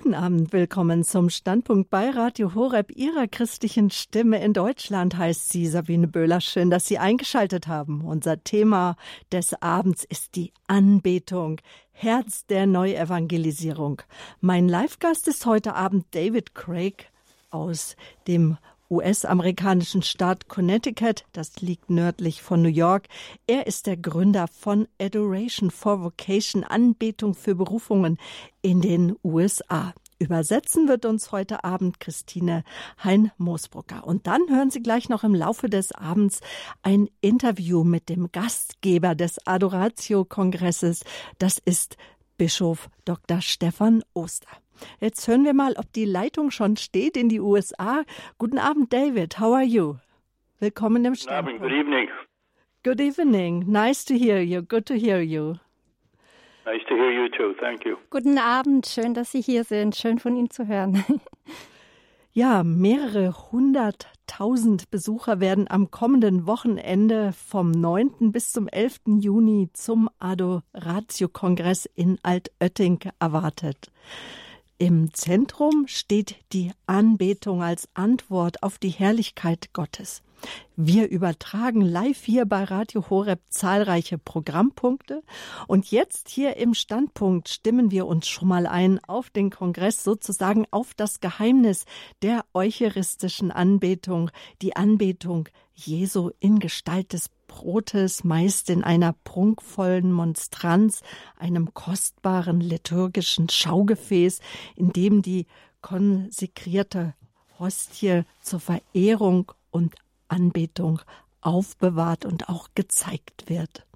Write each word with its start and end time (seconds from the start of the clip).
Guten 0.00 0.14
Abend, 0.14 0.52
willkommen 0.52 1.02
zum 1.02 1.28
Standpunkt 1.28 1.90
bei 1.90 2.10
Radio 2.10 2.54
Horeb, 2.54 2.92
Ihrer 2.92 3.26
christlichen 3.26 3.90
Stimme 3.90 4.40
in 4.40 4.52
Deutschland, 4.52 5.16
heißt 5.16 5.48
sie 5.48 5.66
Sabine 5.66 6.06
Böhler. 6.06 6.40
Schön, 6.40 6.70
dass 6.70 6.86
Sie 6.86 6.98
eingeschaltet 6.98 7.66
haben. 7.66 8.02
Unser 8.02 8.44
Thema 8.44 8.94
des 9.32 9.60
Abends 9.60 10.04
ist 10.04 10.36
die 10.36 10.52
Anbetung, 10.68 11.60
Herz 11.90 12.46
der 12.46 12.66
Neuevangelisierung. 12.66 14.00
Mein 14.40 14.68
Live-Gast 14.68 15.26
ist 15.26 15.44
heute 15.46 15.74
Abend 15.74 16.06
David 16.12 16.54
Craig 16.54 17.10
aus 17.50 17.96
dem 18.28 18.56
US-amerikanischen 18.90 20.02
Staat 20.02 20.48
Connecticut, 20.48 21.24
das 21.32 21.60
liegt 21.60 21.90
nördlich 21.90 22.42
von 22.42 22.62
New 22.62 22.68
York. 22.68 23.08
Er 23.46 23.66
ist 23.66 23.86
der 23.86 23.96
Gründer 23.96 24.46
von 24.48 24.88
Adoration 25.00 25.70
for 25.70 26.02
Vocation, 26.02 26.64
Anbetung 26.64 27.34
für 27.34 27.54
Berufungen 27.54 28.18
in 28.62 28.80
den 28.80 29.16
USA. 29.22 29.92
Übersetzen 30.20 30.88
wird 30.88 31.04
uns 31.04 31.30
heute 31.30 31.62
Abend 31.62 32.00
Christine 32.00 32.64
Hein-Moosbrucker. 33.04 34.04
Und 34.04 34.26
dann 34.26 34.42
hören 34.48 34.70
Sie 34.70 34.82
gleich 34.82 35.08
noch 35.08 35.22
im 35.22 35.34
Laufe 35.34 35.68
des 35.68 35.92
Abends 35.92 36.40
ein 36.82 37.08
Interview 37.20 37.84
mit 37.84 38.08
dem 38.08 38.32
Gastgeber 38.32 39.14
des 39.14 39.46
Adoratio-Kongresses. 39.46 41.04
Das 41.38 41.58
ist 41.58 41.96
Bischof 42.36 42.88
Dr. 43.04 43.40
Stefan 43.40 44.02
Oster. 44.12 44.48
Jetzt 45.00 45.26
hören 45.28 45.44
wir 45.44 45.54
mal, 45.54 45.74
ob 45.76 45.92
die 45.92 46.04
Leitung 46.04 46.50
schon 46.50 46.76
steht 46.76 47.16
in 47.16 47.28
die 47.28 47.40
USA. 47.40 48.04
Guten 48.38 48.58
Abend, 48.58 48.92
David. 48.92 49.38
How 49.38 49.54
are 49.54 49.64
you? 49.64 49.96
Willkommen 50.60 51.04
im 51.04 51.14
Standpunkt. 51.14 51.62
Good 51.62 51.72
evening. 51.72 52.08
Good 52.84 53.00
evening. 53.00 53.64
Nice 53.66 54.04
to 54.04 54.14
hear 54.14 54.40
you. 54.40 54.62
Good 54.62 54.86
to 54.86 54.94
hear 54.94 55.20
you. 55.20 55.54
Nice 56.64 56.82
to 56.88 56.94
hear 56.94 57.10
you 57.10 57.28
too. 57.28 57.54
Thank 57.60 57.84
you. 57.84 57.96
Guten 58.10 58.38
Abend. 58.38 58.86
Schön, 58.86 59.14
dass 59.14 59.32
Sie 59.32 59.40
hier 59.40 59.64
sind. 59.64 59.96
Schön 59.96 60.18
von 60.18 60.36
Ihnen 60.36 60.50
zu 60.50 60.66
hören. 60.66 61.04
Ja, 62.38 62.62
mehrere 62.62 63.50
hunderttausend 63.50 64.90
Besucher 64.90 65.40
werden 65.40 65.66
am 65.68 65.90
kommenden 65.90 66.46
Wochenende 66.46 67.32
vom 67.32 67.72
9. 67.72 68.30
bis 68.30 68.52
zum 68.52 68.68
11. 68.68 69.00
Juni 69.18 69.70
zum 69.72 70.08
Adoratio-Kongress 70.20 71.86
in 71.96 72.16
Altötting 72.22 73.00
erwartet. 73.18 73.90
Im 74.80 75.12
Zentrum 75.12 75.88
steht 75.88 76.36
die 76.52 76.70
Anbetung 76.86 77.64
als 77.64 77.88
Antwort 77.94 78.62
auf 78.62 78.78
die 78.78 78.90
Herrlichkeit 78.90 79.72
Gottes. 79.72 80.22
Wir 80.76 81.08
übertragen 81.10 81.80
live 81.80 82.22
hier 82.22 82.46
bei 82.46 82.62
Radio 82.62 83.10
Horeb 83.10 83.40
zahlreiche 83.48 84.18
Programmpunkte 84.18 85.24
und 85.66 85.90
jetzt 85.90 86.28
hier 86.28 86.58
im 86.58 86.74
Standpunkt 86.74 87.48
stimmen 87.48 87.90
wir 87.90 88.06
uns 88.06 88.28
schon 88.28 88.46
mal 88.46 88.68
ein 88.68 89.02
auf 89.02 89.30
den 89.30 89.50
Kongress 89.50 90.04
sozusagen 90.04 90.64
auf 90.70 90.94
das 90.94 91.18
Geheimnis 91.18 91.84
der 92.22 92.44
eucharistischen 92.54 93.50
Anbetung, 93.50 94.30
die 94.62 94.76
Anbetung 94.76 95.48
Jesu 95.78 96.30
in 96.40 96.58
Gestalt 96.58 97.12
des 97.12 97.30
Brotes, 97.46 98.24
meist 98.24 98.68
in 98.68 98.82
einer 98.82 99.12
prunkvollen 99.12 100.12
Monstranz, 100.12 101.02
einem 101.36 101.72
kostbaren 101.72 102.60
liturgischen 102.60 103.48
Schaugefäß, 103.48 104.40
in 104.74 104.92
dem 104.92 105.22
die 105.22 105.46
konsekrierte 105.80 107.14
Hostie 107.58 108.22
zur 108.42 108.60
Verehrung 108.60 109.52
und 109.70 109.94
Anbetung 110.26 111.00
aufbewahrt 111.40 112.24
und 112.24 112.48
auch 112.48 112.68
gezeigt 112.74 113.48
wird. 113.48 113.86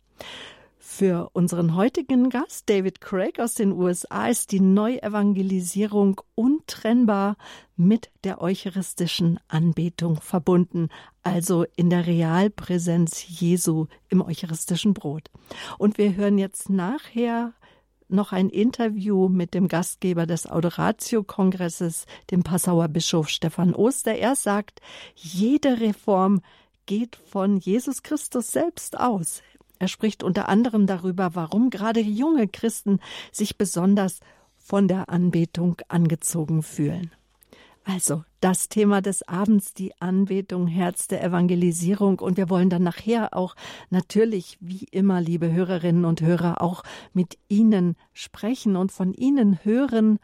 Für 0.85 1.31
unseren 1.33 1.77
heutigen 1.77 2.29
Gast, 2.29 2.69
David 2.69 3.01
Craig 3.01 3.39
aus 3.39 3.55
den 3.55 3.71
USA, 3.71 4.27
ist 4.27 4.51
die 4.51 4.59
Neuevangelisierung 4.59 6.21
untrennbar 6.35 7.37
mit 7.77 8.11
der 8.25 8.43
eucharistischen 8.43 9.39
Anbetung 9.47 10.21
verbunden, 10.21 10.89
also 11.23 11.65
in 11.77 11.89
der 11.89 12.09
Realpräsenz 12.09 13.25
Jesu 13.29 13.87
im 14.09 14.23
eucharistischen 14.23 14.93
Brot. 14.93 15.31
Und 15.79 15.99
wir 15.99 16.17
hören 16.17 16.37
jetzt 16.37 16.69
nachher 16.69 17.53
noch 18.09 18.33
ein 18.33 18.51
Interview 18.51 19.29
mit 19.29 19.55
dem 19.55 19.69
Gastgeber 19.69 20.27
des 20.27 20.47
Adoratio-Kongresses, 20.47 22.07
dem 22.33 22.43
Passauer 22.43 22.89
Bischof 22.89 23.29
Stefan 23.29 23.73
Oster. 23.73 24.17
Er 24.17 24.35
sagt, 24.35 24.81
jede 25.15 25.81
Reform 25.81 26.43
geht 26.87 27.17
von 27.17 27.59
Jesus 27.59 28.03
Christus 28.03 28.51
selbst 28.51 28.99
aus. 28.99 29.43
Er 29.83 29.89
spricht 29.89 30.23
unter 30.23 30.49
anderem 30.49 30.87
darüber, 30.87 31.35
warum 31.35 31.69
gerade 31.69 31.99
junge 31.99 32.47
Christen 32.47 33.01
sich 33.33 33.59
besonders 33.59 34.21
von 34.57 34.87
der 34.87 35.09
Anbetung 35.09 35.77
angezogen 35.89 36.63
fühlen. 36.63 37.11
Also 37.83 38.23
das 38.39 38.69
Thema 38.69 39.03
des 39.03 39.27
Abends, 39.27 39.75
die 39.75 39.93
Anbetung, 40.01 40.69
Herz 40.69 41.09
der 41.09 41.25
Evangelisierung. 41.25 42.21
Und 42.21 42.37
wir 42.37 42.49
wollen 42.49 42.71
dann 42.71 42.85
nachher 42.85 43.37
auch 43.37 43.57
natürlich, 43.91 44.57
wie 44.61 44.85
immer, 44.93 45.21
liebe 45.21 45.51
Hörerinnen 45.51 46.05
und 46.05 46.21
Hörer, 46.21 46.63
auch 46.63 46.85
mit 47.13 47.37
Ihnen 47.49 47.97
sprechen 48.13 48.77
und 48.77 48.93
von 48.93 49.13
Ihnen 49.13 49.65
hören, 49.65 50.21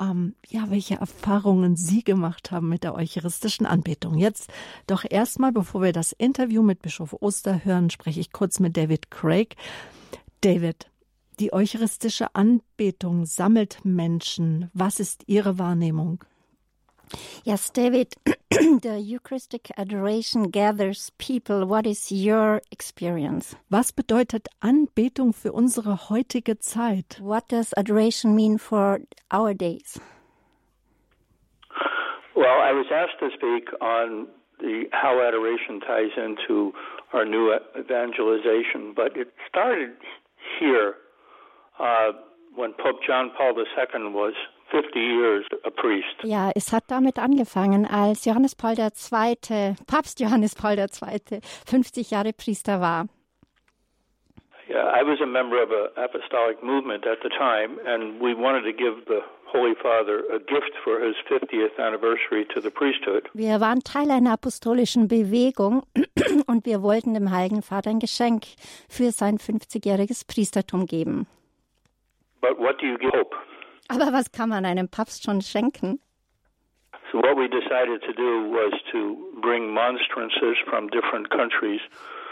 ähm, 0.00 0.34
ja, 0.48 0.70
welche 0.70 0.96
Erfahrungen 0.96 1.76
Sie 1.76 2.02
gemacht 2.02 2.50
haben 2.50 2.68
mit 2.68 2.84
der 2.84 2.94
eucharistischen 2.94 3.66
Anbetung. 3.66 4.18
Jetzt 4.18 4.50
doch 4.86 5.04
erstmal, 5.08 5.52
bevor 5.52 5.82
wir 5.82 5.92
das 5.92 6.12
Interview 6.12 6.62
mit 6.62 6.82
Bischof 6.82 7.16
Oster 7.20 7.64
hören, 7.64 7.90
spreche 7.90 8.20
ich 8.20 8.32
kurz 8.32 8.60
mit 8.60 8.76
David 8.76 9.10
Craig. 9.10 9.56
David, 10.40 10.90
die 11.40 11.52
eucharistische 11.52 12.34
Anbetung 12.34 13.26
sammelt 13.26 13.84
Menschen. 13.84 14.70
Was 14.74 15.00
ist 15.00 15.24
Ihre 15.26 15.58
Wahrnehmung? 15.58 16.24
Yes, 17.44 17.70
David, 17.70 18.14
the 18.50 19.00
Eucharistic 19.00 19.70
adoration 19.76 20.50
gathers 20.50 21.10
people. 21.18 21.66
What 21.66 21.86
is 21.86 22.12
your 22.12 22.62
experience? 22.70 23.56
Was 23.70 23.92
bedeutet 23.92 24.48
Anbetung 24.62 25.32
für 25.32 25.52
unsere 25.52 26.08
heutige 26.08 26.60
Zeit? 26.60 27.18
What 27.20 27.48
does 27.48 27.72
adoration 27.76 28.34
mean 28.36 28.58
for 28.58 29.00
our 29.30 29.54
days? 29.54 30.00
Well, 32.34 32.60
I 32.60 32.72
was 32.72 32.86
asked 32.92 33.18
to 33.20 33.28
speak 33.34 33.68
on 33.80 34.28
the 34.58 34.84
how 34.92 35.20
adoration 35.20 35.80
ties 35.80 36.12
into 36.16 36.72
our 37.12 37.24
new 37.24 37.54
evangelization, 37.78 38.94
but 38.94 39.16
it 39.16 39.32
started 39.48 39.90
here 40.58 40.94
uh, 41.78 42.12
when 42.54 42.72
Pope 42.72 43.00
John 43.06 43.30
Paul 43.36 43.54
II 43.56 44.12
was 44.12 44.34
50 44.72 44.98
years 44.98 45.44
a 45.64 45.70
priest. 45.70 46.16
Ja, 46.24 46.50
es 46.54 46.72
hat 46.72 46.84
damit 46.88 47.18
angefangen, 47.18 47.86
als 47.86 48.24
Johannes 48.24 48.56
Paul 48.56 48.74
II., 48.78 49.76
Papst 49.86 50.18
Johannes 50.18 50.54
Paul 50.54 50.78
II., 50.78 51.40
50 51.66 52.10
Jahre 52.10 52.32
Priester 52.32 52.80
war. 52.80 53.06
Yeah, 54.68 54.88
I 54.88 55.02
was 55.04 55.20
a 55.20 55.26
member 55.26 55.62
of 55.62 55.70
an 55.70 56.02
apostolic 56.02 56.62
movement 56.62 57.06
at 57.06 57.18
the 57.22 57.28
time, 57.28 57.78
and 57.84 58.20
we 58.20 58.34
wanted 58.34 58.64
to 58.64 58.72
give 58.72 59.04
the 59.06 59.20
Holy 59.52 59.74
Father 59.74 60.24
a 60.32 60.38
gift 60.38 60.72
for 60.82 60.98
his 60.98 61.14
50th 61.28 61.78
anniversary 61.78 62.46
to 62.54 62.60
the 62.62 62.70
priesthood. 62.70 63.28
Wir 63.34 63.60
waren 63.60 63.80
Teil 63.80 64.10
einer 64.10 64.32
apostolischen 64.32 65.08
Bewegung 65.08 65.82
und 66.46 66.64
wir 66.64 66.82
wollten 66.82 67.12
dem 67.12 67.30
Heiligen 67.30 67.60
Vater 67.60 67.90
ein 67.90 67.98
Geschenk 67.98 68.44
für 68.88 69.10
sein 69.10 69.36
50-jähriges 69.36 70.26
Priestertum 70.26 70.86
geben. 70.86 71.26
But 72.40 72.58
what 72.58 72.80
do 72.80 72.86
you 72.86 72.96
give 72.96 73.12
hope? 73.12 73.36
Aber 73.92 74.12
was 74.12 74.32
kann 74.32 74.48
man 74.48 74.64
einem 74.64 74.88
Papst 74.88 75.24
schon 75.24 75.42
schenken? 75.42 76.00
So 77.10 77.18
what 77.18 77.36
we 77.36 77.46
decided 77.46 78.00
to 78.02 78.12
do 78.14 78.50
was 78.50 78.72
to 78.90 79.16
bring 79.42 79.72
monstrances 79.72 80.56
from 80.64 80.88
different 80.88 81.28
countries. 81.30 81.80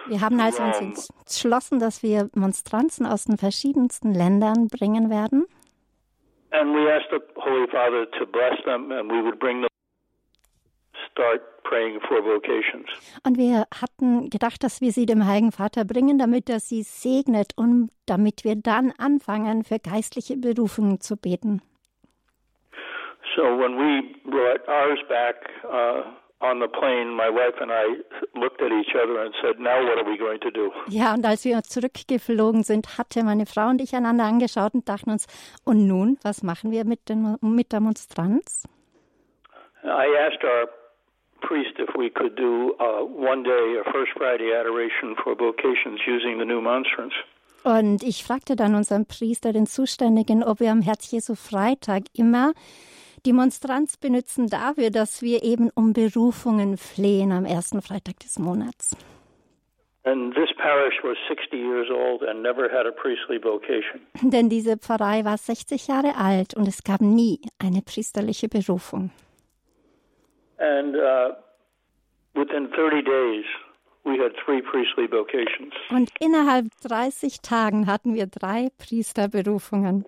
Wir 0.07 0.23
haben 0.23 0.41
also 0.41 0.63
uns 0.63 1.11
entschlossen, 1.21 1.79
dass 1.79 2.03
wir 2.03 2.31
Monstranzen 2.35 3.05
aus 3.05 3.27
den 3.27 3.37
verschiedensten 3.37 4.15
Ländern 4.15 4.69
bringen 4.69 5.11
werden. 5.11 5.45
And 6.53 6.75
we 6.75 6.91
asked 6.91 7.11
the 7.11 7.21
Holy 7.37 7.69
Father 7.69 8.11
to 8.19 8.27
bless 8.27 8.57
them 8.65 8.91
and 8.91 9.11
we 9.11 9.23
would 9.23 9.39
bring 9.39 9.61
them 9.61 9.69
start 11.13 11.43
praying 11.65 12.01
for 12.01 12.23
vocations. 12.25 12.89
Und 13.25 13.37
wir 13.39 13.67
hatten 13.81 14.31
gedacht, 14.31 14.63
dass 14.63 14.81
wir 14.81 14.93
sie 14.93 15.07
dem 15.07 15.27
Heiligen 15.27 15.53
Vater 15.53 15.85
bringen, 15.85 16.19
damit 16.19 16.49
er 16.49 16.61
sie 16.61 16.83
segnet 16.83 17.53
und 17.57 17.91
damit 18.07 18.45
wir 18.45 18.57
dann 18.57 18.93
anfangen, 18.99 19.65
für 19.65 19.79
geistliche 19.79 20.37
Berufungen 20.37 21.01
zu 21.01 21.17
beten. 21.17 21.63
So 23.37 23.43
when 23.43 23.77
we 23.77 24.03
brought 24.29 24.67
ours 24.69 24.99
back 25.09 25.37
uh, 25.65 26.03
on 26.41 26.61
the 26.61 26.67
plane, 26.67 27.15
my 27.15 27.29
wife 27.29 27.61
and 27.61 27.71
I 27.71 28.03
looked 28.37 28.61
at 28.61 28.73
each 28.73 28.95
other 28.97 29.21
and 29.21 29.35
said, 29.41 29.61
"Now 29.61 29.85
what 29.87 29.99
are 29.99 30.07
we 30.07 30.19
going 30.19 30.41
to 30.41 30.51
do?" 30.51 30.73
Ja, 30.89 31.15
und 31.15 31.25
als 31.25 31.45
wir 31.45 31.63
zurückgeflogen 31.63 32.65
sind, 32.65 32.99
hatte 32.99 33.23
meine 33.23 33.47
Frau 33.47 33.69
und 33.69 33.81
ich 33.81 33.95
einander 33.95 34.25
angeschaut 34.25 34.75
und 34.75 34.89
dachten 34.89 35.11
uns, 35.11 35.27
und 35.65 35.87
nun, 35.87 36.19
was 36.23 36.43
machen 36.43 36.73
wir 36.73 36.85
mit, 36.85 37.09
den, 37.09 37.37
mit 37.41 37.73
der 37.73 37.81
Monstranz? 37.81 38.65
I 39.85 40.07
asked 40.27 40.45
our 40.45 40.69
priest 41.41 41.79
if 41.79 41.91
we 41.97 42.11
could 42.11 42.37
do 42.37 42.75
uh, 42.79 43.05
one 43.05 43.43
day 43.43 43.79
a 43.81 43.85
First 43.91 44.13
Friday 44.17 44.53
adoration 44.53 45.17
for 45.23 45.35
vocations 45.35 46.01
using 46.07 46.39
the 46.39 46.45
new 46.45 46.61
monstrance. 46.61 47.15
Und 47.63 48.03
ich 48.03 48.25
fragte 48.25 48.57
dann 48.57 48.75
unseren 48.75 49.07
Priester, 49.07 49.53
den 49.53 49.67
Zuständigen, 49.67 50.43
ob 50.43 50.61
wir 50.61 50.71
am 50.71 50.81
Herz 50.81 51.11
Jesu 51.11 51.35
Freitag 51.35 52.05
immer 52.17 52.53
die 53.27 53.35
Monstranz 53.35 53.99
benutzen 53.99 54.47
dafür, 54.47 54.91
dass 54.91 55.21
wir 55.21 55.43
eben 55.43 55.71
um 55.75 55.93
Berufungen 55.93 56.79
flehen 56.79 57.33
am 57.33 57.45
ersten 57.45 57.83
Freitag 57.83 58.19
des 58.21 58.39
Monats. 58.39 58.97
And 60.05 60.35
this 60.35 60.49
parish 60.57 60.95
was 61.03 61.19
60 61.29 61.59
years 61.59 61.91
old 61.91 62.23
and 62.23 62.43
never 62.43 62.71
had 62.71 62.87
a 62.87 62.91
priestly 62.91 63.39
vocation. 63.39 64.01
Denn 64.23 64.49
diese 64.49 64.79
Pfarrei 64.79 65.27
war 65.27 65.37
60 65.37 65.89
Jahre 65.89 66.17
alt 66.17 66.55
und 66.55 66.67
es 66.67 66.83
gab 66.85 67.03
nie 67.03 67.41
eine 67.59 67.83
priesterliche 67.83 68.49
Berufung. 68.49 69.11
And 70.61 70.95
uh, 70.95 71.35
within 72.35 72.69
30 72.77 73.03
days, 73.03 73.45
we 74.05 74.19
had 74.19 74.33
three 74.45 74.61
priestly 74.63 75.07
vocations. 75.07 75.73
Und 75.91 76.11
innerhalb 76.21 76.67
30 76.83 77.41
Tagen 77.41 77.87
hatten 77.87 78.15
wir 78.15 78.27
drei 78.27 78.69
Priesterberufungen. 78.79 80.05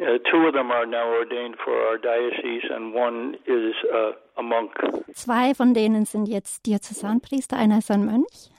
Uh, 0.00 0.18
two 0.30 0.46
of 0.46 0.54
them 0.54 0.70
are 0.70 0.86
now 0.86 1.08
ordained 1.08 1.56
for 1.64 1.72
our 1.72 1.98
diocese, 1.98 2.70
and 2.70 2.94
one 2.94 3.34
is 3.46 3.74
uh, 3.92 4.12
a 4.36 4.42
monk. 4.42 4.70
Zwei 5.12 5.54
von 5.54 5.74
denen 5.74 6.04
sind 6.04 6.28
jetzt 6.28 6.66
Diözesanpriester, 6.66 7.56
einer 7.56 7.78
ist 7.78 7.90
ein 7.90 8.04
Mönch. 8.04 8.50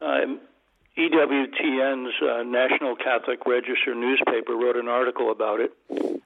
Um, 0.00 0.38
EWTN's 0.96 2.12
uh, 2.22 2.44
National 2.44 2.94
Catholic 2.94 3.44
Register 3.46 3.94
newspaper 3.96 4.54
wrote 4.54 4.76
an 4.76 4.88
article 4.88 5.30
about 5.30 5.60
it. 5.60 5.72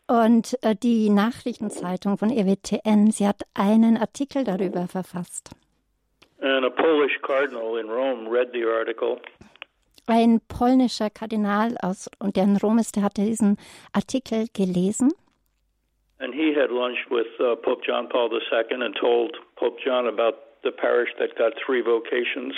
Und 0.06 0.58
äh, 0.62 0.74
die 0.74 1.08
Nachrichtenzeitung 1.08 2.18
von 2.18 2.30
EWTN, 2.30 3.10
sie 3.10 3.26
hat 3.26 3.42
einen 3.54 3.96
Artikel 3.96 4.44
darüber 4.44 4.86
verfasst. 4.86 5.50
And 6.40 6.64
a 6.64 6.70
Polish 6.70 7.18
cardinal 7.22 7.78
in 7.78 7.88
Rome 7.88 8.28
read 8.30 8.48
the 8.52 8.64
article. 8.64 9.20
Ein 10.06 10.40
polnischer 10.48 11.10
Kardinal 11.10 11.76
aus 11.82 12.10
und 12.18 12.36
der 12.36 12.44
in 12.44 12.56
Rom 12.56 12.78
ist, 12.78 12.96
der 12.96 13.02
hatte 13.02 13.22
diesen 13.22 13.56
Artikel 13.92 14.46
gelesen. 14.54 15.12
And 16.20 16.34
he 16.34 16.52
had 16.54 16.70
lunched 16.70 17.10
with 17.10 17.26
uh, 17.40 17.56
Pope 17.56 17.82
John 17.86 18.08
Paul 18.08 18.30
II 18.32 18.82
and 18.82 18.94
told 18.96 19.36
Pope 19.56 19.78
John 19.84 20.08
about 20.08 20.47
the 20.62 20.70
parish 20.70 21.10
that 21.18 21.36
got 21.36 21.54
three 21.64 21.82
vocations 21.82 22.54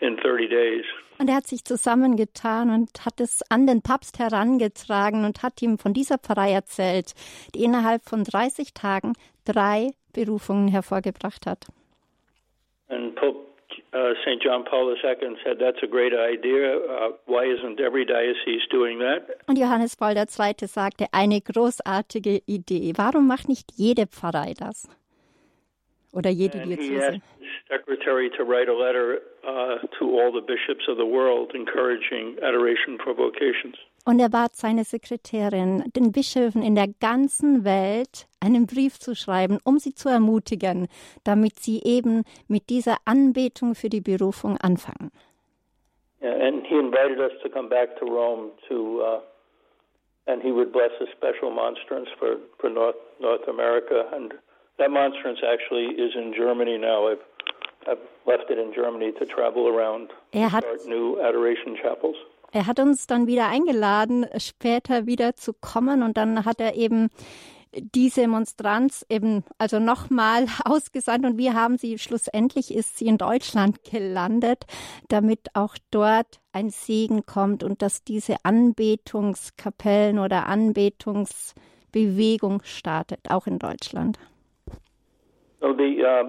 in 0.00 0.16
30 0.16 0.48
days. 0.48 0.84
Und 1.18 1.28
er 1.28 1.36
hat 1.36 1.46
sich 1.46 1.64
zusammengetan 1.64 2.70
und 2.70 3.04
hat 3.04 3.20
es 3.20 3.42
an 3.50 3.66
den 3.66 3.82
Papst 3.82 4.18
herangetragen 4.18 5.24
und 5.24 5.42
hat 5.42 5.62
ihm 5.62 5.78
von 5.78 5.92
dieser 5.92 6.18
Pfarrei 6.18 6.52
erzählt, 6.52 7.12
die 7.54 7.62
innerhalb 7.62 8.02
von 8.02 8.24
30 8.24 8.74
Tagen 8.74 9.12
drei 9.44 9.90
Berufungen 10.12 10.68
hervorgebracht 10.68 11.46
hat. 11.46 11.66
And 12.88 13.14
Pope 13.14 13.38
uh, 13.94 14.14
St. 14.22 14.42
John 14.42 14.64
Paul 14.64 14.94
II 14.94 15.36
said, 15.44 15.58
That's 15.58 15.82
a 15.82 15.86
great 15.86 16.12
idea. 16.12 16.76
Uh, 16.76 17.12
why 17.26 17.44
isn't 17.44 17.80
every 17.80 18.04
diocese 18.04 18.66
doing 18.70 18.98
that? 18.98 19.28
Und 19.46 19.58
Johannes 19.58 19.96
Paul 19.96 20.16
II. 20.16 20.66
sagte, 20.66 21.06
eine 21.12 21.40
großartige 21.40 22.42
Idee. 22.46 22.92
Warum 22.96 23.26
macht 23.26 23.48
nicht 23.48 23.70
jede 23.76 24.06
Pfarrei 24.06 24.54
das? 24.58 24.88
Oder 26.12 26.30
jede 26.30 26.58
Diözese? 26.58 27.06
asked 27.06 27.22
his 27.38 27.48
secretary 27.68 28.30
to 28.36 28.44
write 28.44 28.68
a 28.68 28.74
letter 28.74 29.20
uh, 29.44 29.78
to 29.98 30.04
all 30.18 30.30
the 30.30 30.44
bishops 30.44 30.86
of 30.88 30.96
the 30.98 31.06
world 31.06 31.54
encouraging 31.54 32.36
adoration 32.42 32.98
for 33.02 33.14
vocations. 33.14 33.76
Und 34.04 34.20
er 34.20 34.28
bat 34.28 34.56
seine 34.56 34.84
Sekretärin, 34.84 35.84
den 35.94 36.10
Bischöfen 36.10 36.62
in 36.62 36.74
der 36.74 36.88
ganzen 37.00 37.64
Welt 37.64 38.26
einen 38.40 38.66
Brief 38.66 38.98
zu 38.98 39.14
schreiben, 39.14 39.58
um 39.64 39.78
sie 39.78 39.94
zu 39.94 40.08
ermutigen, 40.08 40.88
damit 41.24 41.60
sie 41.60 41.80
eben 41.84 42.24
mit 42.48 42.68
dieser 42.68 42.96
Anbetung 43.04 43.74
für 43.74 43.88
die 43.88 44.00
Berufung 44.00 44.58
anfangen. 44.60 45.12
Yeah, 46.20 46.34
And 46.34 46.66
he 46.66 46.76
invited 46.78 47.20
us 47.20 47.32
to 47.42 47.48
come 47.48 47.68
back 47.68 47.96
to 48.00 48.04
Rome 48.04 48.50
to, 48.68 49.02
uh, 49.02 49.20
and 50.26 50.42
he 50.42 50.52
would 50.52 50.72
bless 50.72 50.92
a 51.00 51.06
special 51.16 51.50
monstrance 51.50 52.08
for, 52.18 52.36
for 52.58 52.70
North, 52.70 52.96
North 53.20 53.48
America. 53.48 54.06
And 54.12 54.34
that 54.78 54.90
monstrance 54.90 55.40
actually 55.42 55.94
is 55.94 56.14
in 56.14 56.32
Germany 56.34 56.78
now. 56.78 57.08
I've, 57.08 57.22
I've 57.86 57.98
left 58.26 58.50
it 58.50 58.58
in 58.58 58.72
Germany 58.74 59.12
to 59.18 59.26
travel 59.26 59.68
around 59.68 60.10
Er 60.32 60.50
hat, 60.52 60.64
start 60.64 60.86
new 60.86 61.18
adoration 61.20 61.76
chapels. 61.76 62.16
er 62.52 62.66
hat 62.66 62.80
uns 62.80 63.06
dann 63.06 63.26
wieder 63.26 63.48
eingeladen, 63.48 64.26
später 64.38 65.06
wieder 65.06 65.34
zu 65.36 65.52
kommen 65.54 66.02
und 66.02 66.16
dann 66.16 66.44
hat 66.44 66.60
er 66.60 66.74
eben 66.76 67.08
diese 67.74 68.28
Monstranz 68.28 69.06
eben 69.08 69.44
also 69.58 69.78
nochmal 69.78 70.46
ausgesandt 70.64 71.24
und 71.24 71.38
wir 71.38 71.54
haben 71.54 71.78
sie, 71.78 71.98
schlussendlich 71.98 72.74
ist 72.74 72.98
sie 72.98 73.06
in 73.06 73.16
Deutschland 73.18 73.82
gelandet, 73.84 74.66
damit 75.08 75.48
auch 75.54 75.76
dort 75.90 76.40
ein 76.52 76.70
Segen 76.70 77.24
kommt 77.24 77.64
und 77.64 77.80
dass 77.82 78.04
diese 78.04 78.36
Anbetungskapellen 78.44 80.18
oder 80.18 80.46
Anbetungsbewegung 80.46 82.62
startet, 82.64 83.20
auch 83.30 83.46
in 83.46 83.58
Deutschland. 83.58 84.18
So 85.62 85.72
the 85.72 85.92
uh, 86.02 86.24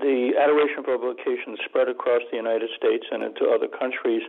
the 0.00 0.32
adoration 0.40 0.82
for 0.84 0.96
vocation 0.96 1.56
spread 1.68 1.88
across 1.88 2.22
the 2.30 2.38
United 2.38 2.70
States 2.74 3.04
and 3.12 3.22
into 3.22 3.44
other 3.44 3.68
countries, 3.68 4.22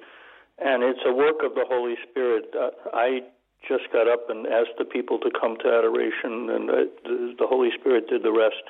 and 0.59 0.83
it's 0.83 1.00
a 1.06 1.13
work 1.13 1.41
of 1.41 1.56
the 1.56 1.63
Holy 1.65 1.95
Spirit. 2.09 2.53
Uh, 2.53 2.71
I 2.94 3.21
just 3.65 3.89
got 3.94 4.09
up 4.09 4.29
and 4.29 4.45
asked 4.45 4.75
the 4.77 4.83
people 4.83 5.19
to 5.19 5.31
come 5.31 5.56
to 5.63 5.68
adoration, 5.71 6.50
and 6.50 6.69
uh, 6.69 6.75
the, 7.06 7.35
the 7.39 7.47
Holy 7.47 7.71
Spirit 7.79 8.09
did 8.09 8.23
the 8.23 8.33
rest. 8.33 8.63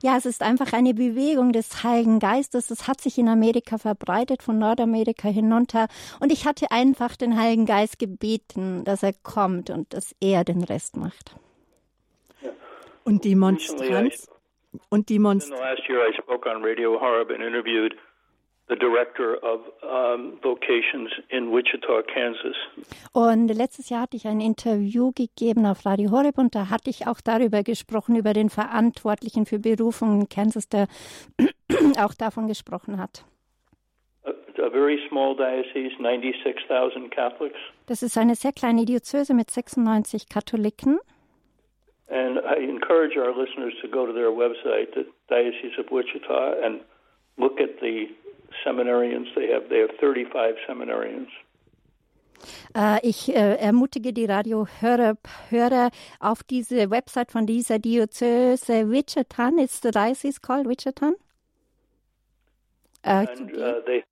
Ja, 0.00 0.16
es 0.16 0.26
ist 0.26 0.42
einfach 0.42 0.72
eine 0.72 0.94
Bewegung 0.94 1.50
des 1.50 1.82
Heiligen 1.82 2.20
Geistes. 2.20 2.70
Es 2.70 2.86
hat 2.86 3.00
sich 3.00 3.18
in 3.18 3.28
Amerika 3.28 3.78
verbreitet, 3.78 4.44
von 4.44 4.60
Nordamerika 4.60 5.26
hinunter. 5.26 5.88
Und 6.20 6.30
ich 6.30 6.46
hatte 6.46 6.70
einfach 6.70 7.16
den 7.16 7.36
Heiligen 7.36 7.66
Geist 7.66 7.98
gebeten, 7.98 8.84
dass 8.84 9.02
er 9.02 9.12
kommt 9.24 9.70
und 9.70 9.92
dass 9.92 10.14
er 10.20 10.44
den 10.44 10.62
Rest 10.62 10.96
macht. 10.96 11.34
Und 13.02 13.24
die 13.24 13.34
Monstranz? 13.34 14.28
Und 14.90 15.08
die 15.08 15.18
Kansas. 22.02 22.56
Und 23.12 23.48
letztes 23.48 23.90
Jahr 23.90 24.02
hatte 24.02 24.16
ich 24.16 24.26
ein 24.26 24.40
Interview 24.40 25.12
gegeben 25.12 25.66
auf 25.66 25.86
Radio 25.86 26.10
Horeb 26.10 26.36
und 26.38 26.54
da 26.54 26.68
hatte 26.68 26.90
ich 26.90 27.06
auch 27.06 27.20
darüber 27.20 27.62
gesprochen, 27.62 28.16
über 28.16 28.32
den 28.32 28.50
Verantwortlichen 28.50 29.46
für 29.46 29.60
Berufung 29.60 30.20
in 30.22 30.28
Kansas, 30.28 30.68
der 30.68 30.88
auch 32.00 32.14
davon 32.14 32.48
gesprochen 32.48 32.98
hat. 32.98 33.24
A, 34.24 34.30
a 34.30 34.70
very 34.70 34.98
small 35.08 35.36
diocese, 35.36 35.94
96,000 36.02 37.10
Catholics. 37.10 37.58
Das 37.86 38.02
ist 38.02 38.18
eine 38.18 38.34
sehr 38.34 38.52
kleine 38.52 38.84
Diözese 38.84 39.32
mit 39.32 39.48
96 39.48 40.28
Katholiken. 40.28 40.98
And 42.08 42.38
I 42.38 42.56
encourage 42.58 43.16
our 43.16 43.34
listeners 43.36 43.74
to 43.82 43.88
go 43.88 44.06
to 44.06 44.12
their 44.12 44.30
website, 44.30 44.94
the 44.94 45.06
Diocese 45.28 45.76
of 45.78 45.86
Wichita, 45.90 46.54
and 46.62 46.80
look 47.36 47.60
at 47.60 47.80
the 47.80 48.06
seminarians 48.64 49.26
they 49.34 49.48
have. 49.48 49.68
They 49.68 49.80
have 49.80 49.90
35 50.00 50.54
seminarians. 50.68 51.28
Äh, 52.74 53.00
ich 53.02 53.34
äh, 53.34 53.56
ermutige 53.56 54.12
die 54.12 54.26
Radiohörer 54.26 55.16
Hörer 55.50 55.90
auf 56.20 56.42
diese 56.44 56.90
Website 56.90 57.32
von 57.32 57.46
dieser 57.46 57.78
Diözese 57.78 58.90
Wichita. 58.90 59.50
It's 59.58 59.80
the 59.82 59.90
diocese 59.90 60.40
called 60.40 60.68
Wichita? 60.68 61.12
Äh, 63.02 63.26
zu, 63.34 63.42
And 63.42 63.52
gehen, 63.52 63.62
uh, 63.62 63.80
they 63.84 64.04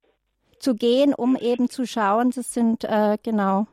zu 0.59 0.75
gehen, 0.75 1.15
um 1.15 1.37
eben 1.37 1.69
zu 1.69 1.87
schauen. 1.87 2.31
Das 2.35 2.55
sind 2.55 2.85
äh, 2.85 3.19
genau. 3.23 3.67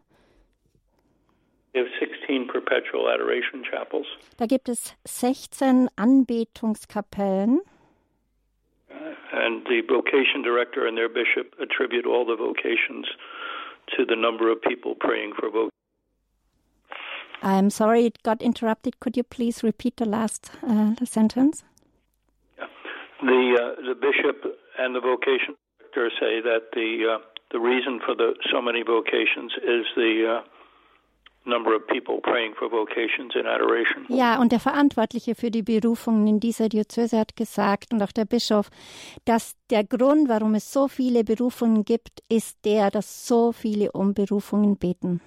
have 1.73 1.87
16 1.99 2.10
perpetual 2.47 3.09
adoration 3.09 3.63
chapels. 3.63 4.07
Da 4.37 4.45
gibt 4.45 4.69
es 4.69 4.95
16 5.05 5.89
Anbetungskapellen. 5.97 7.59
And 9.33 9.65
the 9.65 9.81
vocation 9.87 10.41
director 10.43 10.85
and 10.85 10.97
their 10.97 11.09
bishop 11.09 11.55
attribute 11.59 12.05
all 12.05 12.25
the 12.25 12.35
vocations 12.35 13.05
to 13.95 14.05
the 14.05 14.15
number 14.15 14.51
of 14.51 14.61
people 14.61 14.95
praying 14.95 15.33
for 15.39 15.49
vocation. 15.49 15.69
I'm 17.41 17.69
sorry, 17.69 18.05
it 18.05 18.21
got 18.23 18.41
interrupted. 18.41 18.99
Could 18.99 19.17
you 19.17 19.23
please 19.23 19.63
repeat 19.63 19.97
the 19.97 20.05
last 20.05 20.51
uh, 20.61 20.93
sentence? 21.05 21.63
The 23.21 23.57
uh, 23.61 23.81
the 23.81 23.95
bishop 23.95 24.43
and 24.77 24.95
the 24.95 24.99
vocation 24.99 25.55
director 25.93 26.09
say 26.19 26.41
that 26.41 26.71
the 26.73 27.15
uh, 27.15 27.19
the 27.51 27.59
reason 27.59 27.99
for 28.05 28.15
the 28.15 28.33
so 28.51 28.61
many 28.61 28.83
vocations 28.83 29.51
is 29.63 29.85
the 29.95 30.41
Ja, 34.09 34.39
und 34.39 34.51
der 34.51 34.59
Verantwortliche 34.59 35.33
für 35.33 35.49
die 35.49 35.63
Berufungen 35.63 36.27
in 36.27 36.39
dieser 36.39 36.69
Diözese 36.69 37.17
hat 37.17 37.35
gesagt 37.35 37.93
und 37.93 38.01
auch 38.03 38.11
der 38.11 38.25
Bischof, 38.25 38.69
dass 39.25 39.55
der 39.69 39.83
Grund, 39.83 40.29
warum 40.29 40.53
es 40.53 40.71
so 40.71 40.87
viele 40.87 41.23
Berufungen 41.23 41.83
gibt, 41.83 42.21
ist 42.29 42.63
der, 42.63 42.91
dass 42.91 43.27
so 43.27 43.51
viele 43.51 43.91
um 43.91 44.13
Berufungen 44.13 44.77
beten. 44.77 45.21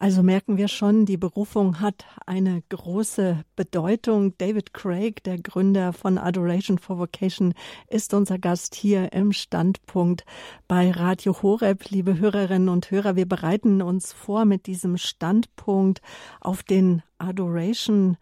Also 0.00 0.22
merken 0.22 0.56
wir 0.56 0.68
schon, 0.68 1.06
die 1.06 1.16
Berufung 1.16 1.80
hat 1.80 2.04
eine 2.24 2.62
große 2.68 3.44
Bedeutung. 3.56 4.38
David 4.38 4.72
Craig, 4.72 5.24
der 5.24 5.38
Gründer 5.38 5.92
von 5.92 6.18
Adoration 6.18 6.78
for 6.78 6.98
Vocation, 6.98 7.52
ist 7.88 8.14
unser 8.14 8.38
Gast 8.38 8.76
hier 8.76 9.12
im 9.12 9.32
Standpunkt 9.32 10.24
bei 10.68 10.92
Radio 10.92 11.42
Horeb. 11.42 11.90
Liebe 11.90 12.16
Hörerinnen 12.16 12.68
und 12.68 12.92
Hörer, 12.92 13.16
wir 13.16 13.26
bereiten 13.26 13.82
uns 13.82 14.12
vor 14.12 14.44
mit 14.44 14.66
diesem 14.66 14.98
Standpunkt 14.98 16.00
auf 16.40 16.62
den 16.62 17.02
Adoration 17.18 18.18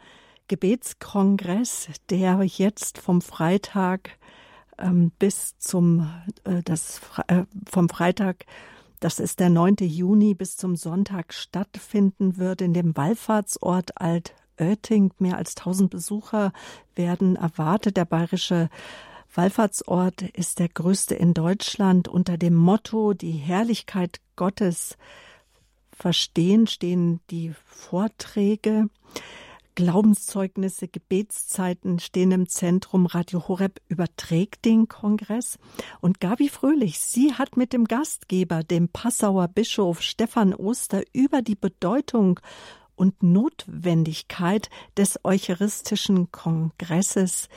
Gebetskongress, 0.49 1.89
der 2.09 2.41
jetzt 2.43 2.97
vom 2.97 3.21
Freitag 3.21 4.19
ähm, 4.79 5.13
bis 5.19 5.59
zum 5.59 6.11
äh, 6.45 6.63
das 6.63 7.03
äh, 7.29 7.43
vom 7.69 7.91
Freitag 7.91 8.47
das 9.01 9.19
ist 9.19 9.41
der 9.41 9.51
9. 9.51 9.77
Juni 9.81 10.35
bis 10.35 10.57
zum 10.57 10.77
Sonntag 10.77 11.35
stattfinden 11.35 12.39
wird 12.39 12.63
in 12.63 12.73
dem 12.73 12.97
Wallfahrtsort 12.97 14.01
Altötting. 14.01 15.13
Mehr 15.19 15.37
als 15.37 15.57
1000 15.57 15.91
Besucher 15.91 16.53
werden 16.95 17.37
erwartet. 17.37 17.97
Der 17.97 18.07
bayerische 18.07 18.71
Wallfahrtsort 19.35 20.23
ist 20.23 20.59
der 20.59 20.69
größte 20.69 21.15
in 21.15 21.35
Deutschland. 21.35 22.09
Unter 22.09 22.39
dem 22.39 22.55
Motto 22.55 23.13
Die 23.13 23.33
Herrlichkeit 23.33 24.21
Gottes 24.35 24.97
verstehen 25.93 26.67
stehen 26.67 27.21
die 27.31 27.55
Vorträge. 27.67 28.89
Glaubenszeugnisse, 29.77 30.89
Gebetszeiten 30.89 32.01
stehen 32.01 32.33
im 32.33 32.49
Zentrum. 32.49 33.07
Radio 33.07 33.47
Horeb 33.47 33.81
überträgt 33.89 34.65
den 34.65 34.89
Kongress. 34.89 35.59
Und 36.01 36.19
Gabi 36.19 36.49
Fröhlich, 36.49 36.99
sie 36.99 37.35
hat 37.35 37.57
mit 37.57 37.73
dem 37.73 37.85
Gastgeber, 37.85 38.65
dem 38.65 38.89
Passauer 38.89 39.47
Bischof 39.47 40.03
Stefan 40.03 40.53
Oster, 40.55 41.03
über 41.13 41.43
die 41.43 41.55
Bedeutung 41.55 42.41
und 42.97 43.23
Notwendigkeit 43.23 44.71
des 44.97 45.21
Eucharistischen 45.23 46.33
Kongresses 46.33 47.49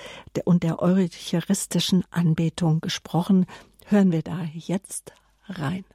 und 0.43 0.63
der 0.63 0.81
Eucharistischen 0.81 2.03
Anbetung 2.11 2.81
gesprochen. 2.81 3.45
Hören 3.85 4.11
wir 4.11 4.21
da 4.21 4.43
jetzt 4.53 5.13
rein. 5.47 5.85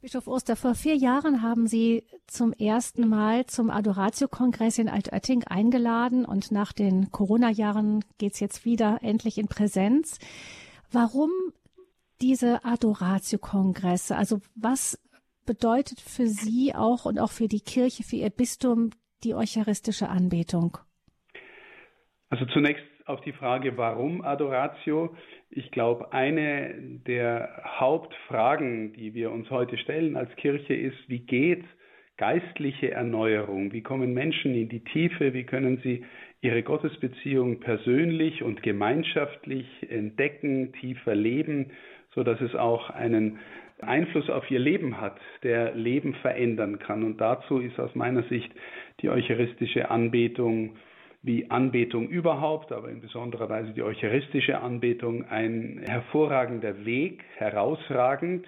Bischof 0.00 0.28
Oster, 0.28 0.54
vor 0.54 0.76
vier 0.76 0.94
Jahren 0.94 1.42
haben 1.42 1.66
Sie 1.66 2.04
zum 2.28 2.52
ersten 2.52 3.08
Mal 3.08 3.46
zum 3.46 3.68
Adoratio-Kongress 3.68 4.78
in 4.78 4.88
Altötting 4.88 5.42
eingeladen 5.42 6.24
und 6.24 6.52
nach 6.52 6.72
den 6.72 7.10
Corona-Jahren 7.10 8.04
geht 8.16 8.34
es 8.34 8.40
jetzt 8.40 8.64
wieder 8.64 9.00
endlich 9.02 9.38
in 9.38 9.48
Präsenz. 9.48 10.20
Warum 10.92 11.30
diese 12.20 12.64
Adoratio-Kongresse? 12.64 14.16
Also 14.16 14.40
was 14.54 15.00
bedeutet 15.46 16.00
für 16.00 16.28
Sie 16.28 16.76
auch 16.76 17.04
und 17.04 17.18
auch 17.18 17.32
für 17.32 17.48
die 17.48 17.60
Kirche, 17.60 18.04
für 18.04 18.16
Ihr 18.16 18.30
Bistum 18.30 18.90
die 19.24 19.34
eucharistische 19.34 20.08
Anbetung? 20.08 20.78
Also 22.30 22.44
zunächst 22.46 22.84
auf 23.08 23.20
die 23.22 23.32
Frage, 23.32 23.76
warum 23.76 24.22
Adoratio. 24.22 25.16
Ich 25.50 25.70
glaube, 25.70 26.12
eine 26.12 26.74
der 27.06 27.62
Hauptfragen, 27.78 28.92
die 28.92 29.14
wir 29.14 29.30
uns 29.30 29.50
heute 29.50 29.78
stellen 29.78 30.16
als 30.16 30.34
Kirche, 30.36 30.74
ist, 30.74 30.96
wie 31.08 31.20
geht 31.20 31.64
geistliche 32.18 32.90
Erneuerung? 32.90 33.72
Wie 33.72 33.82
kommen 33.82 34.12
Menschen 34.12 34.54
in 34.54 34.68
die 34.68 34.84
Tiefe? 34.84 35.32
Wie 35.32 35.44
können 35.44 35.80
sie 35.82 36.04
ihre 36.40 36.62
Gottesbeziehung 36.62 37.60
persönlich 37.60 38.42
und 38.42 38.62
gemeinschaftlich 38.62 39.66
entdecken, 39.88 40.72
tiefer 40.74 41.14
leben, 41.14 41.70
so 42.14 42.22
dass 42.22 42.40
es 42.40 42.54
auch 42.54 42.90
einen 42.90 43.38
Einfluss 43.80 44.28
auf 44.28 44.50
ihr 44.50 44.58
Leben 44.58 45.00
hat, 45.00 45.18
der 45.42 45.74
Leben 45.74 46.14
verändern 46.14 46.78
kann. 46.78 47.04
Und 47.04 47.20
dazu 47.20 47.58
ist 47.60 47.78
aus 47.78 47.94
meiner 47.94 48.24
Sicht 48.24 48.52
die 49.00 49.08
eucharistische 49.08 49.90
Anbetung 49.90 50.76
wie 51.28 51.50
Anbetung 51.50 52.08
überhaupt, 52.08 52.72
aber 52.72 52.88
in 52.88 53.02
besonderer 53.02 53.50
Weise 53.50 53.72
die 53.72 53.82
eucharistische 53.82 54.62
Anbetung 54.62 55.26
ein 55.28 55.82
hervorragender 55.86 56.86
Weg, 56.86 57.22
herausragend. 57.36 58.46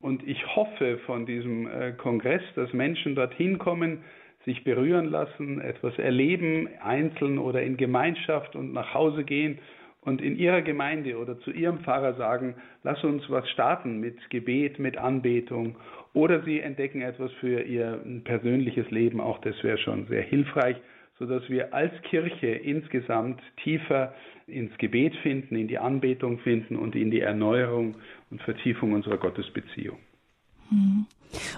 Und 0.00 0.26
ich 0.26 0.54
hoffe 0.54 0.98
von 0.98 1.26
diesem 1.26 1.66
äh, 1.66 1.90
Kongress, 1.92 2.42
dass 2.54 2.72
Menschen 2.72 3.16
dorthin 3.16 3.58
kommen, 3.58 4.04
sich 4.44 4.62
berühren 4.62 5.06
lassen, 5.06 5.60
etwas 5.60 5.98
erleben, 5.98 6.68
einzeln 6.80 7.38
oder 7.38 7.60
in 7.60 7.76
Gemeinschaft 7.76 8.54
und 8.54 8.72
nach 8.72 8.94
Hause 8.94 9.24
gehen 9.24 9.58
und 10.00 10.22
in 10.22 10.38
ihrer 10.38 10.62
Gemeinde 10.62 11.18
oder 11.18 11.40
zu 11.40 11.50
ihrem 11.50 11.80
Pfarrer 11.80 12.14
sagen, 12.14 12.54
lass 12.84 13.02
uns 13.02 13.28
was 13.30 13.50
starten 13.50 13.98
mit 13.98 14.30
Gebet, 14.30 14.78
mit 14.78 14.96
Anbetung. 14.96 15.74
Oder 16.14 16.42
sie 16.44 16.60
entdecken 16.60 17.02
etwas 17.02 17.32
für 17.40 17.62
ihr 17.62 18.00
persönliches 18.22 18.88
Leben, 18.92 19.20
auch 19.20 19.40
das 19.40 19.60
wäre 19.64 19.78
schon 19.78 20.06
sehr 20.06 20.22
hilfreich 20.22 20.76
sodass 21.22 21.48
wir 21.48 21.72
als 21.72 21.92
Kirche 22.02 22.48
insgesamt 22.48 23.40
tiefer 23.62 24.12
ins 24.48 24.76
Gebet 24.78 25.14
finden, 25.22 25.54
in 25.54 25.68
die 25.68 25.78
Anbetung 25.78 26.40
finden 26.40 26.74
und 26.74 26.96
in 26.96 27.12
die 27.12 27.20
Erneuerung 27.20 27.94
und 28.30 28.42
Vertiefung 28.42 28.92
unserer 28.92 29.18
Gottesbeziehung. 29.18 29.98
Hm. 30.70 31.06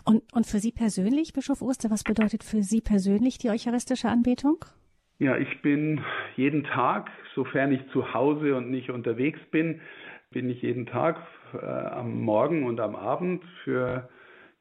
Und, 0.05 0.23
und 0.35 0.47
für 0.47 0.59
Sie 0.59 0.71
persönlich, 0.71 1.33
Bischof 1.33 1.63
Oster, 1.63 1.91
was 1.91 2.05
bedeutet 2.05 2.45
für 2.45 2.63
Sie 2.63 2.83
persönlich 2.83 3.39
die 3.39 3.49
eucharistische 3.49 4.11
Anbetung? 4.11 4.67
Ja, 5.19 5.39
ich 5.39 5.63
bin 5.63 6.03
jeden 6.37 6.65
Tag, 6.65 7.11
sofern 7.35 7.73
ich 7.73 7.81
zu 7.91 8.13
Hause 8.13 8.57
und 8.57 8.71
nicht 8.71 8.91
unterwegs 8.91 9.41
bin, 9.51 9.81
bin 10.31 10.51
ich 10.51 10.61
jeden 10.61 10.85
Tag 10.85 11.17
äh, 11.55 11.65
am 11.65 12.21
Morgen 12.21 12.65
und 12.65 12.81
am 12.81 12.95
Abend 12.95 13.43
für 13.65 14.11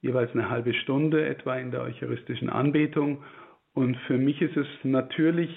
jeweils 0.01 0.31
eine 0.31 0.49
halbe 0.49 0.73
Stunde 0.73 1.27
etwa 1.27 1.57
in 1.57 1.71
der 1.71 1.81
eucharistischen 1.81 2.49
Anbetung 2.49 3.21
und 3.73 3.97
für 4.07 4.17
mich 4.17 4.41
ist 4.41 4.55
es 4.55 4.67
natürlich 4.83 5.49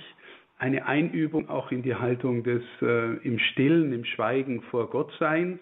eine 0.58 0.86
Einübung 0.86 1.48
auch 1.48 1.70
in 1.70 1.82
die 1.82 1.94
Haltung 1.94 2.42
des 2.42 2.62
äh, 2.80 3.16
im 3.18 3.38
Stillen, 3.38 3.92
im 3.92 4.04
Schweigen 4.04 4.62
vor 4.70 4.88
Gottseins, 4.88 5.60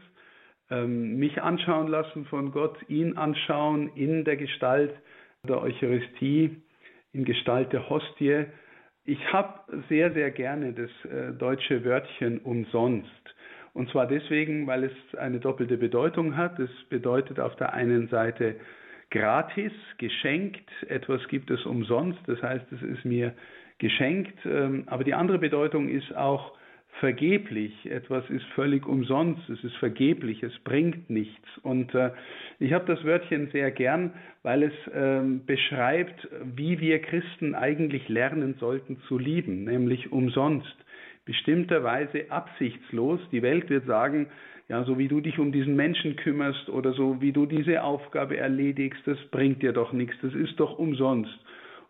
ähm, 0.70 1.16
mich 1.16 1.42
anschauen 1.42 1.88
lassen 1.88 2.26
von 2.26 2.52
Gott, 2.52 2.76
ihn 2.88 3.16
anschauen 3.16 3.90
in 3.96 4.24
der 4.24 4.36
Gestalt 4.36 4.94
der 5.42 5.60
Eucharistie, 5.60 6.62
in 7.12 7.24
Gestalt 7.24 7.72
der 7.72 7.88
Hostie. 7.90 8.46
Ich 9.04 9.32
habe 9.32 9.60
sehr, 9.88 10.12
sehr 10.12 10.30
gerne 10.30 10.72
das 10.72 10.90
äh, 11.10 11.32
deutsche 11.32 11.84
Wörtchen 11.84 12.38
umsonst. 12.38 13.10
Und 13.72 13.90
zwar 13.90 14.06
deswegen, 14.06 14.68
weil 14.68 14.84
es 14.84 15.18
eine 15.18 15.40
doppelte 15.40 15.76
Bedeutung 15.76 16.36
hat. 16.36 16.58
Es 16.60 16.70
bedeutet 16.88 17.40
auf 17.40 17.56
der 17.56 17.74
einen 17.74 18.08
Seite 18.08 18.56
gratis, 19.10 19.72
geschenkt, 19.98 20.68
etwas 20.88 21.26
gibt 21.28 21.50
es 21.50 21.64
umsonst, 21.66 22.20
das 22.26 22.42
heißt, 22.42 22.64
es 22.72 22.82
ist 22.82 23.04
mir 23.04 23.34
geschenkt, 23.78 24.38
ähm, 24.44 24.84
aber 24.86 25.04
die 25.04 25.14
andere 25.14 25.38
Bedeutung 25.38 25.88
ist 25.88 26.14
auch 26.16 26.52
vergeblich, 27.00 27.72
etwas 27.86 28.28
ist 28.30 28.44
völlig 28.54 28.86
umsonst, 28.86 29.48
es 29.48 29.62
ist 29.64 29.76
vergeblich, 29.76 30.42
es 30.42 30.56
bringt 30.60 31.10
nichts. 31.10 31.46
Und 31.62 31.94
äh, 31.94 32.10
ich 32.60 32.72
habe 32.72 32.86
das 32.86 33.04
Wörtchen 33.04 33.48
sehr 33.50 33.70
gern, 33.70 34.12
weil 34.42 34.64
es 34.64 34.72
ähm, 34.94 35.44
beschreibt, 35.44 36.28
wie 36.54 36.80
wir 36.80 37.00
Christen 37.00 37.54
eigentlich 37.54 38.08
lernen 38.08 38.54
sollten 38.60 38.98
zu 39.08 39.18
lieben, 39.18 39.64
nämlich 39.64 40.12
umsonst, 40.12 40.76
bestimmterweise 41.24 42.30
absichtslos. 42.30 43.20
Die 43.32 43.42
Welt 43.42 43.70
wird 43.70 43.86
sagen, 43.86 44.28
ja, 44.68 44.84
so 44.84 44.98
wie 44.98 45.08
du 45.08 45.20
dich 45.20 45.38
um 45.38 45.52
diesen 45.52 45.76
Menschen 45.76 46.16
kümmerst 46.16 46.68
oder 46.70 46.92
so 46.92 47.20
wie 47.20 47.32
du 47.32 47.46
diese 47.46 47.82
Aufgabe 47.82 48.36
erledigst, 48.36 49.02
das 49.06 49.18
bringt 49.30 49.62
dir 49.62 49.72
doch 49.72 49.92
nichts, 49.92 50.16
das 50.22 50.34
ist 50.34 50.58
doch 50.58 50.78
umsonst. 50.78 51.38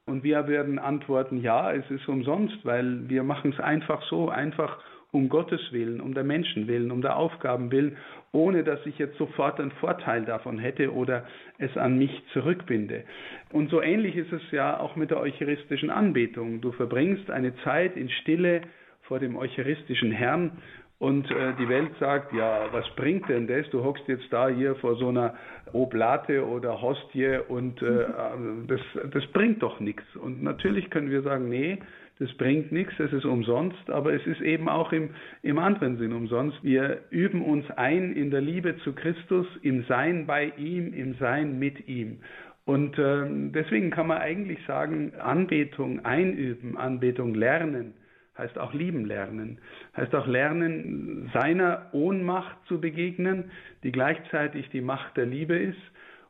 Und 0.07 0.23
wir 0.23 0.49
werden 0.49 0.79
antworten, 0.79 1.41
ja, 1.41 1.73
es 1.73 1.89
ist 1.91 2.09
umsonst, 2.09 2.59
weil 2.65 3.09
wir 3.09 3.23
machen 3.23 3.53
es 3.53 3.61
einfach 3.61 4.03
so, 4.11 4.29
einfach 4.29 4.79
um 5.13 5.29
Gottes 5.29 5.61
Willen, 5.73 6.01
um 6.01 6.13
der 6.13 6.25
Menschen 6.25 6.67
willen, 6.67 6.91
um 6.91 7.01
der 7.01 7.17
Aufgaben 7.17 7.71
willen, 7.71 7.97
ohne 8.33 8.65
dass 8.65 8.85
ich 8.85 8.99
jetzt 8.99 9.17
sofort 9.17 9.61
einen 9.61 9.71
Vorteil 9.71 10.25
davon 10.25 10.59
hätte 10.59 10.93
oder 10.93 11.25
es 11.59 11.75
an 11.77 11.97
mich 11.97 12.23
zurückbinde. 12.33 13.05
Und 13.53 13.71
so 13.71 13.81
ähnlich 13.81 14.17
ist 14.17 14.33
es 14.33 14.43
ja 14.51 14.79
auch 14.81 14.97
mit 14.97 15.11
der 15.11 15.21
eucharistischen 15.21 15.91
Anbetung. 15.91 16.61
Du 16.61 16.73
verbringst 16.73 17.31
eine 17.31 17.55
Zeit 17.63 17.97
in 17.97 18.11
Stille 18.11 18.63
vor 19.03 19.21
dem 19.21 19.37
eucharistischen 19.37 20.11
Herrn 20.11 20.59
und 20.99 21.31
äh, 21.31 21.55
die 21.59 21.69
Welt 21.69 21.91
sagt, 21.99 22.33
ja, 22.33 22.69
was 22.73 22.89
bringt 22.97 23.29
denn 23.29 23.47
das? 23.47 23.69
Du 23.71 23.83
hockst 23.83 24.07
jetzt 24.07 24.27
da 24.31 24.49
hier 24.49 24.77
vor 24.77 24.97
so 24.97 25.09
einer 25.09 25.35
Oblate 25.73 26.47
oder 26.47 26.81
Hostie 26.81 27.41
und 27.49 27.83
äh, 27.83 28.07
mhm. 28.37 28.67
das, 28.69 28.81
das 29.11 29.27
bringt 29.33 29.63
doch 29.63 29.81
nichts. 29.81 30.05
Und 30.17 30.43
natürlich 30.43 30.91
können 30.91 31.11
wir 31.11 31.23
sagen, 31.23 31.49
nee, 31.49 31.79
das 32.21 32.33
bringt 32.35 32.71
nichts, 32.71 32.95
es 32.99 33.13
ist 33.13 33.25
umsonst, 33.25 33.91
aber 33.91 34.13
es 34.13 34.25
ist 34.25 34.41
eben 34.41 34.69
auch 34.69 34.93
im, 34.93 35.11
im 35.43 35.59
anderen 35.59 35.99
Sinn 35.99 36.13
umsonst. 36.13 36.63
Wir 36.63 37.01
üben 37.11 37.43
uns 37.43 37.69
ein 37.73 38.13
in 38.13 38.31
der 38.31 38.41
Liebe 38.41 38.77
zu 38.79 38.93
Christus, 38.93 39.49
im 39.63 39.85
Sein 39.85 40.27
bei 40.27 40.53
ihm, 40.57 40.95
im 40.95 41.15
Sein 41.15 41.59
mit 41.59 41.89
ihm. 41.89 42.21
Und 42.67 42.97
äh, 42.99 43.27
deswegen 43.51 43.91
kann 43.91 44.07
man 44.07 44.19
eigentlich 44.19 44.61
sagen, 44.67 45.13
Anbetung 45.19 46.05
einüben, 46.05 46.79
Anbetung 46.79 47.35
lernen 47.35 47.95
heißt 48.37 48.59
auch 48.59 48.73
lieben 48.73 49.05
lernen, 49.05 49.59
heißt 49.97 50.15
auch 50.15 50.27
lernen, 50.27 51.31
seiner 51.33 51.87
Ohnmacht 51.93 52.57
zu 52.67 52.81
begegnen, 52.81 53.51
die 53.83 53.93
gleichzeitig 53.93 54.69
die 54.71 54.81
Macht 54.81 55.17
der 55.17 55.27
Liebe 55.27 55.57
ist 55.57 55.79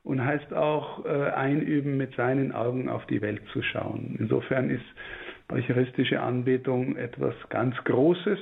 und 0.03 0.23
heißt 0.23 0.53
auch 0.53 1.05
äh, 1.07 1.09
einüben, 1.09 1.97
mit 1.97 2.15
seinen 2.15 2.53
Augen 2.53 2.89
auf 2.89 3.07
die 3.07 3.23
Welt 3.23 3.43
zu 3.53 3.63
schauen. 3.63 4.17
Insofern 4.19 4.69
ist 4.71 4.85
eucharistische 5.51 6.21
Anbetung 6.21 6.97
etwas 6.97 7.35
ganz 7.49 7.75
Großes 7.85 8.39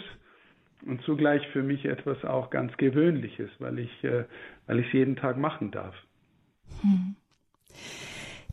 und 0.86 1.02
zugleich 1.02 1.46
für 1.48 1.62
mich 1.62 1.84
etwas 1.84 2.24
auch 2.24 2.50
ganz 2.50 2.76
Gewöhnliches, 2.76 3.50
weil 3.60 3.78
ich, 3.78 4.04
äh, 4.04 4.24
es 4.66 4.92
jeden 4.92 5.16
Tag 5.16 5.36
machen 5.36 5.70
darf. 5.70 5.94
Hm. 6.80 7.16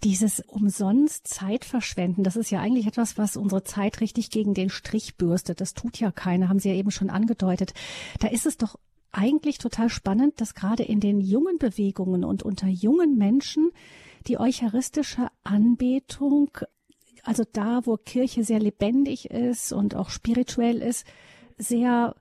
Dieses 0.03 0.41
umsonst 0.47 1.27
Zeitverschwenden, 1.27 2.23
das 2.23 2.37
ist 2.37 2.51
ja 2.51 2.61
eigentlich 2.61 2.87
etwas, 2.87 3.17
was 3.17 3.35
unsere 3.35 3.63
Zeit 3.63 3.99
richtig 3.99 4.29
gegen 4.31 4.53
den 4.53 4.69
Strich 4.69 5.17
bürstet. 5.17 5.59
Das 5.59 5.73
tut 5.73 5.99
ja 5.99 6.11
keiner, 6.11 6.47
haben 6.47 6.59
Sie 6.59 6.69
ja 6.69 6.75
eben 6.75 6.91
schon 6.91 7.09
angedeutet. 7.09 7.73
Da 8.19 8.29
ist 8.29 8.45
es 8.45 8.57
doch 8.57 8.77
eigentlich 9.11 9.57
total 9.57 9.89
spannend, 9.89 10.39
dass 10.39 10.55
gerade 10.55 10.83
in 10.83 10.99
den 10.99 11.19
jungen 11.19 11.57
Bewegungen 11.57 12.23
und 12.23 12.43
unter 12.43 12.67
jungen 12.67 13.17
Menschen 13.17 13.71
die 14.27 14.39
eucharistische 14.39 15.27
Anbetung, 15.43 16.49
also 17.23 17.43
da, 17.51 17.81
wo 17.85 17.97
Kirche 17.97 18.43
sehr 18.43 18.59
lebendig 18.59 19.29
ist 19.29 19.73
und 19.73 19.95
auch 19.95 20.09
spirituell 20.09 20.81
ist, 20.81 21.05
sehr 21.57 22.15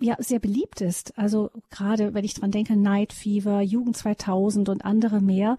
ja 0.00 0.16
sehr 0.18 0.38
beliebt 0.38 0.80
ist. 0.80 1.16
Also 1.18 1.50
gerade 1.70 2.14
wenn 2.14 2.24
ich 2.24 2.34
dran 2.34 2.50
denke, 2.50 2.76
Night 2.76 3.12
Fever, 3.12 3.60
Jugend 3.60 3.96
2000 3.96 4.68
und 4.68 4.84
andere 4.84 5.20
mehr, 5.20 5.56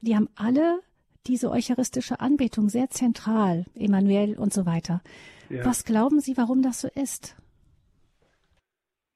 die 0.00 0.14
haben 0.14 0.28
alle 0.34 0.80
diese 1.28 1.50
eucharistische 1.50 2.20
Anbetung 2.20 2.68
sehr 2.68 2.88
zentral, 2.88 3.66
Emanuel 3.74 4.36
und 4.38 4.52
so 4.52 4.66
weiter. 4.66 5.02
Ja. 5.50 5.64
Was 5.64 5.84
glauben 5.84 6.20
Sie, 6.20 6.36
warum 6.36 6.62
das 6.62 6.80
so 6.80 6.88
ist? 6.94 7.36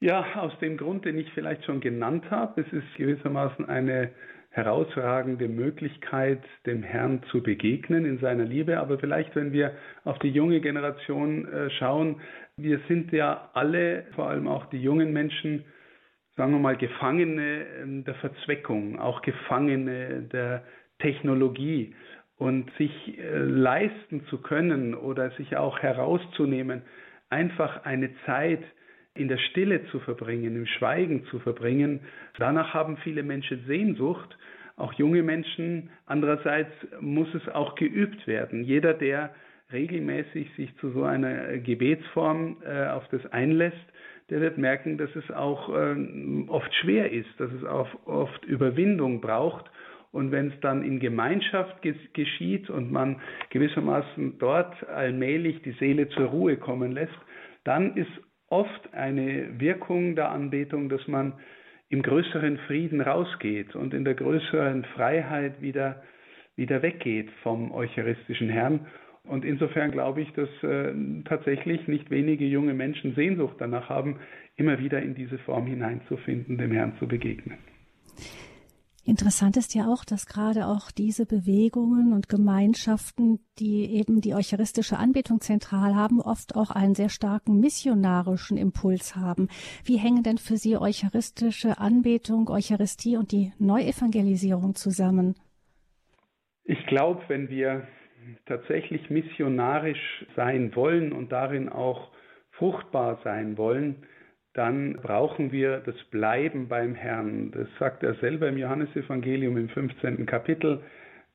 Ja, 0.00 0.35
aus 0.37 0.52
dem 0.61 0.76
Grund, 0.76 1.04
den 1.04 1.16
ich 1.16 1.31
vielleicht 1.33 1.64
schon 1.64 1.81
genannt 1.81 2.31
habe. 2.31 2.62
Es 2.62 2.73
ist 2.73 2.97
gewissermaßen 2.97 3.69
eine 3.69 4.11
herausragende 4.50 5.49
Möglichkeit, 5.49 6.42
dem 6.66 6.83
Herrn 6.83 7.23
zu 7.31 7.42
begegnen 7.42 8.04
in 8.04 8.19
seiner 8.19 8.45
Liebe. 8.45 8.81
Aber 8.81 8.99
vielleicht, 8.99 9.35
wenn 9.35 9.52
wir 9.52 9.73
auf 10.04 10.19
die 10.19 10.31
junge 10.31 10.61
Generation 10.61 11.47
äh, 11.47 11.71
schauen, 11.71 12.21
wir 12.57 12.81
sind 12.88 13.12
ja 13.12 13.50
alle, 13.54 14.07
vor 14.14 14.28
allem 14.28 14.49
auch 14.49 14.66
die 14.66 14.83
jungen 14.83 15.12
Menschen, 15.12 15.64
sagen 16.37 16.52
wir 16.52 16.59
mal, 16.59 16.76
Gefangene 16.76 17.64
ähm, 17.81 18.04
der 18.04 18.14
Verzweckung, 18.16 18.99
auch 18.99 19.23
Gefangene 19.23 20.23
der 20.23 20.64
Technologie 21.02 21.94
und 22.38 22.71
sich 22.78 23.18
äh, 23.18 23.38
leisten 23.38 24.25
zu 24.26 24.38
können 24.38 24.94
oder 24.94 25.30
sich 25.32 25.56
auch 25.56 25.78
herauszunehmen, 25.78 26.82
einfach 27.28 27.85
eine 27.85 28.11
Zeit 28.26 28.62
in 29.14 29.28
der 29.28 29.38
Stille 29.38 29.85
zu 29.90 30.00
verbringen, 30.00 30.56
im 30.56 30.66
Schweigen 30.66 31.25
zu 31.26 31.38
verbringen. 31.38 32.00
Danach 32.38 32.73
haben 32.73 32.97
viele 32.99 33.23
Menschen 33.23 33.64
Sehnsucht, 33.66 34.37
auch 34.76 34.92
junge 34.94 35.23
Menschen. 35.23 35.90
Andererseits 36.06 36.73
muss 37.00 37.28
es 37.35 37.47
auch 37.49 37.75
geübt 37.75 38.26
werden. 38.26 38.64
Jeder, 38.64 38.94
der 38.94 39.35
regelmäßig 39.71 40.50
sich 40.56 40.75
zu 40.78 40.90
so 40.90 41.04
einer 41.04 41.59
Gebetsform 41.59 42.56
äh, 42.64 42.88
auf 42.88 43.06
das 43.09 43.25
einlässt, 43.26 43.76
der 44.30 44.40
wird 44.40 44.56
merken, 44.56 44.97
dass 44.97 45.14
es 45.14 45.30
auch 45.30 45.68
äh, 45.68 45.94
oft 46.49 46.75
schwer 46.75 47.12
ist, 47.12 47.28
dass 47.38 47.52
es 47.52 47.64
auch 47.64 47.88
oft 48.06 48.44
Überwindung 48.47 49.21
braucht 49.21 49.71
und 50.12 50.31
wenn 50.31 50.49
es 50.49 50.61
dann 50.61 50.85
in 50.85 51.00
Gemeinschaft 51.00 51.83
geschieht 52.12 52.69
und 52.69 52.92
man 52.92 53.21
gewissermaßen 53.50 54.38
dort 54.38 54.87
allmählich 54.88 55.62
die 55.62 55.73
Seele 55.73 56.09
zur 56.11 56.26
Ruhe 56.26 56.57
kommen 56.59 56.92
lässt, 56.92 57.19
dann 57.64 57.97
ist 57.97 58.11
oft 58.49 58.92
eine 58.92 59.59
Wirkung 59.59 60.14
der 60.14 60.31
Anbetung, 60.31 60.90
dass 60.90 61.09
man 61.09 61.33
im 61.88 62.02
größeren 62.02 62.59
Frieden 62.66 63.00
rausgeht 63.00 63.75
und 63.75 63.95
in 63.95 64.04
der 64.04 64.14
größeren 64.14 64.85
Freiheit 64.95 65.61
wieder, 65.62 66.02
wieder 66.57 66.83
weggeht 66.83 67.31
vom 67.42 67.73
eucharistischen 67.73 68.50
Herrn. 68.50 68.87
Und 69.25 69.45
insofern 69.45 69.92
glaube 69.92 70.21
ich, 70.23 70.33
dass 70.33 70.49
äh, 70.62 70.92
tatsächlich 71.25 71.87
nicht 71.88 72.11
wenige 72.11 72.45
junge 72.45 72.75
Menschen 72.75 73.14
Sehnsucht 73.14 73.57
danach 73.59 73.88
haben, 73.88 74.19
immer 74.57 74.78
wieder 74.78 75.00
in 75.00 75.14
diese 75.14 75.38
Form 75.38 75.66
hineinzufinden, 75.66 76.59
dem 76.59 76.73
Herrn 76.73 76.95
zu 76.99 77.07
begegnen. 77.07 77.59
Interessant 79.04 79.56
ist 79.56 79.75
ja 79.75 79.88
auch, 79.88 80.04
dass 80.04 80.26
gerade 80.26 80.66
auch 80.66 80.92
diese 80.92 81.26
Bewegungen 81.26 82.12
und 82.12 82.28
Gemeinschaften, 82.28 83.40
die 83.59 83.92
eben 83.97 84.21
die 84.21 84.35
eucharistische 84.35 84.97
Anbetung 84.97 85.40
zentral 85.40 85.97
haben, 85.97 86.21
oft 86.21 86.54
auch 86.54 86.71
einen 86.71 86.94
sehr 86.94 87.09
starken 87.09 87.59
missionarischen 87.59 88.56
Impuls 88.56 89.17
haben. 89.17 89.49
Wie 89.84 89.97
hängen 89.97 90.23
denn 90.23 90.38
für 90.38 90.56
Sie 90.56 90.76
eucharistische 90.76 91.78
Anbetung, 91.78 92.49
Eucharistie 92.49 93.17
und 93.17 93.32
die 93.32 93.52
Neuevangelisierung 93.58 94.76
zusammen? 94.76 95.34
Ich 96.62 96.86
glaube, 96.86 97.23
wenn 97.26 97.49
wir 97.49 97.88
tatsächlich 98.47 99.10
missionarisch 99.10 100.26
sein 100.36 100.76
wollen 100.76 101.12
und 101.12 101.32
darin 101.32 101.69
auch 101.69 102.12
fruchtbar 102.52 103.19
sein 103.25 103.58
wollen, 103.58 104.06
dann 104.54 104.95
brauchen 104.95 105.50
wir 105.50 105.78
das 105.78 105.97
Bleiben 106.10 106.69
beim 106.69 106.95
Herrn. 106.95 107.50
Das 107.52 107.69
sagt 107.78 108.02
er 108.02 108.15
selber 108.15 108.49
im 108.49 108.58
Johannesevangelium 108.58 109.56
im 109.56 109.69
15. 109.71 110.26
Kapitel. 110.26 110.80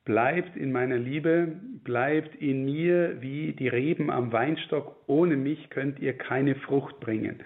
Bleibt 0.04 0.56
in 0.56 0.72
meiner 0.72 0.96
Liebe, 0.96 1.56
bleibt 1.84 2.34
in 2.36 2.64
mir 2.64 3.20
wie 3.20 3.52
die 3.52 3.68
Reben 3.68 4.10
am 4.10 4.32
Weinstock. 4.32 4.96
Ohne 5.06 5.36
mich 5.36 5.68
könnt 5.70 5.98
ihr 5.98 6.16
keine 6.16 6.54
Frucht 6.54 7.00
bringen. 7.00 7.42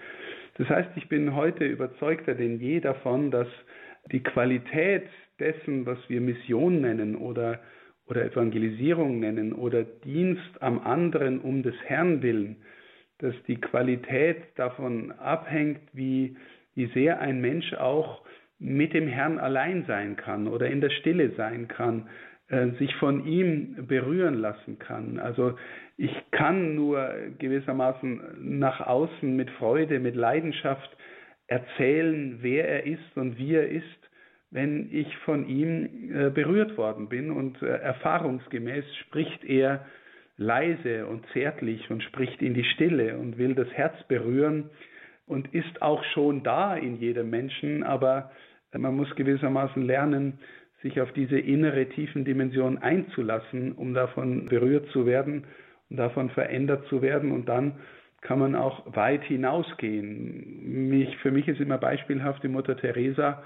Das 0.57 0.69
heißt, 0.69 0.89
ich 0.95 1.09
bin 1.09 1.35
heute 1.35 1.65
überzeugter 1.65 2.35
denn 2.35 2.59
je 2.59 2.79
davon, 2.79 3.31
dass 3.31 3.47
die 4.11 4.21
Qualität 4.21 5.07
dessen, 5.39 5.85
was 5.87 5.97
wir 6.07 6.21
Mission 6.21 6.81
nennen 6.81 7.15
oder, 7.15 7.59
oder 8.07 8.23
Evangelisierung 8.25 9.19
nennen 9.19 9.53
oder 9.53 9.83
Dienst 9.83 10.61
am 10.61 10.79
anderen 10.79 11.39
um 11.39 11.63
des 11.63 11.75
Herrn 11.85 12.21
willen, 12.21 12.57
dass 13.23 13.33
die 13.47 13.55
Qualität 13.55 14.43
davon 14.57 15.13
abhängt, 15.13 15.79
wie, 15.93 16.35
wie 16.75 16.87
sehr 16.87 17.21
ein 17.21 17.39
Mensch 17.39 17.73
auch 17.73 18.21
mit 18.59 18.93
dem 18.93 19.07
Herrn 19.07 19.39
allein 19.39 19.85
sein 19.87 20.17
kann 20.17 20.45
oder 20.49 20.67
in 20.67 20.81
der 20.81 20.89
Stille 20.89 21.31
sein 21.37 21.69
kann, 21.69 22.09
äh, 22.49 22.71
sich 22.79 22.93
von 22.97 23.25
ihm 23.25 23.87
berühren 23.87 24.33
lassen 24.33 24.77
kann. 24.77 25.19
Also 25.19 25.57
ich 25.95 26.11
kann 26.31 26.75
nur 26.75 27.13
gewissermaßen 27.39 28.21
nach 28.59 28.81
außen 28.81 29.33
mit 29.33 29.49
Freude, 29.51 30.01
mit 30.01 30.15
Leidenschaft 30.15 30.89
erzählen, 31.47 32.39
wer 32.41 32.67
er 32.67 32.85
ist 32.85 33.15
und 33.15 33.37
wie 33.37 33.55
er 33.55 33.69
ist, 33.69 33.85
wenn 34.51 34.89
ich 34.91 35.15
von 35.19 35.47
ihm 35.47 36.13
äh, 36.13 36.29
berührt 36.29 36.77
worden 36.77 37.07
bin 37.07 37.31
und 37.31 37.61
äh, 37.61 37.67
erfahrungsgemäß 37.67 38.83
spricht 38.97 39.45
er 39.45 39.85
leise 40.37 41.05
und 41.05 41.25
zärtlich 41.33 41.89
und 41.89 42.03
spricht 42.03 42.41
in 42.41 42.53
die 42.53 42.63
Stille 42.63 43.17
und 43.17 43.37
will 43.37 43.55
das 43.55 43.69
Herz 43.73 43.95
berühren 44.07 44.69
und 45.25 45.53
ist 45.53 45.81
auch 45.81 46.03
schon 46.13 46.43
da 46.43 46.75
in 46.75 46.97
jedem 46.97 47.29
Menschen, 47.29 47.83
aber 47.83 48.31
man 48.75 48.95
muss 48.95 49.13
gewissermaßen 49.15 49.85
lernen, 49.85 50.39
sich 50.81 50.99
auf 50.99 51.11
diese 51.13 51.39
innere 51.39 51.87
tiefen 51.89 52.25
Dimension 52.25 52.77
einzulassen, 52.77 53.71
um 53.73 53.93
davon 53.93 54.47
berührt 54.47 54.87
zu 54.89 55.05
werden 55.05 55.45
und 55.89 55.97
davon 55.97 56.29
verändert 56.31 56.85
zu 56.87 57.01
werden 57.01 57.31
und 57.31 57.47
dann 57.47 57.75
kann 58.21 58.39
man 58.39 58.55
auch 58.55 58.95
weit 58.95 59.23
hinausgehen. 59.23 60.89
Mich, 60.89 61.15
für 61.17 61.31
mich 61.31 61.47
ist 61.47 61.59
immer 61.59 61.77
beispielhaft 61.77 62.41
die 62.43 62.47
Mutter 62.47 62.77
Teresa, 62.77 63.43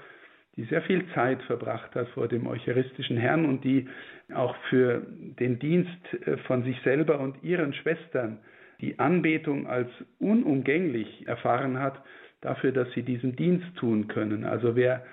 die 0.58 0.64
sehr 0.64 0.82
viel 0.82 1.04
Zeit 1.14 1.40
verbracht 1.44 1.94
hat 1.94 2.08
vor 2.08 2.26
dem 2.26 2.48
eucharistischen 2.48 3.16
Herrn 3.16 3.46
und 3.46 3.62
die 3.62 3.86
auch 4.34 4.56
für 4.68 5.06
den 5.38 5.60
Dienst 5.60 5.96
äh, 6.26 6.36
von 6.38 6.64
sich 6.64 6.78
selber 6.82 7.20
und 7.20 7.42
ihren 7.44 7.72
Schwestern 7.72 8.40
die 8.80 8.98
Anbetung 8.98 9.68
als 9.68 9.88
unumgänglich 10.18 11.26
erfahren 11.26 11.78
hat, 11.78 12.02
dafür, 12.40 12.72
dass 12.72 12.90
sie 12.92 13.02
diesen 13.02 13.36
Dienst 13.36 13.66
tun 13.76 14.08
können. 14.08 14.44
Also 14.44 14.74
wer 14.74 15.04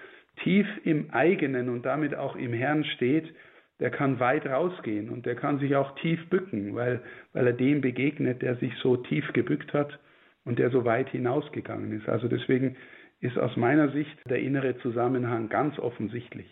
tief 0.43 0.67
im 0.83 1.11
eigenen 1.11 1.69
und 1.69 1.85
damit 1.85 2.15
auch 2.15 2.35
im 2.35 2.53
Herrn 2.53 2.83
steht, 2.83 3.33
der 3.79 3.91
kann 3.91 4.19
weit 4.19 4.47
rausgehen 4.47 5.09
und 5.09 5.27
der 5.27 5.35
kann 5.35 5.59
sich 5.59 5.75
auch 5.75 5.95
tief 5.99 6.27
bücken, 6.29 6.75
weil, 6.75 7.01
weil 7.33 7.47
er 7.47 7.53
dem 7.53 7.81
begegnet, 7.81 8.41
der 8.41 8.55
sich 8.55 8.73
so 8.81 8.97
tief 8.97 9.31
gebückt 9.33 9.73
hat 9.73 9.99
und 10.43 10.57
der 10.57 10.71
so 10.71 10.85
weit 10.85 11.09
hinausgegangen 11.09 11.91
ist. 11.91 12.09
Also 12.09 12.27
deswegen 12.27 12.77
ist 13.25 13.37
aus 13.37 13.57
meiner 13.57 13.91
Sicht 13.91 14.15
der 14.29 14.39
innere 14.39 14.77
Zusammenhang 14.79 15.49
ganz 15.49 15.77
offensichtlich. 15.79 16.47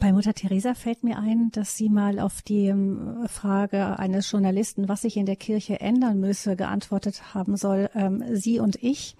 Bei 0.00 0.12
Mutter 0.12 0.32
Teresa 0.32 0.72
fällt 0.72 1.04
mir 1.04 1.18
ein, 1.18 1.50
dass 1.52 1.76
sie 1.76 1.90
mal 1.90 2.20
auf 2.20 2.40
die 2.40 2.68
ähm, 2.68 3.26
Frage 3.28 3.98
eines 3.98 4.30
Journalisten, 4.30 4.88
was 4.88 5.02
sich 5.02 5.18
in 5.18 5.26
der 5.26 5.36
Kirche 5.36 5.78
ändern 5.80 6.20
müsse, 6.20 6.56
geantwortet 6.56 7.34
haben 7.34 7.56
soll, 7.56 7.90
ähm, 7.94 8.24
sie 8.32 8.60
und 8.60 8.82
ich. 8.82 9.14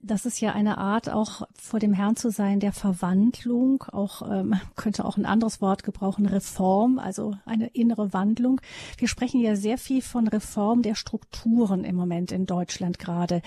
Das 0.00 0.26
ist 0.26 0.40
ja 0.40 0.52
eine 0.52 0.78
Art, 0.78 1.08
auch 1.08 1.42
vor 1.54 1.78
dem 1.78 1.92
Herrn 1.92 2.16
zu 2.16 2.30
sein, 2.30 2.58
der 2.58 2.72
Verwandlung, 2.72 3.84
auch 3.84 4.28
ähm, 4.28 4.54
könnte 4.74 5.04
auch 5.04 5.16
ein 5.16 5.24
anderes 5.24 5.60
Wort 5.60 5.84
gebrauchen, 5.84 6.26
Reform, 6.26 6.98
also 6.98 7.34
eine 7.44 7.68
innere 7.68 8.12
Wandlung. 8.12 8.60
Wir 8.98 9.06
sprechen 9.06 9.40
ja 9.40 9.54
sehr 9.54 9.78
viel 9.78 10.02
von 10.02 10.26
Reform 10.26 10.82
der 10.82 10.96
Strukturen 10.96 11.84
im 11.84 11.94
Moment 11.94 12.32
in 12.32 12.46
Deutschland 12.46 12.98
gerade. 12.98 13.40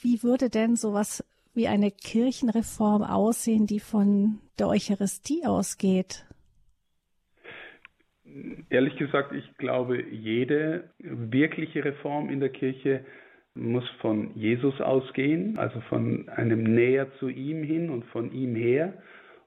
Wie 0.00 0.22
würde 0.22 0.48
denn 0.48 0.76
sowas 0.76 1.24
wie 1.54 1.68
eine 1.68 1.90
Kirchenreform 1.90 3.02
aussehen, 3.02 3.66
die 3.66 3.80
von 3.80 4.40
der 4.58 4.68
Eucharistie 4.68 5.44
ausgeht? 5.44 6.26
Ehrlich 8.70 8.96
gesagt, 8.96 9.32
ich 9.32 9.56
glaube, 9.58 10.02
jede 10.02 10.90
wirkliche 10.98 11.84
Reform 11.84 12.30
in 12.30 12.40
der 12.40 12.48
Kirche 12.48 13.04
muss 13.54 13.88
von 14.00 14.34
Jesus 14.34 14.80
ausgehen, 14.80 15.58
also 15.58 15.80
von 15.82 16.28
einem 16.30 16.62
Näher 16.62 17.08
zu 17.18 17.28
ihm 17.28 17.62
hin 17.62 17.90
und 17.90 18.04
von 18.06 18.32
ihm 18.32 18.54
her 18.54 18.94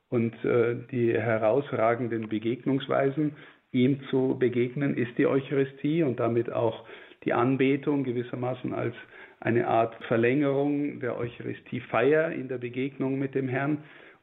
und 0.09 0.33
äh, 0.45 0.75
die 0.91 1.13
herausragenden 1.13 2.29
Begegnungsweisen 2.29 3.35
ihm 3.71 4.01
zu 4.09 4.37
begegnen, 4.37 4.95
ist 4.95 5.17
die 5.17 5.25
Eucharistie 5.25 6.03
und 6.03 6.19
damit 6.19 6.51
auch 6.51 6.85
die 7.23 7.33
Anbetung 7.33 8.03
gewissermaßen 8.03 8.73
als 8.73 8.95
eine 9.39 9.67
Art 9.67 9.95
Verlängerung 10.05 10.99
der 10.99 11.17
Eucharistiefeier 11.17 12.31
in 12.31 12.47
der 12.47 12.57
Begegnung 12.57 13.19
mit 13.19 13.35
dem 13.35 13.47
Herrn 13.47 13.79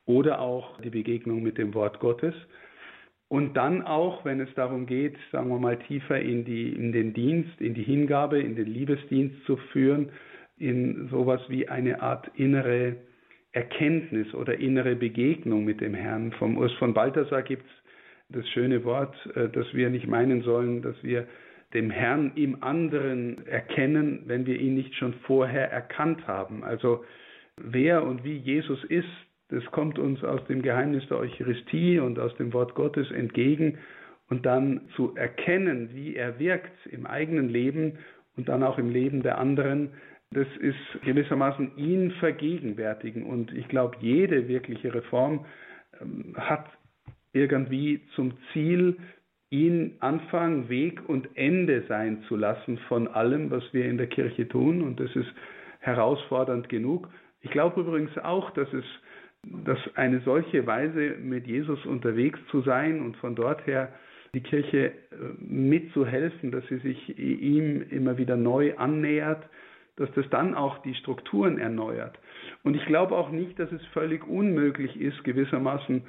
oder 0.07 0.41
auch 0.41 0.81
die 0.81 0.91
Begegnung 0.91 1.43
mit 1.43 1.59
dem 1.59 1.75
Wort 1.75 2.01
Gottes. 2.01 2.35
Und 3.29 3.57
dann 3.57 3.83
auch, 3.83 4.25
wenn 4.25 4.41
es 4.41 4.53
darum 4.55 4.85
geht, 4.85 5.17
sagen 5.31 5.49
wir 5.49 5.59
mal, 5.59 5.79
tiefer 5.79 6.21
in, 6.21 6.45
die, 6.45 6.71
in 6.71 6.93
den 6.93 7.15
Dienst, 7.15 7.61
in 7.61 7.73
die 7.73 7.83
Hingabe, 7.83 8.41
in 8.41 8.57
den 8.57 8.67
Liebesdienst 8.67 9.45
zu 9.47 9.57
führen, 9.73 10.11
in 10.59 11.09
sowas 11.09 11.41
wie 11.49 11.69
eine 11.69 12.03
Art 12.03 12.31
innere 12.37 12.97
Erkenntnis 13.53 14.35
oder 14.35 14.59
innere 14.59 14.97
Begegnung 14.97 15.65
mit 15.65 15.81
dem 15.81 15.95
Herrn. 15.95 16.33
Vom 16.33 16.59
Urs 16.59 16.73
von 16.75 16.95
Balthasar 16.95 17.43
gibt 17.43 17.65
es 17.65 18.37
das 18.37 18.49
schöne 18.51 18.85
Wort, 18.85 19.15
äh, 19.35 19.49
dass 19.49 19.73
wir 19.73 19.91
nicht 19.91 20.07
meinen 20.07 20.43
sollen, 20.43 20.83
dass 20.83 21.03
wir 21.03 21.27
dem 21.75 21.91
Herrn 21.91 22.33
im 22.35 22.63
anderen 22.63 23.47
erkennen, 23.47 24.23
wenn 24.27 24.47
wir 24.47 24.61
ihn 24.61 24.75
nicht 24.75 24.95
schon 24.95 25.15
vorher 25.27 25.71
erkannt 25.71 26.27
haben. 26.27 26.65
Also 26.65 27.05
wer 27.57 28.05
und 28.05 28.25
wie 28.25 28.37
Jesus 28.37 28.83
ist, 28.85 29.09
das 29.49 29.65
kommt 29.67 29.99
uns 29.99 30.25
aus 30.25 30.45
dem 30.47 30.63
Geheimnis 30.63 31.07
der 31.09 31.19
Eucharistie 31.19 31.99
und 31.99 32.19
aus 32.19 32.35
dem 32.37 32.53
Wort 32.53 32.75
Gottes 32.75 33.11
entgegen. 33.11 33.79
Und 34.29 34.47
dann 34.47 34.89
zu 34.97 35.15
erkennen, 35.15 35.91
wie 35.93 36.17
er 36.17 36.39
wirkt 36.39 36.87
im 36.87 37.05
eigenen 37.05 37.51
Leben 37.51 37.99
und 38.37 38.49
dann 38.49 38.63
auch 38.63 38.79
im 38.79 38.91
Leben 38.91 39.23
der 39.23 39.37
anderen, 39.39 39.91
das 40.31 40.47
ist 40.61 41.05
gewissermaßen 41.05 41.77
ihn 41.77 42.13
vergegenwärtigen. 42.13 43.25
Und 43.25 43.53
ich 43.53 43.69
glaube, 43.69 43.97
jede 44.01 44.49
wirkliche 44.49 44.95
Reform 44.95 45.45
ähm, 46.01 46.35
hat 46.37 46.67
irgendwie 47.35 48.01
zum 48.15 48.33
Ziel, 48.53 48.97
ihn 49.53 49.97
Anfang, 50.01 50.69
Weg 50.69 51.09
und 51.09 51.29
Ende 51.35 51.85
sein 51.87 52.23
zu 52.27 52.37
lassen 52.37 52.79
von 52.89 53.07
allem, 53.07 53.51
was 53.51 53.63
wir 53.73 53.85
in 53.85 53.99
der 53.99 54.09
Kirche 54.09 54.49
tun. 54.49 54.83
Und 54.83 54.99
das 54.99 55.15
ist 55.15 55.29
herausfordernd 55.81 56.69
genug. 56.69 57.09
Ich 57.43 57.51
glaube 57.51 57.83
übrigens 57.83 58.17
auch, 58.19 58.51
dass 58.51 58.73
es 58.73 58.85
dass 59.65 59.79
eine 59.97 60.21
solche 60.21 60.67
Weise 60.67 61.17
mit 61.21 61.47
Jesus 61.47 61.85
unterwegs 61.85 62.39
zu 62.51 62.63
sein 62.63 63.01
und 63.01 63.17
von 63.17 63.35
dort 63.35 63.67
her 63.67 63.93
die 64.35 64.41
Kirche 64.41 64.87
äh, 64.87 64.93
mitzuhelfen, 65.41 66.53
dass 66.53 66.67
sie 66.69 66.79
sich 66.79 67.19
ihm 67.19 67.83
immer 67.91 68.19
wieder 68.19 68.37
neu 68.37 68.77
annähert, 68.77 69.45
dass 69.97 70.11
das 70.13 70.29
dann 70.31 70.55
auch 70.55 70.79
die 70.83 70.95
Strukturen 70.95 71.59
erneuert. 71.59 72.19
Und 72.63 72.77
ich 72.77 72.87
glaube 72.87 73.17
auch 73.17 73.31
nicht, 73.31 73.59
dass 73.59 73.71
es 73.73 73.85
völlig 73.87 74.27
unmöglich 74.27 74.99
ist, 74.99 75.23
gewissermaßen 75.25 76.03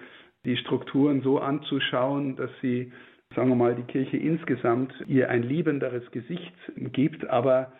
die 0.45 0.58
Strukturen 0.58 1.21
so 1.21 1.39
anzuschauen, 1.39 2.36
dass 2.36 2.51
sie, 2.62 2.91
sagen 3.35 3.49
wir 3.49 3.55
mal, 3.55 3.75
die 3.75 3.83
Kirche 3.83 4.17
insgesamt 4.17 4.93
ihr 5.07 5.29
ein 5.29 5.43
liebenderes 5.43 6.09
Gesicht 6.11 6.53
gibt. 6.75 7.27
Aber 7.29 7.71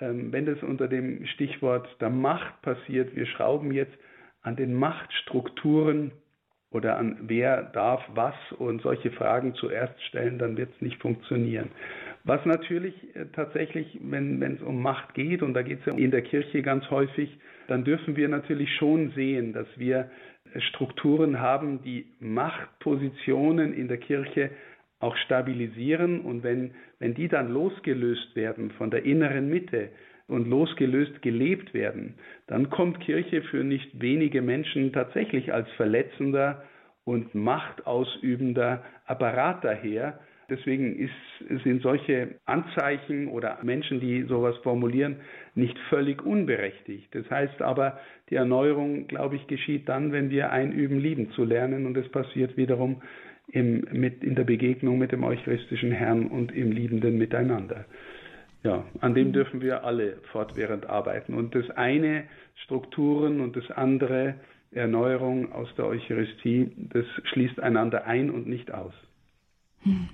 ähm, 0.00 0.32
wenn 0.32 0.46
das 0.46 0.62
unter 0.62 0.88
dem 0.88 1.26
Stichwort 1.26 1.88
der 2.00 2.10
Macht 2.10 2.60
passiert, 2.62 3.14
wir 3.16 3.26
schrauben 3.26 3.72
jetzt 3.72 3.96
an 4.42 4.56
den 4.56 4.74
Machtstrukturen 4.74 6.12
oder 6.70 6.98
an 6.98 7.16
wer 7.22 7.62
darf 7.62 8.02
was 8.14 8.34
und 8.58 8.82
solche 8.82 9.10
Fragen 9.10 9.54
zuerst 9.54 10.00
stellen, 10.04 10.38
dann 10.38 10.56
wird 10.56 10.70
es 10.74 10.80
nicht 10.82 11.00
funktionieren. 11.00 11.70
Was 12.24 12.44
natürlich 12.44 12.94
äh, 13.16 13.26
tatsächlich, 13.32 13.98
wenn 14.02 14.42
es 14.42 14.62
um 14.62 14.82
Macht 14.82 15.14
geht, 15.14 15.42
und 15.42 15.54
da 15.54 15.62
geht 15.62 15.80
es 15.80 15.86
ja 15.86 15.94
in 15.94 16.10
der 16.10 16.22
Kirche 16.22 16.62
ganz 16.62 16.88
häufig, 16.90 17.38
dann 17.68 17.84
dürfen 17.84 18.16
wir 18.16 18.28
natürlich 18.28 18.74
schon 18.76 19.10
sehen, 19.12 19.52
dass 19.52 19.66
wir 19.76 20.10
äh, 20.52 20.60
Strukturen 20.60 21.40
haben, 21.40 21.82
die 21.82 22.06
Machtpositionen 22.20 23.72
in 23.72 23.88
der 23.88 23.98
Kirche 23.98 24.50
auch 25.00 25.16
stabilisieren. 25.16 26.20
Und 26.20 26.42
wenn, 26.42 26.72
wenn 26.98 27.14
die 27.14 27.28
dann 27.28 27.52
losgelöst 27.52 28.34
werden 28.36 28.70
von 28.72 28.90
der 28.90 29.04
inneren 29.04 29.48
Mitte, 29.48 29.90
und 30.28 30.46
losgelöst 30.46 31.22
gelebt 31.22 31.74
werden, 31.74 32.14
dann 32.46 32.70
kommt 32.70 33.00
Kirche 33.00 33.42
für 33.42 33.64
nicht 33.64 34.00
wenige 34.00 34.42
Menschen 34.42 34.92
tatsächlich 34.92 35.52
als 35.52 35.68
verletzender 35.72 36.62
und 37.04 37.34
machtausübender 37.34 38.84
Apparat 39.06 39.64
daher. 39.64 40.20
Deswegen 40.50 40.96
ist, 40.98 41.62
sind 41.64 41.82
solche 41.82 42.36
Anzeichen 42.46 43.28
oder 43.28 43.58
Menschen, 43.62 44.00
die 44.00 44.22
sowas 44.22 44.56
formulieren, 44.62 45.16
nicht 45.54 45.78
völlig 45.90 46.24
unberechtigt. 46.24 47.14
Das 47.14 47.28
heißt 47.30 47.60
aber, 47.60 47.98
die 48.30 48.36
Erneuerung, 48.36 49.08
glaube 49.08 49.36
ich, 49.36 49.46
geschieht 49.46 49.88
dann, 49.88 50.12
wenn 50.12 50.30
wir 50.30 50.50
einüben, 50.50 51.00
lieben 51.00 51.30
zu 51.32 51.44
lernen. 51.44 51.86
Und 51.86 51.96
es 51.96 52.08
passiert 52.10 52.56
wiederum 52.56 53.02
im, 53.50 53.86
mit, 53.92 54.22
in 54.22 54.34
der 54.34 54.44
Begegnung 54.44 54.98
mit 54.98 55.12
dem 55.12 55.24
eucharistischen 55.24 55.92
Herrn 55.92 56.26
und 56.26 56.52
im 56.52 56.72
liebenden 56.72 57.18
Miteinander. 57.18 57.86
Ja, 58.62 58.84
an 59.00 59.14
dem 59.14 59.32
dürfen 59.32 59.60
wir 59.60 59.84
alle 59.84 60.18
fortwährend 60.32 60.86
arbeiten. 60.86 61.34
Und 61.34 61.54
das 61.54 61.70
eine 61.70 62.24
Strukturen 62.64 63.40
und 63.40 63.56
das 63.56 63.70
andere 63.70 64.34
Erneuerung 64.72 65.52
aus 65.52 65.68
der 65.76 65.86
Eucharistie, 65.86 66.72
das 66.76 67.06
schließt 67.24 67.60
einander 67.60 68.04
ein 68.04 68.30
und 68.30 68.46
nicht 68.46 68.72
aus. 68.72 68.92
Hm. 69.82 70.08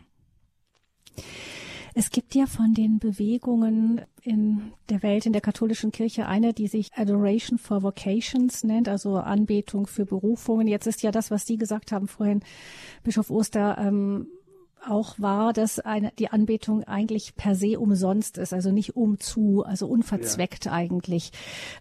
Es 1.96 2.10
gibt 2.10 2.34
ja 2.34 2.46
von 2.46 2.74
den 2.74 2.98
Bewegungen 2.98 4.00
in 4.22 4.72
der 4.88 5.02
Welt, 5.04 5.26
in 5.26 5.32
der 5.32 5.40
katholischen 5.40 5.92
Kirche 5.92 6.26
eine, 6.26 6.52
die 6.52 6.66
sich 6.66 6.92
Adoration 6.94 7.56
for 7.56 7.84
Vocations 7.84 8.64
nennt, 8.64 8.88
also 8.88 9.16
Anbetung 9.16 9.86
für 9.86 10.04
Berufungen. 10.04 10.66
Jetzt 10.66 10.88
ist 10.88 11.02
ja 11.02 11.12
das, 11.12 11.30
was 11.30 11.46
Sie 11.46 11.56
gesagt 11.56 11.92
haben 11.92 12.08
vorhin, 12.08 12.40
Bischof 13.04 13.30
Oster, 13.30 13.78
ähm, 13.78 14.26
auch 14.86 15.18
war, 15.18 15.52
dass 15.52 15.78
eine, 15.78 16.12
die 16.18 16.30
Anbetung 16.30 16.84
eigentlich 16.84 17.36
per 17.36 17.54
se 17.54 17.78
umsonst 17.78 18.38
ist, 18.38 18.52
also 18.52 18.72
nicht 18.72 18.96
umzu, 18.96 19.62
also 19.64 19.86
unverzweckt 19.86 20.66
ja. 20.66 20.72
eigentlich. 20.72 21.30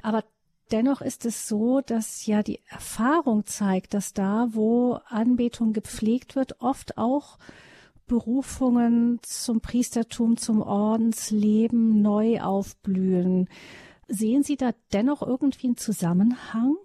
Aber 0.02 0.24
dennoch 0.72 1.02
ist 1.02 1.26
es 1.26 1.48
so, 1.48 1.82
dass 1.82 2.26
ja 2.26 2.44
die 2.44 2.60
Erfahrung 2.70 3.46
zeigt, 3.46 3.94
dass 3.94 4.14
da, 4.14 4.50
wo 4.52 5.00
Anbetung 5.08 5.74
gepflegt 5.74 6.36
wird, 6.36 6.62
oft 6.62 6.98
auch 6.98 7.38
Berufungen 8.14 9.18
zum 9.24 9.60
Priestertum, 9.60 10.38
zum 10.38 10.62
Ordensleben 10.62 12.04
neu 12.04 12.42
aufblühen. 12.42 13.50
Sehen 14.08 14.44
Sie 14.44 14.56
da 14.56 14.70
dennoch 14.94 15.24
irgendwie 15.24 15.66
einen 15.66 15.78
Zusammenhang? 15.78 16.76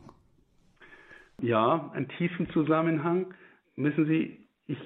Ja, 1.43 1.91
einen 1.93 2.09
tiefen 2.17 2.49
Zusammenhang. 2.49 3.35
Müssen 3.77 4.07
Sie, 4.07 4.49
ich 4.67 4.79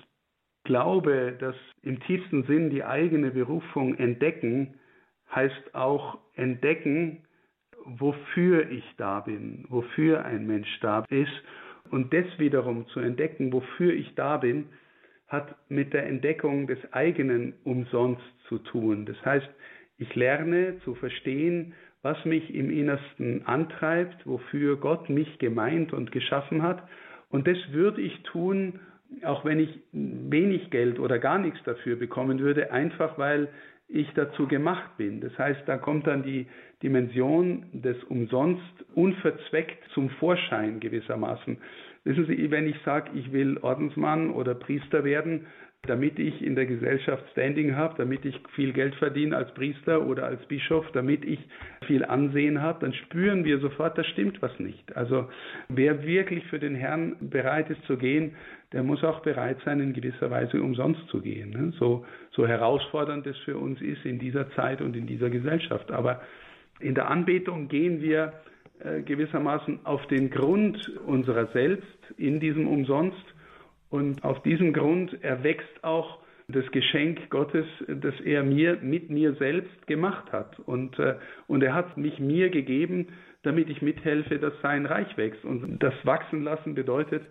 glaube, 0.65 1.37
dass 1.39 1.55
im 1.83 2.01
tiefsten 2.01 2.43
Sinn 2.47 2.71
die 2.71 2.83
eigene 2.83 3.31
Berufung 3.31 3.95
entdecken, 3.95 4.75
heißt 5.33 5.77
auch 5.77 6.19
entdecken, 6.35 7.23
wofür 7.85 8.69
ich 8.69 8.85
da 8.97 9.21
bin, 9.21 9.65
wofür 9.69 10.25
ein 10.25 10.49
Mensch 10.49 10.81
da 10.81 11.05
ist. 11.09 11.31
Und 11.93 12.13
das 12.13 12.27
wiederum 12.39 12.89
zu 12.89 12.99
entdecken, 12.99 13.53
wofür 13.53 13.93
ich 13.93 14.13
da 14.17 14.39
bin, 14.39 14.67
hat 15.33 15.57
mit 15.69 15.93
der 15.95 16.07
Entdeckung 16.07 16.67
des 16.67 16.79
eigenen 16.93 17.55
umsonst 17.65 18.23
zu 18.49 18.59
tun. 18.59 19.07
Das 19.07 19.17
heißt, 19.25 19.49
ich 19.99 20.15
lerne 20.15 20.79
zu 20.85 20.95
verstehen, 20.95 21.73
was 22.03 22.23
mich 22.25 22.55
im 22.55 22.71
Innersten 22.71 23.47
antreibt, 23.47 24.27
wofür 24.27 24.77
Gott 24.77 25.09
mich 25.09 25.39
gemeint 25.39 25.93
und 25.93 26.13
geschaffen 26.13 26.63
hat. 26.63 26.87
Und 27.31 27.47
das 27.47 27.57
würde 27.71 28.03
ich 28.03 28.23
tun, 28.25 28.81
auch 29.25 29.45
wenn 29.45 29.61
ich 29.61 29.81
wenig 29.93 30.71
Geld 30.71 30.99
oder 30.99 31.19
gar 31.19 31.39
nichts 31.39 31.63
dafür 31.65 31.97
bekommen 31.97 32.41
würde, 32.41 32.73
einfach 32.73 33.19
weil 33.19 33.49
ich 33.89 34.09
dazu 34.15 34.49
gemacht 34.49 34.97
bin. 34.97 35.21
Das 35.21 35.37
heißt, 35.39 35.63
da 35.67 35.77
kommt 35.77 36.07
dann 36.07 36.23
die 36.23 36.47
Dimension 36.83 37.67
des 37.73 38.03
Umsonst 38.05 38.63
unverzweckt 38.95 39.79
zum 39.93 40.11
Vorschein 40.11 40.81
gewissermaßen. 40.81 41.59
Wissen 42.05 42.27
Sie, 42.27 42.51
wenn 42.51 42.67
ich 42.67 42.77
sage, 42.85 43.11
ich 43.15 43.33
will 43.33 43.59
Ordensmann 43.59 44.31
oder 44.31 44.55
Priester 44.55 45.05
werden, 45.05 45.47
damit 45.85 46.17
ich 46.21 46.41
in 46.43 46.55
der 46.55 46.67
Gesellschaft 46.67 47.25
Standing 47.33 47.75
habe, 47.75 47.95
damit 47.97 48.25
ich 48.25 48.41
viel 48.55 48.73
Geld 48.73 48.95
verdiene 48.97 49.37
als 49.37 49.53
Priester 49.55 50.07
oder 50.07 50.27
als 50.27 50.45
Bischof, 50.47 50.87
damit 50.93 51.25
ich 51.25 51.41
viel 51.89 52.05
Ansehen 52.05 52.63
habe, 52.63 52.79
dann 52.81 52.93
spüren 52.93 53.45
wir 53.45 53.59
sofort, 53.59 53.99
da 53.99 54.05
stimmt 54.05 54.41
was 54.43 54.57
nicht. 54.61 54.97
Also 54.97 55.29
wer 55.69 56.05
wirklich 56.05 56.47
für 56.47 56.61
den 56.61 56.77
Herrn 56.77 57.17
bereit 57.21 57.69
ist 57.69 57.85
zu 57.87 57.97
gehen, 57.97 58.37
der 58.73 58.85
muss 58.85 59.03
auch 59.03 59.21
bereit 59.21 59.59
sein, 59.65 59.81
in 59.81 59.93
gewisser 59.93 60.31
Weise 60.31 60.63
umsonst 60.63 61.05
zu 61.09 61.21
gehen. 61.21 61.51
Ne? 61.51 61.73
So, 61.81 62.07
so 62.31 62.47
herausfordernd 62.47 63.27
es 63.27 63.37
für 63.39 63.57
uns 63.57 63.81
ist 63.81 64.05
in 64.05 64.21
dieser 64.21 64.51
Zeit 64.53 64.81
und 64.81 64.95
in 64.95 65.09
dieser 65.09 65.31
Gesellschaft. 65.31 65.91
Aber 65.91 66.23
in 66.79 66.95
der 66.95 67.11
Anbetung 67.11 67.67
gehen 67.67 68.01
wir 68.01 68.33
gewissermaßen 69.05 69.81
auf 69.85 70.07
den 70.07 70.31
Grund 70.31 70.91
unserer 71.07 71.47
selbst 71.53 71.87
in 72.17 72.41
diesem 72.41 72.67
Umsonst 72.67 73.25
und 73.91 74.25
auf 74.25 74.43
diesem 74.43 74.73
Grund 74.73 75.23
erwächst 75.23 75.85
auch 75.85 76.19
das 76.49 76.65
Geschenk 76.73 77.31
Gottes, 77.31 77.67
das 77.89 78.15
er 78.21 78.43
mir 78.43 78.79
mit 78.83 79.11
mir 79.11 79.35
selbst 79.35 79.87
gemacht 79.87 80.33
hat. 80.33 80.59
Und, 80.61 80.99
äh, 80.99 81.15
und 81.47 81.63
er 81.63 81.75
hat 81.75 81.97
mich 81.97 82.19
mir 82.19 82.51
gegeben, 82.51 83.09
damit 83.43 83.69
ich 83.69 83.83
mithelfe, 83.83 84.39
dass 84.39 84.53
sein 84.63 84.87
Reich 84.87 85.17
wächst. 85.17 85.45
Und 85.45 85.83
das 85.83 85.95
Wachsen 86.05 86.43
lassen 86.43 86.75
bedeutet, 86.75 87.23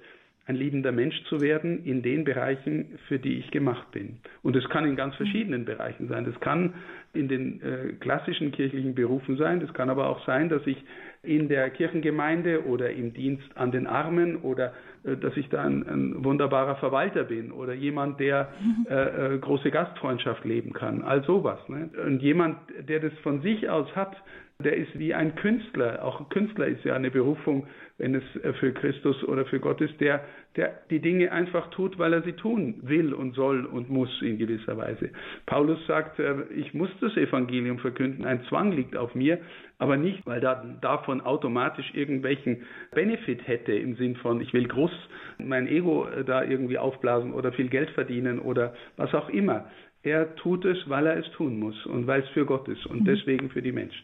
ein 0.47 0.55
liebender 0.55 0.91
Mensch 0.91 1.21
zu 1.25 1.39
werden 1.39 1.85
in 1.85 2.01
den 2.01 2.23
Bereichen, 2.23 2.97
für 3.07 3.19
die 3.19 3.37
ich 3.37 3.51
gemacht 3.51 3.91
bin. 3.91 4.17
Und 4.41 4.55
es 4.55 4.67
kann 4.69 4.85
in 4.85 4.95
ganz 4.95 5.15
verschiedenen 5.15 5.65
Bereichen 5.65 6.07
sein. 6.07 6.25
Das 6.25 6.39
kann 6.39 6.73
in 7.13 7.27
den 7.27 7.61
äh, 7.61 7.93
klassischen 7.99 8.51
kirchlichen 8.51 8.95
Berufen 8.95 9.37
sein. 9.37 9.59
Das 9.59 9.73
kann 9.73 9.89
aber 9.89 10.09
auch 10.09 10.25
sein, 10.25 10.49
dass 10.49 10.65
ich 10.65 10.77
in 11.23 11.47
der 11.47 11.69
Kirchengemeinde 11.69 12.65
oder 12.65 12.89
im 12.89 13.13
Dienst 13.13 13.45
an 13.55 13.71
den 13.71 13.85
Armen 13.85 14.37
oder 14.37 14.73
äh, 15.03 15.15
dass 15.15 15.37
ich 15.37 15.47
da 15.49 15.63
ein, 15.63 15.87
ein, 15.87 16.23
wunderbarer 16.23 16.77
Verwalter 16.77 17.23
bin 17.23 17.51
oder 17.51 17.73
jemand, 17.73 18.19
der 18.19 18.49
äh, 18.89 19.35
äh, 19.35 19.37
große 19.37 19.69
Gastfreundschaft 19.69 20.43
leben 20.43 20.73
kann. 20.73 21.03
All 21.03 21.23
sowas. 21.23 21.59
Ne? 21.67 21.89
Und 22.03 22.21
jemand, 22.21 22.57
der 22.87 22.99
das 22.99 23.13
von 23.21 23.41
sich 23.41 23.69
aus 23.69 23.95
hat, 23.95 24.15
der 24.63 24.77
ist 24.77 24.97
wie 24.97 25.13
ein 25.13 25.35
Künstler. 25.35 26.03
Auch 26.03 26.19
ein 26.19 26.29
Künstler 26.29 26.67
ist 26.67 26.83
ja 26.83 26.95
eine 26.95 27.11
Berufung, 27.11 27.67
wenn 28.01 28.15
es 28.15 28.23
äh, 28.43 28.53
für 28.53 28.73
Christus 28.73 29.23
oder 29.25 29.45
für 29.45 29.59
Gott 29.59 29.79
ist, 29.79 30.01
der, 30.01 30.21
der 30.55 30.73
die 30.89 30.99
Dinge 30.99 31.31
einfach 31.31 31.69
tut, 31.69 31.99
weil 31.99 32.13
er 32.13 32.23
sie 32.23 32.33
tun 32.33 32.79
will 32.81 33.13
und 33.13 33.35
soll 33.35 33.65
und 33.65 33.89
muss 33.89 34.09
in 34.21 34.39
gewisser 34.39 34.75
Weise. 34.75 35.11
Paulus 35.45 35.79
sagt, 35.85 36.19
äh, 36.19 36.43
ich 36.55 36.73
muss 36.73 36.89
das 36.99 37.15
Evangelium 37.15 37.77
verkünden, 37.77 38.25
ein 38.25 38.43
Zwang 38.49 38.71
liegt 38.71 38.97
auf 38.97 39.13
mir, 39.13 39.37
aber 39.77 39.97
nicht, 39.97 40.25
weil 40.25 40.43
er 40.43 40.65
davon 40.81 41.21
automatisch 41.21 41.93
irgendwelchen 41.93 42.63
Benefit 42.91 43.47
hätte 43.47 43.73
im 43.73 43.95
Sinn 43.95 44.15
von, 44.15 44.41
ich 44.41 44.51
will 44.51 44.67
groß 44.67 44.91
mein 45.37 45.67
Ego 45.67 46.07
äh, 46.07 46.23
da 46.23 46.43
irgendwie 46.43 46.79
aufblasen 46.79 47.33
oder 47.33 47.51
viel 47.51 47.69
Geld 47.69 47.91
verdienen 47.91 48.39
oder 48.39 48.73
was 48.97 49.13
auch 49.13 49.29
immer. 49.29 49.69
Er 50.01 50.35
tut 50.37 50.65
es, 50.65 50.89
weil 50.89 51.05
er 51.05 51.17
es 51.17 51.29
tun 51.33 51.59
muss 51.59 51.85
und 51.85 52.07
weil 52.07 52.21
es 52.21 52.29
für 52.29 52.45
Gott 52.45 52.67
ist 52.67 52.87
und 52.87 53.01
mhm. 53.01 53.05
deswegen 53.05 53.51
für 53.51 53.61
die 53.61 53.71
Menschen. 53.71 54.03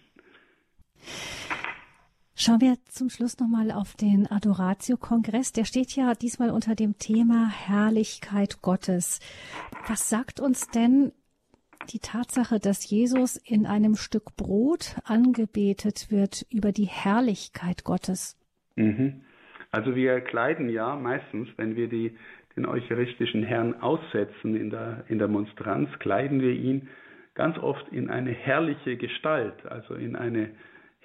Schauen 2.39 2.62
wir 2.62 2.76
zum 2.88 3.10
Schluss 3.10 3.39
nochmal 3.39 3.71
auf 3.71 3.95
den 3.95 4.28
Adoratio-Kongress. 4.30 5.54
Der 5.54 5.65
steht 5.65 5.95
ja 5.95 6.13
diesmal 6.13 6.52
unter 6.52 6.76
dem 6.76 7.00
Thema 7.00 7.50
Herrlichkeit 7.50 8.62
Gottes. 8.62 9.19
Was 9.88 10.08
sagt 10.08 10.39
uns 10.39 10.69
denn 10.69 11.13
die 11.91 11.97
Tatsache, 11.97 12.60
dass 12.60 12.88
Jesus 12.88 13.38
in 13.38 13.65
einem 13.65 13.95
Stück 13.95 14.36
Brot 14.38 14.97
angebetet 15.04 16.12
wird 16.12 16.45
über 16.52 16.71
die 16.71 16.86
Herrlichkeit 16.86 17.84
Gottes? 17.84 18.38
Mhm. 18.76 19.21
Also 19.71 19.95
wir 19.95 20.21
kleiden 20.21 20.69
ja 20.69 20.95
meistens, 20.95 21.50
wenn 21.58 21.76
wir 21.76 21.88
die, 21.89 22.15
den 22.56 22.67
eucharistischen 22.67 23.41
Herrn 23.41 23.82
aussetzen 23.82 24.56
in 24.56 24.69
der, 24.69 25.06
in 25.08 25.17
der 25.17 25.28
Monstranz, 25.28 25.89
kleiden 25.97 26.39
wir 26.41 26.54
ihn 26.54 26.88
ganz 27.34 27.58
oft 27.58 27.89
in 27.89 28.12
eine 28.12 28.30
herrliche 28.30 28.95
Gestalt, 28.95 29.65
also 29.65 29.95
in 29.95 30.15
eine 30.15 30.52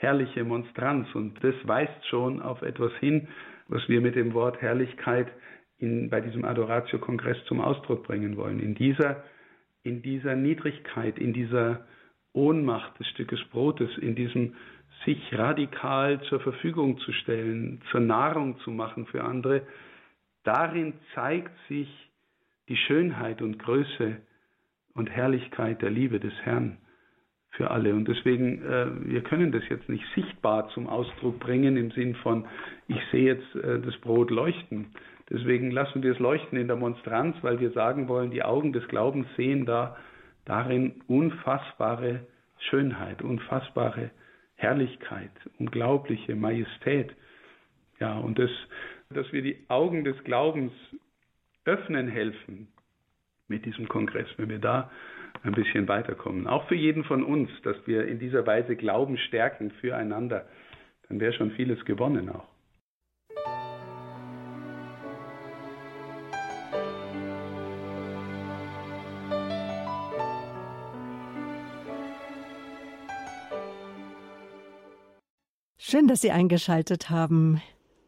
herrliche 0.03 0.45
Monstranz. 0.45 1.09
Und 1.15 1.43
das 1.43 1.55
weist 1.65 2.07
schon 2.09 2.43
auf 2.43 2.63
etwas 2.63 2.93
hin, 3.01 3.29
was 3.69 3.89
wir 3.89 4.01
mit 4.01 4.17
dem 4.17 4.35
Wort 4.35 4.61
Herrlichkeit 4.61 5.29
in, 5.79 6.11
bei 6.11 6.21
diesem 6.21 6.45
Adoratio-Kongress 6.45 7.45
zum 7.47 7.61
Ausdruck 7.61 8.05
bringen 8.05 8.37
wollen. 8.37 8.61
In 8.61 8.75
dieser, 8.75 9.23
in 9.83 10.03
dieser 10.03 10.37
Niedrigkeit, 10.37 11.19
in 11.19 11.33
dieser 11.33 11.87
Ohnmacht 12.33 12.99
des 12.99 13.07
Stückes 13.09 13.43
Brotes, 13.51 13.91
in 13.99 14.15
diesem 14.15 14.55
sich 15.05 15.19
radikal 15.33 16.21
zur 16.23 16.41
Verfügung 16.41 16.99
zu 16.99 17.13
stellen, 17.13 17.81
zur 17.91 18.01
Nahrung 18.01 18.59
zu 18.61 18.71
machen 18.71 19.07
für 19.07 19.25
andere, 19.25 19.63
darin 20.45 20.95
zeigt 21.15 21.53
sich 21.69 21.89
die 22.69 22.77
Schönheit 22.77 23.43
und 23.43 23.59
Größe 23.59 24.17
und 24.95 25.11
Herrlichkeit 25.11 25.83
der 25.83 25.91
Liebe 25.91 26.21
des 26.21 26.35
Herrn 26.43 26.79
für 27.53 27.71
alle. 27.71 27.95
Und 27.95 28.09
deswegen, 28.09 28.63
äh, 28.65 28.87
wir 29.05 29.23
können 29.23 29.53
das 29.53 29.63
jetzt 29.69 29.89
nicht 29.89 30.05
sichtbar 30.15 30.69
zum 30.71 30.89
Ausdruck 30.89 31.39
bringen 31.39 31.77
im 31.77 31.91
Sinn 31.93 32.15
von, 32.17 32.47
ich 32.89 33.01
sehe 33.11 33.35
jetzt 33.35 33.55
äh, 33.57 33.81
das 33.81 33.97
Brot 33.99 34.31
leuchten. 34.31 34.87
Deswegen 35.31 35.71
lassen 35.71 36.03
wir 36.03 36.13
es 36.13 36.19
leuchten 36.19 36.59
in 36.59 36.67
der 36.67 36.77
Monstranz, 36.77 37.37
weil 37.43 37.61
wir 37.61 37.71
sagen 37.71 38.09
wollen, 38.09 38.31
die 38.31 38.43
Augen 38.43 38.73
des 38.73 38.87
Glaubens 38.89 39.27
sehen 39.37 39.67
da 39.67 39.97
darin 40.45 41.03
unfassbare 41.07 42.27
Schönheit, 42.59 43.23
unfassbare 43.23 44.11
Herrlichkeit, 44.57 45.31
unglaubliche 45.59 46.35
Majestät. 46.35 47.15
Ja, 48.01 48.19
und 48.19 48.39
das, 48.39 48.51
dass 49.11 49.31
wir 49.33 49.43
die 49.43 49.65
Augen 49.69 50.05
des 50.05 50.23
Glaubens 50.25 50.73
öffnen 51.65 52.09
helfen 52.09 52.69
mit 53.49 53.65
diesem 53.67 53.89
Kongress, 53.89 54.29
wenn 54.37 54.49
wir 54.49 54.59
da 54.59 54.91
ein 55.43 55.53
bisschen 55.53 55.89
weiterkommen. 55.89 56.47
Auch 56.47 56.67
für 56.69 56.75
jeden 56.75 57.05
von 57.05 57.25
uns, 57.25 57.51
dass 57.63 57.77
wir 57.87 58.07
in 58.07 58.19
dieser 58.19 58.47
Weise 58.47 58.77
Glauben 58.77 59.19
stärken 59.19 59.71
füreinander, 59.81 60.47
dann 61.09 61.21
wäre 61.21 61.33
schon 61.33 61.51
vieles 61.53 61.85
gewonnen 61.85 62.29
auch. 62.29 62.47
Schön, 75.79 76.09
dass 76.09 76.23
Sie 76.23 76.31
eingeschaltet 76.31 77.11
haben. 77.11 77.61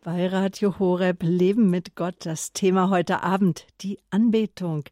Bei 0.03 0.27
Radio 0.27 0.79
Horeb 0.79 1.23
Leben 1.23 1.69
mit 1.69 1.97
Gott. 1.97 2.15
Das 2.21 2.53
Thema 2.53 2.89
heute 2.89 3.23
Abend, 3.23 3.67
die 3.81 3.99
Anbetung. 4.11 4.85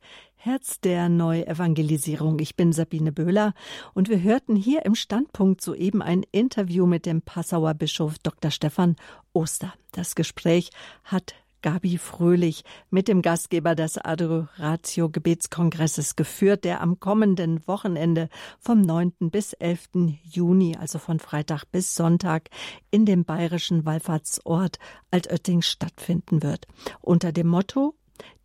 Herz 0.44 0.80
der 0.80 1.08
Neuevangelisierung. 1.08 2.40
Ich 2.40 2.56
bin 2.56 2.72
Sabine 2.72 3.12
Böhler 3.12 3.54
und 3.94 4.08
wir 4.08 4.22
hörten 4.22 4.56
hier 4.56 4.84
im 4.84 4.96
Standpunkt 4.96 5.60
soeben 5.60 6.02
ein 6.02 6.24
Interview 6.32 6.84
mit 6.84 7.06
dem 7.06 7.22
Passauer 7.22 7.74
Bischof 7.74 8.18
Dr. 8.18 8.50
Stefan 8.50 8.96
Oster. 9.32 9.72
Das 9.92 10.16
Gespräch 10.16 10.70
hat 11.04 11.36
Gabi 11.62 11.96
Fröhlich 11.96 12.64
mit 12.90 13.06
dem 13.06 13.22
Gastgeber 13.22 13.76
des 13.76 13.98
Adoratio 13.98 15.10
Gebetskongresses 15.10 16.16
geführt, 16.16 16.64
der 16.64 16.80
am 16.80 16.98
kommenden 16.98 17.64
Wochenende 17.68 18.28
vom 18.58 18.80
9. 18.80 19.30
bis 19.30 19.52
11. 19.52 19.90
Juni, 20.24 20.76
also 20.76 20.98
von 20.98 21.20
Freitag 21.20 21.66
bis 21.70 21.94
Sonntag, 21.94 22.48
in 22.90 23.06
dem 23.06 23.24
bayerischen 23.24 23.84
Wallfahrtsort 23.84 24.80
Altötting 25.12 25.62
stattfinden 25.62 26.42
wird. 26.42 26.66
Unter 27.00 27.30
dem 27.30 27.46
Motto 27.46 27.94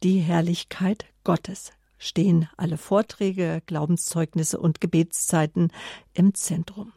Die 0.04 0.20
Herrlichkeit 0.20 1.06
Gottes 1.24 1.72
stehen 1.98 2.50
alle 2.58 2.78
Vorträge, 2.78 3.62
Glaubenszeugnisse 3.66 4.60
und 4.60 4.82
Gebetszeiten 4.82 5.72
im 6.14 6.34
Zentrum. 6.34 6.94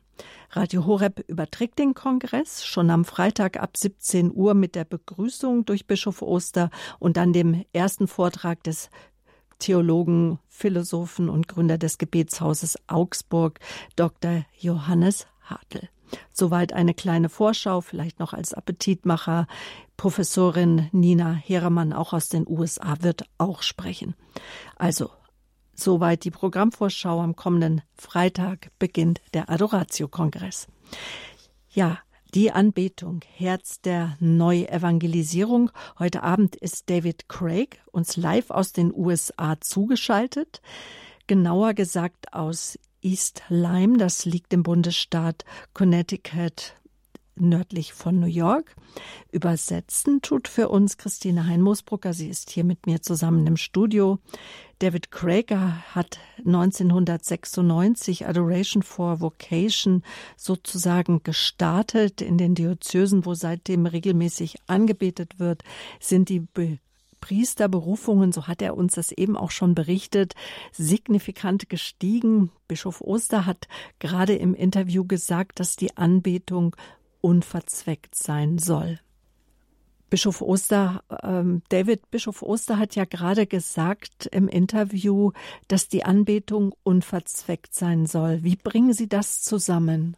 Radio 0.51 0.85
Horeb 0.85 1.25
überträgt 1.29 1.79
den 1.79 1.95
Kongress 1.95 2.65
schon 2.65 2.91
am 2.91 3.05
Freitag 3.05 3.61
ab 3.61 3.77
17 3.77 4.33
Uhr 4.35 4.55
mit 4.55 4.75
der 4.75 4.85
Begrüßung 4.85 5.65
durch 5.65 5.87
Bischof 5.87 6.23
Oster 6.23 6.71
und 6.99 7.17
dann 7.17 7.33
dem 7.33 7.65
ersten 7.73 8.09
Vortrag 8.09 8.63
des 8.65 8.91
Theologen, 9.61 10.39
Philosophen 10.49 11.29
und 11.29 11.47
Gründer 11.47 11.79
des 11.79 11.99
Gebetshauses 11.99 12.79
Augsburg, 12.89 13.61
Dr. 13.95 14.45
Johannes 14.59 15.27
Hartl. 15.43 15.89
Soweit 16.33 16.73
eine 16.73 16.95
kleine 16.95 17.29
Vorschau, 17.29 17.81
vielleicht 17.81 18.19
noch 18.19 18.33
als 18.33 18.55
Appetitmacher. 18.55 19.47
Professorin 20.01 20.89
Nina 20.93 21.35
Heremann, 21.35 21.93
auch 21.93 22.15
aus 22.15 22.31
den 22.31 22.49
USA, 22.49 23.03
wird 23.03 23.25
auch 23.37 23.61
sprechen. 23.61 24.15
Also, 24.77 25.11
soweit 25.75 26.25
die 26.25 26.31
Programmvorschau. 26.31 27.21
Am 27.21 27.37
kommenden 27.37 27.83
Freitag 27.97 28.71
beginnt 28.79 29.21
der 29.35 29.51
Adoratio-Kongress. 29.51 30.69
Ja, 31.69 31.99
die 32.33 32.51
Anbetung, 32.51 33.21
Herz 33.31 33.83
der 33.83 34.17
Neuevangelisierung. 34.21 35.71
Heute 35.99 36.23
Abend 36.23 36.57
ist 36.57 36.89
David 36.89 37.29
Craig 37.29 37.83
uns 37.93 38.17
live 38.17 38.49
aus 38.49 38.73
den 38.73 38.95
USA 38.95 39.61
zugeschaltet. 39.61 40.63
Genauer 41.27 41.75
gesagt 41.75 42.33
aus 42.33 42.79
East 43.03 43.43
Lyme, 43.51 43.99
das 43.99 44.25
liegt 44.25 44.55
im 44.55 44.63
Bundesstaat 44.63 45.45
Connecticut 45.75 46.80
nördlich 47.41 47.93
von 47.93 48.21
New 48.21 48.27
York. 48.27 48.75
Übersetzen 49.31 50.23
tut 50.23 50.49
für 50.49 50.69
uns 50.69 50.97
Christine 50.97 51.47
Heinmoosbrucker. 51.47 52.13
Sie 52.13 52.29
ist 52.29 52.51
hier 52.51 52.65
mit 52.65 52.87
mir 52.87 53.03
zusammen 53.03 53.47
im 53.47 53.57
Studio. 53.57 54.19
David 54.81 55.11
Crager 55.11 55.83
hat 55.95 56.19
1996 56.39 58.27
Adoration 58.27 58.83
for 58.83 59.21
Vocation 59.21 60.03
sozusagen 60.37 61.23
gestartet. 61.23 62.23
In 62.23 62.39
den 62.39 62.55
Diözesen, 62.55 63.27
wo 63.27 63.35
seitdem 63.35 63.87
regelmäßig 63.87 64.57
angebetet 64.67 65.39
wird, 65.39 65.63
sind 66.01 66.29
die 66.31 66.47
Priesterberufungen, 67.21 68.33
so 68.33 68.47
hat 68.47 68.63
er 68.63 68.77
uns 68.77 68.95
das 68.95 69.13
eben 69.13 69.37
auch 69.37 69.51
schon 69.51 69.75
berichtet, 69.75 70.35
signifikant 70.73 71.69
gestiegen. 71.69 72.51
Bischof 72.67 73.01
Oster 73.01 73.47
hat 73.47 73.69
gerade 73.99 74.35
im 74.35 74.55
Interview 74.55 75.05
gesagt, 75.05 75.61
dass 75.61 75.77
die 75.77 75.97
Anbetung 75.97 76.75
unverzweckt 77.21 78.15
sein 78.15 78.59
soll. 78.59 78.99
Bischof 80.11 80.43
Oster, 80.43 81.05
ähm, 81.23 81.63
David 81.69 82.11
Bischof 82.11 82.43
Oster 82.43 82.79
hat 82.79 82.97
ja 82.97 83.05
gerade 83.05 83.47
gesagt 83.47 84.27
im 84.33 84.49
Interview, 84.49 85.31
dass 85.69 85.89
die 85.89 86.05
Anbetung 86.05 86.75
unverzweckt 86.83 87.75
sein 87.75 88.07
soll. 88.07 88.43
Wie 88.43 88.57
bringen 88.57 88.93
Sie 88.93 89.09
das 89.09 89.43
zusammen? 89.43 90.17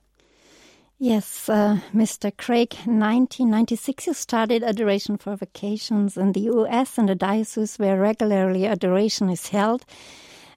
Yes, 0.99 1.49
uh, 1.49 1.79
Mr. 1.93 2.31
Craig, 2.31 2.77
1996 2.87 4.07
you 4.07 4.15
started 4.15 4.63
Adoration 4.63 5.19
for 5.19 5.37
Vacations 5.37 6.17
in 6.17 6.33
the 6.33 6.49
US 6.49 6.97
and 6.97 7.09
the 7.09 7.17
diocese 7.17 7.79
where 7.79 8.01
regularly 8.01 8.67
adoration 8.67 9.29
is 9.29 9.51
held. 9.51 9.85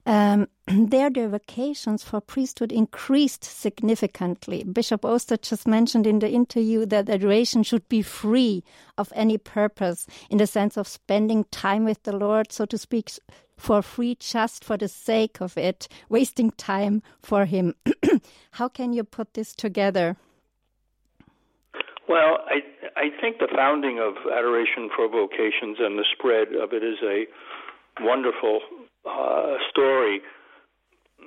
Um, 0.06 0.46
there, 0.68 1.10
the 1.10 1.28
vacations 1.28 2.04
for 2.04 2.20
priesthood 2.20 2.70
increased 2.72 3.42
significantly. 3.44 4.62
Bishop 4.62 5.04
Oster 5.04 5.36
just 5.36 5.66
mentioned 5.66 6.06
in 6.06 6.20
the 6.20 6.30
interview 6.30 6.86
that 6.86 7.10
adoration 7.10 7.64
should 7.64 7.88
be 7.88 8.02
free 8.02 8.62
of 8.96 9.12
any 9.16 9.36
purpose 9.36 10.06
in 10.30 10.38
the 10.38 10.46
sense 10.46 10.76
of 10.76 10.86
spending 10.86 11.44
time 11.50 11.84
with 11.84 12.04
the 12.04 12.16
Lord, 12.16 12.52
so 12.52 12.64
to 12.66 12.78
speak, 12.78 13.10
for 13.56 13.82
free 13.82 14.16
just 14.20 14.64
for 14.64 14.76
the 14.76 14.88
sake 14.88 15.40
of 15.40 15.58
it, 15.58 15.88
wasting 16.08 16.52
time 16.52 17.02
for 17.20 17.44
Him. 17.44 17.74
How 18.52 18.68
can 18.68 18.92
you 18.92 19.02
put 19.02 19.34
this 19.34 19.54
together? 19.54 20.16
Well, 22.08 22.38
I 22.46 22.60
I 22.96 23.10
think 23.20 23.38
the 23.38 23.48
founding 23.54 23.98
of 23.98 24.14
Adoration 24.32 24.88
for 24.94 25.08
Vocations 25.08 25.78
and 25.80 25.98
the 25.98 26.04
spread 26.16 26.54
of 26.54 26.72
it 26.72 26.84
is 26.84 26.98
a 27.02 27.26
wonderful 28.00 28.60
uh, 29.06 29.56
story. 29.70 30.20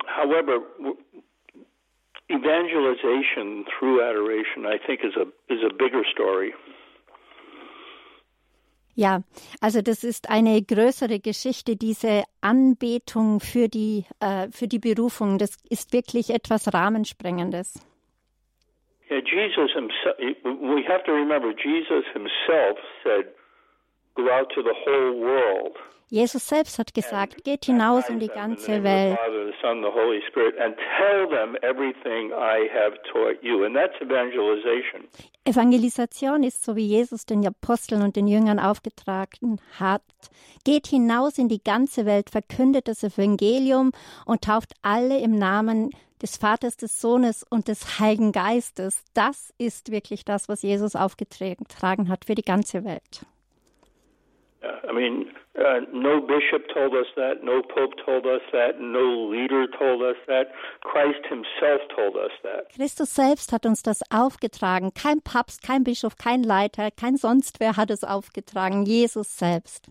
However, 0.06 0.58
evangelization 2.30 3.64
through 3.66 4.02
adoration, 4.02 4.66
I 4.66 4.78
think, 4.78 5.00
is 5.04 5.16
a 5.16 5.26
is 5.52 5.60
a 5.64 5.72
bigger 5.72 6.04
story. 6.12 6.54
Ja, 8.94 9.22
also 9.62 9.80
das 9.80 10.04
ist 10.04 10.28
eine 10.28 10.60
größere 10.62 11.20
Geschichte, 11.20 11.76
diese 11.76 12.24
Anbetung 12.42 13.40
für 13.40 13.68
die, 13.68 14.04
äh, 14.20 14.48
für 14.50 14.68
die 14.68 14.78
Berufung. 14.78 15.38
Das 15.38 15.56
ist 15.70 15.92
wirklich 15.94 16.30
etwas 16.30 16.74
Rahmensprengendes. 16.74 17.80
Yeah, 19.10 19.20
Jesus 19.20 19.72
himself, 19.72 20.18
we 20.44 20.84
have 20.86 21.02
to 21.04 21.12
remember, 21.12 21.52
Jesus 21.52 22.04
himself 22.12 22.78
said, 23.02 23.32
go 24.14 24.28
out 24.30 24.50
to 24.54 24.62
the 24.62 24.74
whole 24.84 25.18
world. 25.18 25.76
Jesus 26.10 26.48
selbst 26.48 26.80
hat 26.80 26.92
gesagt, 26.92 27.44
geht 27.44 27.66
hinaus 27.66 28.08
in 28.08 28.18
die 28.18 28.26
ganze 28.26 28.82
Welt. 28.82 29.16
Evangelisation 35.44 36.42
ist 36.42 36.64
so 36.64 36.74
wie 36.74 36.86
Jesus 36.86 37.26
den 37.26 37.46
Aposteln 37.46 38.02
und 38.02 38.16
den 38.16 38.26
Jüngern 38.26 38.58
aufgetragen 38.58 39.60
hat. 39.78 40.02
Geht 40.64 40.88
hinaus 40.88 41.38
in 41.38 41.48
die 41.48 41.62
ganze 41.62 42.06
Welt, 42.06 42.30
verkündet 42.30 42.88
das 42.88 43.04
Evangelium 43.04 43.92
und 44.26 44.42
tauft 44.42 44.72
alle 44.82 45.20
im 45.20 45.38
Namen 45.38 45.90
des 46.20 46.38
Vaters, 46.38 46.76
des 46.76 47.00
Sohnes 47.00 47.46
und 47.48 47.68
des 47.68 48.00
Heiligen 48.00 48.32
Geistes. 48.32 49.04
Das 49.14 49.54
ist 49.58 49.92
wirklich 49.92 50.24
das, 50.24 50.48
was 50.48 50.62
Jesus 50.62 50.96
aufgetragen 50.96 52.08
hat 52.08 52.24
für 52.24 52.34
die 52.34 52.42
ganze 52.42 52.84
Welt. 52.84 53.24
I 54.62 54.92
mean, 54.92 55.32
uh, 55.58 55.80
no 55.92 56.20
bishop 56.20 56.68
told 56.74 56.94
us 56.94 57.06
that, 57.16 57.42
no 57.42 57.62
pope 57.62 57.94
told 58.04 58.26
us 58.26 58.42
that, 58.52 58.78
no 58.78 59.30
leader 59.30 59.66
told 59.66 60.02
us 60.02 60.16
that. 60.26 60.52
Christ 60.82 61.24
himself 61.28 61.80
told 61.96 62.16
us 62.16 62.30
that. 62.42 62.68
Christus 62.74 63.14
selbst 63.14 63.52
hat 63.52 63.64
uns 63.64 63.82
das 63.82 64.02
aufgetragen. 64.10 64.92
Kein 64.92 65.22
Papst, 65.22 65.62
kein 65.62 65.82
Bischof, 65.82 66.16
kein 66.16 66.42
Leiter, 66.42 66.90
kein 66.90 67.16
sonst 67.16 67.58
wer 67.58 67.78
hat 67.78 67.90
es 67.90 68.04
aufgetragen. 68.04 68.84
Jesus 68.84 69.38
selbst. 69.38 69.88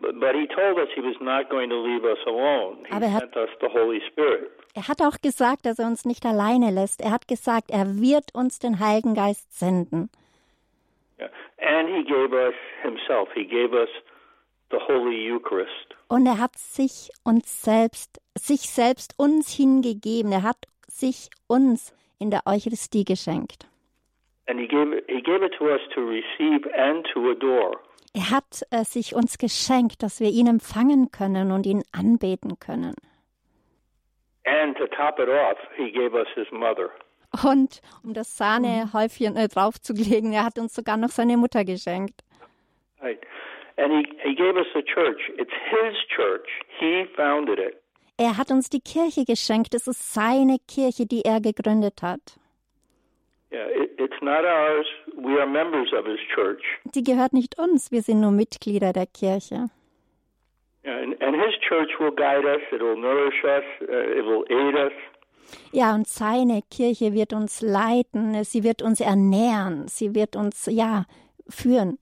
But, 0.00 0.18
but 0.20 0.34
he 0.34 0.46
told 0.48 0.78
us 0.78 0.88
he 0.94 1.00
was 1.00 1.16
not 1.20 1.48
going 1.48 1.70
to 1.70 1.76
leave 1.76 2.04
us 2.04 2.18
alone. 2.26 2.78
He 2.88 2.92
Aber 2.92 3.06
er 3.06 3.14
hat, 3.14 3.20
sent 3.20 3.36
us 3.36 3.50
the 3.60 3.68
Holy 3.68 4.00
Spirit. 4.10 4.50
Er 4.74 4.88
hat 4.88 5.00
auch 5.00 5.20
gesagt, 5.20 5.66
dass 5.66 5.78
er 5.78 5.86
uns 5.86 6.04
nicht 6.04 6.24
alleine 6.26 6.70
lässt. 6.70 7.00
Er 7.00 7.10
hat 7.10 7.28
gesagt, 7.28 7.70
er 7.70 8.00
wird 8.00 8.34
uns 8.34 8.58
den 8.58 8.80
Heiligen 8.80 9.14
Geist 9.14 9.58
senden. 9.58 10.10
And 11.58 11.88
he 11.88 12.04
gave 12.04 12.32
us 12.32 12.54
himself. 12.82 13.28
He 13.34 13.44
gave 13.44 13.72
us 13.72 13.88
the 14.70 14.78
Holy 14.78 15.30
Eucharist. 15.30 15.96
Und 16.08 16.26
er 16.26 16.38
hat 16.38 16.56
sich 16.56 17.10
uns 17.24 17.62
selbst, 17.62 18.20
sich 18.36 18.70
selbst 18.70 19.14
uns 19.18 19.52
hingegeben. 19.52 20.32
Er 20.32 20.42
hat 20.42 20.66
sich 20.86 21.30
uns 21.46 21.94
in 22.18 22.30
der 22.30 22.42
Eucharistie 22.46 23.04
geschenkt. 23.04 23.66
And 24.46 24.58
he 24.58 24.66
gave 24.66 24.96
it, 24.96 25.04
he 25.08 25.20
gave 25.20 25.44
it 25.44 25.52
to 25.58 25.66
us 25.66 25.80
to 25.94 26.00
receive 26.00 26.66
and 26.74 27.06
to 27.12 27.30
adore. 27.30 27.78
Er 28.14 28.30
hat 28.30 28.62
äh, 28.70 28.84
sich 28.84 29.14
uns 29.14 29.36
geschenkt, 29.36 30.02
dass 30.02 30.20
wir 30.20 30.30
ihn 30.30 30.46
empfangen 30.46 31.10
können 31.10 31.52
und 31.52 31.66
ihn 31.66 31.82
anbeten 31.92 32.58
können. 32.58 32.94
And 34.44 34.76
to 34.78 34.86
top 34.86 35.18
it 35.18 35.28
off, 35.28 35.58
he 35.76 35.90
gave 35.90 36.14
us 36.14 36.28
his 36.34 36.46
mother. 36.50 36.90
Und 37.44 37.80
um 38.02 38.14
das 38.14 38.36
Sahnehäufchen 38.36 39.36
äh, 39.36 39.48
draufzulegen, 39.48 40.32
er 40.32 40.44
hat 40.44 40.58
uns 40.58 40.74
sogar 40.74 40.96
noch 40.96 41.10
seine 41.10 41.36
Mutter 41.36 41.64
geschenkt. 41.64 42.22
Right. 43.00 43.20
And 43.76 43.92
he, 43.92 44.06
he 44.24 44.34
gave 44.34 44.56
us 44.56 44.66
the 44.74 44.82
church. 44.82 45.20
It's 45.36 45.52
his 45.70 45.94
church. 46.14 46.48
He 46.80 47.06
founded 47.14 47.58
it. 47.58 47.76
Er 48.16 48.36
hat 48.36 48.50
uns 48.50 48.68
die 48.68 48.80
Kirche 48.80 49.24
geschenkt. 49.24 49.74
Es 49.74 49.86
ist 49.86 50.12
seine 50.12 50.58
Kirche, 50.66 51.06
die 51.06 51.22
er 51.24 51.40
gegründet 51.40 52.02
hat. 52.02 52.38
Yeah, 53.52 53.66
it, 53.68 53.92
it's 53.98 54.20
not 54.20 54.44
ours. 54.44 54.86
We 55.16 55.38
are 55.38 55.46
members 55.46 55.92
of 55.92 56.04
his 56.04 56.18
church. 56.34 56.62
Die 56.84 57.04
gehört 57.04 57.32
nicht 57.32 57.58
uns. 57.58 57.92
Wir 57.92 58.02
sind 58.02 58.20
nur 58.20 58.32
Mitglieder 58.32 58.92
der 58.92 59.06
Kirche. 59.06 59.70
Yeah, 60.84 60.98
and, 60.98 61.22
and 61.22 61.36
his 61.36 61.54
church 61.60 61.90
will 62.00 62.10
guide 62.10 62.44
us. 62.44 62.60
It 62.72 62.80
will 62.80 62.96
nourish 62.96 63.44
us. 63.44 63.64
Uh, 63.82 64.18
it 64.18 64.24
will 64.24 64.44
aid 64.50 64.74
us. 64.74 64.92
Ja, 65.72 65.94
und 65.94 66.06
seine 66.06 66.62
Kirche 66.70 67.12
wird 67.12 67.32
uns 67.32 67.60
leiten, 67.60 68.44
sie 68.44 68.64
wird 68.64 68.82
uns 68.82 69.00
ernähren, 69.00 69.88
sie 69.88 70.14
wird 70.14 70.36
uns, 70.36 70.66
ja, 70.70 71.04
führen. 71.48 71.98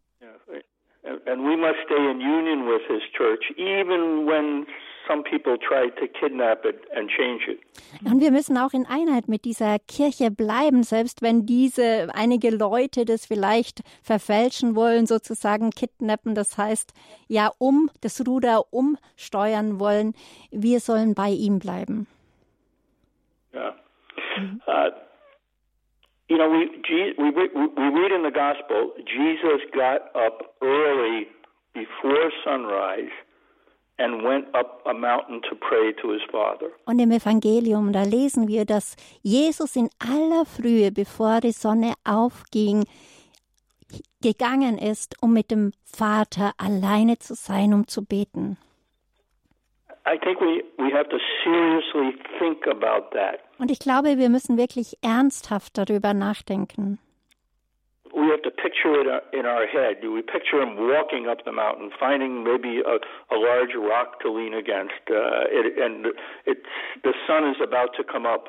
And 1.27 1.43
we 1.45 1.57
must 1.57 1.79
stay 1.85 2.11
in 2.11 2.21
union 2.21 2.67
with 2.67 2.83
his 2.89 3.03
church, 3.17 3.53
even 3.57 4.27
when 4.27 4.67
some 5.07 5.23
people 5.23 5.57
try 5.59 5.89
to 5.91 6.07
kidnap 6.09 6.65
it 6.65 6.85
and 6.95 7.09
change 7.09 7.49
it. 7.49 7.61
Und 8.05 8.21
wir 8.21 8.31
müssen 8.31 8.57
auch 8.59 8.73
in 8.73 8.87
Einheit 8.87 9.29
mit 9.29 9.45
dieser 9.45 9.79
Kirche 9.79 10.31
bleiben, 10.31 10.83
selbst 10.83 11.23
wenn 11.23 11.47
diese 11.47 12.09
einige 12.15 12.51
Leute 12.51 13.05
das 13.05 13.27
vielleicht 13.27 13.83
verfälschen 14.03 14.75
wollen, 14.75 15.07
sozusagen 15.07 15.71
kidnappen, 15.71 16.35
das 16.35 16.59
heißt, 16.59 16.93
ja, 17.29 17.51
um 17.59 17.91
das 18.01 18.27
Ruder 18.27 18.65
umsteuern 18.73 19.79
wollen. 19.79 20.15
Wir 20.51 20.81
sollen 20.81 21.15
bei 21.15 21.31
ihm 21.31 21.59
bleiben. 21.59 22.07
Yeah. 23.57 23.71
Uh, 24.67 24.91
you 26.29 26.37
know, 26.37 26.51
we, 26.51 26.69
we, 27.19 27.31
we 27.31 28.01
read 28.01 28.13
in 28.13 28.23
the 28.23 28.31
gospel, 28.31 28.93
Jesus 28.99 29.61
got 29.75 30.15
up 30.15 30.55
early 30.63 31.29
before 31.73 32.31
sunrise 32.45 33.13
and 33.99 34.23
went 34.23 34.47
up 34.55 34.83
a 34.87 34.93
mountain 34.93 35.41
to 35.49 35.57
pray 35.57 35.93
to 36.03 36.13
his 36.13 36.23
Father. 36.31 36.71
Und 36.85 36.99
im 36.99 37.11
Evangelium, 37.11 37.93
da 37.93 38.03
lesen 38.03 38.49
wir, 38.49 38.65
dass 38.67 38.97
Jesus 39.23 39.77
in 39.77 39.89
aller 39.99 40.45
Frühe, 40.45 40.93
bevor 40.93 41.41
die 41.41 41.53
Sonne 41.53 41.95
aufging, 42.05 42.85
gegangen 44.21 44.77
ist, 44.77 45.23
um 45.23 45.33
mit 45.33 45.51
dem 45.51 45.73
Vater 45.85 46.53
alleine 46.59 47.19
zu 47.19 47.35
sein, 47.35 47.73
um 47.73 47.87
zu 47.87 48.05
beten. 48.05 48.59
I 49.89 49.95
think 49.95 49.96
we, 49.96 49.96
we 49.96 49.96
have 49.96 49.96
to 49.96 49.96
seriously 49.96 49.96
think 49.96 49.96
about 49.96 49.96
that. 49.96 49.96
Und 53.59 53.71
ich 53.71 53.79
glaube, 53.81 54.19
wir 54.19 54.29
müssen 54.29 54.57
wirklich 54.57 54.97
ernsthaft 55.03 55.77
darüber 55.77 56.15
nachdenken. 56.15 56.99
We 58.13 58.31
have 58.31 58.41
to 58.43 58.51
picture 58.51 58.99
it 59.01 59.07
uh, 59.07 59.21
in 59.37 59.45
our 59.45 59.67
head. 59.67 59.99
We 60.03 60.23
picture 60.23 60.63
him 60.63 60.77
walking 60.77 61.27
up 61.29 61.43
the 61.45 61.53
mountain, 61.53 61.91
finding 61.99 62.43
maybe 62.43 62.81
a, 62.81 62.99
a 63.35 63.37
large 63.37 63.75
rock 63.75 64.21
to 64.21 64.33
lean 64.33 64.55
against, 64.55 64.95
uh, 65.11 65.45
it, 65.51 65.77
and 65.79 66.07
it's, 66.47 66.65
the 67.03 67.13
sun 67.27 67.45
is 67.51 67.61
about 67.61 67.95
to 67.97 68.05
come 68.05 68.27
up. 68.27 68.49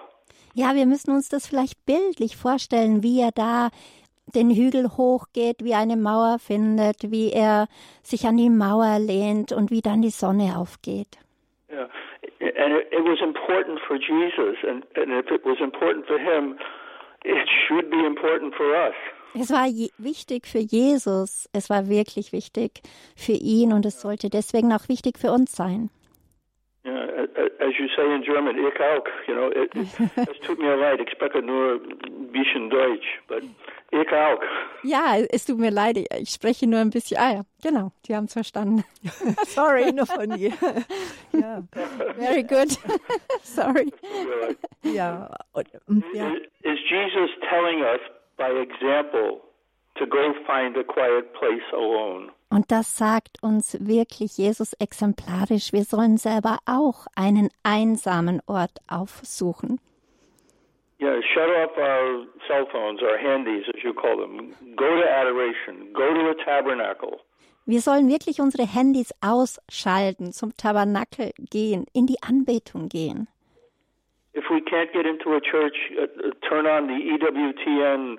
Ja, 0.54 0.74
wir 0.74 0.86
müssen 0.86 1.12
uns 1.12 1.28
das 1.30 1.48
vielleicht 1.48 1.86
bildlich 1.86 2.38
vorstellen, 2.38 3.04
wie 3.04 3.20
er 3.20 3.32
da 3.32 3.70
den 4.34 4.50
Hügel 4.52 4.89
hochgeht, 4.96 5.63
wie 5.63 5.74
eine 5.74 5.98
Mauer 5.98 6.38
findet, 6.39 7.12
wie 7.12 7.32
er 7.32 7.67
sich 8.04 8.25
an 8.25 8.38
die 8.38 8.50
Mauer 8.50 9.00
lehnt 9.00 9.52
und 9.52 9.69
wie 9.69 9.82
dann 9.82 10.02
die 10.02 10.12
Sonne 10.12 10.58
aufgeht. 10.58 11.17
Yeah. 11.70 11.88
And 12.40 12.74
it, 12.74 12.88
it 12.92 13.04
was 13.04 13.20
important 13.22 13.80
for 13.88 13.98
Jesus, 13.98 14.58
and, 14.63 14.84
and 14.96 15.12
if 15.12 15.28
it 15.32 15.46
was 15.46 15.58
important 15.62 16.08
for 16.08 16.18
him, 16.18 16.58
it 17.26 17.48
should 17.68 17.90
be 17.90 18.06
important 18.06 18.56
for 18.56 18.74
us. 18.76 18.96
Es 19.34 19.52
war 19.52 19.68
wichtig 19.98 20.48
für 20.48 20.60
Jesus, 20.60 21.50
es 21.54 21.70
war 21.70 21.90
wirklich 21.90 22.32
wichtig 22.32 22.82
für 23.15 23.34
ihn 23.34 23.74
und 23.74 23.86
es 23.86 24.02
sollte 24.02 24.30
deswegen 24.30 24.74
auch 24.74 24.88
wichtig 24.88 25.20
für 25.20 25.32
uns 25.32 25.56
sein. 25.56 25.90
Yeah, 26.88 27.25
as 27.60 27.73
you 27.77 27.88
say 27.98 28.15
in 28.15 28.23
German, 28.23 28.58
ich 28.58 28.79
auch. 28.79 29.06
You 29.27 29.35
know, 29.35 29.52
it, 29.54 29.75
es 30.15 30.40
tut 30.48 30.58
mir 30.58 30.77
leid, 30.77 31.02
ich 31.02 31.10
spreche 31.12 31.42
nur 31.42 31.81
ein 31.81 32.31
bisschen 32.31 32.69
Deutsch, 32.69 33.19
but 33.27 33.44
ich 33.92 34.10
auch. 34.13 34.42
Ja, 34.83 35.17
es 35.29 35.46
tut 35.46 35.60
mir 35.60 35.71
leid, 35.71 35.98
ich 35.98 36.29
spreche 36.29 36.65
nur 36.65 36.79
ein 36.79 36.90
bisschen. 36.90 37.17
Ah 37.17 37.33
ja, 37.33 37.42
genau, 37.62 37.92
die 38.08 38.15
haben 38.15 38.25
es 38.25 38.33
verstanden. 38.33 38.85
Sorry. 39.48 39.92
nur 39.92 40.06
von 40.06 40.29
dir. 40.29 40.54
ja. 41.33 41.62
Very 42.17 42.44
good. 42.44 42.71
Sorry. 43.42 43.92
Ja. 44.83 45.29
Und, 45.52 46.06
ja. 46.13 46.31
Is 46.62 46.79
Jesus 46.90 47.31
telling 47.50 47.81
us 47.81 48.00
by 48.38 48.50
example 48.62 49.42
to 49.96 50.06
go 50.06 50.33
find 50.46 50.77
a 50.77 50.85
quiet 50.85 51.33
place 51.33 51.67
alone? 51.73 52.31
Und 52.50 52.71
das 52.71 52.98
sagt 52.98 53.43
uns 53.43 53.77
wirklich 53.85 54.37
Jesus 54.37 54.73
exemplarisch. 54.73 55.73
Wir 55.73 55.83
sollen 55.83 56.17
selber 56.17 56.60
auch 56.65 57.08
einen 57.15 57.50
einsamen 57.63 58.41
Ort 58.48 58.79
aufsuchen. 58.87 59.79
Yeah, 61.00 61.21
shut 61.21 61.50
off 61.50 61.77
our 61.77 62.25
cell 62.48 62.65
phones, 62.71 63.04
our 63.04 63.17
handies, 63.17 63.65
as 63.69 63.83
you 63.83 63.93
call 63.93 64.17
them. 64.17 64.56
Go 64.75 65.00
to 65.00 65.06
adoration. 65.06 65.93
Go 65.93 66.12
to 66.13 66.31
a 66.31 66.35
tabernacle. 66.43 67.19
Wir 67.67 67.81
sollen 67.81 68.10
wirklich 68.10 68.39
unsere 68.39 68.63
Handys 68.63 69.13
ausschalten, 69.21 70.31
zum 70.31 70.56
Tabernakel 70.56 71.33
gehen, 71.52 71.85
in 71.93 72.08
die 72.08 72.15
Anbetung 72.23 72.87
gehen. 72.87 73.27
If 74.33 74.45
we 74.50 74.62
can't 74.62 74.91
get 74.93 75.06
into 75.06 75.33
a 75.33 75.41
church, 75.41 75.75
uh, 75.98 76.04
uh, 76.04 76.31
turn 76.48 76.65
on 76.65 76.87
the 76.87 76.93
EWTN 76.93 78.17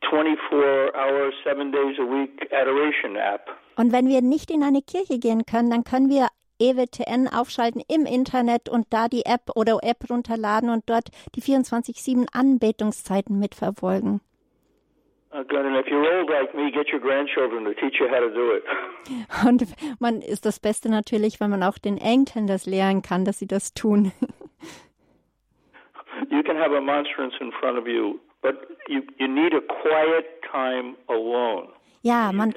24 0.00 0.94
hour, 0.94 1.32
seven 1.44 1.72
days 1.72 1.98
a 1.98 2.04
week 2.04 2.48
adoration 2.52 3.16
app. 3.16 3.50
Und 3.76 3.92
wenn 3.92 4.08
wir 4.08 4.22
nicht 4.22 4.50
in 4.50 4.62
eine 4.62 4.82
Kirche 4.82 5.18
gehen 5.18 5.44
können, 5.46 5.70
dann 5.70 5.84
können 5.84 6.08
wir 6.08 6.28
EWTN 6.60 7.28
aufschalten 7.28 7.82
im 7.88 8.06
Internet 8.06 8.68
und 8.68 8.86
da 8.90 9.08
die 9.08 9.24
App 9.24 9.50
oder 9.54 9.78
App 9.82 10.10
runterladen 10.10 10.70
und 10.70 10.90
dort 10.90 11.10
die 11.34 11.42
24-7 11.42 12.26
Anbetungszeiten 12.32 13.38
mitverfolgen. 13.38 14.20
Uh. 15.30 15.40
Und 19.46 19.66
man 20.00 20.22
ist 20.22 20.46
das 20.46 20.58
Beste 20.58 20.90
natürlich, 20.90 21.38
wenn 21.38 21.50
man 21.50 21.62
auch 21.62 21.76
den 21.76 21.98
Enkeln 21.98 22.46
das 22.46 22.64
lehren 22.64 23.02
kann, 23.02 23.26
dass 23.26 23.38
sie 23.38 23.46
das 23.46 23.74
tun. 23.74 24.10
You 26.30 26.42
can 26.42 26.56
have 26.56 26.74
a 26.74 26.80
monstrance 26.80 27.36
in 27.40 27.52
front 27.52 27.78
of 27.78 27.86
you, 27.86 28.18
but 28.42 28.54
you, 28.88 29.02
you 29.18 29.28
need 29.28 29.52
a 29.52 29.60
quiet 29.60 30.42
time 30.50 30.96
alone. 31.08 31.68
Ja, 32.02 32.32
man, 32.32 32.54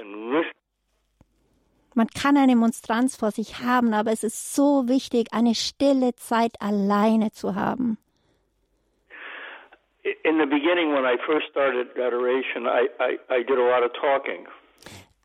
man 1.96 2.08
kann 2.08 2.38
eine 2.38 2.56
Monstranz 2.56 3.18
vor 3.18 3.32
sich 3.32 3.60
haben, 3.60 3.94
aber 3.94 4.12
es 4.12 4.24
ist 4.24 4.56
so 4.56 4.88
wichtig, 4.88 5.34
eine 5.34 5.56
stille 5.56 6.16
Zeit 6.16 6.54
alleine 6.62 7.32
zu 7.32 7.56
haben. 7.56 7.98
In 10.24 10.40
the 10.40 10.46
beginning, 10.46 10.94
when 10.94 11.06
I 11.06 11.18
first 11.26 11.48
started 11.52 11.90
adoration, 11.96 12.66
I, 12.66 12.90
I, 13.00 13.20
I 13.30 13.44
did 13.44 13.60
a 13.60 13.62
lot 13.62 13.84
of 13.84 13.92
talking. 13.94 14.48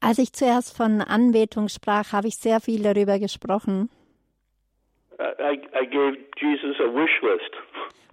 Als 0.00 0.18
ich 0.18 0.32
zuerst 0.32 0.76
von 0.76 1.00
Anbetung 1.00 1.68
sprach, 1.68 2.12
habe 2.12 2.28
ich 2.28 2.36
sehr 2.36 2.60
viel 2.60 2.82
darüber 2.82 3.18
gesprochen. 3.18 3.88
I, 5.18 5.58
I 5.74 5.86
gave 5.86 6.18
Jesus 6.36 6.76
a 6.80 6.92
wish 6.92 7.22
list. 7.22 7.54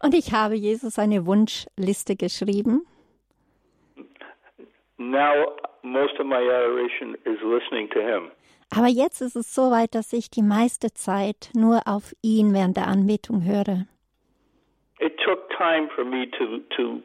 Und 0.03 0.13
ich 0.13 0.33
habe 0.33 0.55
Jesus 0.55 0.99
eine 0.99 1.25
Wunschliste 1.25 2.17
geschrieben. 2.17 2.85
Now, 4.97 5.53
most 5.81 6.19
of 6.19 6.25
my 6.25 6.35
adoration 6.35 7.15
is 7.23 7.39
listening 7.41 7.89
to 7.91 8.01
him. 8.01 8.31
Aber 8.69 8.87
jetzt 8.87 9.21
ist 9.21 9.35
es 9.35 9.53
so 9.53 9.71
weit, 9.71 9.95
dass 9.95 10.11
ich 10.11 10.29
die 10.29 10.41
meiste 10.41 10.93
Zeit 10.93 11.51
nur 11.53 11.81
auf 11.85 12.13
ihn 12.21 12.53
während 12.53 12.75
der 12.75 12.87
Anbetung 12.87 13.45
höre. 13.45 13.85
It 14.99 15.17
took 15.23 15.49
time 15.49 15.87
for 15.95 16.03
me 16.03 16.29
to, 16.31 16.57
to, 16.75 17.01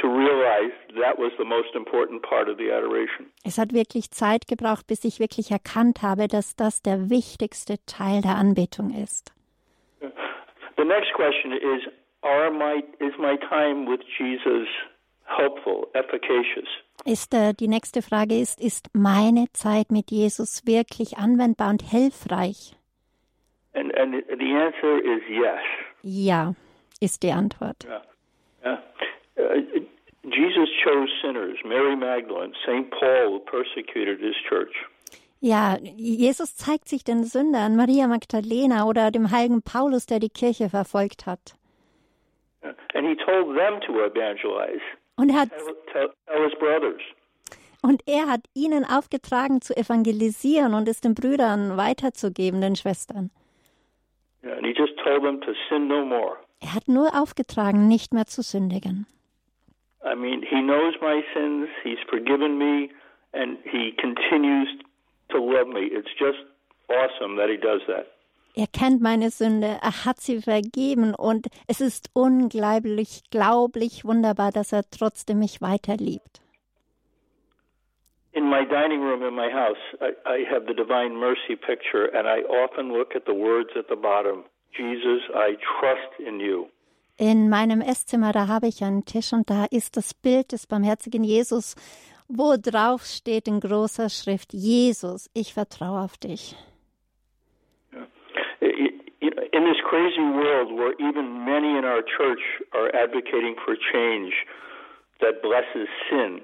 to 0.00 0.08
realize 0.08 0.72
that 1.00 1.18
was 1.18 1.32
the 1.38 1.44
most 1.44 1.74
important 1.74 2.22
part 2.22 2.48
of 2.48 2.58
the 2.58 2.70
adoration. 2.70 3.26
Es 3.44 3.58
hat 3.58 3.72
wirklich 3.72 4.10
Zeit 4.10 4.48
gebraucht, 4.48 4.86
bis 4.86 5.04
ich 5.04 5.18
wirklich 5.18 5.50
erkannt 5.50 6.02
habe, 6.02 6.28
dass 6.28 6.56
das 6.56 6.82
der 6.82 7.08
wichtigste 7.08 7.76
Teil 7.86 8.20
der 8.20 8.36
Anbetung 8.36 8.90
ist. 8.90 9.32
The 10.76 10.84
next 10.84 11.12
question 11.14 11.52
is 11.52 11.82
are 12.22 12.50
my, 12.50 12.82
is 13.00 13.12
my 13.18 13.36
time 13.48 13.86
with 13.86 14.00
Jesus 14.18 14.68
helpful, 15.24 15.88
efficacious? 15.94 16.68
Ist 17.04 17.32
äh, 17.32 17.54
die 17.54 17.68
nächste 17.68 18.02
Frage 18.02 18.38
ist, 18.38 18.60
ist 18.60 18.90
meine 18.92 19.46
Zeit 19.52 19.90
mit 19.90 20.10
Jesus 20.10 20.66
wirklich 20.66 21.16
anwendbar 21.18 21.70
und 21.70 21.82
hilfreich? 21.82 22.74
And, 23.74 23.96
and 23.96 24.14
the 24.14 24.54
answer 24.54 24.98
is 24.98 25.22
yes. 25.28 25.60
Ja, 26.02 26.54
ist 27.00 27.22
die 27.22 27.30
Antwort. 27.30 27.84
Yeah. 27.84 28.02
Yeah. 28.64 28.78
Uh, 29.36 29.80
Jesus 30.24 30.68
chose 30.82 31.08
sinners, 31.22 31.56
Mary 31.64 31.96
Magdalene, 31.96 32.52
St. 32.64 32.90
Paul, 32.90 33.40
persecuted 33.40 34.20
his 34.20 34.34
church. 34.48 34.74
Ja, 35.40 35.78
Jesus 35.96 36.56
zeigt 36.56 36.88
sich 36.88 37.04
den 37.04 37.22
Sündern, 37.22 37.76
Maria 37.76 38.08
Magdalena 38.08 38.86
oder 38.86 39.12
dem 39.12 39.30
heiligen 39.30 39.62
Paulus, 39.62 40.06
der 40.06 40.18
die 40.18 40.30
Kirche 40.30 40.68
verfolgt 40.68 41.26
hat. 41.26 41.54
Uh, 42.62 42.72
And 42.94 43.06
he 43.06 43.14
told 43.24 43.56
them 43.56 43.80
to 43.86 44.04
evangelize, 44.04 44.80
Und 45.16 45.30
er 45.30 45.40
hat, 45.40 45.50
tell, 45.50 45.74
tell, 45.92 46.08
tell 46.26 46.48
his 46.48 46.58
brothers. 46.58 47.00
und 47.82 48.02
er 48.06 48.26
hat 48.26 48.40
ihnen 48.54 48.84
aufgetragen 48.84 49.60
zu 49.60 49.76
evangelisieren 49.76 50.74
und 50.74 50.88
es 50.88 51.00
den 51.00 51.14
Brüdern 51.14 51.76
weiterzugeben, 51.76 52.60
den 52.60 52.74
Schwestern. 52.76 53.30
Yeah, 54.44 54.56
And 54.56 54.66
he 54.66 54.72
just 54.72 54.96
told 55.04 55.22
them 55.22 55.40
to 55.40 55.52
sin 55.68 55.86
no 55.88 56.04
more. 56.04 56.36
Er 56.60 56.74
hat 56.74 56.88
nur 56.88 57.14
aufgetragen, 57.14 57.86
nicht 57.88 58.12
mehr 58.12 58.26
zu 58.26 58.42
sündigen. 58.42 59.06
I 60.04 60.14
mean, 60.16 60.42
he 60.42 60.60
knows 60.62 60.94
my 61.00 61.22
sins, 61.34 61.68
he's 61.82 61.98
forgiven 62.08 62.56
me, 62.58 62.88
and 63.32 63.58
he 63.64 63.92
continues 64.00 64.68
to 65.30 65.38
love 65.38 65.68
me. 65.68 65.86
It's 65.86 66.10
just 66.18 66.38
awesome 66.88 67.36
that 67.36 67.48
he 67.48 67.56
does 67.56 67.80
that. 67.86 68.06
Er 68.58 68.66
kennt 68.66 69.00
meine 69.00 69.30
Sünde, 69.30 69.78
er 69.80 70.04
hat 70.04 70.20
sie 70.20 70.42
vergeben 70.42 71.14
und 71.14 71.46
es 71.68 71.80
ist 71.80 72.10
unglaublich, 72.12 73.22
glaublich 73.30 74.04
wunderbar, 74.04 74.50
dass 74.50 74.72
er 74.72 74.82
trotzdem 74.90 75.38
mich 75.38 75.60
weiter 75.60 75.94
liebt. 75.96 76.40
In 78.32 78.50
my 78.50 78.66
dining 78.66 79.00
room 79.00 79.22
in 79.22 79.36
my 79.36 79.48
house, 79.48 79.78
I, 80.00 80.10
I 80.26 80.44
have 80.50 80.66
the 80.66 80.74
Divine 80.74 81.14
Mercy 81.14 81.54
picture, 81.54 82.10
and 82.12 82.26
I 82.26 82.44
often 82.48 82.92
look 82.92 83.14
at 83.14 83.26
the 83.26 83.32
words 83.32 83.70
at 83.76 83.86
the 83.88 83.94
bottom 83.94 84.42
Jesus, 84.76 85.22
I 85.36 85.56
trust 85.78 86.18
in 86.18 86.40
you. 86.40 86.66
In 87.16 87.48
meinem 87.48 87.80
Esszimmer, 87.80 88.32
da 88.32 88.48
habe 88.48 88.66
ich 88.66 88.82
einen 88.82 89.04
Tisch 89.04 89.32
und 89.32 89.48
da 89.48 89.66
ist 89.70 89.96
das 89.96 90.14
Bild 90.14 90.50
des 90.50 90.66
barmherzigen 90.66 91.22
Jesus, 91.22 91.76
wo 92.26 92.56
drauf 92.60 93.04
steht 93.04 93.46
in 93.46 93.60
großer 93.60 94.08
Schrift, 94.08 94.52
Jesus, 94.52 95.30
ich 95.32 95.54
vertraue 95.54 96.00
auf 96.00 96.16
dich. 96.16 96.56
In 99.58 99.64
this 99.64 99.80
crazy 99.90 100.20
world 100.20 100.68
where 100.78 100.94
even 101.00 101.44
many 101.44 101.76
in 101.76 101.84
our 101.84 102.02
church 102.16 102.42
are 102.72 102.94
advocating 102.94 103.56
for 103.64 103.74
change 103.92 104.32
that 105.20 105.42
blesses 105.42 105.88
sin, 106.08 106.42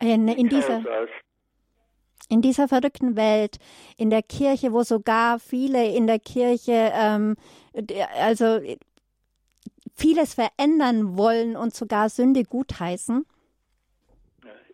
In, 0.00 0.26
in, 0.26 0.48
dieser, 0.48 0.82
in 2.28 2.42
dieser 2.42 2.66
verrückten 2.66 3.14
Welt, 3.14 3.58
in 3.96 4.10
der 4.10 4.22
Kirche, 4.22 4.72
wo 4.72 4.82
sogar 4.82 5.38
viele 5.38 5.94
in 5.94 6.08
der 6.08 6.18
Kirche, 6.18 6.90
ähm, 6.92 7.36
also 8.18 8.58
vieles 9.94 10.34
verändern 10.34 11.16
wollen 11.16 11.54
und 11.56 11.72
sogar 11.72 12.08
Sünde 12.08 12.42
gutheißen, 12.42 13.26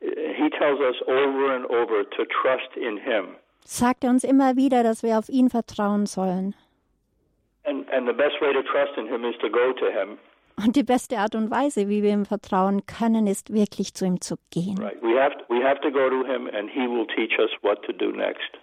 he 0.00 0.48
tells 0.58 0.80
us 0.80 0.96
over 1.06 1.54
and 1.54 1.66
over 1.66 2.08
to 2.08 2.24
trust 2.24 2.74
in 2.76 2.96
him. 2.96 3.36
sagt 3.66 4.04
er 4.04 4.10
uns 4.10 4.24
immer 4.24 4.56
wieder, 4.56 4.82
dass 4.82 5.02
wir 5.02 5.18
auf 5.18 5.28
ihn 5.28 5.50
vertrauen 5.50 6.06
sollen. 6.06 6.54
Und 10.58 10.74
die 10.76 10.82
beste 10.84 11.18
Art 11.18 11.34
und 11.34 11.50
Weise, 11.50 11.88
wie 11.88 12.02
wir 12.02 12.12
ihm 12.12 12.24
vertrauen 12.24 12.86
können, 12.86 13.26
ist 13.26 13.52
wirklich 13.52 13.92
zu 13.94 14.06
ihm 14.06 14.20
zu 14.20 14.36
gehen. 14.50 14.78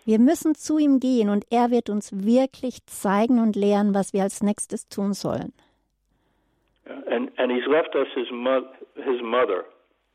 Wir 0.06 0.20
müssen 0.20 0.56
zu 0.56 0.78
ihm 0.80 0.99
gehen 0.99 1.30
und 1.30 1.45
er 1.51 1.70
wird 1.72 1.89
uns 1.89 2.26
wirklich 2.26 2.86
zeigen 2.88 3.39
und 3.39 3.56
lehren, 3.56 3.93
was 3.93 4.14
wir 4.14 4.24
als 4.24 4.41
nächstes 4.41 4.88
tun 4.89 5.14
sollen. 5.14 5.54
And 7.08 7.32
and 7.39 7.51
he's 7.51 7.66
left 7.66 7.95
us 7.95 8.08
his 8.14 8.30
mo- 8.32 8.68
his 8.95 9.22
mother. 9.22 9.64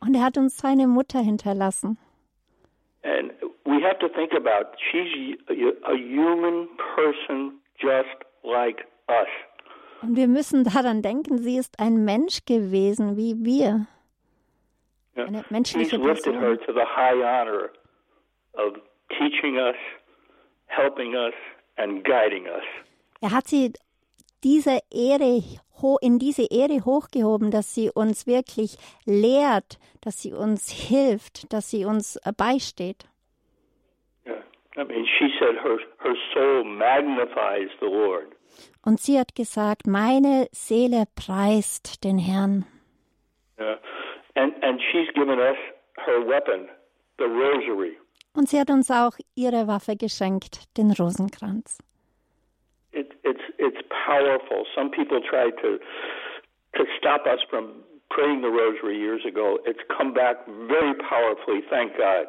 Und 0.00 0.14
er 0.14 0.22
hat 0.22 0.36
uns 0.36 0.58
seine 0.58 0.86
Mutter 0.86 1.18
hinterlassen. 1.20 1.96
And 3.02 3.32
we 3.64 3.82
have 3.82 3.98
to 4.00 4.08
think 4.08 4.32
about 4.34 4.76
she's 4.90 5.38
a 5.84 5.94
human 5.94 6.68
person 6.94 7.60
just 7.78 8.24
like 8.42 8.86
us. 9.08 9.28
Und 10.02 10.16
wir 10.16 10.28
müssen 10.28 10.64
daran 10.64 11.02
denken, 11.02 11.38
sie 11.38 11.56
ist 11.56 11.80
ein 11.80 12.04
Mensch 12.04 12.44
gewesen 12.46 13.16
wie 13.16 13.34
wir. 13.44 13.86
Eine 15.16 15.38
He's 15.38 15.50
menschliche 15.50 15.96
lifted 15.96 16.34
Person. 16.34 16.40
her 16.40 16.56
to 16.56 16.72
the 16.72 16.84
high 16.84 17.20
honor 17.22 17.70
of 18.54 18.74
teaching 19.08 19.56
us, 19.56 19.74
helping 20.66 21.14
us, 21.14 21.34
and 21.76 22.04
guiding 22.04 22.46
us. 22.46 22.62
Er 23.20 23.32
hat 23.32 23.48
sie 23.48 23.72
diese 24.44 24.78
Ehre 24.90 25.42
in 26.00 26.18
diese 26.18 26.46
Ehre 26.50 26.84
hochgehoben, 26.84 27.50
dass 27.50 27.74
sie 27.74 27.90
uns 27.90 28.26
wirklich 28.26 28.78
lehrt, 29.04 29.78
dass 30.00 30.20
sie 30.20 30.32
uns 30.32 30.70
hilft, 30.70 31.52
dass 31.52 31.70
sie 31.70 31.84
uns 31.84 32.18
beisteht. 32.36 33.06
I 34.78 34.84
mean, 34.84 35.06
she 35.18 35.28
said 35.38 35.56
her, 35.62 35.78
her 35.98 36.14
soul 36.32 36.64
magnifies 36.64 37.68
the 37.80 37.86
Lord. 37.86 38.34
Und 38.82 39.00
sie 39.00 39.18
hat 39.18 39.34
gesagt, 39.34 39.86
meine 39.86 40.48
Seele 40.52 41.04
preist 41.14 42.04
den 42.04 42.18
Herrn. 42.18 42.64
Yeah. 43.58 43.76
And, 44.34 44.52
and 44.62 44.80
she's 44.80 45.08
given 45.14 45.38
us 45.40 45.56
her 46.06 46.24
weapon, 46.24 46.68
the 47.18 47.24
rosary. 47.24 47.96
Und 48.34 48.48
sie 48.48 48.60
hat 48.60 48.70
uns 48.70 48.90
auch 48.90 49.12
ihre 49.34 49.66
Waffe 49.66 49.96
geschenkt, 49.96 50.76
den 50.76 50.92
Rosenkranz. 50.92 51.78
It, 52.92 53.12
it's, 53.24 53.42
it's 53.58 53.80
powerful. 54.06 54.64
Some 54.74 54.90
people 54.90 55.20
tried 55.20 55.54
to, 55.60 55.78
to 56.76 56.84
stop 56.98 57.26
us 57.26 57.40
from 57.50 57.82
praying 58.10 58.42
the 58.42 58.48
rosary 58.48 58.96
years 58.96 59.22
ago. 59.26 59.58
It's 59.66 59.80
come 59.88 60.14
back 60.14 60.36
very 60.46 60.94
powerfully, 60.94 61.62
thank 61.68 61.96
God. 61.98 62.26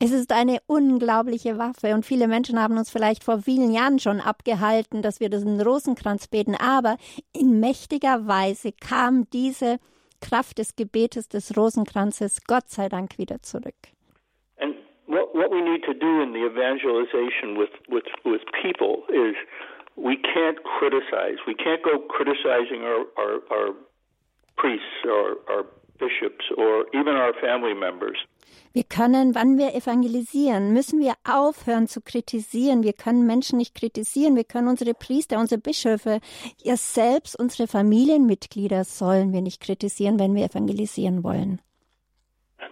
Es 0.00 0.12
ist 0.12 0.32
eine 0.32 0.58
unglaubliche 0.66 1.58
Waffe 1.58 1.94
und 1.94 2.04
viele 2.04 2.28
Menschen 2.28 2.60
haben 2.60 2.78
uns 2.78 2.90
vielleicht 2.90 3.24
vor 3.24 3.38
vielen 3.38 3.70
Jahren 3.70 3.98
schon 3.98 4.20
abgehalten, 4.20 5.02
dass 5.02 5.20
wir 5.20 5.28
diesen 5.28 5.60
Rosenkranz 5.60 6.28
beten, 6.28 6.54
aber 6.54 6.96
in 7.32 7.60
mächtiger 7.60 8.26
Weise 8.26 8.72
kam 8.72 9.28
diese 9.32 9.78
Kraft 10.20 10.58
des 10.58 10.76
Gebetes 10.76 11.28
des 11.28 11.56
Rosenkranzes 11.56 12.44
Gott 12.46 12.68
sei 12.68 12.88
Dank 12.88 13.18
wieder 13.18 13.42
zurück. 13.42 13.74
And 14.58 14.74
what, 15.06 15.34
what 15.34 15.50
we 15.50 15.60
need 15.60 15.84
to 15.84 15.92
do 15.92 16.22
in 16.22 16.32
the 16.32 16.44
evangelization 16.44 17.56
with, 17.58 17.70
with, 17.88 18.06
with 18.24 18.40
people 18.62 19.04
is 19.08 19.36
we 19.96 20.16
can't 20.16 20.58
criticize. 20.64 21.38
We 21.46 21.54
can't 21.54 21.82
go 21.82 21.98
criticizing 21.98 22.82
our, 22.82 23.04
our, 23.16 23.40
our 23.50 23.74
priests 24.56 25.04
or 25.04 25.36
our 25.48 25.64
bishops 25.96 26.44
or 26.56 26.86
even 26.92 27.16
our 27.16 27.34
family 27.40 27.74
members. 27.74 28.16
Wir 28.72 28.84
können, 28.84 29.34
wann 29.34 29.56
wir 29.56 29.74
evangelisieren, 29.74 30.74
müssen 30.74 31.00
wir 31.00 31.14
aufhören 31.24 31.86
zu 31.88 32.02
kritisieren. 32.02 32.82
Wir 32.82 32.92
können 32.92 33.26
Menschen 33.26 33.56
nicht 33.58 33.74
kritisieren. 33.74 34.36
Wir 34.36 34.44
können 34.44 34.68
unsere 34.68 34.92
Priester, 34.92 35.38
unsere 35.38 35.60
Bischöfe, 35.60 36.20
ihr 36.62 36.76
selbst, 36.76 37.40
unsere 37.40 37.68
Familienmitglieder 37.68 38.84
sollen 38.84 39.32
wir 39.32 39.40
nicht 39.40 39.62
kritisieren, 39.62 40.18
wenn 40.18 40.34
wir 40.34 40.44
evangelisieren 40.44 41.24
wollen. 41.24 41.60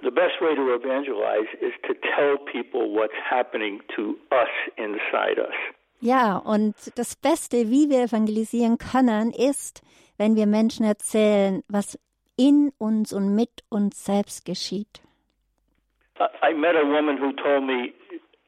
The 0.03 0.11
best 0.11 0.41
way 0.43 0.55
to 0.55 0.75
evangelize 0.75 1.49
is 1.63 1.73
to 1.87 1.95
tell 2.15 2.37
people 2.53 2.93
what's 2.95 3.17
happening 3.31 3.81
to 3.97 4.19
us 4.31 4.51
inside 4.77 5.41
us. 5.41 5.55
Ja, 6.01 6.37
und 6.37 6.75
das 6.97 7.17
Beste, 7.17 7.71
wie 7.71 7.89
wir 7.89 8.03
evangelisieren 8.03 8.77
können, 8.77 9.31
ist, 9.31 9.81
wenn 10.19 10.37
wir 10.37 10.47
Menschen 10.47 10.85
erzählen, 10.85 11.63
was 11.69 11.99
in 12.37 12.73
uns 12.79 13.13
und 13.13 13.35
mit 13.35 13.51
uns 13.69 14.05
selbst 14.05 14.45
geschieht. 14.45 15.01
I 16.43 16.55
met 16.55 16.77
a 16.77 16.85
woman 16.85 17.19
who 17.19 17.33
told 17.33 17.65
me 17.65 17.93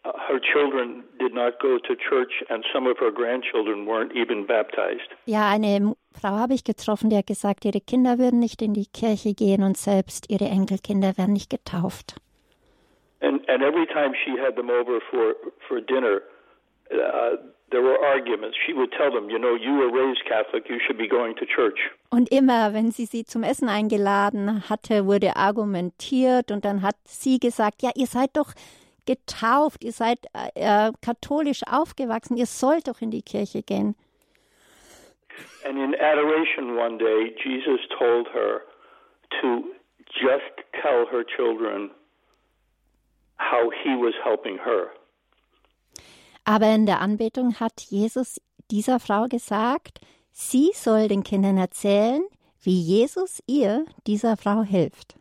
uh, 0.04 0.12
her 0.28 0.38
children 0.40 1.02
did 1.18 1.34
not 1.34 1.58
go 1.60 1.78
to 1.78 1.94
church 1.96 2.44
and 2.48 2.64
some 2.72 2.86
of 2.86 2.98
her 2.98 3.10
grandchildren 3.10 3.86
weren't 3.86 4.12
even 4.12 4.46
baptized. 4.46 5.10
Ja, 5.26 5.50
eine 5.50 5.96
Frau 6.12 6.36
habe 6.36 6.54
ich 6.54 6.64
getroffen, 6.64 7.10
die 7.10 7.16
hat 7.16 7.26
gesagt, 7.26 7.64
ihre 7.64 7.80
Kinder 7.80 8.18
würden 8.18 8.38
nicht 8.38 8.62
in 8.62 8.72
die 8.72 8.86
Kirche 8.86 9.34
gehen 9.34 9.62
und 9.62 9.76
selbst 9.76 10.30
ihre 10.30 10.44
Enkelkinder 10.44 11.18
werden 11.18 11.32
nicht 11.32 11.50
getauft. 11.50 12.16
And 13.20 13.48
and 13.48 13.62
every 13.62 13.86
time 13.86 14.14
she 14.24 14.38
had 14.38 14.56
them 14.56 14.70
over 14.70 15.00
for 15.10 15.34
for 15.66 15.80
dinner, 15.80 16.22
uh, 16.92 17.36
there 17.70 17.82
were 17.82 17.98
arguments. 17.98 18.56
She 18.64 18.72
would 18.74 18.92
tell 18.92 19.10
them, 19.10 19.30
you 19.30 19.38
know, 19.38 19.56
you 19.56 19.74
were 19.74 19.90
raised 19.90 20.24
Catholic, 20.26 20.68
you 20.68 20.78
should 20.86 20.98
be 20.98 21.08
going 21.08 21.34
to 21.36 21.46
church. 21.46 21.78
Und 22.10 22.30
immer, 22.30 22.72
wenn 22.72 22.90
sie 22.90 23.06
sie 23.06 23.24
zum 23.24 23.42
Essen 23.42 23.68
eingeladen 23.68 24.68
hatte, 24.68 25.06
wurde 25.06 25.36
argumentiert 25.36 26.50
und 26.50 26.64
dann 26.64 26.82
hat 26.82 26.96
sie 27.04 27.38
gesagt, 27.38 27.82
ja, 27.82 27.90
ihr 27.94 28.06
seid 28.06 28.36
doch 28.36 28.52
getauft, 29.06 29.84
ihr 29.84 29.92
seid 29.92 30.18
äh, 30.54 30.92
katholisch 31.00 31.62
aufgewachsen, 31.66 32.36
ihr 32.36 32.46
sollt 32.46 32.88
doch 32.88 33.00
in 33.00 33.10
die 33.10 33.22
Kirche 33.22 33.62
gehen. 33.62 33.94
And 35.64 35.78
in 35.78 35.94
adoration 36.00 36.76
one 36.76 36.98
day, 36.98 37.34
Jesus 37.42 37.80
told 37.98 38.28
her 38.32 38.62
to 39.40 39.64
just 40.08 40.64
tell 40.80 41.06
her 41.10 41.24
children 41.24 41.90
how 43.38 43.70
he 43.82 43.90
was 43.90 44.14
helping 44.22 44.58
her. 44.58 44.90
Aber 46.44 46.66
in 46.66 46.86
der 46.86 47.00
Anbetung 47.00 47.58
hat 47.58 47.80
Jesus 47.80 48.40
dieser 48.70 49.00
Frau 49.00 49.26
gesagt, 49.26 50.00
sie 50.36 50.70
soll 50.74 51.08
den 51.08 51.22
Kindern 51.22 51.56
erzählen, 51.56 52.22
wie 52.62 52.78
Jesus 52.78 53.42
ihr, 53.46 53.86
dieser 54.06 54.36
Frau, 54.36 54.62
hilft. 54.62 55.14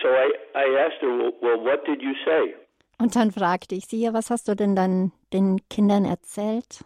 So 0.00 0.08
I, 0.08 0.32
I 0.54 0.78
asked 0.78 1.02
her, 1.02 1.32
well, 1.40 1.62
what 1.62 1.86
did 1.86 2.00
you 2.00 2.14
say? 2.24 2.54
Und 2.98 3.14
dann 3.16 3.30
fragte 3.30 3.74
ich 3.74 3.86
sie, 3.86 4.00
ja, 4.00 4.12
was 4.12 4.30
hast 4.30 4.48
du 4.48 4.56
denn 4.56 4.74
dann 4.74 5.12
den 5.32 5.60
Kindern 5.68 6.04
erzählt? 6.04 6.84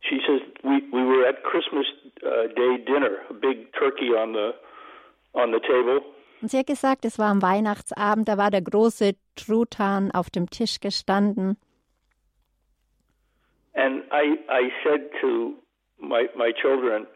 She 0.00 0.20
says, 0.26 0.40
we, 0.62 0.82
we 0.92 1.02
were 1.02 1.26
at 1.28 1.42
Christmas 1.44 1.86
uh, 2.22 2.48
Day 2.54 2.84
dinner, 2.84 3.18
a 3.30 3.32
big 3.32 3.72
turkey 3.72 4.14
on 4.14 4.34
the, 4.34 4.52
on 5.32 5.52
the 5.52 5.60
table. 5.60 6.02
Und 6.42 6.50
sie 6.50 6.58
hat 6.58 6.66
gesagt, 6.66 7.04
es 7.04 7.18
war 7.18 7.30
am 7.30 7.40
Weihnachtsabend, 7.40 8.28
da 8.28 8.36
war 8.36 8.50
der 8.50 8.60
große 8.62 9.14
Truthahn 9.36 10.10
auf 10.10 10.28
dem 10.28 10.50
Tisch 10.50 10.80
gestanden. 10.80 11.56
And 13.74 14.04
I, 14.12 14.38
I 14.48 14.70
said 14.84 15.10
to 15.20 15.54
my, 16.00 16.28
my 16.36 16.52
children, 16.52 17.06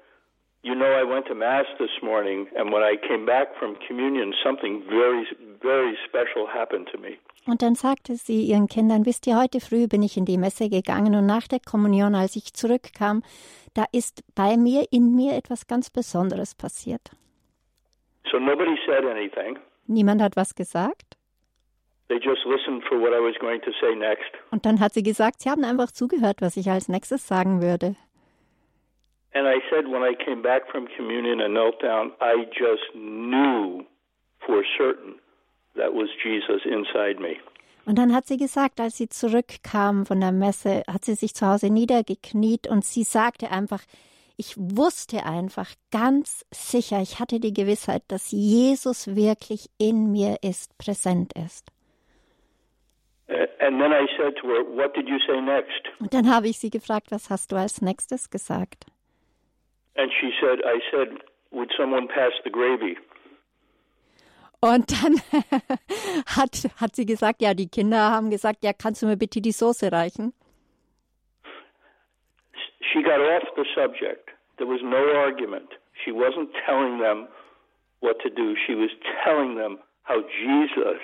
you 0.63 0.75
know, 0.75 0.93
I 0.93 1.05
went 1.05 1.27
to 1.27 1.35
Mass 1.35 1.67
this 1.79 2.03
morning, 2.03 2.47
and 2.57 2.73
when 2.73 2.83
I 2.83 2.97
came 2.97 3.25
back 3.25 3.49
from 3.59 3.77
communion, 3.87 4.35
something 4.45 4.83
very, 4.89 5.27
very 5.63 5.97
special 6.09 6.47
happened 6.47 6.89
to 6.93 6.99
me. 6.99 7.19
Und 7.47 7.63
dann 7.63 7.75
sagte 7.75 8.17
sie 8.17 8.45
ihren 8.45 8.67
Kindern, 8.67 9.07
wisst 9.07 9.27
ihr, 9.27 9.41
heute 9.41 9.61
früh 9.61 9.89
bin 9.89 10.03
ich 10.03 10.19
in 10.19 10.27
die 10.27 10.37
Messe 10.37 10.69
gegangen 10.69 11.15
und 11.15 11.25
nach 11.25 11.49
der 11.49 11.61
Kommunion, 11.61 12.15
als 12.15 12.37
ich 12.37 12.53
zurückkam, 12.53 13.23
da 13.73 13.85
ist 13.93 14.23
bei 14.35 14.57
mir, 14.59 14.85
in 14.91 15.15
mir 15.15 15.35
etwas 15.35 15.67
ganz 15.67 15.89
Besonderes 15.89 16.55
passiert. 16.55 17.11
So 18.31 18.39
nobody 18.39 18.77
said 18.87 19.05
anything. 19.05 19.59
Niemand 19.87 20.21
hat 20.21 20.37
was 20.37 20.55
gesagt. 20.55 21.17
They 22.09 22.19
just 22.19 22.45
listened 22.45 22.83
for 22.89 23.01
what 23.01 23.13
I 23.13 23.21
was 23.21 23.37
going 23.41 23.61
to 23.63 23.71
say 23.81 23.95
next. 23.95 24.31
Und 24.51 24.67
dann 24.67 24.81
hat 24.81 24.93
sie 24.93 25.03
gesagt, 25.03 25.41
sie 25.41 25.49
haben 25.49 25.65
einfach 25.65 25.93
zugehört, 25.93 26.43
was 26.43 26.57
ich 26.57 26.71
als 26.71 26.89
nächstes 26.89 27.27
sagen 27.27 27.63
würde. 27.63 27.97
And 29.33 29.47
I 29.47 29.61
said, 29.71 29.87
when 29.87 30.03
I 30.03 30.15
came 30.15 30.43
back 30.43 30.63
from 30.71 30.89
communion 30.97 31.41
and 31.41 31.55
knelt 31.55 31.81
down, 31.81 32.13
I 32.21 32.47
just 32.53 32.95
knew 32.95 33.85
for 34.45 34.65
certain 34.77 35.15
that 35.77 35.95
was 35.95 36.09
Jesus 36.25 36.63
inside 36.65 37.21
me. 37.21 37.37
Und 37.87 37.97
dann 37.97 38.13
hat 38.15 38.27
sie 38.27 38.37
gesagt, 38.37 38.81
als 38.81 38.97
sie 38.97 39.09
zurückkam 39.09 40.05
von 40.05 40.21
der 40.21 40.33
Messe, 40.33 40.83
hat 40.87 41.05
sie 41.05 41.15
sich 41.15 41.35
zu 41.35 41.47
Hause 41.47 41.71
niedergekniet 41.71 42.67
und 42.69 42.85
sie 42.85 43.05
sagte 43.05 43.51
einfach, 43.51 43.83
ich 44.37 44.55
wusste 44.57 45.25
einfach 45.25 45.71
ganz 45.91 46.45
sicher, 46.51 47.01
ich 47.01 47.21
hatte 47.21 47.41
die 47.41 47.53
Gewissheit, 47.53 48.03
dass 48.09 48.31
Jesus 48.31 49.15
wirklich 49.15 49.69
in 49.79 50.13
mir 50.13 50.39
ist, 50.43 50.77
präsent 50.79 51.33
ist. 51.35 51.71
And 53.61 53.79
then 53.79 53.93
I 53.93 54.07
said 54.17 54.35
to 54.41 54.49
her, 54.49 54.65
What 54.65 54.97
did 54.97 55.09
you 55.09 55.19
say 55.27 55.41
next? 55.41 55.83
Und 56.01 56.13
dann 56.15 56.35
habe 56.35 56.49
ich 56.49 56.59
sie 56.59 56.71
gefragt, 56.71 57.09
was 57.11 57.31
hast 57.31 57.53
du 57.53 57.57
als 57.57 57.81
nächstes 57.81 58.31
gesagt? 58.31 58.87
And 59.97 60.11
she 60.21 60.31
said, 60.41 60.61
I 60.65 60.79
said, 60.91 61.19
Would 61.53 61.71
someone 61.77 62.09
pass 62.09 62.33
the 62.45 62.51
gravy? 62.51 62.97
Und 64.61 64.93
dann 64.93 65.17
hat, 66.27 66.69
hat 66.77 66.95
sie 66.95 67.07
gesagt, 67.07 67.41
ja, 67.41 67.55
die 67.55 67.69
Kinder 67.69 68.11
haben 68.11 68.29
gesagt, 68.29 68.63
ja, 68.63 68.73
kannst 68.75 69.03
du 69.03 69.07
mir 69.07 69.17
bitte 69.17 69.41
die 69.41 69.53
Soße 69.53 69.91
reichen? 69.91 70.35
She 72.93 73.03
got 73.03 73.21
off 73.21 73.45
the 73.57 73.65
subject. 73.75 74.31
There 74.59 74.69
was 74.69 74.83
no 74.83 75.15
argument. 75.25 75.71
She 76.05 76.13
wasn't 76.13 76.51
telling 76.67 76.99
them 76.99 77.29
what 78.01 78.19
to 78.21 78.29
do. 78.29 78.55
She 78.67 78.75
was 78.75 78.91
telling 79.25 79.57
them 79.57 79.79
how 80.03 80.21
Jesus 80.23 81.01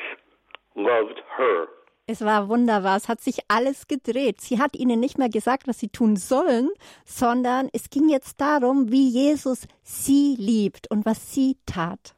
loved 0.74 1.22
her. 1.38 1.66
Es 2.08 2.24
war 2.24 2.48
wunderbar, 2.48 2.96
es 2.96 3.08
hat 3.08 3.20
sich 3.20 3.38
alles 3.48 3.88
gedreht. 3.88 4.40
Sie 4.40 4.60
hat 4.60 4.76
ihnen 4.76 5.00
nicht 5.00 5.18
mehr 5.18 5.28
gesagt, 5.28 5.66
was 5.66 5.80
sie 5.80 5.88
tun 5.88 6.14
sollen, 6.14 6.70
sondern 7.04 7.68
es 7.72 7.90
ging 7.90 8.08
jetzt 8.08 8.40
darum, 8.40 8.92
wie 8.92 9.08
Jesus 9.08 9.66
sie 9.82 10.36
liebt 10.38 10.88
und 10.88 11.04
was 11.04 11.34
sie 11.34 11.56
tat. 11.66 12.14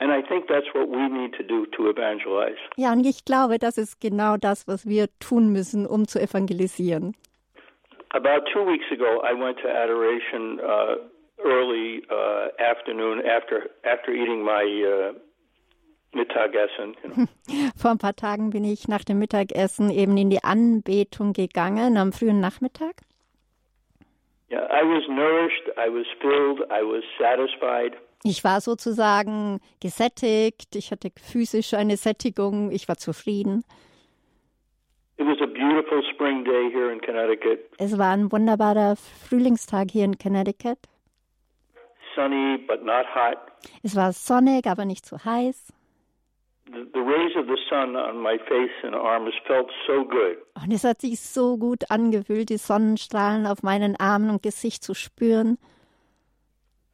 And 0.00 0.10
I 0.10 0.20
think 0.26 0.48
that's 0.48 0.66
what 0.74 0.88
we 0.88 1.08
need 1.08 1.32
to 1.36 1.44
do 1.44 1.64
to 1.66 1.88
evangelize. 1.88 2.58
Ja, 2.76 2.92
und 2.92 3.06
ich 3.06 3.24
glaube, 3.24 3.60
das 3.60 3.78
ist 3.78 4.00
genau 4.00 4.36
das, 4.36 4.66
was 4.66 4.84
wir 4.84 5.06
tun 5.20 5.52
müssen, 5.52 5.86
um 5.86 6.08
zu 6.08 6.20
evangelisieren. 6.20 7.14
About 8.10 8.44
two 8.52 8.66
weeks 8.66 8.90
ago, 8.90 9.22
I 9.22 9.32
went 9.32 9.58
to 9.60 9.68
adoration 9.68 10.58
uh, 10.58 10.96
early 11.44 12.02
uh, 12.10 12.48
afternoon 12.58 13.22
after 13.24 13.70
after 13.84 14.12
eating 14.12 14.44
my 14.44 14.64
uh, 14.84 15.12
Mittagessen. 16.14 16.96
Know. 17.02 17.26
Vor 17.76 17.90
ein 17.90 17.98
paar 17.98 18.16
Tagen 18.16 18.50
bin 18.50 18.64
ich 18.64 18.88
nach 18.88 19.04
dem 19.04 19.18
Mittagessen 19.18 19.90
eben 19.90 20.16
in 20.16 20.30
die 20.30 20.42
Anbetung 20.42 21.32
gegangen, 21.32 21.96
am 21.96 22.12
frühen 22.12 22.40
Nachmittag. 22.40 23.02
Yeah, 24.50 24.66
I 24.70 24.82
was 24.84 25.02
nourished, 25.08 25.68
I 25.76 25.88
was 25.88 26.06
filled, 26.20 26.60
I 26.70 26.82
was 26.82 27.02
satisfied. 27.18 27.94
Ich 28.22 28.42
war 28.44 28.60
sozusagen 28.60 29.60
gesättigt, 29.80 30.76
ich 30.76 30.90
hatte 30.90 31.10
physisch 31.20 31.74
eine 31.74 31.96
Sättigung, 31.96 32.70
ich 32.70 32.88
war 32.88 32.96
zufrieden. 32.96 33.64
It 35.16 35.26
was 35.26 35.40
a 35.40 35.46
beautiful 35.46 36.02
spring 36.12 36.44
day 36.44 36.70
here 36.72 36.90
in 36.92 37.00
Connecticut. 37.00 37.60
Es 37.78 37.96
war 37.98 38.12
ein 38.12 38.32
wunderbarer 38.32 38.96
Frühlingstag 38.96 39.90
hier 39.90 40.04
in 40.04 40.18
Connecticut. 40.18 40.78
Sunny 42.14 42.58
but 42.66 42.84
not 42.84 43.06
hot. 43.14 43.38
Es 43.82 43.94
war 43.94 44.12
sonnig, 44.12 44.66
aber 44.66 44.84
nicht 44.84 45.06
zu 45.06 45.24
heiß. 45.24 45.72
Und 50.54 50.72
es 50.72 50.84
hat 50.84 51.00
sich 51.00 51.20
so 51.20 51.58
gut 51.58 51.90
angefühlt, 51.90 52.48
die 52.48 52.56
Sonnenstrahlen 52.56 53.46
auf 53.46 53.62
meinen 53.62 53.96
Armen 53.96 54.30
und 54.30 54.42
Gesicht 54.42 54.82
zu 54.82 54.94
spüren. 54.94 55.58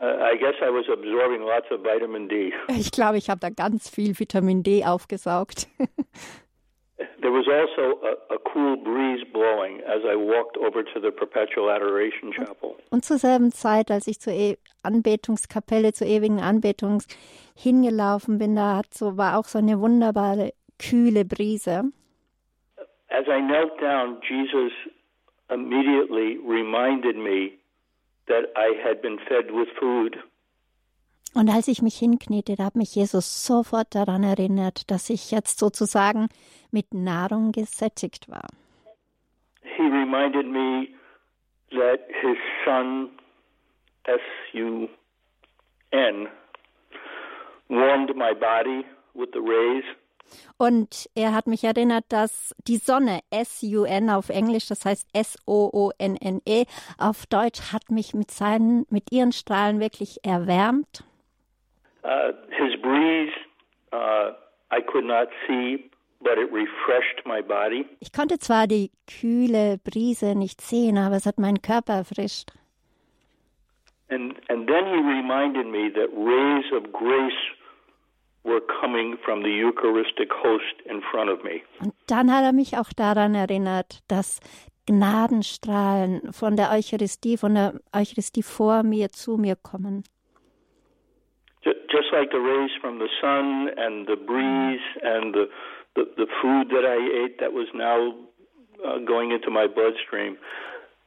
Uh, 0.02 0.06
I 0.06 0.38
guess 0.38 0.54
I 0.62 0.70
was 0.70 0.88
absorbing 0.88 1.42
lots 1.42 1.70
of 1.70 1.82
vitamin 1.82 2.26
D. 2.26 2.54
Ich 2.68 2.90
glaube, 2.90 3.18
ich 3.18 3.28
habe 3.28 3.40
da 3.40 3.50
ganz 3.50 3.90
viel 3.90 4.18
Vitamin 4.18 4.62
D 4.62 4.84
aufgesaugt. 4.86 5.68
There 7.20 7.32
was 7.32 7.46
also 7.48 8.00
a, 8.02 8.34
a 8.34 8.38
cool 8.54 8.76
breeze 8.76 9.24
blowing 9.30 9.80
as 9.86 10.02
I 10.04 10.16
walked 10.16 10.56
over 10.56 10.82
to 10.82 11.00
the 11.00 11.10
Perpetual 11.10 11.68
Adoration 11.70 12.32
Chapel. 12.32 12.76
Und 12.90 13.04
zur 13.04 13.18
selben 13.18 13.52
Zeit, 13.52 13.90
als 13.90 14.06
ich 14.06 14.20
zur 14.20 14.32
e 14.32 14.56
Anbetungskapelle, 14.82 15.92
zur 15.92 16.06
ewigen 16.06 16.40
Anbetung 16.40 17.02
hingelaufen 17.62 18.38
bin, 18.38 18.56
da 18.56 18.76
hat 18.76 18.94
so, 18.94 19.16
war 19.16 19.38
auch 19.38 19.44
so 19.44 19.58
eine 19.58 19.80
wunderbare, 19.80 20.52
kühle 20.78 21.24
Brise. 21.24 21.92
As 23.08 23.26
I 23.26 23.40
knelt 23.40 23.80
down, 23.80 24.20
Jesus 24.22 24.72
immediately 25.50 26.38
reminded 26.46 27.16
me 27.16 27.52
that 28.26 28.44
I 28.56 28.72
had 28.82 29.02
been 29.02 29.18
fed 29.28 29.52
with 29.52 29.68
food. 29.78 30.16
Und 31.34 31.48
als 31.48 31.68
ich 31.68 31.82
mich 31.82 31.96
hinkniete, 31.96 32.56
da 32.56 32.64
hat 32.64 32.76
mich 32.76 32.94
Jesus 32.94 33.44
sofort 33.44 33.94
daran 33.94 34.24
erinnert, 34.24 34.90
dass 34.90 35.11
ich 35.11 35.30
jetzt 35.30 35.58
sozusagen 35.58 36.28
mit 36.72 36.92
Nahrung 36.92 37.52
gesättigt 37.52 38.28
war. 38.28 38.48
He 39.62 39.82
reminded 39.82 40.46
me 40.46 40.88
that 41.70 42.00
his 42.20 42.36
son, 42.64 43.11
S 44.04 44.20
U 44.54 44.88
N, 45.90 46.28
warmed 47.70 48.14
my 48.16 48.34
body 48.34 48.84
with 49.14 49.30
the 49.32 49.40
rays. 49.40 49.84
Und 50.58 51.08
er 51.14 51.34
hat 51.34 51.46
mich 51.46 51.64
erinnert, 51.64 52.04
dass 52.10 52.54
die 52.68 52.76
Sonne, 52.76 53.20
S-U-N 53.30 54.10
auf 54.10 54.28
Englisch, 54.28 54.68
das 54.68 54.84
heißt 54.84 55.08
S-O-O-N-N-E, 55.12 56.66
auf 56.98 57.26
Deutsch 57.26 57.72
hat 57.72 57.90
mich 57.90 58.14
mit 58.14 58.30
seinen, 58.30 58.86
mit 58.90 59.10
ihren 59.10 59.32
Strahlen 59.32 59.80
wirklich 59.80 60.18
erwärmt. 60.22 61.04
Uh, 62.04 62.32
his 62.50 62.80
breeze, 62.80 63.32
uh, 63.92 64.32
I 64.72 64.80
could 64.80 65.04
not 65.04 65.28
see, 65.46 65.90
but 66.20 66.38
it 66.38 66.50
refreshed 66.52 67.26
my 67.26 67.42
body. 67.42 67.86
Ich 68.00 68.12
konnte 68.12 68.38
zwar 68.38 68.66
die 68.66 68.90
kühle 69.06 69.78
Brise 69.82 70.34
nicht 70.34 70.60
sehen, 70.60 70.96
aber 70.96 71.16
es 71.16 71.26
hat 71.26 71.38
meinen 71.38 71.60
Körper 71.60 71.94
erfrischt. 71.94 72.52
And 74.08 74.34
and 74.48 74.66
then 74.66 74.86
he 74.86 74.96
reminded 74.96 75.66
me 75.66 75.90
that 75.92 76.08
rays 76.16 76.72
of 76.72 76.90
grace 76.92 77.32
Und 81.80 81.95
dann 82.07 82.32
hat 82.34 82.45
er 82.45 82.53
mich 82.53 82.76
auch 82.78 82.93
daran 82.97 83.34
erinnert, 83.34 84.01
dass 84.09 84.41
Gnadenstrahlen 84.86 86.32
von 86.32 86.57
der 86.57 86.70
Eucharistie, 86.72 87.36
von 87.36 87.55
der 87.55 87.74
Eucharistie 87.95 88.43
vor 88.43 88.82
mir 88.82 89.09
zu 89.11 89.36
mir 89.36 89.57
kommen. 89.57 90.05
Ju- 91.62 91.74
Just 91.91 92.11
like 92.12 92.30
the 92.32 92.38
rays 92.38 92.70
from 92.80 92.99
the 92.99 93.09
sun 93.20 93.68
and 93.76 94.07
the 94.09 94.16
breeze 94.16 94.80
and 95.03 95.34
the 95.34 95.49
the, 95.97 96.05
the 96.16 96.26
food 96.41 96.70
that 96.70 96.84
I 96.84 96.97
ate 97.24 97.38
that 97.41 97.53
was 97.53 97.66
now 97.74 98.14
uh, 98.84 98.99
going 99.05 99.32
into 99.32 99.51
my 99.51 99.66
bloodstream, 99.66 100.38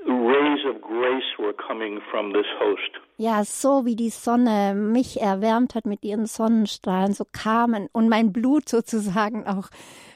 rays 0.06 0.66
of 0.66 0.82
grace 0.82 1.38
were 1.38 1.54
coming 1.54 2.01
from 2.12 2.34
this 2.34 2.45
host. 2.60 2.91
Ja, 3.18 3.43
so 3.43 3.86
wie 3.86 3.95
die 3.95 4.10
Sonne 4.10 4.74
mich 4.76 5.22
erwärmt 5.22 5.76
hat 5.76 5.86
mit 5.86 6.04
ihren 6.04 6.26
Sonnenstrahlen, 6.26 7.14
so 7.14 7.26
kamen 7.26 7.88
und 7.93 8.10
mein 8.10 8.34
Blut 8.34 8.68
sozusagen 8.68 9.45
auch 9.45 9.70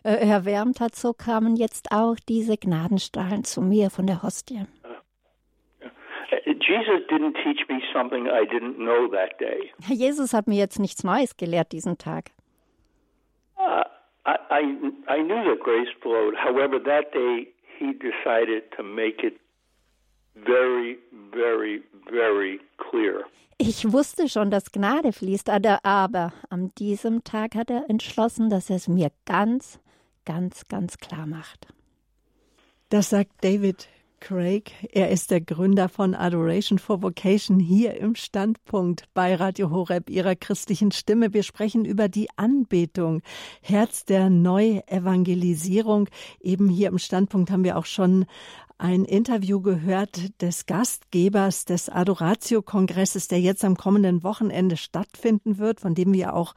äh, 0.04 0.28
erwärmt 0.28 0.80
hat, 0.80 0.96
so 0.96 1.14
kamen 1.14 1.56
jetzt 1.56 1.92
auch 1.92 2.16
diese 2.28 2.58
Gnadenstrahlen 2.58 3.44
zu 3.44 3.62
mir 3.62 3.90
von 3.90 4.08
der 4.08 4.24
Hostie. 4.24 4.66
Jesus 6.68 7.02
didn't 7.10 7.36
teach 7.44 7.68
me 7.70 7.82
something 7.94 8.28
I 8.28 8.46
didn't 8.46 8.78
know 8.78 9.08
that 9.08 9.40
day. 9.40 9.72
Jesus 9.88 10.34
hat 10.34 10.48
mir 10.48 10.58
jetzt 10.58 10.80
nichts 10.80 11.04
Neues 11.04 11.38
gelehrt 11.38 11.72
diesen 11.72 11.98
Tag. 11.98 12.32
Uh, 13.58 13.84
I, 14.26 14.36
I 14.50 14.62
I 15.08 15.24
knew 15.24 15.44
that 15.46 15.62
grace 15.64 15.88
flowed. 16.02 16.36
However, 16.36 16.80
that 16.80 17.14
day 17.14 17.48
he 17.80 17.94
decided 17.94 18.70
to 18.76 18.84
make 18.84 19.24
it 19.24 19.40
very, 20.46 20.98
very, 21.32 21.84
very 22.10 22.60
clear. 22.78 23.24
Ich 23.60 23.92
wusste 23.92 24.30
schon, 24.30 24.52
dass 24.52 24.72
Gnade 24.72 25.12
fließt, 25.12 25.50
aber, 25.50 25.84
aber 25.84 26.32
an 26.50 26.72
diesem 26.78 27.24
Tag 27.24 27.56
hat 27.56 27.72
er 27.72 27.90
entschlossen, 27.90 28.50
dass 28.50 28.70
er 28.70 28.76
es 28.76 28.88
mir 28.88 29.12
ganz, 29.26 29.80
ganz, 30.26 30.68
ganz 30.68 30.98
klar 30.98 31.26
macht. 31.26 31.68
Das 32.90 33.10
sagt 33.10 33.32
David 33.42 33.88
Craig. 34.20 34.72
Er 34.92 35.10
ist 35.10 35.32
der 35.32 35.42
Gründer 35.42 35.90
von 35.90 36.16
Adoration 36.16 36.80
for 36.80 37.02
Vocation 37.02 37.60
hier 37.60 37.96
im 37.98 38.16
Standpunkt 38.16 39.06
bei 39.14 39.36
Radio 39.36 39.70
Horeb, 39.70 40.10
ihrer 40.10 40.36
christlichen 40.36 40.92
Stimme. 40.92 41.34
Wir 41.34 41.44
sprechen 41.44 41.86
über 41.86 42.10
die 42.10 42.28
Anbetung, 42.36 43.22
Herz 43.62 44.06
der 44.06 44.30
Neuevangelisierung. 44.30 46.10
Eben 46.40 46.70
hier 46.70 46.90
im 46.90 46.98
Standpunkt 46.98 47.52
haben 47.52 47.64
wir 47.64 47.78
auch 47.78 47.86
schon 47.86 48.26
ein 48.78 49.06
Interview 49.06 49.62
gehört 49.62 50.42
des 50.42 50.66
Gastgebers 50.66 51.66
des 51.66 51.90
Adoratio-Kongresses, 51.90 53.28
der 53.28 53.42
jetzt 53.42 53.66
am 53.66 53.76
kommenden 53.76 54.24
Wochenende 54.24 54.78
stattfinden 54.78 55.58
wird, 55.58 55.80
von 55.80 55.96
dem 55.96 56.14
wir 56.14 56.36
auch 56.36 56.54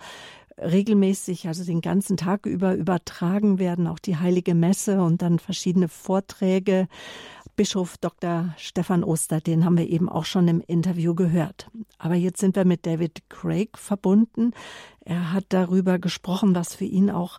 regelmäßig, 0.58 1.48
also 1.48 1.64
den 1.64 1.80
ganzen 1.80 2.16
Tag 2.16 2.44
über 2.44 2.74
übertragen 2.74 3.58
werden, 3.58 3.86
auch 3.86 3.98
die 3.98 4.18
Heilige 4.18 4.54
Messe 4.54 5.02
und 5.02 5.22
dann 5.22 5.38
verschiedene 5.38 5.88
Vorträge. 5.88 6.88
Bischof 7.56 7.98
Dr. 7.98 8.54
Stefan 8.58 9.04
Oster, 9.04 9.40
den 9.40 9.64
haben 9.64 9.78
wir 9.78 9.88
eben 9.88 10.08
auch 10.08 10.24
schon 10.24 10.48
im 10.48 10.60
Interview 10.60 11.14
gehört. 11.14 11.70
Aber 11.98 12.14
jetzt 12.14 12.40
sind 12.40 12.56
wir 12.56 12.64
mit 12.64 12.86
David 12.86 13.28
Craig 13.28 13.76
verbunden. 13.76 14.52
Er 15.00 15.32
hat 15.32 15.46
darüber 15.48 15.98
gesprochen, 15.98 16.54
was 16.54 16.74
für 16.74 16.84
ihn 16.84 17.10
auch 17.10 17.38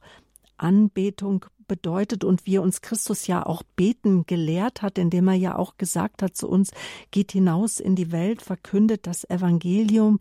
Anbetung 0.58 1.46
bedeutet 1.72 2.26
und 2.26 2.46
wie 2.46 2.58
uns 2.58 2.82
Christus 2.82 3.28
ja 3.28 3.46
auch 3.46 3.64
beten 3.78 4.26
gelehrt 4.26 4.82
hat, 4.82 4.98
indem 4.98 5.30
er 5.30 5.36
ja 5.36 5.56
auch 5.58 5.78
gesagt 5.78 6.22
hat 6.22 6.36
zu 6.36 6.50
uns, 6.50 6.72
geht 7.12 7.32
hinaus 7.32 7.80
in 7.80 7.96
die 7.96 8.12
Welt, 8.12 8.42
verkündet 8.42 9.08
das 9.08 9.24
Evangelium. 9.30 10.18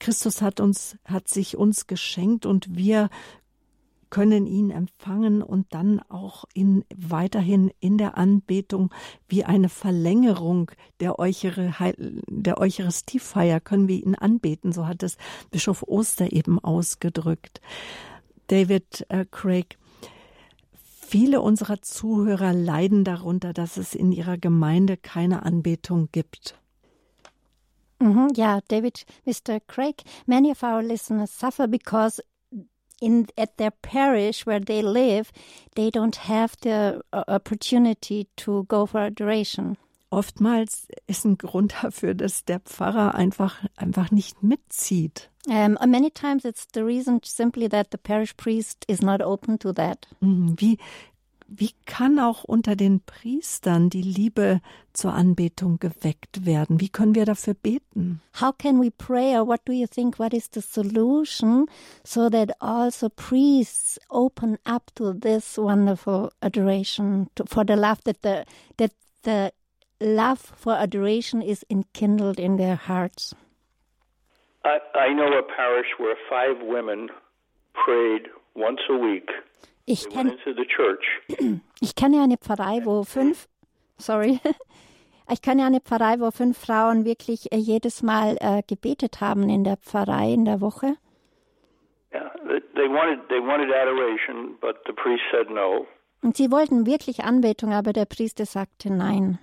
Christus 0.00 0.40
hat 0.40 0.60
uns, 0.60 0.96
hat 1.04 1.28
sich 1.28 1.58
uns 1.58 1.88
geschenkt 1.88 2.46
und 2.46 2.74
wir 2.74 3.10
können 4.08 4.46
ihn 4.46 4.70
empfangen 4.70 5.42
und 5.42 5.74
dann 5.74 6.00
auch 6.08 6.46
in, 6.54 6.86
weiterhin 6.96 7.70
in 7.80 7.98
der 7.98 8.16
Anbetung 8.16 8.90
wie 9.28 9.44
eine 9.44 9.68
Verlängerung 9.68 10.70
der, 11.00 11.18
Euchare, 11.18 11.74
der 12.28 12.56
Eucharistiefeier 12.56 13.60
können 13.60 13.88
wir 13.88 14.02
ihn 14.02 14.14
anbeten. 14.14 14.72
So 14.72 14.86
hat 14.86 15.02
es 15.02 15.18
Bischof 15.50 15.82
Oster 15.86 16.32
eben 16.32 16.58
ausgedrückt. 16.58 17.60
David 18.46 19.04
äh, 19.10 19.26
Craig, 19.30 19.76
viele 21.04 21.40
unserer 21.40 21.82
Zuhörer 21.82 22.52
leiden 22.52 23.04
darunter, 23.04 23.52
dass 23.52 23.76
es 23.76 23.94
in 23.94 24.12
ihrer 24.12 24.38
Gemeinde 24.38 24.96
keine 24.96 25.42
Anbetung 25.44 26.08
gibt. 26.12 26.58
Mhm, 28.00 28.32
ja, 28.34 28.60
David, 28.68 29.06
Mr. 29.24 29.60
Craig, 29.60 30.02
many 30.26 30.50
of 30.50 30.62
our 30.62 30.82
listeners 30.82 31.38
suffer 31.38 31.68
because 31.68 32.22
in 33.00 33.26
at 33.36 33.56
their 33.56 33.70
parish 33.70 34.46
where 34.46 34.60
they 34.60 34.82
live, 34.82 35.30
they 35.74 35.90
don't 35.90 36.28
have 36.28 36.56
the 36.62 37.00
uh, 37.12 37.24
opportunity 37.28 38.28
to 38.36 38.64
go 38.64 38.86
for 38.86 39.00
adoration. 39.00 39.76
Oftmals 40.10 40.86
ist 41.06 41.24
ein 41.24 41.38
Grund 41.38 41.74
dafür, 41.82 42.14
dass 42.14 42.44
der 42.44 42.60
Pfarrer 42.60 43.14
einfach, 43.14 43.64
einfach 43.76 44.10
nicht 44.10 44.42
mitzieht. 44.42 45.30
Um, 45.48 45.76
many 45.86 46.10
times 46.10 46.44
it's 46.44 46.66
the 46.72 46.84
reason 46.84 47.20
simply 47.22 47.68
that 47.68 47.90
the 47.90 47.98
parish 47.98 48.36
priest 48.36 48.84
is 48.88 49.02
not 49.02 49.20
open 49.20 49.58
to 49.58 49.72
that. 49.74 50.06
Wie, 50.20 50.78
wie 51.46 51.72
kann 51.84 52.18
auch 52.18 52.44
unter 52.44 52.76
den 52.76 53.00
Priestern 53.00 53.90
die 53.90 54.02
Liebe 54.02 54.60
zur 54.94 55.12
Anbetung 55.12 55.78
geweckt 55.78 56.46
werden? 56.46 56.80
Wie 56.80 56.88
können 56.88 57.14
wir 57.14 57.26
dafür 57.26 57.54
beten? 57.54 58.20
How 58.40 58.56
can 58.56 58.80
we 58.80 58.90
pray 58.90 59.36
or 59.36 59.46
what 59.46 59.60
do 59.66 59.72
you 59.72 59.86
think 59.86 60.18
what 60.18 60.32
is 60.32 60.48
the 60.52 60.62
solution 60.62 61.66
so 62.04 62.30
that 62.30 62.50
also 62.60 63.10
priests 63.10 64.00
open 64.08 64.56
up 64.64 64.94
to 64.94 65.12
this 65.12 65.58
wonderful 65.58 66.30
adoration 66.40 67.28
to, 67.34 67.44
for 67.46 67.64
the 67.66 67.76
love 67.76 67.98
that 68.04 68.22
the 68.22 68.44
that 68.78 68.92
the 69.24 69.52
love 70.00 70.40
for 70.56 70.74
adoration 70.74 71.42
is 71.42 71.64
enkindled 71.68 72.38
in 72.38 72.56
their 72.56 72.76
hearts. 72.76 73.34
I, 74.64 74.78
I 74.94 75.12
know 75.12 75.30
a 75.38 75.42
parish 75.42 75.88
where 75.98 76.16
five 76.28 76.56
women 76.62 77.10
prayed 77.84 78.28
once 78.54 78.80
a 78.88 78.94
week. 78.96 79.30
Ich 79.86 80.08
kenne 80.08 80.30
into 80.32 80.54
the 80.54 80.64
church 80.66 81.04
ich 81.80 81.94
kenne 81.94 82.22
eine 82.22 82.38
Pfarrei, 82.38 82.80
wo 82.84 83.04
fünf, 83.04 83.46
sorry, 83.98 84.40
ich 85.30 85.42
kenne 85.42 85.66
eine 85.66 85.80
Pfarrei, 85.80 86.18
wo 86.20 86.30
fünf 86.30 86.56
Frauen 86.58 87.04
wirklich 87.04 87.52
äh, 87.52 87.56
jedes 87.58 88.02
Mal 88.02 88.36
äh, 88.40 88.62
gebetet 88.66 89.20
haben 89.20 89.48
in 89.50 89.62
der 89.64 89.76
Pfarrei 89.76 90.32
in 90.32 90.46
der 90.46 90.60
Woche. 90.62 90.96
Yeah, 92.14 92.30
they- 92.48 92.62
they 92.74 92.88
wanted 92.88 93.28
they 93.28 93.40
wanted 93.40 93.70
adoration, 93.74 94.56
but 94.62 94.76
the 94.86 94.92
priest 94.94 95.22
said 95.30 95.50
no. 95.50 95.86
Und 96.22 96.38
sie 96.38 96.50
wollten 96.50 96.86
wirklich 96.86 97.22
Anbetung, 97.24 97.74
aber 97.74 97.92
der 97.92 98.06
Priester 98.06 98.46
sagte 98.46 98.90
nein. 98.90 99.38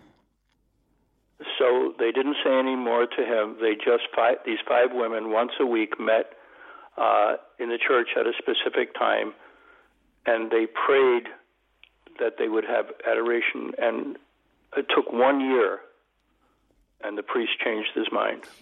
So 1.57 1.93
they 1.97 2.11
didn't 2.11 2.37
say 2.43 2.57
any 2.57 2.75
more 2.75 3.05
to 3.05 3.21
him. 3.23 3.57
They 3.61 3.73
just 3.75 4.03
five, 4.15 4.37
these 4.45 4.59
five 4.67 4.89
women 4.91 5.31
once 5.31 5.51
a 5.59 5.65
week 5.65 5.99
met 5.99 6.33
uh, 6.97 7.37
in 7.59 7.69
the 7.69 7.77
church 7.77 8.09
at 8.19 8.25
a 8.27 8.33
specific 8.37 8.93
time, 8.95 9.33
and 10.25 10.51
they 10.51 10.67
prayed 10.67 11.27
that 12.19 12.33
they 12.37 12.47
would 12.47 12.65
have 12.65 12.85
adoration. 13.09 13.71
And 13.77 14.17
it 14.77 14.85
took 14.95 15.11
one 15.11 15.41
year, 15.41 15.79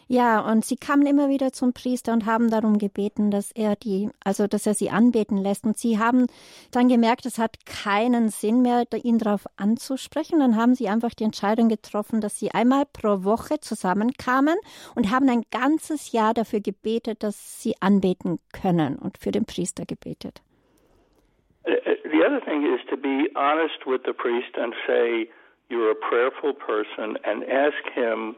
Ja, 0.08 0.40
und 0.40 0.66
sie 0.66 0.76
kamen 0.76 1.06
immer 1.06 1.30
wieder 1.30 1.52
zum 1.52 1.74
Priester 1.74 2.14
und 2.14 2.26
haben 2.26 2.50
darum 2.50 2.78
gebeten, 2.78 3.32
dass 3.32 3.52
er 3.52 3.76
die, 3.76 4.10
also 4.24 4.48
dass 4.48 4.66
er 4.66 4.74
sie 4.74 4.90
anbeten 4.90 5.38
lässt. 5.38 5.66
Und 5.66 5.78
sie 5.78 6.00
haben 6.00 6.28
dann 6.72 6.88
gemerkt, 6.88 7.26
es 7.26 7.38
hat 7.38 7.66
keinen 7.66 8.30
Sinn 8.30 8.62
mehr, 8.62 8.86
ihn 9.04 9.20
darauf 9.20 9.46
anzusprechen. 9.58 10.40
Dann 10.40 10.56
haben 10.56 10.76
sie 10.76 10.88
einfach 10.90 11.14
die 11.14 11.24
Entscheidung 11.24 11.70
getroffen, 11.70 12.22
dass 12.22 12.40
sie 12.40 12.52
einmal 12.52 12.84
pro 12.92 13.24
Woche 13.24 13.60
zusammenkamen 13.60 14.58
und 14.96 15.12
haben 15.12 15.30
ein 15.30 15.44
ganzes 15.52 16.12
Jahr 16.12 16.34
dafür 16.34 16.60
gebetet, 16.60 17.24
dass 17.24 17.62
sie 17.62 17.76
anbeten 17.82 18.40
können 18.54 18.98
und 18.98 19.18
für 19.18 19.32
den 19.32 19.46
Priester 19.46 19.86
gebetet. 19.86 20.42
Uh, 21.68 21.72
uh, 21.72 22.00
The 22.12 22.26
other 22.26 22.42
thing 22.42 22.66
is 22.66 22.82
to 22.90 22.98
be 22.98 23.30
honest 23.36 23.86
with 23.86 24.02
the 24.06 24.14
priest 24.14 24.58
and 24.58 24.74
say 24.88 25.30
you're 25.70 25.92
a 25.92 25.96
prayerful 25.96 26.54
person, 26.54 27.18
and 27.24 27.44
ask 27.44 27.84
him 27.94 28.36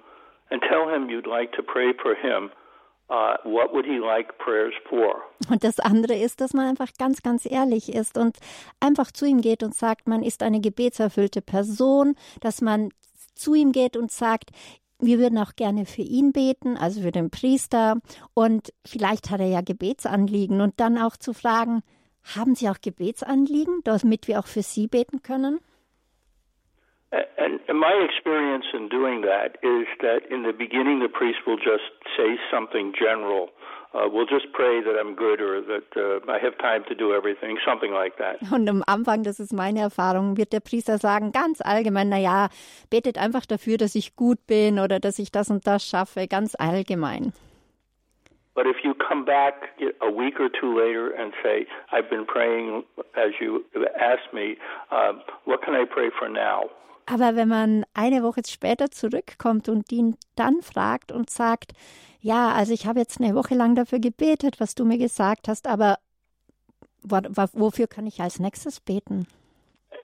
and 0.49 0.61
tell 0.69 0.89
him 0.89 1.09
you'd 1.09 1.27
like 1.27 1.51
to 1.53 1.63
pray 1.63 1.93
for 1.93 2.13
him. 2.15 2.51
Uh, 3.09 3.36
what 3.43 3.73
would 3.73 3.86
he 3.86 3.99
like 3.99 4.38
prayers 4.38 4.73
for? 4.89 5.21
Und 5.49 5.63
das 5.63 5.79
andere 5.79 6.15
ist, 6.15 6.39
dass 6.39 6.53
man 6.53 6.67
einfach 6.67 6.93
ganz, 6.97 7.21
ganz 7.21 7.45
ehrlich 7.45 7.93
ist 7.93 8.17
und 8.17 8.38
einfach 8.79 9.11
zu 9.11 9.25
ihm 9.25 9.41
geht 9.41 9.63
und 9.63 9.75
sagt, 9.75 10.07
man 10.07 10.23
ist 10.23 10.43
eine 10.43 10.61
gebetserfüllte 10.61 11.41
Person, 11.41 12.15
dass 12.39 12.61
man 12.61 12.89
zu 13.36 13.53
ihm 13.53 13.73
geht 13.73 13.97
und 13.97 14.11
sagt, 14.11 14.51
wir 14.99 15.19
würden 15.19 15.39
auch 15.39 15.55
gerne 15.55 15.86
für 15.86 16.03
ihn 16.03 16.32
beten, 16.32 16.77
also 16.77 17.01
für 17.01 17.11
den 17.11 17.32
Priester. 17.32 17.97
Und 18.34 18.71
vielleicht 18.86 19.29
hat 19.29 19.41
er 19.41 19.47
ja 19.47 19.61
Gebetsanliegen 19.61 20.61
und 20.61 20.79
dann 20.79 20.97
auch 20.97 21.17
zu 21.17 21.34
fragen, 21.34 21.82
haben 22.36 22.55
Sie 22.55 22.69
auch 22.69 22.79
Gebetsanliegen, 22.82 23.82
damit 23.84 24.27
wir 24.27 24.39
auch 24.39 24.47
für 24.47 24.61
Sie 24.61 24.88
beten 24.88 25.21
können? 25.21 25.59
And, 27.12 27.59
my 27.68 28.07
experience 28.07 28.66
in 28.74 28.88
doing 28.88 29.22
that 29.22 29.57
is 29.64 29.88
that 30.01 30.22
in 30.32 30.43
the 30.43 30.53
beginning, 30.53 30.99
the 30.99 31.09
priest 31.09 31.39
will 31.45 31.57
just 31.57 31.91
say 32.16 32.38
something 32.49 32.93
general. 32.97 33.49
Uh, 33.93 34.07
we'll 34.07 34.26
just 34.26 34.45
pray 34.53 34.82
that 34.82 34.95
I'm 34.97 35.16
good 35.16 35.41
or 35.41 35.59
that 35.59 35.91
uh, 35.97 36.32
I 36.32 36.39
have 36.39 36.57
time 36.59 36.86
to 36.88 36.95
do 36.95 37.14
everything, 37.14 37.57
something 37.66 37.91
like 37.91 38.18
that. 38.18 38.38
Und 38.51 38.70
am 38.70 38.84
Anfang, 38.88 39.24
das 39.24 39.41
ist 39.41 39.51
meine 39.51 39.82
Erfahrung, 39.82 40.38
wird 40.38 40.53
der 40.53 40.62
Priester 40.62 40.97
sagen, 40.97 41.34
ganz 41.34 41.59
allgemein, 41.59 42.07
na 42.07 42.18
ja, 42.18 42.47
betet 42.89 43.18
einfach 43.18 43.45
dafür, 43.45 43.78
dass 43.78 43.95
ich 43.95 44.16
gut 44.16 44.39
bin 44.47 44.80
oder 44.80 45.01
dass 45.01 45.20
ich 45.20 45.32
das 45.32 45.49
und 45.49 45.68
das 45.68 45.86
schaffe, 45.86 46.28
ganz 46.30 46.55
allgemein. 46.55 47.34
But 48.53 48.66
if 48.66 48.78
you 48.84 48.93
come 48.93 49.26
back 49.26 49.70
a 50.01 50.09
week 50.09 50.39
or 50.39 50.49
two 50.49 50.78
later 50.78 51.14
and 51.18 51.34
say, 51.43 51.68
I've 51.91 52.09
been 52.09 52.26
praying 52.26 52.84
as 53.16 53.32
you 53.41 53.66
asked 53.99 54.34
me, 54.34 54.57
uh, 54.91 55.14
what 55.45 55.62
can 55.64 55.74
I 55.74 55.84
pray 55.86 56.09
for 56.18 56.30
now? 56.30 56.70
Aber 57.06 57.36
wenn 57.36 57.47
man 57.47 57.86
eine 57.93 58.24
Woche 58.24 58.41
später 58.47 58.89
zurückkommt 58.91 59.68
und 59.70 59.91
ihn 59.91 60.16
dann 60.36 60.62
fragt 60.62 61.12
und 61.12 61.30
sagt, 61.30 61.74
ja, 62.22 62.52
also 62.52 62.74
ich 62.74 62.86
habe 62.86 62.99
jetzt 62.99 63.20
eine 63.20 63.36
Woche 63.36 63.56
lang 63.56 63.76
dafür 63.76 63.99
gebetet, 63.99 64.60
was 64.60 64.76
du 64.76 64.86
mir 64.86 64.97
gesagt 64.97 65.47
hast, 65.47 65.68
aber 65.68 65.97
wo- 67.04 67.18
wo- 67.30 67.49
wofür 67.54 67.88
kann 67.88 68.06
ich 68.08 68.22
als 68.22 68.39
nächstes 68.39 68.80
beten? 68.80 69.28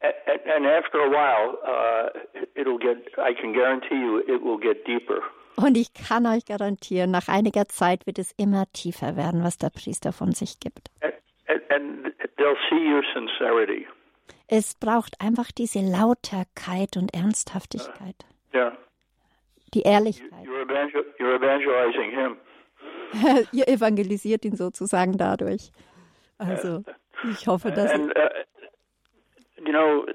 And, 0.02 0.46
and 0.48 0.66
after 0.66 1.00
a 1.00 1.10
while, 1.10 1.58
uh, 1.64 2.60
it'll 2.60 2.80
get, 2.80 2.98
I 3.18 3.34
can 3.34 3.54
guarantee 3.54 3.96
you, 3.96 4.20
it 4.20 4.42
will 4.44 4.60
get 4.60 4.86
deeper. 4.88 5.22
Und 5.56 5.76
ich 5.78 5.94
kann 5.94 6.26
euch 6.28 6.46
garantieren, 6.46 7.10
nach 7.12 7.28
einiger 7.30 7.68
Zeit 7.68 8.06
wird 8.06 8.20
es 8.20 8.32
immer 8.38 8.66
tiefer 8.74 9.16
werden, 9.16 9.44
was 9.44 9.58
der 9.58 9.70
Priester 9.70 10.12
von 10.14 10.34
sich 10.34 10.60
gibt. 10.60 10.90
And, 11.02 11.62
and 11.72 12.14
they'll 12.38 12.58
see 12.70 12.94
your 12.94 13.04
sincerity. 13.14 13.88
Es 14.48 14.76
braucht 14.76 15.20
einfach 15.22 15.52
diese 15.52 15.80
Lauterkeit 15.80 16.98
und 16.98 17.14
Ernsthaftigkeit, 17.14 18.16
Yeah. 18.54 18.78
die 19.74 19.82
Ehrlichkeit. 19.82 20.46
You're, 20.46 20.62
evangel- 20.64 21.06
you're 21.20 21.36
evangelizing 21.36 22.12
him. 22.12 22.38
Ihr 23.52 23.68
evangelisiert 23.68 24.46
ihn 24.46 24.56
sozusagen 24.56 25.18
dadurch. 25.18 25.72
Also, 26.38 26.84
ich 27.32 27.48
hoffe, 27.48 27.72
dass. 27.72 27.92
And, 27.92 28.16
uh, 28.16 28.30
you 29.66 29.72
know, 29.72 30.06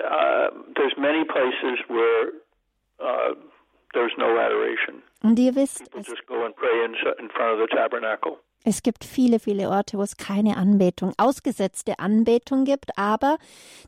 uh, 0.00 0.50
there's 0.76 0.96
many 0.96 1.24
places 1.24 1.78
where 1.88 2.32
uh, 3.00 3.34
there's 3.94 4.12
no 4.18 4.36
adoration. 4.38 5.02
Und 5.22 5.38
ihr 5.38 5.54
wisst, 5.54 5.90
People 5.90 6.02
just 6.02 6.26
go 6.26 6.44
and 6.44 6.54
pray 6.56 6.84
in, 6.84 6.94
in 7.18 7.30
front 7.30 7.58
of 7.58 7.60
the 7.60 7.74
tabernacle. 7.74 8.38
Es 8.64 8.82
gibt 8.82 9.04
viele, 9.04 9.38
viele 9.38 9.68
Orte, 9.68 9.98
wo 9.98 10.02
es 10.02 10.16
keine 10.16 10.56
Anbetung, 10.56 11.12
ausgesetzte 11.18 11.98
Anbetung 11.98 12.64
gibt, 12.64 12.96
aber 12.96 13.36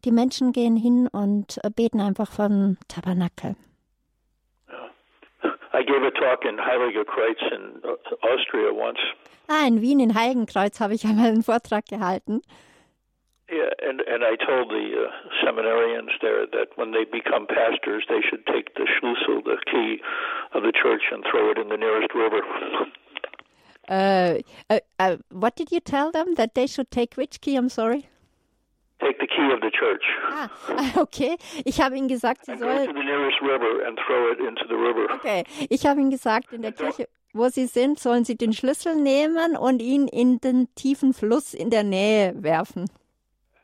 die 0.05 0.13
Menschen 0.13 0.53
gehen 0.53 0.77
hin 0.77 1.09
und 1.11 1.59
äh, 1.65 1.71
beten 1.71 2.01
einfach 2.01 2.31
vom 2.31 2.77
Tabernakel. 2.89 3.57
I 5.73 5.85
gave 5.85 6.03
a 6.07 6.11
talk 6.11 6.45
in 6.45 6.59
Heiligerkreuz 6.59 7.39
in 7.53 7.83
uh, 7.85 7.97
Austria 8.23 8.71
once. 8.73 8.99
Ah, 9.49 9.67
in 9.67 9.83
Wien, 9.83 10.01
in 10.01 10.15
Heiligenkreuz, 10.15 10.81
habe 10.81 10.95
ich 10.95 11.05
einmal 11.05 11.27
einen 11.27 11.43
Vortrag 11.43 11.87
gehalten. 11.87 12.41
Yeah, 13.49 13.71
and 13.87 14.01
and 14.09 14.25
I 14.25 14.37
told 14.37 14.71
the 14.71 15.07
uh, 15.07 15.11
seminarians 15.45 16.11
there 16.21 16.47
that 16.47 16.77
when 16.77 16.93
they 16.93 17.05
become 17.05 17.47
pastors, 17.47 18.05
they 18.09 18.21
should 18.23 18.45
take 18.47 18.75
the 18.75 18.89
schlüssel, 18.89 19.45
the 19.45 19.59
key 19.71 20.01
of 20.53 20.65
the 20.65 20.73
church, 20.73 21.13
and 21.13 21.25
throw 21.31 21.51
it 21.51 21.59
in 21.59 21.69
the 21.69 21.77
nearest 21.77 22.13
river. 22.15 22.41
Äh, 23.89 24.39
äh, 24.69 24.81
äh, 24.99 25.19
what 25.31 25.59
did 25.59 25.71
you 25.71 25.81
tell 25.81 26.11
them? 26.13 26.35
That 26.37 26.55
they 26.55 26.67
should 26.67 26.91
take 26.91 27.17
which 27.17 27.41
key? 27.41 27.57
I'm 27.57 27.69
sorry. 27.69 28.09
take 29.01 29.19
the 29.21 29.27
key 29.27 29.53
of 29.53 29.61
the 29.61 29.71
church, 29.71 30.03
Ah, 30.29 30.49
okay. 31.01 31.37
Ich 31.65 31.81
habe 31.81 31.97
ihnen 31.97 32.09
gesagt, 32.09 32.47
sie 32.47 32.57
sollen. 32.57 32.97
Okay, 35.15 35.45
ich 35.69 35.87
habe 35.87 36.01
ihnen 36.01 36.11
gesagt, 36.11 36.53
in 36.53 36.63
der 36.63 36.73
Kirche, 36.73 37.09
wo 37.33 37.49
sie 37.49 37.67
sind, 37.67 37.99
sollen 37.99 38.25
sie 38.25 38.37
den 38.37 38.53
Schlüssel 38.53 38.97
nehmen 38.97 39.57
und 39.57 39.83
ihn 39.83 40.09
in 40.09 40.39
den 40.39 40.69
tiefen 40.75 41.13
Fluss 41.13 41.55
in 41.55 41.71
der 41.71 41.85
Nähe 41.85 42.35
werfen. 42.43 42.87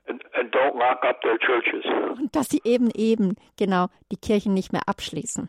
And, 0.06 0.22
and 0.34 0.54
don't 0.54 0.74
lock 0.74 1.02
up 1.04 1.20
their 1.22 1.38
churches. 1.38 1.84
Und 2.18 2.34
dass 2.34 2.48
sie 2.50 2.60
eben 2.64 2.90
eben, 2.94 3.36
genau, 3.56 3.86
die 4.10 4.16
Kirchen 4.16 4.52
nicht 4.52 4.72
mehr 4.72 4.82
abschließen. 4.86 5.48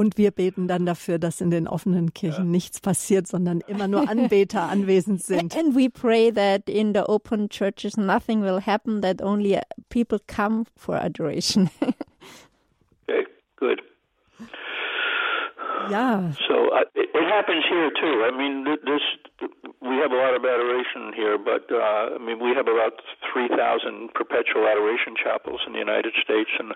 Und 0.00 0.16
wir 0.16 0.30
beten 0.30 0.66
dann 0.66 0.86
dafür, 0.86 1.18
dass 1.18 1.42
in 1.42 1.50
den 1.50 1.68
offenen 1.68 2.14
Kirchen 2.14 2.50
nichts 2.50 2.80
passiert, 2.80 3.26
sondern 3.26 3.60
immer 3.66 3.86
nur 3.86 4.08
Anbeter 4.08 4.62
anwesend 4.70 5.22
sind. 5.22 5.54
And 5.54 5.76
we 5.76 5.90
pray 5.90 6.32
that 6.32 6.70
in 6.70 6.94
the 6.94 7.00
open 7.00 7.50
churches 7.50 7.98
nothing 7.98 8.40
will 8.40 8.62
happen, 8.66 9.02
that 9.02 9.20
only 9.20 9.58
uh, 9.58 9.60
people 9.90 10.18
come 10.26 10.64
for 10.74 10.96
adoration. 10.96 11.68
Okay, 13.06 13.26
good. 13.56 13.82
Ja, 15.88 16.20
So 16.46 16.68
uh, 16.74 16.84
it, 16.94 17.08
it 17.14 17.26
happens 17.30 17.64
here 17.68 17.90
too. 17.90 18.24
I 18.26 18.30
mean, 18.36 18.64
this 18.64 19.02
we 19.80 19.96
have 19.96 20.12
a 20.12 20.16
lot 20.16 20.34
of 20.34 20.44
adoration 20.44 21.12
here, 21.14 21.38
but 21.38 21.64
uh, 21.72 22.16
I 22.16 22.18
mean, 22.18 22.38
we 22.38 22.54
have 22.54 22.68
about 22.68 23.00
three 23.32 23.48
thousand 23.48 24.12
perpetual 24.14 24.68
adoration 24.68 25.14
chapels 25.16 25.60
in 25.66 25.72
the 25.72 25.78
United 25.78 26.12
States, 26.22 26.50
and 26.58 26.74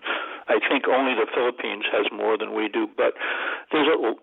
I 0.48 0.58
think 0.68 0.88
only 0.88 1.14
the 1.14 1.26
Philippines 1.34 1.84
has 1.92 2.06
more 2.12 2.38
than 2.38 2.54
we 2.54 2.68
do. 2.68 2.88
But 2.96 3.14
there's 3.72 3.88
a 3.88 4.14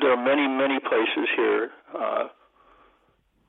there 0.00 0.12
are 0.12 0.22
many 0.22 0.48
many 0.48 0.78
places 0.80 1.28
here 1.36 1.70
uh, 1.92 2.28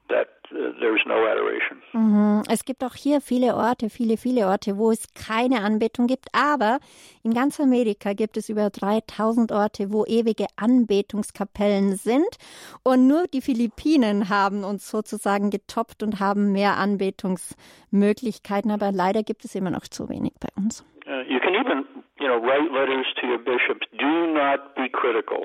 that 0.09 0.38
no 0.51 1.25
adoration. 1.25 1.81
Mhm. 1.93 2.43
Es 2.49 2.65
gibt 2.65 2.83
auch 2.83 2.95
hier 2.95 3.21
viele 3.21 3.55
Orte, 3.55 3.89
viele, 3.89 4.17
viele 4.17 4.47
Orte, 4.47 4.77
wo 4.77 4.91
es 4.91 5.13
keine 5.13 5.61
Anbetung 5.61 6.07
gibt, 6.07 6.27
aber 6.33 6.79
in 7.23 7.33
ganz 7.33 7.59
Amerika 7.59 8.13
gibt 8.13 8.37
es 8.37 8.49
über 8.49 8.69
3000 8.69 9.51
Orte, 9.51 9.91
wo 9.91 10.05
ewige 10.05 10.45
Anbetungskapellen 10.55 11.95
sind 11.95 12.37
und 12.83 13.07
nur 13.07 13.27
die 13.27 13.41
Philippinen 13.41 14.29
haben 14.29 14.63
uns 14.63 14.89
sozusagen 14.89 15.49
getoppt 15.49 16.03
und 16.03 16.19
haben 16.19 16.51
mehr 16.51 16.77
Anbetungsmöglichkeiten, 16.77 18.71
aber 18.71 18.91
leider 18.91 19.23
gibt 19.23 19.45
es 19.45 19.55
immer 19.55 19.71
noch 19.71 19.87
zu 19.87 20.09
wenig 20.09 20.33
bei 20.39 20.49
uns. 20.55 20.85
Uh, 21.07 21.21
you 21.27 21.39
can 21.39 21.55
even, 21.55 21.85
you 22.19 22.27
know, 22.27 22.37
write 22.37 22.71
letters 22.71 23.07
to 23.19 23.25
your 23.25 23.39
bishops. 23.39 23.87
Do 23.97 24.27
not 24.27 24.75
be 24.75 24.87
critical. 24.89 25.43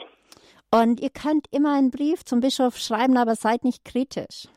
Und 0.71 1.01
ihr 1.01 1.11
könnt 1.11 1.47
immer 1.53 1.73
einen 1.73 1.91
Brief 1.91 2.25
zum 2.25 2.41
Bischof 2.41 2.77
schreiben, 2.77 3.17
aber 3.17 3.35
seid 3.37 3.65
nicht 3.65 3.85
kritisch. 3.85 4.49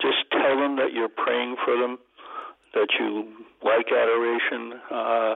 Just 0.00 0.30
tell 0.32 0.56
them 0.56 0.76
that 0.76 0.92
you're 0.92 1.08
praying 1.08 1.56
for 1.64 1.76
them, 1.76 1.98
that 2.74 2.88
you 2.98 3.28
like 3.62 3.86
adoration. 3.92 4.80
Uh, 4.90 5.34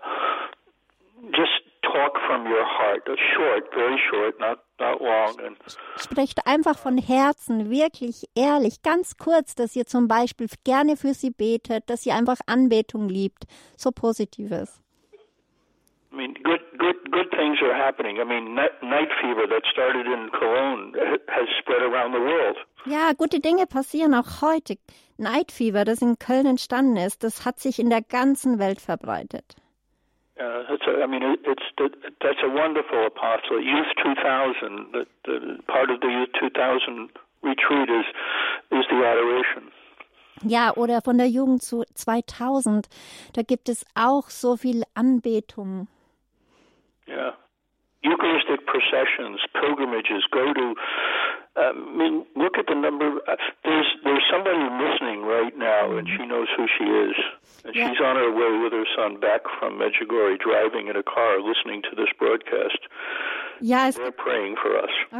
just 1.33 1.63
talk 1.83 2.13
from 2.27 2.47
your 2.47 2.65
heart. 2.65 3.03
Short, 3.37 3.65
very 3.75 3.99
short, 4.11 4.39
not 4.41 4.59
not 4.79 5.01
long. 5.01 5.37
And 5.45 5.57
Sprecht 5.99 6.47
einfach 6.47 6.79
von 6.79 6.99
Herzen, 6.99 7.71
wirklich 7.71 8.25
ehrlich, 8.35 8.83
ganz 8.83 9.17
kurz, 9.17 9.55
dass 9.55 9.75
ihr 9.77 9.87
zum 9.87 10.09
Beispiel 10.09 10.49
gerne 10.65 10.97
für 10.97 11.15
sie 11.15 11.31
betet, 11.31 11.89
dass 11.91 12.07
ihr 12.07 12.15
einfach 12.15 12.39
Anbetung 12.47 13.09
liebt. 13.09 13.45
So 13.77 13.91
Positives. 13.91 14.81
I 16.11 16.17
mean, 16.17 16.35
good 16.43 16.61
good 16.79 16.97
good 17.11 17.31
things 17.33 17.61
are 17.63 17.75
happening. 17.75 18.19
I 18.19 18.25
mean, 18.25 18.55
night, 18.55 18.73
night 18.83 19.11
fever 19.21 19.47
that 19.47 19.63
started 19.71 20.07
in 20.07 20.31
Cologne 20.31 20.95
has 21.29 21.47
spread 21.61 21.83
around 21.83 22.13
the 22.13 22.21
world. 22.21 22.57
Ja, 22.87 23.13
gute 23.17 23.41
Dinge 23.41 23.67
passieren 23.67 24.15
auch 24.15 24.43
heute. 24.43 24.77
Night 25.19 25.51
Fever, 25.51 25.85
das 25.85 26.01
in 26.01 26.19
Köln 26.19 26.47
entstanden 26.47 26.97
ist, 26.97 27.25
das 27.25 27.45
hat 27.45 27.59
sich 27.59 27.79
in 27.79 27.91
der 27.91 28.03
ganzen 28.03 28.59
Welt 28.59 28.81
verbreitet. 28.81 29.57
Uh, 30.39 30.63
that's 30.69 30.87
a, 30.87 31.03
I 31.03 31.07
mean, 31.09 31.23
it, 31.23 31.41
it's 31.45 31.65
that, 31.79 31.91
that's 32.21 32.39
a 32.45 32.49
wonderful 32.49 33.07
apostolate. 33.07 33.65
Youth 33.65 33.91
2000, 34.01 34.93
the, 34.93 35.07
the 35.25 35.59
part 35.67 35.91
of 35.91 35.99
the 36.01 36.07
Youth 36.07 36.31
2000 36.39 37.11
retreat 37.43 37.91
is 37.91 38.07
is 38.71 38.87
the 38.89 39.05
adoration. 39.05 39.73
Ja, 40.45 40.73
oder 40.77 41.03
von 41.03 41.19
der 41.19 41.27
Jugend 41.27 41.63
zu 41.63 41.83
2000, 41.95 42.89
da 43.35 43.43
gibt 43.43 43.69
es 43.69 43.85
auch 43.97 44.31
so 44.31 44.57
viel 44.57 44.85
Anbetung. 44.95 45.89
Yeah. 47.09 47.35
Eucharistic 48.05 48.65
processions, 48.67 49.41
pilgrimages, 49.55 50.23
go 50.31 50.53
to. 50.53 50.75
I 51.59 51.73
mean, 51.75 52.25
look 52.37 52.57
at 52.59 52.67
the 52.69 52.75
number. 52.75 53.19
Uh, 53.27 53.37
there's 53.65 53.91
there's 54.05 54.23
somebody 54.31 54.59
listening 54.79 55.23
right 55.27 55.57
now, 55.59 55.97
and 55.97 56.07
she 56.09 56.25
knows 56.25 56.47
who 56.57 56.67
she 56.79 56.85
is, 56.85 57.17
and 57.65 57.75
Yeah. 57.75 57.91
she's 57.91 58.01
on 58.01 58.17
her 58.17 58.31
way 58.31 58.63
with 58.63 58.73
her 58.73 58.87
son 58.97 59.19
back 59.19 59.43
from 59.59 59.79
Medjugorje, 59.79 60.39
driving 60.39 60.87
in 60.89 60.97
a 60.97 61.03
car, 61.03 61.41
listening 61.41 61.83
to 61.91 61.97
this 61.97 62.09
broadcast. 62.19 62.79
Ja, 63.61 63.89
es. 63.89 63.99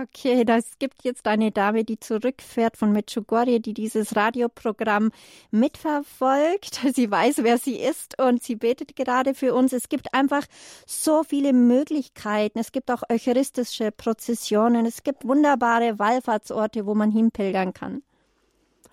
Okay, 0.03 0.45
das 0.45 0.79
gibt 0.79 1.03
jetzt 1.03 1.27
eine 1.27 1.51
Dame, 1.51 1.85
die 1.85 1.99
zurückfährt 1.99 2.77
von 2.77 2.93
Medjugorje, 2.93 3.61
die 3.61 3.75
dieses 3.75 4.17
Radioprogramm 4.17 5.11
mitverfolgt. 5.51 6.75
Sie 6.95 7.11
weiß, 7.11 7.43
wer 7.43 7.59
sie 7.59 7.81
ist 7.81 8.21
und 8.21 8.43
sie 8.43 8.57
betet 8.57 8.97
gerade 8.97 9.35
für 9.35 9.55
uns. 9.55 9.73
Es 9.73 9.89
gibt 9.89 10.15
einfach 10.15 10.43
so 10.87 11.23
viele 11.23 11.53
Möglichkeiten. 11.53 12.59
Es 12.59 12.73
gibt 12.73 12.91
auch 12.91 13.03
eucharistische 13.11 13.91
Prozessionen. 13.93 14.87
Es 14.87 15.03
gibt 15.03 15.27
wunderbare 15.27 15.99
Wallfahrtsorte, 15.99 16.87
wo 16.87 16.95
man 16.95 17.11
hinpilgern 17.11 17.73
kann. 17.73 18.03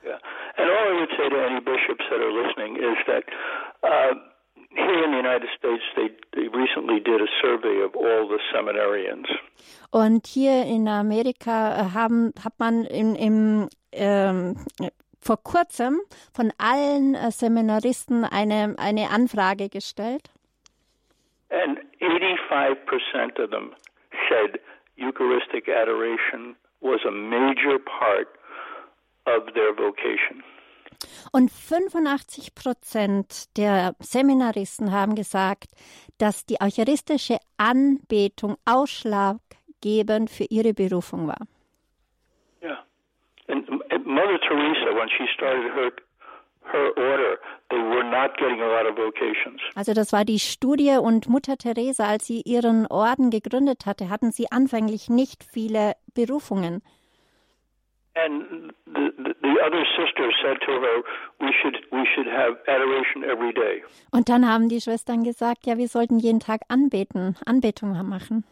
Yeah. 0.03 0.19
And 0.57 0.69
all 0.69 0.95
I 0.95 0.99
would 0.99 1.09
say 1.17 1.29
to 1.29 1.39
any 1.45 1.59
bishops 1.59 2.05
that 2.09 2.21
are 2.21 2.31
listening 2.31 2.77
is 2.77 2.97
that 3.07 3.23
uh, 3.83 4.13
here 4.75 5.03
in 5.03 5.11
the 5.11 5.17
United 5.17 5.49
States, 5.57 5.83
they, 5.95 6.09
they 6.33 6.47
recently 6.47 6.99
did 6.99 7.21
a 7.21 7.27
survey 7.41 7.81
of 7.83 7.95
all 7.95 8.27
the 8.27 8.39
seminarians. 8.53 9.27
Und 9.91 10.27
hier 10.27 10.65
in 10.65 10.87
Amerika 10.87 11.79
äh, 11.79 11.93
haben, 11.93 12.33
hat 12.43 12.59
man 12.59 12.85
im, 12.85 13.15
im, 13.15 13.69
ähm, 13.91 14.55
vor 15.21 15.37
kurzem 15.43 16.01
von 16.33 16.51
allen 16.57 17.15
äh, 17.15 17.31
Seminaristen 17.31 18.25
eine, 18.25 18.75
eine 18.77 19.09
Anfrage 19.09 19.69
gestellt. 19.69 20.29
And 21.49 21.79
85% 22.01 23.39
of 23.41 23.49
them 23.51 23.71
said 24.29 24.59
Eucharistic 24.97 25.69
adoration 25.69 26.55
was 26.81 26.99
a 27.05 27.11
major 27.11 27.79
part 27.79 28.27
of 29.25 29.53
their 29.53 29.73
vocation. 29.73 30.43
Und 31.31 31.51
85 31.51 32.55
Prozent 32.55 33.57
der 33.57 33.95
Seminaristen 33.99 34.91
haben 34.91 35.15
gesagt, 35.15 35.69
dass 36.17 36.45
die 36.45 36.61
eucharistische 36.61 37.37
Anbetung 37.57 38.55
ausschlaggebend 38.65 40.29
für 40.29 40.45
ihre 40.45 40.73
Berufung 40.73 41.27
war. 41.27 41.47
Yeah. 42.61 42.83
And, 43.47 43.67
Mother 44.05 44.39
Teresa, 44.39 44.95
when 44.95 45.09
she 45.09 45.25
started 45.33 45.73
her 45.73 45.91
her 46.71 46.91
order, 46.97 47.39
they 47.69 47.77
were 47.77 48.03
not 48.03 48.37
getting 48.37 48.61
a 48.61 48.67
lot 48.67 48.85
of 48.85 48.95
vocations. 48.97 49.61
Also 49.75 49.93
das 49.93 50.11
war 50.11 50.25
die 50.25 50.39
Studie 50.39 50.97
und 51.01 51.27
Mutter 51.27 51.57
Teresa, 51.57 52.05
als 52.05 52.25
sie 52.25 52.41
ihren 52.41 52.87
Orden 52.87 53.29
gegründet 53.29 53.85
hatte, 53.85 54.09
hatten 54.09 54.31
sie 54.31 54.51
anfänglich 54.51 55.09
nicht 55.09 55.43
viele 55.43 55.93
Berufungen. 56.13 56.81
And 58.17 58.71
the, 58.85 59.11
the, 59.17 59.35
the 59.41 59.55
other 59.65 59.83
sister 59.97 60.31
said 60.41 60.57
to 60.61 60.71
her, 60.71 61.03
"We 61.41 61.51
should 61.61 61.75
we 61.91 62.07
should 62.15 62.27
have 62.27 62.55
adoration 62.67 63.23
every 63.23 63.53
day." 63.53 63.83
Und 64.11 64.29
dann 64.29 64.47
haben 64.47 64.69
die 64.69 64.79
Schwestern 64.79 65.23
gesagt, 65.23 65.65
ja, 65.65 65.77
wir 65.77 65.89
sollten 65.89 66.19
jeden 66.19 66.39
Tag 66.39 66.61
anbeten, 66.69 67.35
Anbetung 67.45 67.91
machen. 68.07 68.45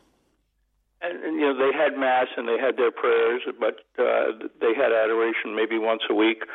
And, 1.00 1.24
and 1.24 1.40
you 1.40 1.48
know 1.48 1.58
they 1.58 1.72
had 1.78 1.98
mass 1.98 2.28
and 2.36 2.48
they 2.48 2.60
had 2.60 2.76
their 2.76 2.92
prayers, 2.92 3.42
but 3.60 3.86
uh, 3.98 4.34
they 4.60 4.74
had 4.76 4.92
adoration 4.92 5.56
maybe 5.56 5.78
once 5.78 6.04
a 6.10 6.14
week. 6.14 6.46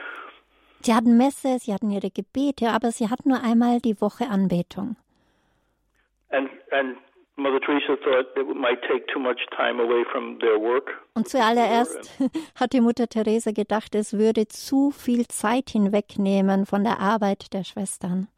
Sie 0.83 0.95
hatten 0.95 1.17
Messe, 1.17 1.59
sie 1.59 1.73
hatten 1.73 1.91
ihre 1.91 2.11
Gebete, 2.11 2.69
aber 2.71 2.93
sie 2.93 3.09
hatten 3.09 3.31
nur 3.31 3.43
einmal 3.43 3.81
die 3.81 4.01
Woche 4.01 4.29
Anbetung. 4.29 4.97
And 6.31 6.51
and 6.71 6.97
Mother 7.39 7.61
Teresa 7.61 7.97
thought 8.03 8.27
it 8.37 8.57
might 8.57 8.81
take 8.83 9.07
too 9.13 9.21
much 9.21 9.39
time 9.57 9.81
away 9.81 10.05
from 10.11 10.39
their 10.41 10.59
work. 10.59 10.91
Und 11.15 11.29
zuallererst 11.29 12.11
hatte 12.57 12.81
Mutter 12.81 13.09
Teresa 13.09 13.53
gedacht, 13.53 13.95
es 13.95 14.19
würde 14.19 14.49
zu 14.49 14.91
viel 14.91 15.27
Zeit 15.29 15.71
hinwegnehmen 15.71 16.67
von 16.67 16.85
der 16.85 16.99
Arbeit 16.99 17.53
der 17.55 17.65
Schwestern. 17.65 18.29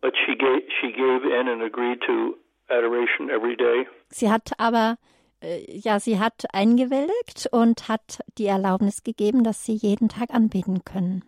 But 0.00 0.14
she 0.26 0.34
gave 0.36 0.62
she 0.80 0.90
gave 0.92 1.24
in 1.24 1.48
and 1.48 1.62
agreed 1.62 2.00
to 2.02 2.36
adoration 2.68 3.30
every 3.30 3.56
day. 3.56 3.86
Sie 4.08 4.30
hat 4.30 4.50
aber, 4.58 4.96
äh, 5.40 5.64
ja, 5.68 6.00
sie 6.00 6.18
hat 6.18 6.44
eingewilligt 6.52 7.48
und 7.52 7.88
hat 7.88 8.20
die 8.36 8.46
Erlaubnis 8.46 9.04
gegeben, 9.04 9.44
dass 9.44 9.64
sie 9.64 9.74
jeden 9.74 10.08
Tag 10.08 10.30
anbeten 10.34 10.84
können. 10.84 11.24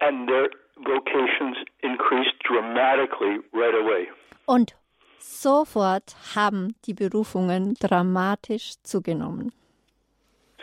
and 0.00 0.28
their 0.28 0.48
vocations 0.84 1.56
increased 1.82 2.34
dramatically 2.48 3.38
right 3.52 3.74
away. 3.74 4.08
Und 4.46 4.74
sofort 5.22 6.14
haben 6.34 6.74
die 6.86 6.94
Berufungen 6.94 7.74
dramatisch 7.74 8.74
zugenommen. 8.82 9.52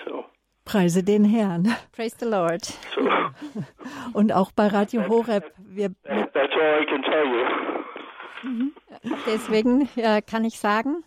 So, 0.05 0.25
Preise 0.65 1.03
den 1.03 1.25
Herrn. 1.25 1.75
Praise 1.91 2.15
the 2.19 2.25
Lord. 2.25 2.65
so 2.65 3.01
Und 4.13 4.31
auch 4.33 4.51
bei 4.51 4.67
Radio 4.67 5.07
Horeb, 5.07 5.51
wir 5.57 5.89
that- 6.03 6.33
that's 6.33 6.53
all 6.53 6.81
I 6.81 6.85
can 6.85 7.01
tell 7.03 7.25
you. 7.25 8.71
Deswegen 9.25 9.89
äh, 9.95 10.21
kann 10.21 10.45
ich 10.45 10.59
sagen, 10.59 11.03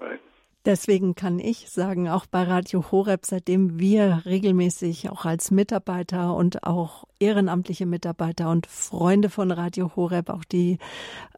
Right. 0.00 0.20
Deswegen 0.66 1.14
kann 1.14 1.40
ich 1.40 1.68
sagen, 1.68 2.08
auch 2.08 2.24
bei 2.24 2.42
Radio 2.42 2.86
Horeb, 2.90 3.26
seitdem 3.26 3.78
wir 3.78 4.22
regelmäßig 4.24 5.10
auch 5.10 5.26
als 5.26 5.50
Mitarbeiter 5.50 6.34
und 6.34 6.64
auch 6.64 7.04
ehrenamtliche 7.18 7.84
Mitarbeiter 7.84 8.50
und 8.50 8.66
Freunde 8.66 9.28
von 9.28 9.50
Radio 9.50 9.92
Horeb, 9.94 10.30
auch 10.30 10.44
die 10.44 10.78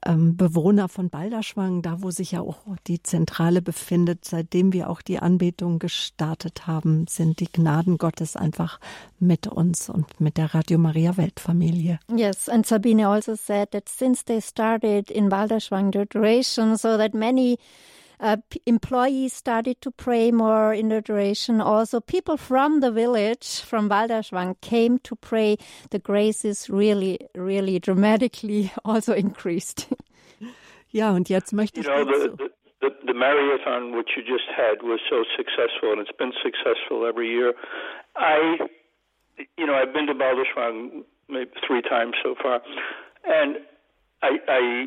ähm, 0.05 0.37
Bewohner 0.37 0.89
von 0.89 1.11
Balderschwang, 1.11 1.83
da 1.83 2.03
wo 2.03 2.13
sich 2.13 2.33
ja 2.33 2.41
auch 2.41 2.61
die 2.87 3.03
Zentrale 3.03 3.63
befindet, 3.63 4.25
seitdem 4.25 4.73
wir 4.73 4.89
auch 4.89 5.03
die 5.03 5.19
Anbetung 5.19 5.81
gestartet 5.81 6.69
haben, 6.69 7.07
sind 7.09 7.41
die 7.41 7.51
Gnaden 7.51 7.99
Gottes 7.99 8.37
einfach 8.37 8.79
mit 9.19 9.49
uns 9.49 9.91
und 9.91 10.21
mit 10.21 10.37
der 10.37 10.55
Radio 10.55 10.79
Maria 10.79 11.17
Weltfamilie. 11.17 11.99
Yes, 12.15 12.49
and 12.49 12.65
Sabine 12.65 13.09
also 13.09 13.35
said 13.35 13.73
that 13.73 13.89
since 13.89 14.25
they 14.25 14.41
started 14.41 15.11
in 15.11 15.29
Balderschwang 15.29 15.93
the 15.93 16.01
adoration, 16.01 16.77
so 16.77 16.97
that 16.97 17.13
many 17.13 17.59
uh, 18.21 18.37
p- 18.51 18.61
employees 18.67 19.33
started 19.33 19.81
to 19.83 19.91
pray 19.91 20.31
more 20.31 20.73
in 20.73 20.89
the 20.89 21.01
duration. 21.01 21.61
Also, 21.61 22.01
people 22.01 22.37
from 22.37 22.81
the 22.81 22.91
village, 22.91 23.61
from 23.61 23.89
Balderschwang, 23.89 24.61
came 24.61 24.99
to 25.01 25.17
pray. 25.17 25.57
The 25.91 25.99
graces 25.99 26.69
really, 26.71 27.19
really 27.35 27.79
dramatically 27.79 28.73
also 28.85 29.13
increased. 29.15 29.89
Ja, 30.93 31.11
und 31.11 31.29
jetzt 31.29 31.53
möchte 31.53 31.81
You 31.81 31.83
know, 31.83 32.05
dazu- 32.07 32.37
the, 32.39 32.49
the, 32.81 32.89
the, 32.89 33.07
the 33.09 33.13
marathon 33.15 33.95
which 33.97 34.11
you 34.17 34.23
just 34.23 34.49
had 34.57 34.83
was 34.83 35.01
so 35.11 35.25
successful, 35.37 35.93
and 35.93 36.01
it's 36.01 36.17
been 36.17 36.33
successful 36.43 37.05
every 37.07 37.29
year. 37.29 37.53
I, 38.15 38.57
you 39.59 39.67
know, 39.67 39.75
I've 39.75 39.93
been 39.93 40.07
to 40.07 40.15
Balderschwang 40.15 41.05
maybe 41.29 41.51
three 41.67 41.83
times 41.83 42.15
so 42.23 42.35
far, 42.41 42.63
and 43.25 43.57
I, 44.23 44.39
I 44.49 44.87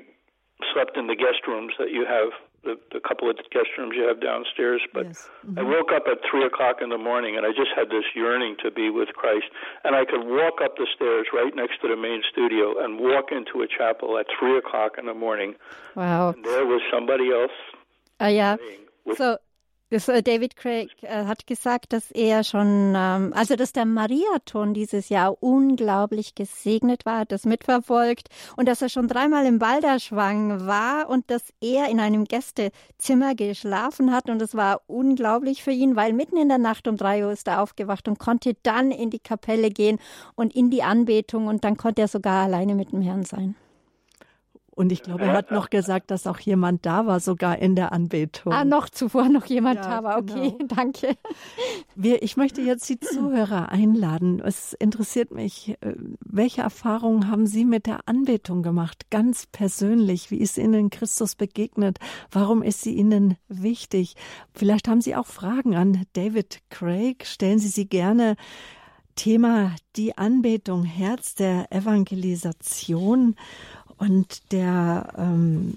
slept 0.74 0.98
in 0.98 1.08
the 1.08 1.16
guest 1.16 1.46
rooms 1.48 1.74
that 1.78 1.92
you 1.92 2.06
have 2.06 2.32
the, 2.64 2.76
the 2.91 2.99
couple 2.99 3.30
of 3.30 3.38
guest 3.51 3.70
rooms 3.78 3.93
you 3.95 4.07
have 4.07 4.22
downstairs. 4.22 4.82
But 4.93 5.07
yes. 5.07 5.30
mm-hmm. 5.45 5.60
I 5.60 5.64
woke 5.64 5.91
up 5.95 6.03
at 6.12 6.20
three 6.30 6.45
o'clock 6.45 6.78
in 6.82 6.89
the 6.89 6.97
morning, 6.97 7.38
and 7.38 7.45
I 7.45 7.49
just 7.49 7.72
had 7.76 7.89
this 7.89 8.05
yearning 8.16 8.57
to 8.64 8.72
be 8.72 8.89
with 8.89 9.10
Christ. 9.10 9.45
And 9.84 9.95
I 9.95 10.05
could 10.05 10.26
walk 10.26 10.62
up 10.64 10.78
the 10.78 10.88
stairs 10.95 11.28
right 11.34 11.55
next 11.55 11.82
to 11.82 11.88
the 11.88 11.97
main 11.97 12.22
studio 12.30 12.84
and 12.84 12.99
walk 12.99 13.32
into 13.32 13.62
a 13.62 13.68
chapel 13.68 14.18
at 14.18 14.28
three 14.38 14.57
o'clock 14.57 14.97
in 14.97 15.05
the 15.05 15.14
morning. 15.14 15.55
Wow! 15.95 16.32
And 16.32 16.45
there 16.45 16.66
was 16.66 16.82
somebody 16.91 17.32
else. 17.32 17.51
Uh, 18.22 18.28
yeah. 18.28 18.57
So 19.16 19.38
David 19.92 20.56
Craig 20.56 20.90
äh, 21.02 21.26
hat 21.26 21.48
gesagt, 21.48 21.94
dass 21.94 22.12
er 22.12 22.44
schon, 22.44 22.94
ähm, 22.96 23.34
also 23.36 23.56
dass 23.56 23.74
der 23.74 23.86
Mariathon 23.86 24.76
dieses 24.76 25.10
Jahr 25.10 25.42
unglaublich 25.42 26.36
gesegnet 26.36 27.08
war, 27.08 27.20
hat 27.20 27.32
das 27.32 27.46
mitverfolgt 27.46 28.30
und 28.56 28.68
dass 28.68 28.84
er 28.84 28.90
schon 28.90 29.08
dreimal 29.08 29.48
im 29.48 29.58
Balderschwang 29.58 30.68
war 30.68 31.10
und 31.10 31.32
dass 31.32 31.42
er 31.60 31.90
in 31.90 32.00
einem 32.00 32.26
Gästezimmer 32.26 33.34
geschlafen 33.34 34.12
hat 34.12 34.30
und 34.30 34.40
es 34.44 34.54
war 34.54 34.82
unglaublich 34.86 35.64
für 35.64 35.72
ihn, 35.72 35.96
weil 35.96 36.14
mitten 36.14 36.38
in 36.38 36.50
der 36.50 36.60
Nacht 36.60 36.88
um 36.88 36.96
drei 36.96 37.26
Uhr 37.26 37.32
ist 37.32 37.48
er 37.48 37.62
aufgewacht 37.62 38.08
und 38.08 38.20
konnte 38.20 38.56
dann 38.62 38.92
in 38.92 39.10
die 39.10 39.20
Kapelle 39.20 39.72
gehen 39.72 39.98
und 40.36 40.56
in 40.56 40.70
die 40.70 40.84
Anbetung 40.84 41.48
und 41.48 41.64
dann 41.64 41.78
konnte 41.78 42.04
er 42.04 42.08
sogar 42.08 42.44
alleine 42.44 42.76
mit 42.76 42.92
dem 42.92 43.02
Herrn 43.02 43.24
sein. 43.24 43.56
Und 44.80 44.94
ich 44.94 45.04
glaube, 45.04 45.24
er 45.24 45.34
hat 45.34 45.52
noch 45.52 45.70
gesagt, 45.70 46.10
dass 46.10 46.26
auch 46.26 46.40
jemand 46.40 46.86
da 46.86 47.06
war, 47.06 47.20
sogar 47.20 47.60
in 47.60 47.76
der 47.76 47.92
Anbetung. 47.92 48.54
Ah, 48.54 48.64
noch 48.64 48.88
zuvor 48.88 49.28
noch 49.28 49.44
jemand 49.44 49.76
ja, 49.76 49.90
da 49.90 50.04
war. 50.06 50.20
Okay, 50.20 50.56
genau. 50.58 50.68
danke. 50.74 51.18
Wir, 51.96 52.24
ich 52.24 52.38
möchte 52.38 52.62
jetzt 52.62 52.88
die 52.88 52.98
Zuhörer 52.98 53.74
einladen. 53.74 54.40
Es 54.40 54.72
interessiert 54.72 55.32
mich, 55.32 55.76
äh, 55.82 55.96
welche 56.22 56.62
Erfahrungen 56.62 57.30
haben 57.30 57.46
Sie 57.46 57.66
mit 57.66 57.88
der 57.88 58.08
Anbetung 58.08 58.64
gemacht? 58.64 59.10
Ganz 59.10 59.48
persönlich. 59.48 60.32
Wie 60.32 60.40
ist 60.40 60.58
Ihnen 60.58 60.90
Christus 60.90 61.36
begegnet? 61.36 62.00
Warum 62.32 62.64
ist 62.64 62.82
sie 62.82 62.96
Ihnen 62.96 63.36
wichtig? 63.50 64.16
Vielleicht 64.54 64.88
haben 64.88 65.02
Sie 65.02 65.14
auch 65.14 65.28
Fragen 65.28 65.76
an 65.76 66.06
David 66.14 66.62
Craig. 66.70 67.26
Stellen 67.26 67.60
Sie 67.60 67.68
sie 67.68 67.90
gerne. 67.90 68.38
Thema 69.20 69.76
die 69.98 70.18
Anbetung, 70.18 70.86
Herz 70.86 71.36
der 71.36 71.70
Evangelisation. 71.74 73.36
Und 74.00 74.54
der, 74.54 75.14
ähm, 75.18 75.74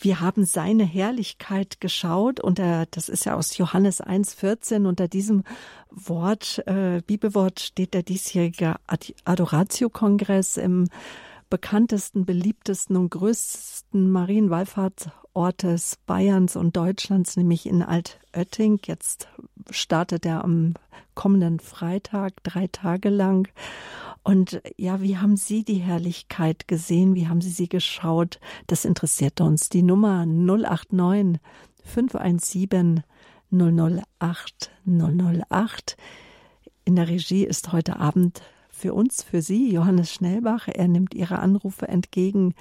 wir 0.00 0.20
haben 0.20 0.44
seine 0.44 0.82
Herrlichkeit 0.82 1.80
geschaut 1.80 2.40
und 2.40 2.58
er, 2.58 2.86
das 2.90 3.08
ist 3.08 3.26
ja 3.26 3.36
aus 3.36 3.56
Johannes 3.56 4.02
1,14. 4.02 4.88
Unter 4.88 5.06
diesem 5.06 5.44
Wort, 5.88 6.64
äh, 6.66 7.00
Bibelwort 7.06 7.60
steht 7.60 7.94
der 7.94 8.02
diesjährige 8.02 8.74
Adoratio-Kongress 9.24 10.56
im 10.56 10.88
bekanntesten, 11.48 12.24
beliebtesten 12.24 12.96
und 12.96 13.10
größten 13.10 14.10
Marienwallfahrtsortes 14.10 15.98
Bayerns 16.06 16.56
und 16.56 16.76
Deutschlands, 16.76 17.36
nämlich 17.36 17.66
in 17.66 17.84
Altötting. 17.84 18.80
Jetzt 18.84 19.28
startet 19.70 20.26
er 20.26 20.42
am 20.42 20.74
kommenden 21.14 21.60
Freitag, 21.60 22.32
drei 22.42 22.66
Tage 22.66 23.10
lang. 23.10 23.48
Und 24.22 24.60
ja, 24.76 25.00
wie 25.00 25.16
haben 25.16 25.36
Sie 25.36 25.64
die 25.64 25.78
Herrlichkeit 25.78 26.68
gesehen? 26.68 27.14
Wie 27.14 27.28
haben 27.28 27.40
Sie 27.40 27.50
sie 27.50 27.68
geschaut? 27.68 28.38
Das 28.66 28.84
interessiert 28.84 29.40
uns. 29.40 29.68
Die 29.70 29.82
Nummer 29.82 30.26
089 30.26 31.40
517 31.84 33.02
008 33.50 34.70
008. 34.86 35.96
In 36.84 36.96
der 36.96 37.08
Regie 37.08 37.44
ist 37.44 37.72
heute 37.72 37.98
Abend 37.98 38.42
für 38.68 38.94
uns, 38.94 39.22
für 39.22 39.42
Sie, 39.42 39.72
Johannes 39.72 40.12
Schnellbach. 40.12 40.68
Er 40.68 40.88
nimmt 40.88 41.14
Ihre 41.14 41.38
Anrufe 41.38 41.88
entgegen 41.88 42.54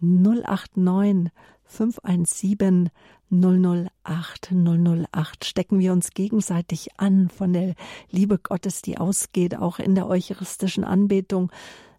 089 0.00 1.30
517 1.64 2.90
008 3.30 4.52
008 4.52 5.44
stecken 5.44 5.78
wir 5.78 5.92
uns 5.92 6.10
gegenseitig 6.10 6.88
an 6.96 7.28
von 7.28 7.52
der 7.52 7.74
Liebe 8.10 8.38
Gottes, 8.38 8.82
die 8.82 8.98
ausgeht, 8.98 9.56
auch 9.56 9.78
in 9.78 9.94
der 9.94 10.08
eucharistischen 10.08 10.84
Anbetung. 10.84 11.50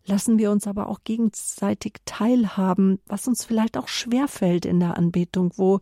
Lassen 0.05 0.38
wir 0.38 0.51
uns 0.51 0.67
aber 0.67 0.88
auch 0.88 0.99
gegenseitig 1.03 1.95
teilhaben, 2.05 2.99
was 3.07 3.28
uns 3.28 3.43
vielleicht 3.43 3.78
auch 3.78 3.89
schwerfällt 3.89 4.65
in 4.65 4.80
der 4.80 4.95
Anbetung, 4.95 5.51
wo 5.57 5.82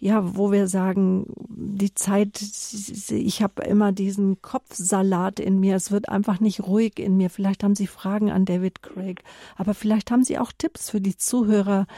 ja, 0.00 0.36
wo 0.36 0.52
wir 0.52 0.68
sagen, 0.68 1.26
die 1.48 1.92
Zeit, 1.92 2.40
ich 2.40 3.42
habe 3.42 3.62
immer 3.64 3.90
diesen 3.90 4.40
Kopfsalat 4.42 5.40
in 5.40 5.58
mir, 5.58 5.74
es 5.74 5.90
wird 5.90 6.08
einfach 6.08 6.38
nicht 6.38 6.60
ruhig 6.60 7.00
in 7.00 7.16
mir. 7.16 7.30
Vielleicht 7.30 7.64
haben 7.64 7.74
Sie 7.74 7.88
Fragen 7.88 8.30
an 8.30 8.44
David 8.44 8.82
Craig, 8.82 9.24
aber 9.56 9.74
vielleicht 9.74 10.12
haben 10.12 10.22
Sie 10.22 10.38
auch 10.38 10.52
Tipps 10.56 10.90
für 10.90 11.00
die 11.00 11.16
Zuhörer, 11.16 11.88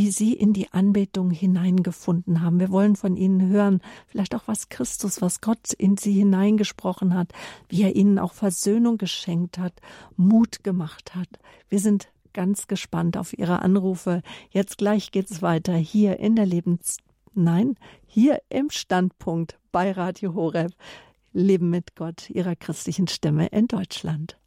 wie 0.00 0.10
Sie 0.10 0.32
in 0.32 0.54
die 0.54 0.72
Anbetung 0.72 1.30
hineingefunden 1.30 2.40
haben. 2.40 2.58
Wir 2.58 2.70
wollen 2.70 2.96
von 2.96 3.18
Ihnen 3.18 3.50
hören, 3.50 3.82
vielleicht 4.06 4.34
auch 4.34 4.44
was 4.46 4.70
Christus, 4.70 5.20
was 5.20 5.42
Gott 5.42 5.74
in 5.74 5.98
Sie 5.98 6.14
hineingesprochen 6.14 7.12
hat, 7.12 7.32
wie 7.68 7.82
er 7.82 7.94
Ihnen 7.94 8.18
auch 8.18 8.32
Versöhnung 8.32 8.96
geschenkt 8.96 9.58
hat, 9.58 9.74
Mut 10.16 10.64
gemacht 10.64 11.14
hat. 11.14 11.28
Wir 11.68 11.80
sind 11.80 12.08
ganz 12.32 12.66
gespannt 12.66 13.18
auf 13.18 13.36
Ihre 13.36 13.60
Anrufe. 13.60 14.22
Jetzt 14.48 14.78
gleich 14.78 15.10
geht's 15.10 15.42
weiter 15.42 15.74
hier 15.74 16.18
in 16.18 16.34
der 16.34 16.46
Lebens 16.46 16.96
Nein, 17.34 17.74
hier 18.06 18.40
im 18.48 18.70
Standpunkt 18.70 19.58
bei 19.70 19.92
Radio 19.92 20.32
Horeb. 20.32 20.72
Leben 21.34 21.68
mit 21.68 21.94
Gott, 21.94 22.30
ihrer 22.30 22.56
christlichen 22.56 23.06
Stimme 23.06 23.48
in 23.48 23.68
Deutschland. 23.68 24.38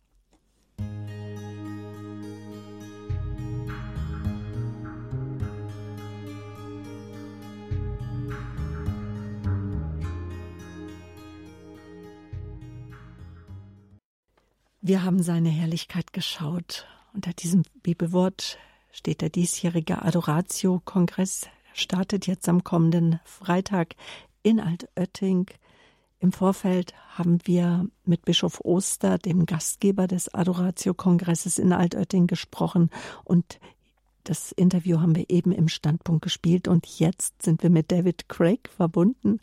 Wir 14.86 15.06
haben 15.06 15.24
seine 15.24 15.48
Herrlichkeit 15.48 16.12
geschaut. 16.12 16.86
Unter 17.14 17.32
diesem 17.32 17.64
Bibelwort 17.84 18.58
steht 18.92 19.22
der 19.22 19.30
diesjährige 19.30 20.02
Adoratio-Kongress 20.02 21.48
startet 21.74 22.28
jetzt 22.28 22.50
am 22.50 22.66
kommenden 22.66 23.22
Freitag 23.24 23.96
in 24.42 24.60
Altötting. 24.60 25.46
Im 26.20 26.34
Vorfeld 26.34 26.94
haben 27.16 27.40
wir 27.46 27.88
mit 28.04 28.26
Bischof 28.26 28.60
Oster, 28.66 29.18
dem 29.18 29.46
Gastgeber 29.46 30.06
des 30.06 30.34
Adoratio-Kongresses 30.34 31.60
in 31.60 31.72
Altötting, 31.72 32.28
gesprochen 32.28 32.90
und 33.24 33.62
das 34.26 34.52
Interview 34.52 35.00
haben 35.00 35.16
wir 35.16 35.30
eben 35.30 35.54
im 35.54 35.70
Standpunkt 35.70 36.24
gespielt 36.24 36.68
und 36.68 36.86
jetzt 37.00 37.42
sind 37.42 37.64
wir 37.64 37.70
mit 37.70 37.90
David 37.90 38.28
Craig 38.28 38.70
verbunden 38.70 39.40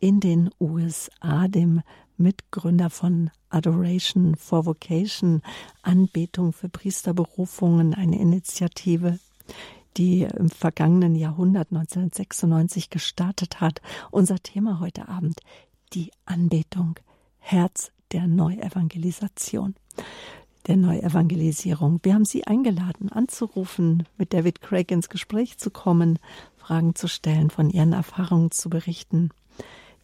in 0.00 0.20
den 0.20 0.50
USA, 0.60 1.48
dem 1.48 1.80
Mitgründer 2.16 2.90
von 2.90 3.30
Adoration 3.50 4.36
for 4.36 4.66
Vocation, 4.66 5.42
Anbetung 5.82 6.52
für 6.52 6.68
Priesterberufungen, 6.68 7.94
eine 7.94 8.18
Initiative, 8.18 9.18
die 9.96 10.22
im 10.22 10.48
vergangenen 10.48 11.14
Jahrhundert 11.14 11.68
1996 11.70 12.90
gestartet 12.90 13.60
hat. 13.60 13.80
Unser 14.10 14.38
Thema 14.38 14.80
heute 14.80 15.08
Abend, 15.08 15.40
die 15.92 16.10
Anbetung, 16.24 16.98
Herz 17.38 17.92
der 18.12 18.26
Neuevangelisation, 18.26 19.74
der 20.66 20.76
Neuevangelisierung. 20.76 22.00
Wir 22.02 22.14
haben 22.14 22.24
Sie 22.24 22.46
eingeladen, 22.46 23.10
anzurufen, 23.10 24.06
mit 24.16 24.32
David 24.32 24.62
Craig 24.62 24.90
ins 24.90 25.08
Gespräch 25.08 25.58
zu 25.58 25.70
kommen, 25.70 26.18
Fragen 26.56 26.94
zu 26.94 27.08
stellen, 27.08 27.50
von 27.50 27.68
Ihren 27.70 27.92
Erfahrungen 27.92 28.50
zu 28.50 28.70
berichten. 28.70 29.30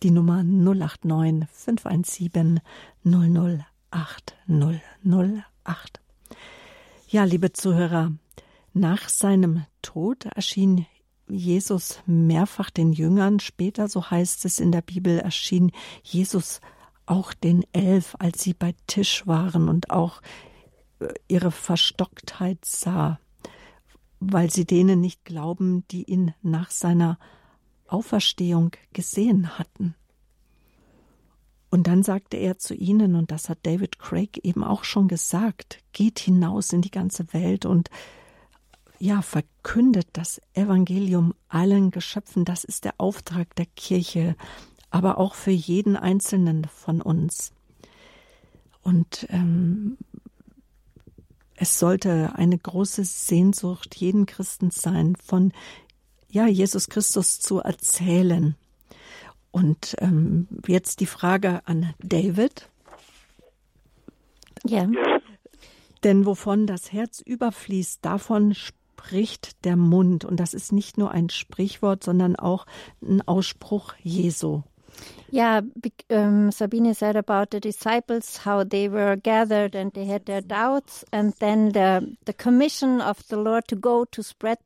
Die 0.04 0.12
Nummer 0.12 0.44
089 0.44 1.48
517 1.50 2.60
008 3.02 4.36
008. 4.46 6.00
Ja, 7.08 7.24
liebe 7.24 7.52
Zuhörer, 7.52 8.12
nach 8.72 9.08
seinem 9.08 9.64
Tod 9.82 10.26
erschien 10.26 10.86
Jesus 11.26 12.00
mehrfach 12.06 12.70
den 12.70 12.92
Jüngern. 12.92 13.40
Später, 13.40 13.88
so 13.88 14.08
heißt 14.08 14.44
es 14.44 14.60
in 14.60 14.70
der 14.70 14.82
Bibel, 14.82 15.18
erschien 15.18 15.72
Jesus 16.04 16.60
auch 17.06 17.34
den 17.34 17.64
Elf, 17.72 18.14
als 18.20 18.40
sie 18.42 18.54
bei 18.54 18.76
Tisch 18.86 19.26
waren 19.26 19.68
und 19.68 19.90
auch 19.90 20.22
äh, 21.00 21.08
ihre 21.26 21.50
Verstocktheit 21.50 22.64
sah, 22.64 23.18
weil 24.20 24.48
sie 24.50 24.64
denen 24.64 25.00
nicht 25.00 25.24
glauben, 25.24 25.84
die 25.90 26.04
ihn 26.04 26.34
nach 26.40 26.70
seiner 26.70 27.18
Auferstehung 27.88 28.72
gesehen 28.92 29.58
hatten. 29.58 29.94
Und 31.70 31.86
dann 31.86 32.02
sagte 32.02 32.36
er 32.36 32.58
zu 32.58 32.74
ihnen, 32.74 33.14
und 33.14 33.30
das 33.30 33.48
hat 33.48 33.58
David 33.62 33.98
Craig 33.98 34.38
eben 34.42 34.64
auch 34.64 34.84
schon 34.84 35.06
gesagt, 35.06 35.80
geht 35.92 36.18
hinaus 36.18 36.72
in 36.72 36.80
die 36.80 36.90
ganze 36.90 37.32
Welt 37.34 37.66
und 37.66 37.90
ja, 38.98 39.22
verkündet 39.22 40.08
das 40.14 40.40
Evangelium 40.54 41.34
allen 41.48 41.90
Geschöpfen. 41.90 42.44
Das 42.44 42.64
ist 42.64 42.84
der 42.84 42.94
Auftrag 42.98 43.54
der 43.56 43.66
Kirche, 43.76 44.34
aber 44.90 45.18
auch 45.18 45.34
für 45.34 45.50
jeden 45.50 45.96
Einzelnen 45.96 46.64
von 46.64 47.00
uns. 47.00 47.52
Und 48.82 49.26
ähm, 49.30 49.98
es 51.54 51.78
sollte 51.78 52.34
eine 52.34 52.56
große 52.56 53.04
Sehnsucht 53.04 53.94
jeden 53.96 54.26
Christen 54.26 54.70
sein, 54.70 55.16
von 55.16 55.52
ja, 56.30 56.46
Jesus 56.46 56.88
Christus 56.88 57.40
zu 57.40 57.58
erzählen. 57.58 58.56
Und 59.50 59.96
ähm, 59.98 60.46
jetzt 60.66 61.00
die 61.00 61.06
Frage 61.06 61.62
an 61.64 61.94
David. 62.00 62.68
Ja. 64.64 64.86
Denn 66.04 66.26
wovon 66.26 66.66
das 66.66 66.92
Herz 66.92 67.20
überfließt, 67.20 68.04
davon 68.04 68.54
spricht 68.54 69.64
der 69.64 69.76
Mund. 69.76 70.24
Und 70.24 70.38
das 70.38 70.54
ist 70.54 70.72
nicht 70.72 70.98
nur 70.98 71.10
ein 71.10 71.30
Sprichwort, 71.30 72.04
sondern 72.04 72.36
auch 72.36 72.66
ein 73.02 73.26
Ausspruch 73.26 73.94
Jesu. 74.02 74.62
Yeah, 75.30 75.62
um, 76.10 76.50
Sabine 76.50 76.94
said 76.94 77.16
about 77.16 77.48
the 77.52 77.60
disciples 77.60 78.44
how 78.44 78.64
they 78.64 78.90
were 78.90 79.16
gathered 79.16 79.76
and 79.76 79.92
they 79.92 80.06
had 80.06 80.24
their 80.24 80.40
doubts, 80.40 81.04
and 81.12 81.38
then 81.38 81.72
the 81.72 82.16
the 82.24 82.32
commission 82.32 83.00
of 83.00 83.18
the 83.28 83.36
Lord 83.36 83.68
to 83.68 83.76
go 83.76 84.06
to 84.06 84.22
spread 84.22 84.58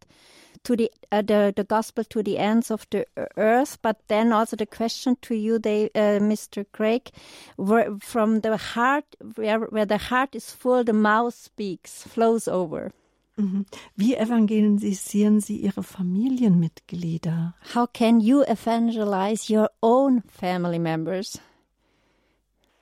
to 0.64 0.76
the 0.76 0.90
uh, 1.10 1.22
the 1.22 1.52
the 1.54 1.64
gospel 1.64 2.04
to 2.04 2.22
the 2.22 2.38
ends 2.38 2.70
of 2.70 2.86
the 2.90 3.06
earth. 3.36 3.78
But 3.82 3.96
then 4.08 4.32
also 4.32 4.56
the 4.56 4.66
question 4.66 5.16
to 5.22 5.34
you, 5.34 5.58
they, 5.58 5.90
uh, 5.94 6.20
Mr. 6.20 6.64
Craig, 6.72 7.10
where, 7.56 7.96
from 8.00 8.40
the 8.40 8.56
heart, 8.56 9.04
where 9.34 9.60
where 9.60 9.86
the 9.86 9.98
heart 9.98 10.34
is 10.34 10.50
full, 10.52 10.84
the 10.84 10.92
mouth 10.92 11.34
speaks, 11.34 12.04
flows 12.04 12.48
over. 12.48 12.92
Mhm. 13.38 13.64
Wie 13.96 14.14
evangelisieren 14.16 15.40
Sie 15.40 15.56
Ihre 15.56 15.82
Familienmitglieder? 15.82 17.54
How 17.74 17.86
can 17.86 18.20
you 18.20 18.42
evangelize 18.42 19.48
your 19.48 19.70
own 19.80 20.22
family 20.28 20.78
members? 20.78 21.40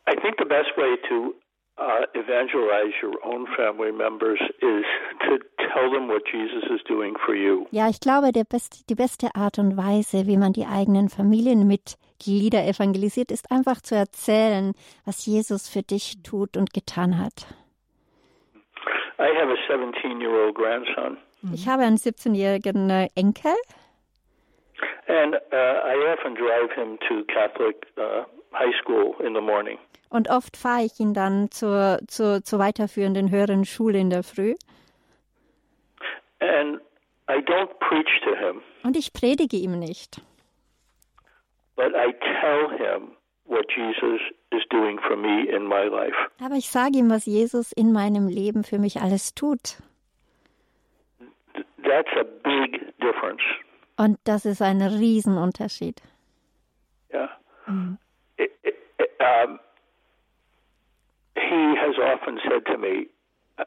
I 0.09 0.17
think 0.21 0.39
the 0.39 0.45
best 0.45 0.77
way 0.77 0.97
to 1.09 1.35
uh, 1.81 2.05
evangelize 2.15 2.93
your 3.03 3.17
own 3.25 3.47
family 3.57 3.93
members 3.93 4.41
is 4.61 4.85
to 5.27 5.39
tell 5.73 5.91
them 5.91 6.09
what 6.09 6.23
Jesus 6.31 6.65
is 6.71 6.81
doing 6.87 7.17
for 7.25 7.35
you. 7.35 7.67
Ja, 7.71 7.89
ich 7.89 8.01
glaube, 8.01 8.33
der 8.33 8.45
best, 8.45 8.89
die 8.91 8.95
beste 8.95 9.35
Art 9.35 9.59
und 9.59 9.77
Weise, 9.77 10.27
wie 10.27 10.37
man 10.37 10.53
die 10.53 10.67
eigenen 10.67 11.09
Familienmitglieder 11.09 12.67
evangelisiert, 12.67 13.31
ist 13.31 13.51
einfach 13.51 13.81
zu 13.81 13.95
erzählen, 13.95 14.75
was 15.05 15.27
Jesus 15.27 15.69
für 15.69 15.83
dich 15.83 16.23
tut 16.23 16.57
und 16.57 16.73
getan 16.73 17.19
hat. 17.19 17.47
I 19.19 19.35
have 19.37 19.51
a 19.51 19.57
17 19.69 20.21
year 20.21 20.33
old 20.33 20.55
grandson, 20.55 21.19
Ich 21.53 21.69
habe 21.69 21.83
einen 21.83 21.97
17-jährigen 21.97 22.91
äh, 22.91 23.09
Enkel 23.15 23.53
and 25.11 25.35
uh, 25.35 25.77
I 25.85 25.95
often 26.13 26.35
drive 26.35 26.71
him 26.77 26.99
to 27.09 27.25
Catholic 27.33 27.87
uh, 27.99 28.25
high 28.53 28.73
school 28.83 29.15
in 29.25 29.35
the 29.35 29.41
morning. 29.41 29.79
und 30.09 30.29
oft 30.29 30.57
fahre 30.57 30.83
ich 30.85 30.99
ihn 30.99 31.15
dann 31.15 31.51
zur, 31.51 32.01
zur, 32.09 32.43
zur 32.43 32.59
weiterführenden 32.59 33.31
höheren 33.31 33.65
Schule 33.65 33.99
in 33.99 34.11
der 34.11 34.23
Früh. 34.25 34.55
And 36.41 36.81
I 37.29 37.35
don't 37.45 37.71
preach 37.79 38.09
to 38.25 38.35
him, 38.35 38.63
Und 38.83 38.97
ich 38.97 39.13
predige 39.13 39.57
ihm 39.57 39.79
nicht. 39.79 40.21
but 41.77 41.93
I 41.95 42.13
tell 42.41 42.69
him 42.77 43.13
what 43.45 43.67
Jesus 43.75 44.21
is 44.51 44.63
doing 44.71 44.99
for 45.07 45.17
me 45.17 45.45
in 45.49 45.65
my 45.67 45.85
life. 45.85 46.15
Aber 46.43 46.55
ich 46.57 46.69
sage 46.71 46.99
ihm, 46.99 47.09
was 47.11 47.27
Jesus 47.27 47.73
in 47.73 47.93
meinem 47.93 48.27
Leben 48.29 48.65
für 48.65 48.79
mich 48.79 49.01
alles 49.01 49.35
tut. 49.35 49.77
Th- 51.55 51.65
That's 51.85 52.11
a 52.19 52.25
big 52.25 52.81
difference. 52.99 53.43
Und 53.97 54.19
das 54.25 54.45
ist 54.45 54.63
ein 54.63 54.81
Riesenunterschied. 54.83 56.01
It, 57.11 57.19
it, 57.21 57.99
um, 59.21 59.59
he 61.35 61.75
has 61.77 61.97
often 62.03 62.39
said 62.49 62.67
to 62.67 62.79
me, 62.79 63.07
uh, 63.59 63.65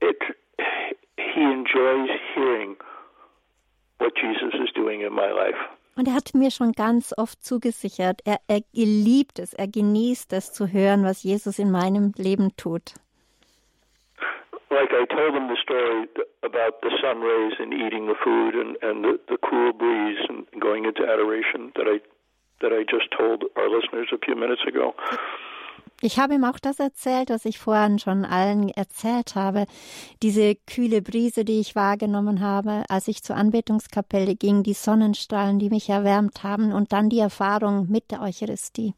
it, 0.00 0.16
he 1.16 1.42
enjoys 1.42 2.10
hearing 2.34 2.76
what 3.98 4.12
Jesus 4.16 4.54
is 4.62 4.70
doing 4.74 5.00
in 5.00 5.12
my 5.12 5.30
life. 5.30 5.58
Und 5.96 6.08
er 6.08 6.14
hat 6.14 6.34
mir 6.34 6.50
schon 6.50 6.72
ganz 6.72 7.14
oft 7.16 7.42
zugesichert, 7.42 8.20
er, 8.26 8.38
er 8.48 8.60
liebt 8.74 9.38
es, 9.38 9.54
er 9.54 9.66
genießt 9.66 10.30
es 10.34 10.52
zu 10.52 10.70
hören, 10.70 11.04
was 11.04 11.22
Jesus 11.22 11.58
in 11.58 11.70
meinem 11.70 12.12
Leben 12.18 12.54
tut. 12.58 12.92
Like 14.68 14.92
I 14.92 15.06
told 15.06 15.34
him 15.34 15.48
the 15.48 15.56
story 15.62 16.06
about 16.42 16.82
the 16.82 16.90
sun 17.00 17.22
rays 17.22 17.54
and 17.58 17.72
eating 17.72 18.06
the 18.06 18.16
food 18.22 18.54
and, 18.54 18.76
and 18.82 19.04
the, 19.04 19.18
the 19.28 19.38
cool 19.38 19.72
breeze 19.72 20.18
and 20.28 20.44
going 20.60 20.84
into 20.84 21.02
adoration 21.02 21.72
that 21.76 21.86
I 21.86 22.00
that 22.60 22.72
I 22.72 22.84
just 22.90 23.10
told 23.10 23.44
our 23.56 23.68
listeners 23.68 24.08
a 24.12 24.18
few 24.24 24.34
minutes 24.36 24.62
ago. 24.66 24.94
Ich 26.02 26.18
habe 26.18 26.34
ihm 26.34 26.44
auch 26.44 26.58
das 26.58 26.78
erzählt, 26.78 27.30
was 27.30 27.46
ich 27.46 27.58
vorhin 27.58 27.98
schon 27.98 28.26
allen 28.26 28.68
erzählt 28.68 29.34
habe. 29.34 29.64
Diese 30.22 30.54
kühle 30.66 31.00
Brise, 31.00 31.44
die 31.46 31.58
ich 31.58 31.74
wahrgenommen 31.74 32.40
habe, 32.40 32.84
als 32.90 33.08
ich 33.08 33.22
zur 33.22 33.36
Anbetungskapelle 33.36 34.34
ging, 34.34 34.62
die 34.62 34.74
Sonnenstrahlen, 34.74 35.58
die 35.58 35.70
mich 35.70 35.88
erwärmt 35.88 36.42
haben 36.42 36.72
und 36.72 36.92
dann 36.92 37.08
die 37.08 37.18
Erfahrung 37.20 37.86
mit 37.90 38.10
der 38.10 38.20
Eucharistie. 38.20 38.92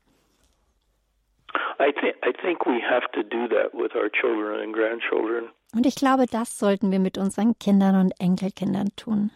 I 1.80 1.92
think 1.92 2.16
I 2.26 2.32
think 2.32 2.66
we 2.66 2.80
have 2.82 3.06
to 3.12 3.22
do 3.22 3.46
that 3.48 3.72
with 3.72 3.94
our 3.94 4.10
children 4.10 4.60
and 4.60 4.74
grandchildren. 4.74 5.50
Und 5.74 5.86
ich 5.86 5.94
glaube, 5.94 6.26
das 6.26 6.58
sollten 6.58 6.90
wir 6.90 6.98
mit 6.98 7.16
unseren 7.16 7.56
Kindern 7.60 7.94
und 7.94 8.12
Enkelkindern 8.18 8.88
tun. 8.96 9.30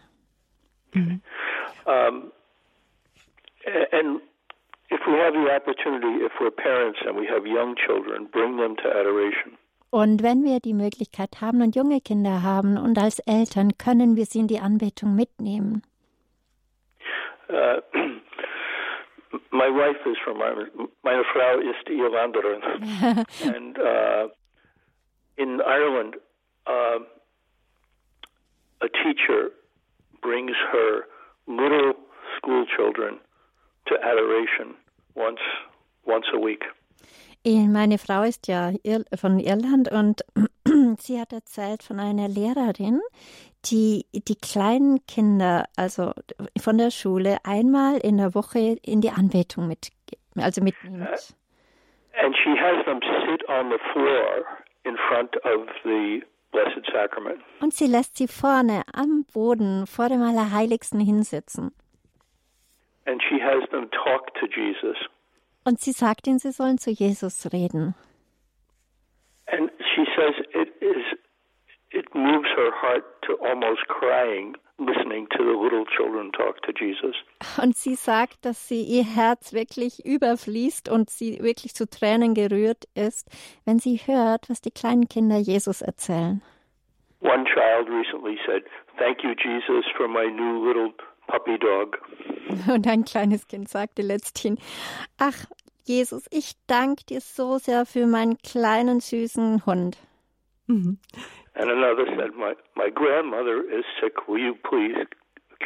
Um, 0.95 1.21
a- 1.87 2.11
and 3.67 4.21
if 4.91 5.01
we 5.07 5.15
have 5.15 5.35
the 5.35 5.51
opportunity, 5.51 6.25
if 6.25 6.33
we're 6.41 6.51
parents 6.51 6.99
and 7.07 7.17
we 7.17 7.27
have 7.27 7.47
young 7.47 7.75
children, 7.75 8.29
bring 8.31 8.57
them 8.57 8.77
to 8.77 8.89
adoration. 8.89 9.59
Und 9.91 10.23
wenn 10.23 10.43
wir 10.43 10.61
die 10.61 10.73
Möglichkeit 10.73 11.43
haben 11.43 11.61
und 11.61 11.77
junge 11.77 12.01
Kinder 12.01 12.43
haben 12.43 12.79
und 12.79 12.97
als 12.99 13.19
Eltern, 13.21 13.77
können 13.77 14.17
wir 14.17 14.25
sie 14.25 14.41
in 14.41 14.49
die 14.49 14.59
Anbetung 14.59 15.15
mitnehmen. 15.15 15.83
Uh, 17.51 17.81
my 19.51 19.69
wife 19.69 20.01
is 20.09 20.17
from. 20.25 20.39
Meine 21.03 21.25
Frau 21.25 21.59
ist 21.59 21.89
Irlanderin, 21.91 22.63
and 23.55 23.79
uh, 23.79 24.29
in 25.37 25.61
Ireland, 25.61 26.17
uh, 26.67 27.01
a 28.81 28.89
teacher 29.05 29.51
brings 30.23 30.57
her 30.73 31.05
little 31.47 31.93
school 32.39 32.65
children 32.75 33.19
to 33.87 33.95
adoration 34.03 34.75
once 35.15 35.41
once 36.05 36.27
a 36.33 36.39
week. 36.39 36.65
Meine 37.45 37.99
Frau 37.99 38.23
ist 38.23 38.47
ja 38.47 38.71
von 39.17 39.41
Irland 39.41 39.91
und 39.91 40.23
sie 40.99 41.21
hat 41.21 41.33
erzählt 41.33 41.83
von 41.83 41.99
einer 41.99 42.29
Lehrerin, 42.29 43.01
die 43.65 44.07
die 44.13 44.37
kleinen 44.37 45.05
Kinder, 45.07 45.65
also 45.77 46.13
von 46.61 46.79
der 46.79 46.91
Schule, 46.91 47.39
einmal 47.45 47.99
in 47.99 48.19
der 48.19 48.35
Woche 48.35 48.77
in 48.83 49.01
die 49.01 49.11
Anbetung 49.11 49.67
mit, 49.67 49.91
also 50.37 50.63
mitnimmt. 50.63 51.35
And 52.23 52.37
she 52.37 52.51
has 52.51 52.85
them 52.85 53.01
sit 53.27 53.49
on 53.49 53.71
the 53.71 53.79
floor 53.93 54.45
in 54.85 54.97
front 55.09 55.35
of 55.45 55.67
the 55.83 56.23
Blessed 56.53 56.85
Sacrament. 56.93 57.41
Und 57.61 57.73
sie 57.73 57.87
lässt 57.87 58.19
sie 58.19 58.29
vorne 58.29 58.83
am 58.93 59.25
Boden 59.33 59.87
vor 59.87 60.09
dem 60.09 60.23
Allerheiligsten 60.23 61.01
hinsitzen. 61.01 61.73
And 63.05 63.21
she 63.29 63.41
has 63.41 63.69
them 63.71 63.91
talk 63.91 64.33
to 64.35 64.47
Jesus. 64.47 64.97
Und 65.65 65.81
sie 65.81 65.93
sagt 65.93 66.27
ihnen, 66.27 66.39
sie 66.39 66.53
sollen 66.53 66.79
zu 66.79 66.91
Jesus 66.91 67.53
reden. 67.53 67.95
And 69.47 69.71
she 69.95 70.05
says 70.17 70.35
it 70.55 70.69
is 70.81 71.05
it 71.91 72.15
moves 72.15 72.49
her 72.57 72.73
heart 72.81 73.05
to 73.23 73.37
almost 73.45 73.87
crying 73.89 74.57
listening 74.79 75.27
to 75.37 75.45
the 75.45 75.57
little 75.57 75.85
children 75.97 76.33
talk 76.33 76.63
to 76.63 76.73
Jesus. 76.73 77.15
Und 77.61 77.77
sie 77.77 77.95
sagt, 77.95 78.45
dass 78.45 78.69
sie 78.69 78.83
ihr 78.83 79.05
Herz 79.05 79.53
wirklich 79.53 80.05
überfließt 80.05 80.89
und 80.89 81.11
sie 81.11 81.43
wirklich 81.43 81.75
zu 81.75 81.89
Tränen 81.89 82.35
gerührt 82.35 82.85
ist, 82.95 83.29
wenn 83.65 83.79
sie 83.79 83.97
hört, 83.97 84.49
was 84.49 84.61
die 84.61 84.71
kleinen 84.71 85.09
Kinder 85.09 85.37
Jesus 85.37 85.83
erzählen. 85.83 86.43
One 87.21 87.45
child 87.45 87.89
recently 87.89 88.39
said, 88.47 88.65
"Thank 88.99 89.23
you 89.23 89.31
Jesus 89.31 89.85
for 89.97 90.09
my 90.09 90.27
new 90.29 90.65
little 90.67 90.93
puppy 91.33 91.59
dog." 91.59 91.99
Und 92.73 92.87
ein 92.87 93.05
kleines 93.05 93.49
Kind 93.49 93.69
sagte 93.69 94.03
letzthin, 94.03 94.59
ach 95.19 95.47
Jesus, 95.85 96.27
ich 96.31 96.53
danke 96.67 97.05
dir 97.07 97.21
so 97.21 97.59
sehr 97.59 97.87
für 97.87 98.07
meinen 98.07 98.39
kleinen 98.39 99.01
süßen 99.01 99.65
Hund. 99.67 99.97
Mhm. 100.67 100.99
And 101.55 101.71
another 101.71 102.07
said, 102.17 102.35
"My 102.37 102.55
my 102.77 102.91
grandmother 102.91 103.65
is 103.69 103.85
sick. 104.01 104.15
Will 104.29 104.39
you 104.39 104.55
please 104.63 105.07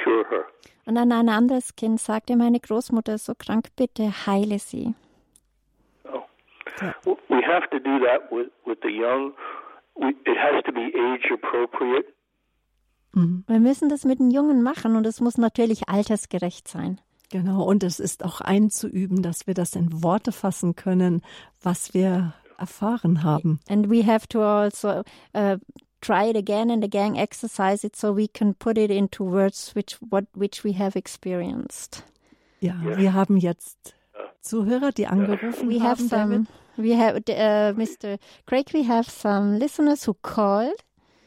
cure 0.02 0.24
her?" 0.30 0.44
Und 0.86 0.94
dann 0.94 1.12
ein 1.12 1.28
anderes 1.28 1.74
Kind 1.76 2.01
sagte, 2.01 2.36
meine 2.36 2.60
Großmutter 2.60 3.14
ist 3.14 3.26
so 3.26 3.34
krank, 3.36 3.68
bitte 3.76 4.26
heile 4.26 4.59
sie. 4.59 4.94
So 6.05 6.22
w- 7.05 7.16
we 7.28 7.43
have 7.47 7.68
to 7.70 7.78
do 7.78 7.98
that 8.05 8.30
with 8.30 8.48
with 8.64 8.78
the 8.82 8.90
young. 8.90 9.34
We, 9.97 10.10
it 10.24 10.38
has 10.38 10.62
to 10.64 10.72
be 10.72 10.93
age 10.94 11.30
appropriate. 11.32 12.06
Mhm. 13.16 13.44
Wir 13.47 13.60
müssen 13.60 13.88
das 13.88 14.05
mit 14.05 14.18
den 14.18 14.30
Jungen 14.30 14.62
machen 14.62 14.94
und 14.94 15.06
es 15.06 15.20
muss 15.20 15.38
natürlich 15.38 15.88
altersgerecht 15.88 16.68
sein. 16.68 17.01
Genau, 17.30 17.64
und 17.64 17.82
es 17.82 17.98
ist 17.98 18.24
auch 18.24 18.40
einzuüben, 18.40 19.22
dass 19.22 19.47
wir 19.47 19.55
das 19.55 19.74
in 19.74 20.02
Worte 20.02 20.30
fassen 20.30 20.76
können, 20.76 21.22
was 21.60 21.93
wir 21.93 22.34
erfahren 22.59 23.22
haben. 23.24 23.59
And 23.68 23.90
we 23.90 24.06
have 24.06 24.28
to 24.28 24.40
also 24.43 25.02
uh, 25.34 25.56
try 26.01 26.30
it 26.30 26.36
again 26.36 26.70
and 26.70 26.84
again, 26.84 27.16
exercise 27.16 27.84
it 27.84 27.97
so 27.97 28.16
we 28.16 28.28
can 28.28 28.55
put 28.55 28.78
it 28.78 28.90
into 28.90 29.24
words 29.24 29.74
which 29.74 29.98
what 30.10 30.26
which 30.34 30.62
we 30.62 30.78
have 30.78 30.97
experienced. 30.97 32.05
Ja, 32.60 32.74
wir 32.82 33.12
haben 33.12 33.36
jetzt 33.38 33.94
Zuhörer, 34.40 34.93
die 34.93 35.06
angerufen 35.06 35.68
We 35.68 35.80
haben. 35.80 35.82
have 35.82 36.02
some. 36.09 36.47
We 36.76 36.97
have 36.97 37.16
uh, 37.16 37.74
Mr. 37.74 38.18
Craig. 38.47 38.72
We 38.72 38.86
have 38.86 39.10
some 39.10 39.59
listeners 39.59 40.06
who 40.06 40.14
called. 40.14 40.85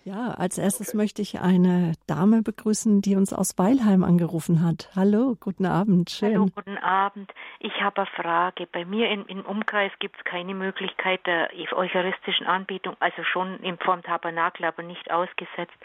Ja, 0.09 0.31
als 0.31 0.57
erstes 0.57 0.95
möchte 0.95 1.21
ich 1.21 1.39
eine 1.39 1.93
Dame 2.07 2.41
begrüßen, 2.41 3.03
die 3.03 3.15
uns 3.15 3.31
aus 3.31 3.59
Weilheim 3.59 4.03
angerufen 4.03 4.65
hat. 4.65 4.89
Hallo, 4.95 5.37
guten 5.39 5.67
Abend, 5.67 6.09
schön. 6.09 6.33
Hallo, 6.33 6.47
guten 6.55 6.79
Abend. 6.79 7.31
Ich 7.59 7.79
habe 7.79 8.01
eine 8.01 8.09
Frage. 8.15 8.65
Bei 8.65 8.85
mir 8.85 9.11
im, 9.11 9.27
im 9.27 9.41
Umkreis 9.41 9.91
gibt 9.99 10.17
es 10.17 10.25
keine 10.25 10.55
Möglichkeit 10.55 11.23
der 11.27 11.51
eucharistischen 11.73 12.47
Anbetung, 12.47 12.95
also 12.99 13.23
schon 13.23 13.59
in 13.59 13.77
Form 13.77 14.01
Tabernakel, 14.01 14.65
aber 14.65 14.81
nicht 14.81 15.11
ausgesetzt. 15.11 15.77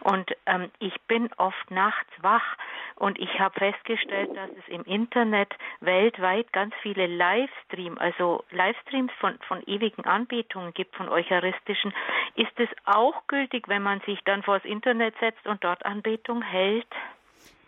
Und 0.00 0.30
ähm, 0.44 0.70
ich 0.80 1.00
bin 1.08 1.30
oft 1.38 1.70
nachts 1.70 2.10
wach 2.20 2.58
und 2.96 3.18
ich 3.18 3.40
habe 3.40 3.58
festgestellt, 3.58 4.36
dass 4.36 4.50
es 4.50 4.68
im 4.68 4.84
Internet 4.84 5.54
weltweit 5.80 6.52
ganz 6.52 6.74
viele 6.82 7.06
Livestream, 7.06 7.96
also 7.96 8.44
Livestreams 8.50 9.12
von, 9.20 9.38
von 9.48 9.62
ewigen 9.66 10.04
Anbetungen 10.04 10.74
gibt, 10.74 10.94
von 10.96 11.08
eucharistischen. 11.08 11.94
Ist 12.34 12.58
es 12.58 12.68
auch 12.84 13.26
gültig, 13.26 13.53
wenn 13.66 13.82
man 13.82 14.00
sich 14.06 14.18
dann 14.24 14.42
vors 14.42 14.64
Internet 14.64 15.14
setzt 15.20 15.46
und 15.46 15.62
dort 15.62 15.84
Anbetung 15.84 16.42
hält? 16.42 16.86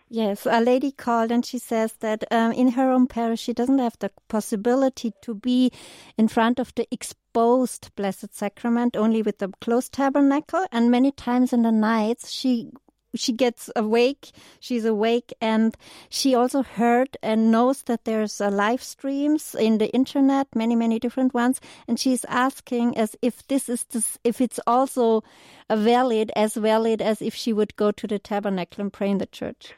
Yes, 0.09 0.47
a 0.47 0.59
lady 0.59 0.93
called 0.93 1.31
and 1.31 1.45
she 1.45 1.57
says 1.57 1.97
that 1.99 2.23
um, 2.31 2.53
in 2.53 2.71
her 2.71 2.91
own 2.91 3.07
parish 3.07 3.41
she 3.41 3.53
doesn't 3.53 3.79
have 3.79 3.97
the 3.99 4.09
possibility 4.29 5.11
to 5.21 5.35
be 5.35 5.69
in 6.17 6.29
front 6.29 6.59
of 6.59 6.73
the 6.75 6.87
exposed 6.91 7.93
Blessed 7.97 8.33
Sacrament, 8.33 8.95
only 8.95 9.21
with 9.21 9.39
the 9.39 9.49
closed 9.59 9.91
tabernacle. 9.91 10.65
And 10.71 10.89
many 10.89 11.11
times 11.11 11.51
in 11.51 11.63
the 11.63 11.73
nights 11.73 12.31
she 12.31 12.71
she 13.15 13.31
gets 13.31 13.69
awake 13.75 14.31
she's 14.59 14.85
awake 14.85 15.33
and 15.41 15.75
she 16.09 16.35
also 16.35 16.63
heard 16.63 17.17
and 17.21 17.51
knows 17.51 17.83
that 17.83 18.05
there's 18.05 18.41
uh, 18.41 18.49
live 18.49 18.83
streams 18.83 19.55
in 19.55 19.77
the 19.77 19.89
internet 19.93 20.47
many 20.55 20.75
many 20.75 20.99
different 20.99 21.33
ones 21.33 21.59
and 21.87 21.99
she's 21.99 22.25
asking 22.25 22.97
as 22.97 23.15
if 23.21 23.47
this 23.47 23.69
is 23.69 23.83
this, 23.85 24.17
if 24.23 24.41
it's 24.41 24.59
also 24.67 25.23
uh, 25.69 25.75
valid 25.75 26.31
as 26.35 26.55
valid 26.55 27.01
as 27.01 27.21
if 27.21 27.33
she 27.33 27.53
would 27.53 27.75
go 27.75 27.91
to 27.91 28.07
the 28.07 28.19
tabernacle 28.19 28.81
and 28.81 28.93
pray 28.93 29.09
in 29.09 29.17
the 29.17 29.25
church. 29.25 29.73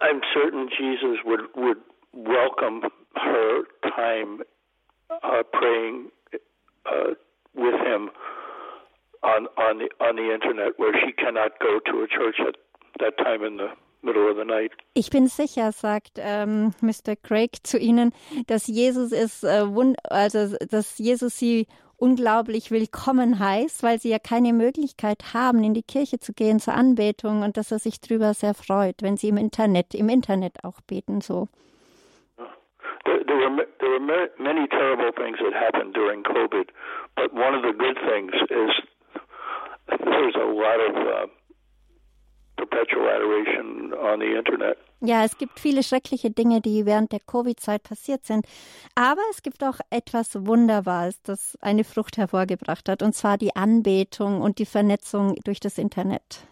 I'm 0.00 0.20
certain 0.32 0.68
Jesus 0.68 1.18
would 1.24 1.40
would 1.56 1.78
welcome 2.12 2.82
her 3.16 3.62
time 3.82 4.40
uh, 5.10 5.42
praying 5.52 6.10
uh, 6.86 7.14
with 7.54 7.74
him 7.74 8.10
on 9.22 9.46
on 9.56 9.78
the 9.78 9.90
on 10.00 10.16
the 10.16 10.32
internet, 10.32 10.78
where 10.78 10.94
she 11.00 11.12
cannot 11.12 11.58
go 11.60 11.80
to 11.80 12.02
a 12.02 12.08
church 12.08 12.40
at 12.40 12.56
that 12.98 13.16
time 13.18 13.44
in 13.44 13.56
the 13.56 13.68
middle 14.02 14.28
of 14.30 14.36
the 14.36 14.44
night. 14.44 14.72
Ich 14.94 15.10
bin 15.10 15.26
sicher, 15.28 15.72
sagt 15.72 16.18
ähm, 16.18 16.72
Mr. 16.80 17.16
Craig 17.16 17.58
zu 17.62 17.78
Ihnen, 17.78 18.12
dass 18.46 18.66
Jesus 18.66 19.12
ist 19.12 19.44
äh, 19.44 19.66
wund 19.66 19.96
also 20.10 20.56
dass 20.70 20.98
Jesus 20.98 21.38
Sie 21.38 21.66
unglaublich 21.96 22.70
willkommen 22.70 23.38
heißt, 23.38 23.82
weil 23.82 23.98
Sie 23.98 24.10
ja 24.10 24.18
keine 24.18 24.52
Möglichkeit 24.52 25.34
haben, 25.34 25.62
in 25.62 25.74
die 25.74 25.82
Kirche 25.82 26.18
zu 26.18 26.32
gehen 26.32 26.58
zur 26.58 26.74
Anbetung 26.74 27.42
und 27.42 27.56
dass 27.56 27.70
er 27.70 27.78
sich 27.78 28.00
darüber 28.00 28.32
sehr 28.32 28.54
freut, 28.54 29.02
wenn 29.02 29.16
Sie 29.16 29.28
im 29.28 29.36
Internet 29.36 29.94
im 29.94 30.08
Internet 30.08 30.64
auch 30.64 30.80
beten 30.80 31.20
so. 31.20 31.48
There, 33.04 33.24
there 33.26 33.38
were 33.38 33.66
there 33.80 33.90
were 33.90 34.30
many 34.38 34.68
terrible 34.68 35.12
things 35.12 35.38
that 35.38 35.54
happened 35.54 35.94
during 35.94 36.22
COVID, 36.22 36.68
but 37.16 37.32
one 37.32 37.54
of 37.54 37.62
the 37.62 37.72
good 37.72 37.96
things 38.06 38.32
is 38.50 38.70
there's 39.98 40.34
a 40.36 40.46
lot 40.46 40.80
of 40.88 40.96
uh, 40.96 41.26
perpetual 42.56 43.08
adoration 43.08 43.92
on 43.94 44.20
the 44.20 44.36
internet. 44.36 44.78
Ja, 45.02 45.24
es 45.24 45.38
gibt 45.38 45.58
viele 45.58 45.82
schreckliche 45.82 46.30
Dinge, 46.30 46.60
die 46.60 46.84
während 46.84 47.12
der 47.12 47.20
Covid-Zeit 47.20 47.82
passiert 47.82 48.26
sind. 48.26 48.44
Aber 48.94 49.22
es 49.30 49.42
gibt 49.42 49.64
auch 49.64 49.80
etwas 49.88 50.46
Wunderbares, 50.46 51.22
das 51.22 51.56
eine 51.62 51.84
Frucht 51.84 52.18
hervorgebracht 52.18 52.86
hat, 52.88 53.02
und 53.02 53.14
zwar 53.14 53.38
die 53.38 53.56
Anbetung 53.56 54.42
und 54.42 54.58
die 54.58 54.66
Vernetzung 54.66 55.36
durch 55.44 55.58
das 55.58 55.78
Internet. 55.78 56.46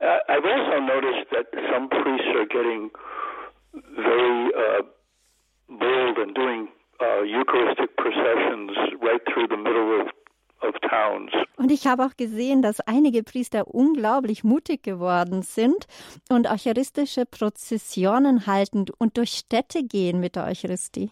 Uh, 0.00 0.20
I've 0.28 0.44
also 0.44 0.80
noticed 0.80 1.28
that 1.30 1.46
some 1.72 1.88
priests 1.88 2.28
are 2.36 2.46
getting 2.46 2.90
very 3.96 4.50
uh, 4.54 4.82
bold 5.68 6.18
and 6.18 6.34
doing 6.34 6.68
uh, 7.00 7.22
Eucharistic 7.24 7.96
processions 7.96 8.70
right 9.02 9.20
through 9.32 9.48
the 9.48 9.56
middle 9.56 10.00
of. 10.00 10.08
Und 11.56 11.70
ich 11.70 11.86
habe 11.86 12.04
auch 12.04 12.16
gesehen, 12.16 12.62
dass 12.62 12.80
einige 12.80 13.22
Priester 13.22 13.66
unglaublich 13.66 14.44
mutig 14.44 14.82
geworden 14.82 15.42
sind 15.42 15.86
und 16.30 16.50
eucharistische 16.50 17.24
Prozessionen 17.26 18.46
halten 18.46 18.86
und 18.98 19.16
durch 19.16 19.30
Städte 19.30 19.82
gehen 19.82 20.20
mit 20.20 20.36
der 20.36 20.46
Eucharistie. 20.46 21.10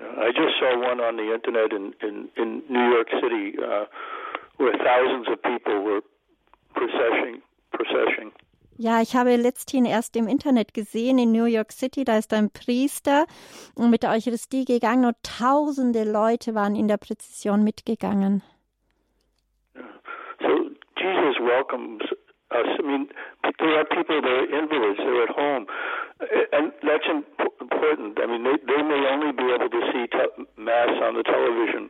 I 0.00 0.30
just 0.34 0.58
saw 0.58 0.74
one 0.76 1.00
on 1.00 1.16
the 1.16 1.32
internet 1.32 1.72
in 1.72 1.92
in, 2.00 2.28
in 2.36 2.62
New 2.68 2.90
York 2.92 3.08
City 3.20 3.56
uh, 3.58 3.86
where 4.58 4.76
thousands 4.78 5.28
of 5.28 5.40
people 5.42 5.82
were 5.82 6.02
processing 6.74 7.42
processing. 7.72 8.32
Ja, 8.82 9.00
ich 9.00 9.14
habe 9.14 9.36
letzthin 9.36 9.84
erst 9.84 10.16
im 10.16 10.26
Internet 10.26 10.74
gesehen, 10.74 11.16
in 11.16 11.30
New 11.30 11.44
York 11.44 11.70
City, 11.70 12.02
da 12.02 12.18
ist 12.18 12.34
ein 12.34 12.50
Priester 12.50 13.26
mit 13.78 14.02
der 14.02 14.10
Eucharistie 14.10 14.64
gegangen 14.64 15.04
und 15.04 15.14
tausende 15.22 16.02
Leute 16.02 16.56
waren 16.56 16.74
in 16.74 16.88
der 16.88 16.96
Präzision 16.96 17.62
mitgegangen. 17.62 18.42
So 20.40 20.50
Jesus 20.98 21.38
welcomes 21.38 22.02
us. 22.50 22.66
I 22.80 22.82
mean, 22.82 23.08
there 23.60 23.78
are 23.78 23.84
people 23.84 24.20
that 24.20 24.26
are 24.26 24.50
invalids, 24.50 24.98
they're 24.98 25.22
at 25.22 25.36
home, 25.36 25.68
and 26.50 26.72
that's 26.82 27.06
important. 27.60 28.18
I 28.18 28.26
mean, 28.26 28.42
they, 28.42 28.58
they 28.66 28.82
may 28.82 29.06
only 29.14 29.30
be 29.30 29.46
able 29.46 29.70
to 29.70 29.80
see 29.92 30.10
Mass 30.58 30.90
on 31.06 31.14
the 31.14 31.22
television 31.22 31.88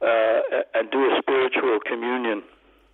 uh, 0.00 0.80
and 0.80 0.90
do 0.90 1.12
a 1.12 1.20
spiritual 1.20 1.78
communion. 1.84 2.42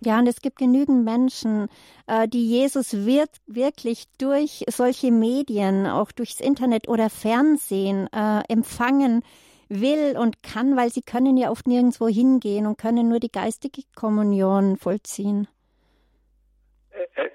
Ja, 0.01 0.17
und 0.19 0.27
es 0.27 0.41
gibt 0.41 0.57
genügend 0.57 1.03
Menschen, 1.03 1.67
äh, 2.07 2.27
die 2.27 2.47
Jesus 2.47 3.05
wird 3.05 3.29
wirklich 3.47 4.05
durch 4.17 4.63
solche 4.69 5.11
Medien, 5.11 5.87
auch 5.87 6.11
durchs 6.11 6.39
Internet 6.39 6.87
oder 6.87 7.09
Fernsehen 7.09 8.07
äh, 8.13 8.41
empfangen 8.47 9.23
will 9.67 10.17
und 10.17 10.41
kann, 10.41 10.77
weil 10.77 10.89
sie 10.89 11.01
können 11.01 11.37
ja 11.37 11.51
oft 11.51 11.67
nirgendwo 11.67 12.07
hingehen 12.07 12.65
und 12.65 12.77
können 12.77 13.09
nur 13.09 13.19
die 13.19 13.31
geistige 13.31 13.83
Kommunion 13.95 14.77
vollziehen. 14.77 15.47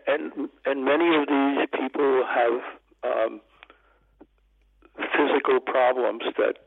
And 0.07 0.51
and 0.65 0.85
many 0.85 1.17
of 1.17 1.27
these 1.27 1.67
people 1.71 2.25
have 2.27 2.61
um, 3.03 3.41
physical 5.17 5.61
problems 5.61 6.23
that 6.37 6.59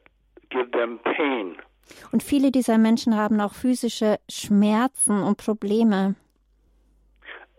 give 0.49 0.71
them 0.71 0.99
pain. 1.03 1.57
Und 2.11 2.23
viele 2.23 2.51
dieser 2.51 2.77
Menschen 2.77 3.15
haben 3.15 3.39
auch 3.41 3.53
physische 3.53 4.17
Schmerzen 4.29 5.21
und 5.23 5.37
Probleme. 5.37 6.15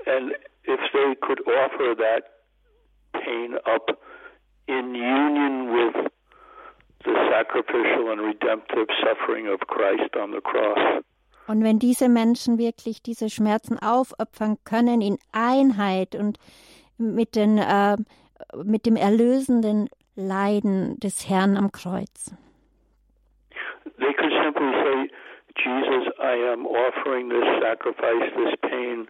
And 0.06 0.32
if 0.66 0.80
they 0.92 1.14
could 1.20 1.40
offer 1.46 1.94
that 1.96 2.24
pain 3.12 3.56
up 3.64 3.98
in 4.66 4.94
union 4.94 5.72
with 5.72 6.10
the 7.04 7.14
sacrificial 7.30 8.10
and 8.10 8.20
redemptive 8.20 8.86
suffering 9.02 9.48
of 9.48 9.60
Christ 9.66 10.16
on 10.16 10.32
the 10.32 10.40
cross. 10.40 11.02
Und 11.46 11.64
wenn 11.64 11.78
diese 11.78 12.10
Menschen 12.10 12.58
wirklich 12.58 13.02
diese 13.02 13.30
Schmerzen 13.30 13.78
aufopfern 13.78 14.58
können 14.64 15.00
in 15.00 15.18
Einheit 15.32 16.14
und 16.14 16.38
mit, 16.98 17.36
den, 17.36 17.56
äh, 17.56 17.96
mit 18.62 18.84
dem 18.84 18.96
erlösenden 18.96 19.88
Leiden 20.14 21.00
des 21.00 21.28
Herrn 21.28 21.56
am 21.56 21.72
Kreuz. 21.72 22.34
They 23.98 24.12
could 24.16 24.32
simply 24.42 24.70
say, 24.84 25.10
Jesus, 25.56 26.04
I 26.22 26.34
am 26.52 26.66
offering 26.66 27.28
this 27.28 27.46
sacrifice, 27.60 28.30
this 28.36 28.54
pain 28.62 29.08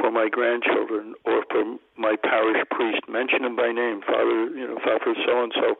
for 0.00 0.10
my 0.10 0.28
grandchildren 0.28 1.14
or 1.24 1.44
for 1.50 1.64
my 1.96 2.16
parish 2.22 2.62
priest. 2.70 3.08
Mention 3.08 3.44
him 3.44 3.56
by 3.56 3.72
name, 3.72 4.00
Father, 4.06 4.50
you 4.54 4.66
know, 4.66 4.78
Father 4.84 5.14
so 5.26 5.42
and 5.42 5.52
so, 5.54 5.76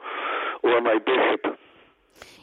or 0.62 0.80
my 0.80 0.98
bishop. 0.98 1.58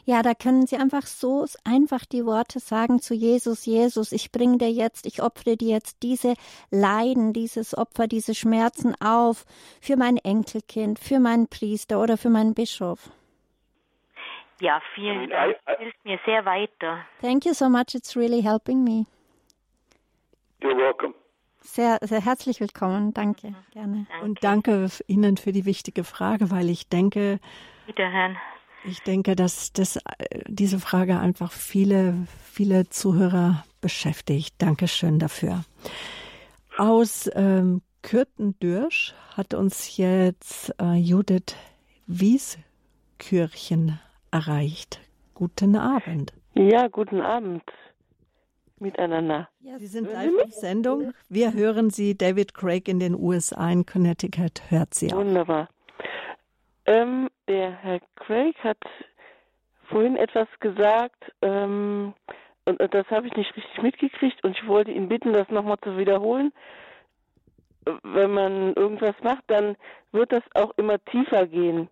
Ja, 0.08 0.22
da 0.22 0.34
können 0.34 0.68
Sie 0.68 0.76
einfach 0.76 1.04
so 1.04 1.46
einfach 1.64 2.04
die 2.06 2.24
Worte 2.24 2.60
sagen 2.60 3.00
zu 3.00 3.12
Jesus, 3.12 3.66
Jesus, 3.66 4.12
ich 4.12 4.30
bringe 4.30 4.58
dir 4.58 4.70
jetzt, 4.70 5.04
ich 5.04 5.20
opfere 5.20 5.56
dir 5.56 5.70
jetzt 5.70 6.04
diese 6.04 6.34
Leiden, 6.70 7.32
dieses 7.32 7.76
Opfer, 7.76 8.06
diese 8.06 8.36
Schmerzen 8.36 8.94
auf 9.00 9.44
für 9.80 9.96
mein 9.96 10.16
Enkelkind, 10.18 11.00
für 11.00 11.18
meinen 11.18 11.48
Priester 11.48 12.00
oder 12.00 12.16
für 12.16 12.30
meinen 12.30 12.54
Bischof. 12.54 13.10
Ja, 14.60 14.80
vielen 14.94 15.28
Dank. 15.28 15.56
Das 15.66 15.78
hilft 15.78 16.04
mir 16.04 16.18
sehr 16.24 16.44
weiter. 16.44 17.04
Thank 17.20 17.44
you 17.44 17.52
so 17.52 17.68
much. 17.68 17.94
It's 17.94 18.16
really 18.16 18.42
helping 18.42 18.82
me. 18.82 19.06
You're 20.62 20.76
welcome. 20.76 21.14
Sehr, 21.60 21.98
sehr 22.00 22.24
herzlich 22.24 22.60
willkommen. 22.60 23.12
Danke, 23.12 23.54
gerne. 23.72 24.06
Und 24.22 24.42
danke 24.42 24.88
Ihnen 25.08 25.36
für 25.36 25.52
die 25.52 25.64
wichtige 25.64 26.04
Frage, 26.04 26.50
weil 26.50 26.70
ich 26.70 26.88
denke, 26.88 27.40
Wiederhören. 27.86 28.36
Ich 28.84 29.02
denke, 29.02 29.34
dass 29.34 29.72
das, 29.72 29.96
äh, 29.96 30.42
diese 30.46 30.78
Frage 30.78 31.18
einfach 31.18 31.50
viele, 31.50 32.26
viele 32.52 32.88
Zuhörer 32.88 33.64
beschäftigt. 33.80 34.54
Dankeschön 34.58 35.18
dafür. 35.18 35.64
Aus 36.78 37.28
ähm, 37.34 37.82
Kürten-Dürsch 38.02 39.14
hat 39.36 39.54
uns 39.54 39.96
jetzt 39.96 40.72
äh, 40.80 40.94
Judith 40.94 41.56
Wieskürchen 42.06 43.98
erreicht. 44.36 45.00
Guten 45.34 45.76
Abend. 45.76 46.34
Ja, 46.54 46.88
guten 46.88 47.22
Abend 47.22 47.62
miteinander. 48.78 49.48
Ja, 49.60 49.78
Sie 49.78 49.86
sind 49.86 50.12
live 50.12 50.44
auf 50.44 50.52
Sendung. 50.52 51.14
Wir 51.30 51.54
hören 51.54 51.88
Sie. 51.88 52.16
David 52.16 52.52
Craig 52.52 52.86
in 52.86 53.00
den 53.00 53.14
USA 53.14 53.70
in 53.70 53.86
Connecticut 53.86 54.70
hört 54.70 54.92
Sie 54.92 55.10
auch. 55.10 55.18
Wunderbar. 55.18 55.68
Ähm, 56.84 57.28
der 57.48 57.70
Herr 57.82 58.00
Craig 58.16 58.54
hat 58.62 58.78
vorhin 59.88 60.16
etwas 60.16 60.48
gesagt, 60.60 61.32
ähm, 61.40 62.12
und, 62.66 62.78
und, 62.78 62.92
das 62.92 63.06
habe 63.08 63.28
ich 63.28 63.36
nicht 63.36 63.56
richtig 63.56 63.82
mitgekriegt 63.82 64.44
und 64.44 64.56
ich 64.56 64.66
wollte 64.66 64.90
ihn 64.90 65.08
bitten, 65.08 65.32
das 65.32 65.48
nochmal 65.48 65.78
zu 65.82 65.96
wiederholen. 65.96 66.52
Wenn 68.02 68.32
man 68.32 68.74
irgendwas 68.74 69.14
macht, 69.22 69.44
dann 69.46 69.76
wird 70.12 70.32
das 70.32 70.42
auch 70.54 70.72
immer 70.76 71.02
tiefer 71.06 71.46
gehen 71.46 71.88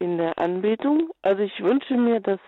in 0.00 0.18
der 0.18 0.36
Anbetung. 0.38 1.10
Also 1.22 1.42
ich 1.42 1.62
wünsche 1.62 1.94
mir, 1.94 2.20
dass 2.20 2.40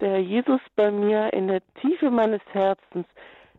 der 0.00 0.10
Herr 0.10 0.18
Jesus 0.18 0.60
bei 0.74 0.90
mir 0.90 1.32
in 1.32 1.48
der 1.48 1.62
Tiefe 1.80 2.10
meines 2.10 2.42
Herzens 2.52 3.06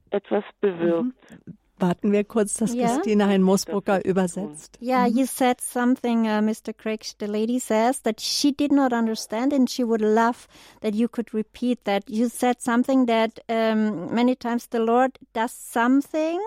etwas 0.09 0.43
bewirkt. 0.59 1.13
Mhm. 1.45 1.57
Warten 1.79 2.11
wir 2.11 2.25
kurz, 2.25 2.55
dass 2.55 2.73
yeah. 2.73 2.87
Christina 2.87 3.27
Hein-Mosbrucker 3.27 4.03
übersetzt. 4.03 4.77
Yeah, 4.81 5.07
you 5.07 5.25
said 5.25 5.61
something, 5.61 6.25
uh, 6.25 6.41
Mr. 6.41 6.73
Craig. 6.73 7.05
The 7.19 7.27
lady 7.27 7.57
says 7.57 8.01
that 8.01 8.19
she 8.19 8.51
did 8.51 8.73
not 8.73 8.91
understand 8.91 9.53
and 9.53 9.69
she 9.69 9.85
would 9.85 10.01
love 10.01 10.47
that 10.81 10.93
you 10.93 11.07
could 11.07 11.33
repeat 11.33 11.85
that. 11.85 12.09
You 12.09 12.27
said 12.27 12.61
something 12.61 13.05
that 13.05 13.39
um, 13.47 14.13
many 14.13 14.35
times 14.35 14.67
the 14.67 14.79
Lord 14.79 15.17
does 15.33 15.53
something 15.53 16.41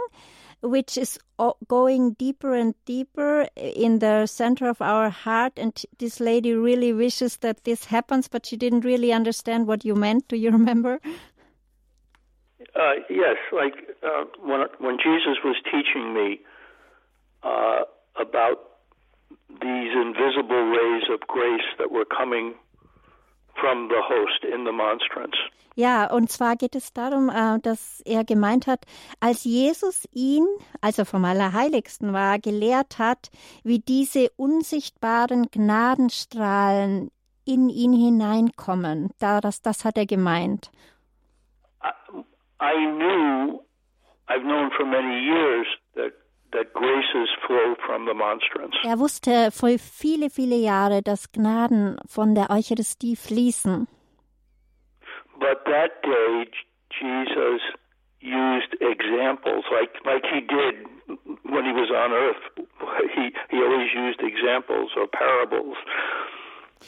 which 0.63 0.97
is 0.97 1.19
going 1.69 2.13
deeper 2.13 2.55
and 2.55 2.75
deeper 2.85 3.49
in 3.57 3.99
the 3.99 4.27
center 4.27 4.69
of 4.69 4.81
our 4.81 5.11
heart. 5.11 5.53
And 5.57 5.81
this 5.99 6.21
lady 6.21 6.55
really 6.55 6.93
wishes 6.93 7.39
that 7.39 7.65
this 7.65 7.87
happens, 7.87 8.29
but 8.29 8.47
she 8.47 8.57
didn't 8.57 8.85
really 8.85 9.13
understand 9.13 9.67
what 9.67 9.85
you 9.85 9.95
meant. 9.95 10.29
Do 10.29 10.37
you 10.37 10.51
remember? 10.51 11.01
Uh, 12.75 12.93
yes, 13.11 13.37
like 13.53 13.75
uh, 14.03 14.25
when 14.41 14.67
when 14.79 14.97
Jesus 14.97 15.39
was 15.45 15.57
teaching 15.65 16.15
me 16.15 16.41
uh, 17.43 17.83
about 18.19 18.61
these 19.61 19.91
invisible 19.95 20.65
rays 20.65 21.03
of 21.13 21.21
grace 21.27 21.69
that 21.79 21.91
were 21.91 22.07
coming 22.07 22.55
from 23.61 23.89
the 23.89 24.01
host 24.09 24.45
in 24.45 24.65
the 24.65 24.73
monstrance. 24.73 25.37
Ja, 25.75 26.11
und 26.13 26.31
zwar 26.31 26.57
geht 26.57 26.75
es 26.75 26.93
darum, 26.93 27.31
äh, 27.31 27.59
dass 27.61 28.03
er 28.05 28.25
gemeint 28.25 28.67
hat, 28.67 28.85
als 29.21 29.45
Jesus 29.45 30.07
ihn, 30.13 30.47
also 30.83 31.05
vom 31.05 31.25
Allerheiligsten 31.25 32.13
war, 32.13 32.39
gelehrt 32.39 32.99
hat, 32.99 33.31
wie 33.65 33.79
diese 33.79 34.29
unsichtbaren 34.37 35.51
Gnadenstrahlen 35.51 37.11
in 37.47 37.71
ihn 37.71 37.93
hineinkommen. 37.93 39.11
Das, 39.19 39.63
das 39.63 39.85
hat 39.85 39.97
er 39.97 40.07
gemeint. 40.07 40.71
I, 41.83 41.91
I 42.61 42.75
knew, 42.87 43.61
I've 44.29 44.43
known 44.43 44.71
for 44.77 44.85
many 44.85 45.25
years 45.25 45.67
that 45.95 46.13
that 46.53 46.73
graces 46.73 47.29
flow 47.47 47.75
from 47.87 48.07
the 48.07 48.15
monstrance. 48.15 48.75
Er 48.85 48.99
wusste 48.99 49.51
vor 49.51 49.71
viele, 49.79 50.31
viele 50.31 50.57
Jahre, 50.57 51.03
dass 51.03 51.33
Gnaden 51.33 51.97
von 52.07 52.35
der 52.35 52.51
Eucharistie 52.51 53.17
fließen. 53.17 53.89
But 55.39 55.65
that 55.65 56.03
day, 56.05 56.47
Jesus 56.91 57.61
used 58.21 58.77
examples 58.81 59.65
like 59.73 59.91
like 60.05 60.25
he 60.33 60.41
did 60.41 60.87
when 61.51 61.65
he 61.65 61.73
was 61.73 61.91
on 61.91 62.13
earth. 62.13 62.43
He 63.15 63.33
he 63.51 63.59
always 63.59 63.91
used 63.93 64.21
examples 64.21 64.91
or 64.97 65.07
parables. 65.09 65.77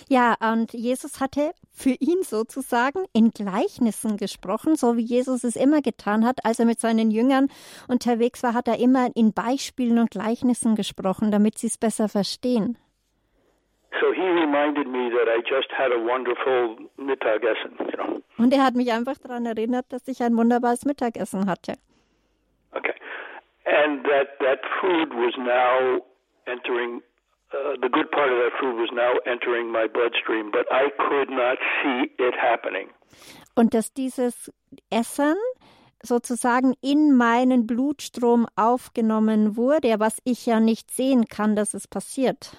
Ja, 0.08 0.36
und 0.52 0.72
Jesus 0.72 1.20
hatte 1.20 1.52
für 1.72 1.94
ihn 1.98 2.22
sozusagen 2.22 3.04
in 3.12 3.30
Gleichnissen 3.30 4.16
gesprochen, 4.16 4.76
so 4.76 4.96
wie 4.96 5.02
Jesus 5.02 5.44
es 5.44 5.56
immer 5.56 5.82
getan 5.82 6.24
hat. 6.24 6.44
Als 6.44 6.58
er 6.58 6.66
mit 6.66 6.80
seinen 6.80 7.10
Jüngern 7.10 7.48
unterwegs 7.88 8.42
war, 8.42 8.54
hat 8.54 8.68
er 8.68 8.78
immer 8.78 9.08
in 9.14 9.32
Beispielen 9.32 9.98
und 9.98 10.10
Gleichnissen 10.10 10.76
gesprochen, 10.76 11.30
damit 11.30 11.58
sie 11.58 11.66
es 11.66 11.78
besser 11.78 12.08
verstehen. 12.08 12.78
So 14.00 14.12
he 14.12 14.22
reminded 14.22 14.88
me 14.88 15.10
that 15.10 15.28
I 15.28 15.40
just 15.48 15.70
had 15.70 15.92
a 15.92 15.98
wonderful 15.98 16.76
Mittagessen, 16.96 17.76
you 17.78 17.96
know. 17.96 18.22
Und 18.38 18.52
er 18.52 18.64
hat 18.64 18.74
mich 18.74 18.90
einfach 18.92 19.18
daran 19.18 19.46
erinnert, 19.46 19.86
dass 19.90 20.08
ich 20.08 20.22
ein 20.22 20.36
wunderbares 20.36 20.84
Mittagessen 20.84 21.48
hatte. 21.48 21.74
Okay. 22.72 22.94
And 23.66 24.04
that 24.04 24.38
that 24.40 24.60
food 24.80 25.10
was 25.14 25.34
now 25.38 26.04
entering 26.46 27.02
uh, 27.54 27.76
the 27.80 27.88
good 27.88 28.10
part 28.10 28.30
of 28.30 28.38
that 28.38 28.52
food 28.60 28.76
was 28.76 28.90
now 28.92 29.12
entering 29.26 29.70
my 29.70 29.86
bloodstream, 29.86 30.50
but 30.50 30.66
I 30.70 30.90
could 30.98 31.30
not 31.30 31.58
see 31.82 32.10
it 32.18 32.34
happening. 32.34 32.88
Und 33.54 33.74
dass 33.74 33.92
dieses 33.92 34.52
Essen 34.90 35.36
sozusagen 36.02 36.74
in 36.82 37.16
meinen 37.16 37.66
Blutstrom 37.66 38.46
aufgenommen 38.56 39.56
wurde, 39.56 39.94
was 39.98 40.20
ich 40.24 40.46
ja 40.46 40.60
nicht 40.60 40.90
sehen 40.90 41.26
kann, 41.26 41.56
dass 41.56 41.74
es 41.74 41.88
passiert. 41.88 42.56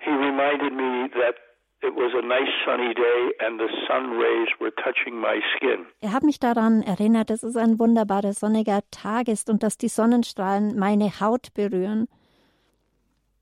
He 0.00 0.10
reminded 0.10 0.72
me 0.72 1.08
that 1.10 1.36
it 1.82 1.94
was 1.94 2.12
a 2.14 2.26
nice 2.26 2.50
sunny 2.64 2.94
day 2.94 3.32
and 3.46 3.60
the 3.60 3.68
sun 3.86 4.18
rays 4.18 4.48
were 4.58 4.72
touching 4.82 5.20
my 5.20 5.40
skin. 5.56 5.86
Er 6.00 6.12
hat 6.12 6.22
mich 6.22 6.40
daran 6.40 6.82
erinnert, 6.82 7.30
dass 7.30 7.42
es 7.42 7.56
ein 7.56 7.78
wunderbarer 7.78 8.32
sonniger 8.32 8.80
Tag 8.90 9.28
ist 9.28 9.48
und 9.50 9.62
dass 9.62 9.78
die 9.78 9.88
Sonnenstrahlen 9.88 10.78
meine 10.78 11.20
Haut 11.20 11.54
berühren. 11.54 12.08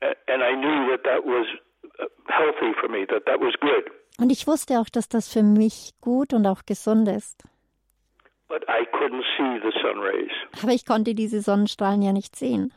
And 0.00 0.42
I 0.42 0.54
knew 0.54 0.90
that 0.90 1.04
that 1.04 1.24
was 1.24 1.46
uh, 2.00 2.06
healthy 2.28 2.72
for 2.80 2.88
me, 2.88 3.06
that 3.06 3.26
that 3.26 3.40
was 3.40 3.54
good. 3.60 3.90
Und 4.18 4.30
ich 4.30 4.46
wusste 4.46 4.80
auch, 4.80 4.88
dass 4.88 5.08
das 5.08 5.32
für 5.32 5.42
mich 5.42 5.92
gut 6.00 6.32
und 6.32 6.46
auch 6.46 6.64
gesund 6.66 7.08
ist. 7.08 7.42
But 8.48 8.64
I 8.68 8.84
couldn't 8.96 9.24
see 9.36 9.60
the 9.62 9.72
sun 9.80 10.00
rays. 10.00 10.32
Aber 10.62 10.72
ich 10.72 10.84
konnte 10.84 11.14
diese 11.14 11.40
Sonnenstrahlen 11.40 12.02
ja 12.02 12.12
nicht 12.12 12.36
sehen. 12.36 12.72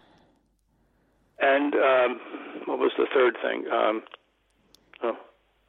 And 1.40 1.76
um, 1.76 2.20
what 2.66 2.80
was 2.80 2.92
the 2.98 3.06
third 3.14 3.36
thing? 3.42 3.66
Um, 3.68 4.04
oh, 5.02 5.18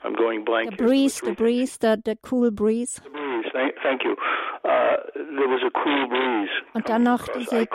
I'm 0.05 0.15
going 0.15 0.45
blank. 0.45 0.71
The 0.71 0.85
breeze, 0.85 1.21
the 1.21 1.33
breeze, 1.33 1.79
the, 1.79 2.01
the 2.05 2.17
cool 2.23 2.51
breeze. 2.51 3.01
The 3.03 3.11
breeze. 3.11 3.47
Thank, 3.53 3.75
thank 3.83 4.05
you. 4.05 4.17
Uh, 4.65 4.97
there 5.15 5.49
was 5.49 5.63
a 5.63 5.71
cool 5.73 6.09
breeze. 6.09 6.51
Und 6.75 6.89
dann 6.89 7.05
noch 7.05 7.27
diese 7.29 7.49
see 7.51 7.67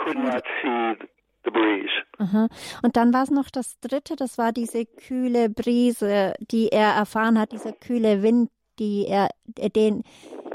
the 1.44 1.50
breeze. 1.50 1.90
Aha. 2.18 2.48
Und 2.82 2.96
dann 2.96 3.12
war 3.12 3.22
es 3.22 3.30
noch 3.30 3.50
das 3.50 3.78
dritte, 3.80 4.16
das 4.16 4.38
war 4.38 4.52
diese 4.52 4.84
kühle 4.86 5.48
Brise, 5.48 6.34
die 6.40 6.68
er 6.68 6.92
erfahren 6.92 7.38
hat, 7.38 7.52
dieser 7.52 7.72
kühle 7.72 8.22
Wind, 8.22 8.50
die 8.78 9.06
er, 9.06 9.28
den, 9.46 10.04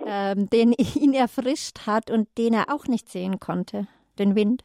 ähm, 0.05 0.49
den 0.49 0.73
ihn 0.95 1.13
erfrischt 1.13 1.87
hat 1.87 2.11
und 2.11 2.27
den 2.37 2.53
er 2.53 2.73
auch 2.73 2.85
nicht 2.87 3.09
sehen 3.09 3.39
konnte, 3.39 3.87
den 4.19 4.35
Wind. 4.35 4.63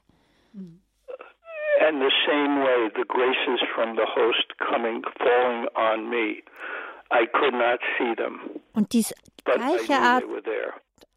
And 1.83 1.99
the 1.99 2.13
same 2.27 2.63
way, 2.63 2.91
the 2.95 3.07
graces 3.09 3.61
from 3.75 3.97
the 3.97 4.05
host 4.05 4.53
coming, 4.59 5.03
falling 5.19 5.67
on 5.75 6.11
me. 6.11 6.43
I 7.11 7.27
could 7.27 7.55
not 7.55 7.81
see 7.99 8.15
them. 8.15 8.41
Und 8.75 8.93
diese 8.93 9.15
gleiche 9.45 9.95
Art, 9.95 10.25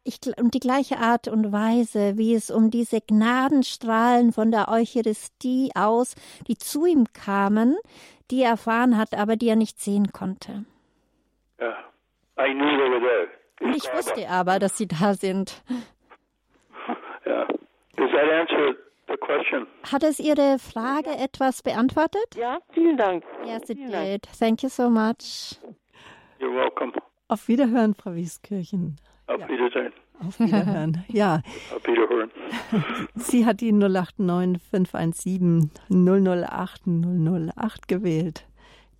ich, 0.04 0.20
und 0.38 0.54
die 0.54 0.60
gleiche 0.60 0.98
Art 0.98 1.28
und 1.28 1.50
Weise, 1.52 2.16
wie 2.16 2.34
es 2.34 2.50
um 2.50 2.70
diese 2.70 3.00
Gnadenstrahlen 3.00 4.32
von 4.32 4.50
der 4.50 4.68
Eucharistie 4.68 5.70
aus, 5.74 6.14
die 6.46 6.56
zu 6.56 6.86
ihm 6.86 7.06
kamen, 7.12 7.76
die 8.30 8.42
er 8.42 8.50
erfahren 8.50 8.96
hat, 8.96 9.14
aber 9.14 9.36
die 9.36 9.48
er 9.48 9.56
nicht 9.56 9.80
sehen 9.80 10.12
konnte. 10.12 10.64
Yeah. 11.60 11.76
I 12.38 12.52
knew 12.52 12.76
they 12.76 12.90
were 12.90 13.00
there. 13.00 13.28
Und 13.60 13.76
ich 13.76 13.92
wusste 13.94 14.28
aber, 14.28 14.58
dass 14.58 14.76
sie 14.76 14.86
da 14.86 15.14
sind. 15.14 15.62
Yeah. 17.26 17.46
Does 17.96 18.10
that 18.10 18.28
answer 18.30 18.74
the 19.08 19.16
question? 19.16 19.66
Hat 19.90 20.02
es 20.02 20.20
Ihre 20.20 20.58
Frage 20.58 21.08
etwas 21.08 21.62
beantwortet? 21.62 22.34
Ja, 22.36 22.58
vielen 22.74 22.98
Dank. 22.98 23.24
Yes, 23.46 23.70
it 23.70 23.78
vielen 23.78 23.90
did. 23.90 24.28
Thank 24.38 24.62
you 24.62 24.68
so 24.68 24.90
much. 24.90 25.58
You're 26.38 26.54
welcome. 26.54 26.92
Auf 27.28 27.48
Wiederhören, 27.48 27.94
Frau 27.94 28.14
Wieskirchen. 28.14 28.96
Auf 29.26 29.40
ja. 29.40 29.48
Wiedersehen. 29.48 29.92
Auf 30.20 30.38
Wiederhören, 30.38 31.04
ja. 31.08 31.42
Auf 31.74 31.86
Wiederhören. 31.86 32.30
Sie 33.16 33.46
hat 33.46 33.60
die 33.60 33.72
089 33.72 34.62
517 34.70 35.70
008 35.88 36.82
008 36.86 37.88
gewählt. 37.88 38.46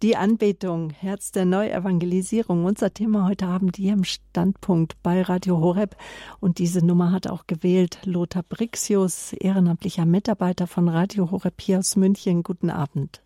Die 0.02 0.16
Anbetung, 0.16 0.90
Herz 0.90 1.32
der 1.32 1.44
Neuevangelisierung. 1.44 2.64
Unser 2.64 2.92
Thema 2.92 3.26
heute 3.26 3.46
Abend 3.46 3.76
hier 3.76 3.92
im 3.92 4.04
Standpunkt 4.04 5.02
bei 5.02 5.22
Radio 5.22 5.60
Horeb. 5.60 5.96
Und 6.40 6.58
diese 6.58 6.84
Nummer 6.84 7.12
hat 7.12 7.26
auch 7.26 7.46
gewählt 7.46 8.00
Lothar 8.04 8.42
Brixius, 8.42 9.32
ehrenamtlicher 9.34 10.04
Mitarbeiter 10.04 10.66
von 10.66 10.88
Radio 10.88 11.30
Horeb 11.30 11.60
hier 11.60 11.78
aus 11.78 11.96
München. 11.96 12.42
Guten 12.42 12.70
Abend. 12.70 13.22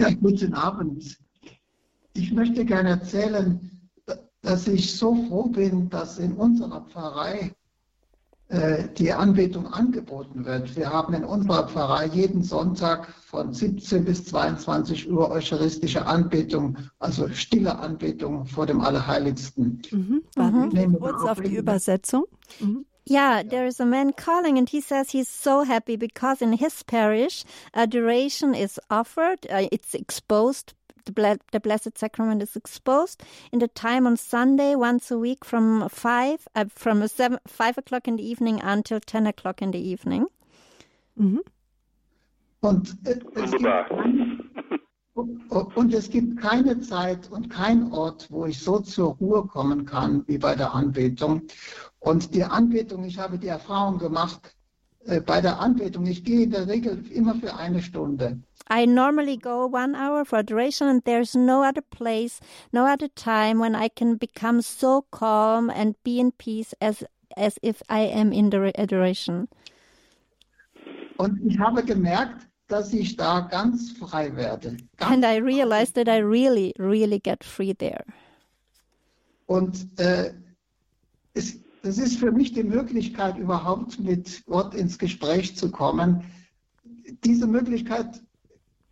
Ja, 0.00 0.10
guten 0.10 0.54
Abend. 0.54 1.18
ich 2.14 2.32
möchte 2.32 2.64
gerne 2.64 2.90
erzählen, 2.90 3.77
dass 4.48 4.66
ich 4.66 4.96
so 4.96 5.14
froh 5.28 5.44
bin, 5.44 5.90
dass 5.90 6.18
in 6.18 6.32
unserer 6.32 6.80
Pfarrei 6.80 7.52
äh, 8.48 8.84
die 8.96 9.12
Anbetung 9.12 9.66
angeboten 9.66 10.46
wird. 10.46 10.74
Wir 10.74 10.90
haben 10.90 11.12
in 11.12 11.22
unserer 11.22 11.68
Pfarrei 11.68 12.06
jeden 12.06 12.42
Sonntag 12.42 13.12
von 13.26 13.52
17 13.52 14.06
bis 14.06 14.24
22 14.24 15.10
Uhr 15.10 15.30
eucharistische 15.30 16.06
Anbetung, 16.06 16.78
also 16.98 17.28
stille 17.28 17.78
Anbetung 17.78 18.46
vor 18.46 18.64
dem 18.64 18.80
Allerheiligsten. 18.80 19.82
Mhm. 19.90 20.22
Warten 20.34 20.72
wir 20.74 20.98
kurz 20.98 21.22
auf 21.24 21.40
die 21.42 21.56
Übersetzung. 21.56 22.24
Mhm. 22.58 22.86
Yeah, 23.10 23.42
there 23.42 23.66
is 23.66 23.80
a 23.80 23.86
man 23.86 24.12
calling, 24.16 24.58
and 24.58 24.68
he 24.68 24.82
says 24.82 25.10
he's 25.10 25.28
so 25.28 25.64
happy 25.64 25.96
because 25.96 26.42
in 26.42 26.52
his 26.52 26.82
parish, 26.84 27.44
adoration 27.74 28.54
is 28.54 28.78
offered, 28.90 29.46
uh, 29.50 29.66
it's 29.72 29.94
exposed 29.94 30.74
the, 31.12 31.38
the 31.52 31.60
Blessed 31.60 31.98
Sacrament 31.98 32.42
is 32.42 32.56
exposed 32.56 33.22
in 33.52 33.58
the 33.58 33.68
time 33.68 34.06
on 34.06 34.16
Sunday 34.16 34.74
once 34.74 35.10
a 35.10 35.18
week 35.18 35.44
from 35.44 35.88
five 35.88 36.46
uh, 36.54 36.66
from 36.68 37.06
seven, 37.08 37.38
five 37.46 37.78
o'clock 37.78 38.08
in 38.08 38.16
the 38.16 38.28
evening 38.28 38.60
until 38.62 39.00
ten 39.00 39.26
o'clock 39.26 39.62
in 39.62 39.70
the 39.70 39.78
evening. 39.78 40.26
Mhm. 41.18 41.40
Und, 42.60 42.96
äh, 43.04 43.20
es 43.34 43.50
gibt, 43.52 43.66
und 45.76 45.94
es 45.94 46.10
gibt 46.10 46.40
keine 46.40 46.80
Zeit 46.80 47.30
und 47.30 47.48
kein 47.48 47.92
Ort, 47.92 48.30
wo 48.30 48.46
ich 48.46 48.58
so 48.58 48.80
zur 48.80 49.16
Ruhe 49.16 49.46
kommen 49.46 49.84
kann 49.84 50.24
wie 50.26 50.38
bei 50.38 50.54
der 50.54 50.74
Anbetung. 50.74 51.42
Und 52.00 52.34
die 52.34 52.44
Anbetung, 52.44 53.04
ich 53.04 53.18
habe 53.18 53.38
die 53.38 53.48
Erfahrung 53.48 53.98
gemacht, 53.98 54.56
bei 55.26 55.40
der 55.40 55.58
Anbetung, 55.58 56.06
ich 56.06 56.24
gehe 56.24 56.42
in 56.42 56.50
der 56.50 56.66
Regel 56.66 57.02
immer 57.10 57.34
für 57.34 57.54
eine 57.54 57.80
Stunde. 57.80 58.38
I 58.70 58.86
normally 58.86 59.36
go 59.36 59.66
one 59.66 59.94
hour 59.94 60.24
for 60.24 60.38
adoration, 60.38 60.88
and 60.88 61.04
there's 61.04 61.34
no 61.34 61.62
other 61.62 61.80
place, 61.80 62.40
no 62.72 62.84
other 62.84 63.08
time 63.14 63.58
when 63.58 63.74
I 63.74 63.88
can 63.88 64.18
become 64.18 64.60
so 64.60 65.06
calm 65.10 65.70
and 65.70 65.94
be 66.04 66.18
in 66.18 66.32
peace 66.32 66.74
as 66.80 67.04
as 67.36 67.58
if 67.62 67.82
I 67.88 68.00
am 68.00 68.32
in 68.32 68.50
the 68.50 68.72
adoration. 68.78 69.48
Und 71.16 71.40
ich 71.44 71.58
habe 71.58 71.82
gemerkt, 71.82 72.46
dass 72.68 72.92
ich 72.92 73.16
da 73.16 73.40
ganz 73.40 73.92
frei 73.92 74.34
werde. 74.36 74.76
Ganz 74.98 75.12
and 75.12 75.24
I 75.24 75.38
realized 75.38 75.94
that 75.94 76.08
I 76.08 76.18
really, 76.18 76.74
really 76.78 77.18
get 77.18 77.42
free 77.42 77.74
there. 77.74 78.04
Und 79.46 79.88
äh, 79.98 80.34
es, 81.32 81.58
das 81.82 81.98
ist 81.98 82.18
für 82.18 82.32
mich 82.32 82.52
die 82.52 82.64
Möglichkeit, 82.64 83.38
überhaupt 83.38 84.00
mit 84.00 84.44
Gott 84.46 84.74
ins 84.74 84.98
Gespräch 84.98 85.56
zu 85.56 85.70
kommen. 85.70 86.24
Diese 87.24 87.46
Möglichkeit 87.46 88.22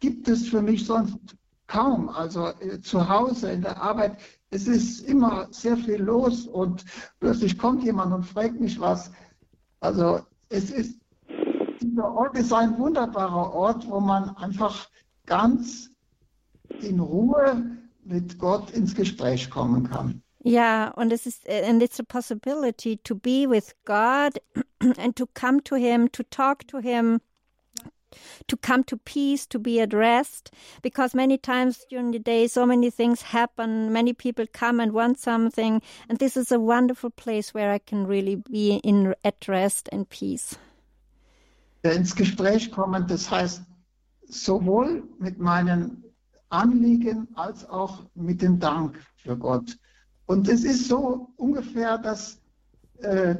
gibt 0.00 0.28
es 0.28 0.48
für 0.48 0.62
mich 0.62 0.86
sonst 0.86 1.18
kaum. 1.66 2.08
Also 2.08 2.48
äh, 2.60 2.80
zu 2.80 3.08
Hause, 3.08 3.50
in 3.50 3.62
der 3.62 3.80
Arbeit, 3.80 4.18
es 4.50 4.66
ist 4.66 5.00
immer 5.00 5.48
sehr 5.50 5.76
viel 5.76 6.02
los 6.02 6.46
und 6.46 6.84
plötzlich 7.20 7.58
kommt 7.58 7.82
jemand 7.84 8.12
und 8.12 8.24
fragt 8.24 8.60
mich 8.60 8.78
was. 8.78 9.10
Also 9.80 10.20
es 10.48 10.70
ist, 10.70 11.00
dieser 11.80 12.10
Ort 12.12 12.36
ist 12.38 12.52
ein 12.52 12.78
wunderbarer 12.78 13.52
Ort, 13.52 13.88
wo 13.88 14.00
man 14.00 14.30
einfach 14.36 14.88
ganz 15.26 15.90
in 16.80 17.00
Ruhe 17.00 17.76
mit 18.04 18.38
Gott 18.38 18.70
ins 18.70 18.94
Gespräch 18.94 19.50
kommen 19.50 19.88
kann. 19.88 20.22
Yeah, 20.46 20.92
and 20.96 21.10
this 21.10 21.26
is 21.26 21.40
and 21.48 21.82
it's 21.82 21.98
a 21.98 22.04
possibility 22.04 22.98
to 22.98 23.16
be 23.16 23.48
with 23.48 23.74
God 23.84 24.38
and 24.96 25.16
to 25.16 25.26
come 25.34 25.58
to 25.62 25.74
him, 25.74 26.06
to 26.10 26.22
talk 26.22 26.64
to 26.68 26.78
him, 26.78 27.20
to 28.46 28.56
come 28.56 28.84
to 28.84 28.96
peace, 28.96 29.44
to 29.46 29.58
be 29.58 29.80
at 29.80 29.92
rest, 29.92 30.52
because 30.82 31.16
many 31.16 31.36
times 31.36 31.84
during 31.90 32.12
the 32.12 32.20
day, 32.20 32.46
so 32.46 32.64
many 32.64 32.90
things 32.90 33.22
happen. 33.22 33.92
Many 33.92 34.12
people 34.12 34.46
come 34.52 34.78
and 34.78 34.92
want 34.92 35.18
something, 35.18 35.82
and 36.08 36.18
this 36.20 36.36
is 36.36 36.52
a 36.52 36.60
wonderful 36.60 37.10
place 37.10 37.52
where 37.52 37.72
I 37.72 37.78
can 37.78 38.06
really 38.06 38.36
be 38.36 38.76
in 38.84 39.16
at 39.24 39.48
rest 39.48 39.88
and 39.90 40.08
peace. 40.08 40.56
Ins 41.82 42.14
Gespräch 42.14 42.70
kommen, 42.70 43.08
das 43.08 43.28
heißt 43.28 43.62
sowohl 44.28 45.02
mit 45.18 45.40
meinen 45.40 46.04
Anliegen 46.50 47.26
als 47.34 47.68
auch 47.68 48.04
mit 48.14 48.42
dem 48.42 48.60
Dank 48.60 49.04
für 49.16 49.36
Gott. 49.36 49.76
Und 50.26 50.48
es 50.48 50.64
ist 50.64 50.88
so 50.88 51.28
ungefähr, 51.36 51.98
dass 51.98 52.40
äh, 53.00 53.36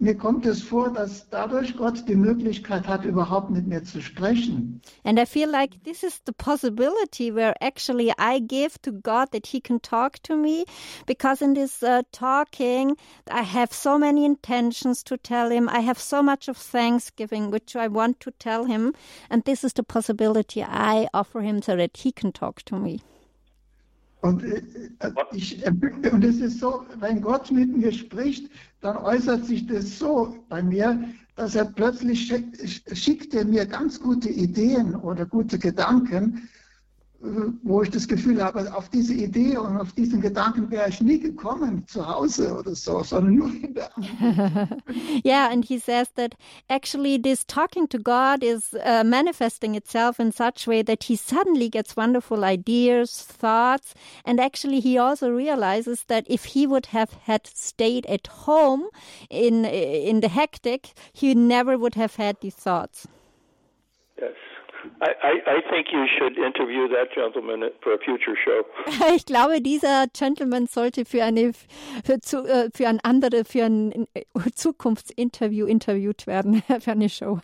mir 0.00 0.16
kommt 0.16 0.46
es 0.46 0.62
vor, 0.62 0.92
dass 0.92 1.28
dadurch 1.28 1.76
Gott 1.76 2.08
die 2.08 2.14
Möglichkeit 2.14 2.86
hat, 2.86 3.04
überhaupt 3.04 3.50
mit 3.50 3.66
mir 3.66 3.82
zu 3.82 4.00
sprechen. 4.00 4.80
And 5.04 5.18
I 5.18 5.26
feel 5.26 5.50
like 5.50 5.82
this 5.82 6.04
is 6.04 6.20
the 6.24 6.32
possibility 6.32 7.34
where 7.34 7.52
actually 7.60 8.12
I 8.16 8.38
give 8.38 8.80
to 8.82 8.92
God 8.92 9.32
that 9.32 9.46
He 9.46 9.60
can 9.60 9.80
talk 9.80 10.22
to 10.22 10.36
me, 10.36 10.64
because 11.06 11.42
in 11.42 11.54
this 11.54 11.82
uh, 11.82 12.02
talking, 12.12 12.96
I 13.28 13.42
have 13.42 13.72
so 13.72 13.98
many 13.98 14.24
intentions 14.24 15.02
to 15.04 15.16
tell 15.16 15.50
Him. 15.50 15.68
I 15.68 15.80
have 15.80 15.98
so 15.98 16.22
much 16.22 16.48
of 16.48 16.56
thanksgiving 16.56 17.50
which 17.50 17.74
I 17.74 17.88
want 17.88 18.20
to 18.20 18.30
tell 18.38 18.66
Him, 18.66 18.94
and 19.30 19.42
this 19.44 19.64
is 19.64 19.72
the 19.72 19.82
possibility 19.82 20.62
I 20.62 21.08
offer 21.12 21.40
Him 21.40 21.60
so 21.60 21.74
that 21.74 21.96
He 21.96 22.12
can 22.12 22.30
talk 22.30 22.62
to 22.66 22.78
me. 22.78 23.00
Und, 24.20 24.42
äh, 24.42 24.62
äh, 25.00 25.10
ich, 25.32 25.64
und 26.12 26.24
es 26.24 26.40
ist 26.40 26.60
so, 26.60 26.84
wenn 26.98 27.20
Gott 27.20 27.50
mit 27.50 27.76
mir 27.76 27.92
spricht, 27.92 28.50
dann 28.80 28.96
äußert 28.96 29.44
sich 29.44 29.66
das 29.66 29.98
so 29.98 30.36
bei 30.48 30.62
mir, 30.62 31.04
dass 31.36 31.54
er 31.54 31.66
plötzlich 31.66 32.32
schickt 32.92 33.34
er 33.34 33.44
mir 33.44 33.64
ganz 33.64 34.00
gute 34.00 34.28
Ideen 34.28 34.96
oder 34.96 35.24
gute 35.24 35.58
Gedanken, 35.58 36.48
wo 37.20 37.82
ich 37.82 37.90
das 37.90 38.06
Gefühl 38.06 38.42
habe, 38.42 38.72
auf 38.72 38.88
diese 38.90 39.12
Idee 39.12 39.56
und 39.56 39.76
auf 39.76 39.92
diesen 39.92 40.20
Gedanken 40.20 40.70
wäre 40.70 40.88
ich 40.88 41.00
nie 41.00 41.18
gekommen 41.18 41.84
zu 41.88 42.06
Hause 42.06 42.56
oder 42.56 42.76
so, 42.76 43.02
sondern 43.02 43.34
nur 43.34 43.48
in 43.48 43.74
der 43.74 43.90
Yeah, 45.24 45.50
and 45.50 45.64
he 45.64 45.80
says 45.80 46.10
that 46.14 46.36
actually 46.70 47.20
this 47.20 47.44
talking 47.44 47.88
to 47.88 47.98
God 47.98 48.44
is 48.44 48.72
uh, 48.74 49.02
manifesting 49.04 49.74
itself 49.74 50.20
in 50.20 50.30
such 50.30 50.68
way 50.68 50.82
that 50.82 51.04
he 51.04 51.16
suddenly 51.16 51.68
gets 51.68 51.96
wonderful 51.96 52.44
ideas, 52.44 53.22
thoughts, 53.22 53.94
and 54.24 54.38
actually 54.38 54.78
he 54.78 54.96
also 54.96 55.28
realizes 55.28 56.04
that 56.04 56.24
if 56.28 56.44
he 56.44 56.68
would 56.68 56.86
have 56.86 57.12
had 57.26 57.48
stayed 57.48 58.06
at 58.06 58.28
home 58.46 58.88
in 59.28 59.64
in 59.64 60.20
the 60.20 60.28
hectic, 60.28 60.92
he 61.12 61.34
never 61.34 61.76
would 61.76 61.96
have 61.96 62.14
had 62.14 62.36
these 62.40 62.54
thoughts. 62.54 63.08
Yes. 64.20 64.34
I, 65.00 65.40
I, 65.46 65.60
think 65.70 65.88
you 65.92 66.06
should 66.18 66.38
interview 66.38 66.88
that 66.88 67.12
gentleman 67.14 67.70
for 67.82 67.94
a 67.94 67.98
future 67.98 68.36
show. 68.36 68.64
Ich 69.16 69.26
glaube, 69.26 69.60
dieser 69.60 70.06
Gentleman 70.16 70.66
sollte 70.66 71.04
für 71.04 71.24
eine 71.24 71.52
für, 72.04 72.20
zu, 72.20 72.44
äh, 72.44 72.70
für 72.74 72.88
ein 72.88 73.00
andere 73.02 73.44
für 73.44 73.64
ein 73.64 74.06
äh, 74.14 74.24
Zukunftsinterview 74.54 75.66
interviewt 75.66 76.26
werden 76.26 76.62
für 76.80 76.92
eine 76.92 77.08
Show. 77.08 77.40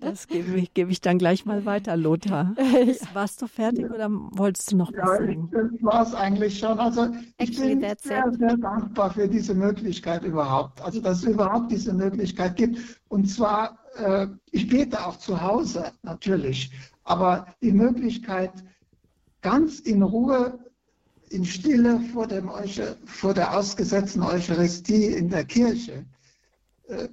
Das 0.00 0.26
gebe 0.26 0.58
ich, 0.58 0.74
gebe 0.74 0.90
ich 0.90 1.00
dann 1.00 1.18
gleich 1.18 1.44
mal 1.44 1.64
weiter, 1.64 1.96
Lothar. 1.96 2.54
Warst 3.12 3.40
du 3.40 3.46
fertig 3.46 3.88
oder 3.90 4.08
wolltest 4.10 4.72
du 4.72 4.76
noch 4.76 4.92
was 4.92 5.18
sagen? 5.18 5.50
Ja, 5.52 5.62
das 5.62 5.82
war 5.82 6.02
es 6.02 6.14
eigentlich 6.14 6.58
schon. 6.58 6.78
Also 6.80 7.08
ich 7.38 7.50
Actually, 7.50 7.76
bin 7.76 7.94
sehr, 7.98 8.32
sehr 8.32 8.56
dankbar 8.56 9.12
für 9.12 9.28
diese 9.28 9.54
Möglichkeit 9.54 10.24
überhaupt. 10.24 10.80
Also 10.82 11.00
dass 11.00 11.18
es 11.18 11.24
überhaupt 11.24 11.70
diese 11.70 11.92
Möglichkeit 11.92 12.56
gibt. 12.56 12.78
Und 13.08 13.26
zwar 13.26 13.81
äh, 13.96 14.26
ich 14.50 14.68
bete 14.68 15.04
auch 15.04 15.16
zu 15.16 15.40
Hause 15.40 15.92
natürlich, 16.02 16.70
aber 17.04 17.46
die 17.62 17.72
Möglichkeit, 17.72 18.52
ganz 19.40 19.80
in 19.80 20.02
Ruhe, 20.02 20.58
in 21.30 21.44
Stille 21.44 22.00
vor, 22.12 22.26
dem 22.26 22.48
Euche, 22.48 22.96
vor 23.06 23.34
der 23.34 23.56
ausgesetzten 23.56 24.22
Eucharistie 24.22 25.06
in 25.06 25.28
der 25.30 25.44
Kirche, 25.44 26.04
äh, 26.88 27.08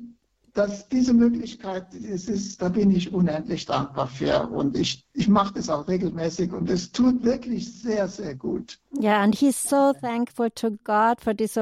dass 0.53 0.89
diese 0.89 1.14
Möglichkeit, 1.14 1.88
das 1.93 2.26
ist, 2.26 2.61
da 2.61 2.69
bin 2.69 2.91
ich 2.91 3.14
unendlich 3.14 3.65
dankbar 3.65 4.07
für 4.07 4.49
und 4.49 4.76
ich, 4.76 5.07
ich 5.14 5.27
mache 5.27 5.53
das 5.53 5.69
auch 5.69 5.88
regelmäßig 5.88 6.51
und 6.51 6.69
es 6.69 6.91
tut 6.91 7.23
wirklich 7.23 7.72
sehr, 7.81 8.07
sehr 8.07 8.35
gut. 8.35 8.80
Yeah, 8.99 9.22
and 9.22 9.34
he's 9.34 9.61
so 9.61 9.93
thankful 10.01 10.49
to 10.51 10.72
God 10.84 11.22
for 11.22 11.35
this 11.35 11.56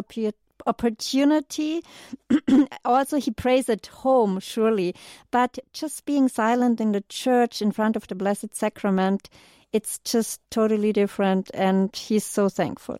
opportunity. 0.68 1.84
also, 2.86 3.18
he 3.18 3.32
prays 3.32 3.70
at 3.70 3.88
home, 3.88 4.40
surely, 4.40 4.94
but 5.32 5.58
just 5.74 6.06
being 6.06 6.28
silent 6.28 6.80
in 6.82 6.92
the 6.92 7.04
church 7.10 7.62
in 7.62 7.72
front 7.72 7.96
of 7.96 8.08
the 8.08 8.16
Blessed 8.16 8.56
Sacrament, 8.56 9.30
it's 9.74 10.00
just 10.00 10.42
totally 10.50 10.94
different, 10.94 11.50
and 11.54 11.96
he's 11.96 12.26
so 12.26 12.50
thankful. 12.50 12.98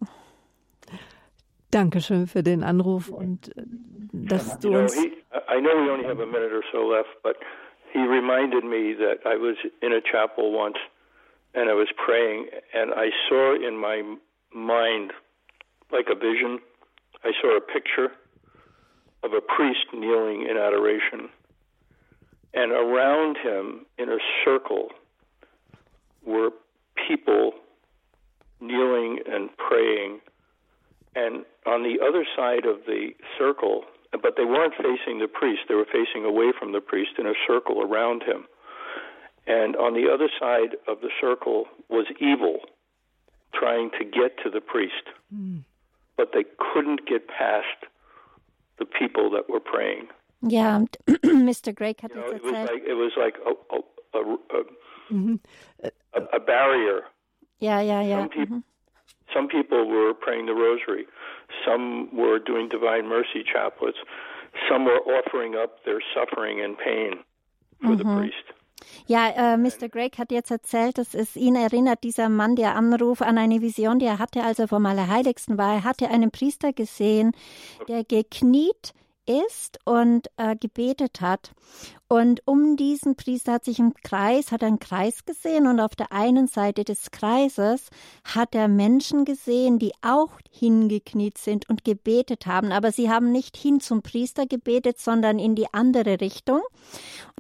Dankeschön 1.72 2.28
für 2.28 2.44
den 2.44 2.64
Anruf 2.64 3.10
und 3.10 3.50
äh, 3.58 3.64
dass 4.14 4.58
du 4.60 4.78
uns. 4.78 4.96
He, 4.96 5.12
I 5.50 5.60
know 5.60 5.76
we 5.76 5.90
only 5.92 6.06
have 6.06 6.22
a 6.22 6.26
minute 6.26 6.54
or 6.54 6.64
so 6.72 6.88
left, 6.88 7.10
but 7.24 7.36
he 7.92 8.00
reminded 8.00 8.64
me 8.64 8.94
that 8.94 9.20
I 9.26 9.36
was 9.36 9.58
in 9.82 9.92
a 9.92 10.02
chapel 10.02 10.52
once 10.52 10.78
and 11.54 11.70
I 11.70 11.74
was 11.74 11.90
praying, 11.98 12.48
and 12.74 12.94
I 12.94 13.12
saw 13.28 13.56
in 13.56 13.78
my 13.78 14.02
mind 14.54 15.12
like 15.92 16.08
a 16.10 16.16
vision 16.16 16.60
I 17.24 17.32
saw 17.42 17.58
a 17.58 17.62
picture 17.62 18.12
of 19.24 19.34
a 19.34 19.42
priest 19.42 19.88
kneeling 19.94 20.48
in 20.50 20.58
adoration, 20.58 21.30
and 22.54 22.72
around 22.72 23.38
him 23.38 23.86
in 23.98 24.10
a 24.10 24.18
circle 24.46 24.90
were 26.26 26.52
people 27.08 27.54
kneeling 28.60 29.20
and 29.30 29.50
praying. 29.58 30.20
And 31.16 31.46
on 31.66 31.84
the 31.84 31.98
other 32.06 32.26
side 32.36 32.66
of 32.66 32.86
the 32.86 33.10
circle, 33.38 33.84
but 34.12 34.36
they 34.38 34.46
weren't 34.46 34.74
facing 34.76 35.20
the 35.20 35.28
priest, 35.28 35.62
they 35.68 35.76
were 35.76 35.86
facing 35.86 36.26
away 36.26 36.52
from 36.58 36.72
the 36.72 36.82
priest 36.82 37.12
in 37.18 37.26
a 37.26 37.34
circle 37.48 37.82
around 37.82 38.24
him. 38.24 38.46
And 39.46 39.76
on 39.76 39.94
the 39.94 40.12
other 40.12 40.30
side 40.40 40.76
of 40.88 41.02
the 41.02 41.10
circle 41.22 41.66
was 41.90 42.06
evil 42.20 42.60
trying 43.54 43.90
to 43.98 44.04
get 44.04 44.38
to 44.44 44.50
the 44.50 44.62
priest. 44.62 45.08
Mm. 45.34 45.64
But 46.18 46.32
they 46.34 46.46
couldn't 46.58 47.08
get 47.08 47.28
past 47.28 47.86
the 48.80 48.86
people 48.86 49.30
that 49.32 49.50
were 49.50 49.60
praying. 49.60 50.08
Yeah, 50.42 50.84
Mr. 51.08 51.74
Gray 51.74 51.96
had 52.00 52.12
you 52.12 52.18
know, 52.18 52.28
it 52.28 52.44
was 52.44 52.54
like 52.54 52.84
it 52.88 52.94
was 52.94 53.12
like 53.18 53.36
a 53.46 53.76
a, 53.76 54.20
a, 54.20 54.34
a, 54.34 55.14
mm-hmm. 55.14 55.36
a, 56.34 56.40
barrier. 56.40 57.02
Yeah, 57.60 57.82
yeah, 57.82 58.02
yeah. 58.02 58.20
Some 58.20 58.30
people, 58.30 58.58
mm-hmm. 58.58 59.34
some 59.34 59.48
people 59.48 59.88
were 59.88 60.14
praying 60.14 60.46
the 60.46 60.54
rosary. 60.54 61.08
Some 61.66 62.16
were 62.16 62.38
doing 62.38 62.70
Divine 62.70 63.08
Mercy 63.08 63.44
chaplets. 63.44 63.98
Some 64.70 64.86
were 64.86 65.00
offering 65.00 65.56
up 65.56 65.84
their 65.86 66.02
suffering 66.14 66.62
and 66.64 66.78
pain 66.78 67.20
for 67.82 67.90
mm-hmm. 67.90 67.98
the 67.98 68.18
priest. 68.18 68.57
Ja, 69.08 69.30
äh, 69.30 69.58
Mr. 69.58 69.90
Gregg 69.90 70.18
hat 70.18 70.32
jetzt 70.32 70.52
erzählt, 70.52 70.98
dass 70.98 71.14
es 71.14 71.36
ihn 71.36 71.56
erinnert, 71.56 72.04
dieser 72.04 72.30
Mann, 72.30 72.56
der 72.56 72.76
Anruf 72.76 73.22
an 73.22 73.38
eine 73.38 73.62
Vision, 73.62 74.00
die 74.00 74.06
er 74.06 74.20
hatte, 74.20 74.44
als 74.44 74.60
er 74.60 74.68
vom 74.68 74.86
Allerheiligsten 74.86 75.58
war. 75.58 75.76
Er 75.76 75.84
hatte 75.84 76.10
einen 76.10 76.32
Priester 76.32 76.74
gesehen, 76.74 77.32
der 77.88 78.04
gekniet 78.04 78.94
ist 79.28 79.80
und 79.86 80.28
äh, 80.38 80.56
gebetet 80.56 81.22
hat. 81.22 81.52
Und 82.08 82.42
um 82.46 82.78
diesen 82.78 83.16
Priester 83.16 83.54
hat 83.54 83.66
sich 83.66 83.80
im 83.80 83.94
Kreis, 83.94 84.52
hat 84.52 84.64
einen 84.64 84.80
Kreis 84.80 85.26
gesehen 85.26 85.68
und 85.68 85.82
auf 85.82 85.96
der 85.96 86.14
einen 86.14 86.48
Seite 86.48 86.86
des 86.86 87.12
Kreises 87.12 87.90
hat 88.24 88.56
er 88.56 88.70
Menschen 88.70 89.26
gesehen, 89.26 89.78
die 89.78 89.92
auch 90.02 90.32
hingekniet 90.50 91.38
sind 91.38 91.70
und 91.70 91.84
gebetet 91.84 92.46
haben. 92.46 92.72
Aber 92.72 92.94
sie 92.94 93.10
haben 93.10 93.32
nicht 93.34 93.58
hin 93.58 93.82
zum 93.82 94.02
Priester 94.02 94.46
gebetet, 94.46 95.00
sondern 95.00 95.38
in 95.38 95.56
die 95.56 95.74
andere 95.74 96.22
Richtung. 96.22 96.62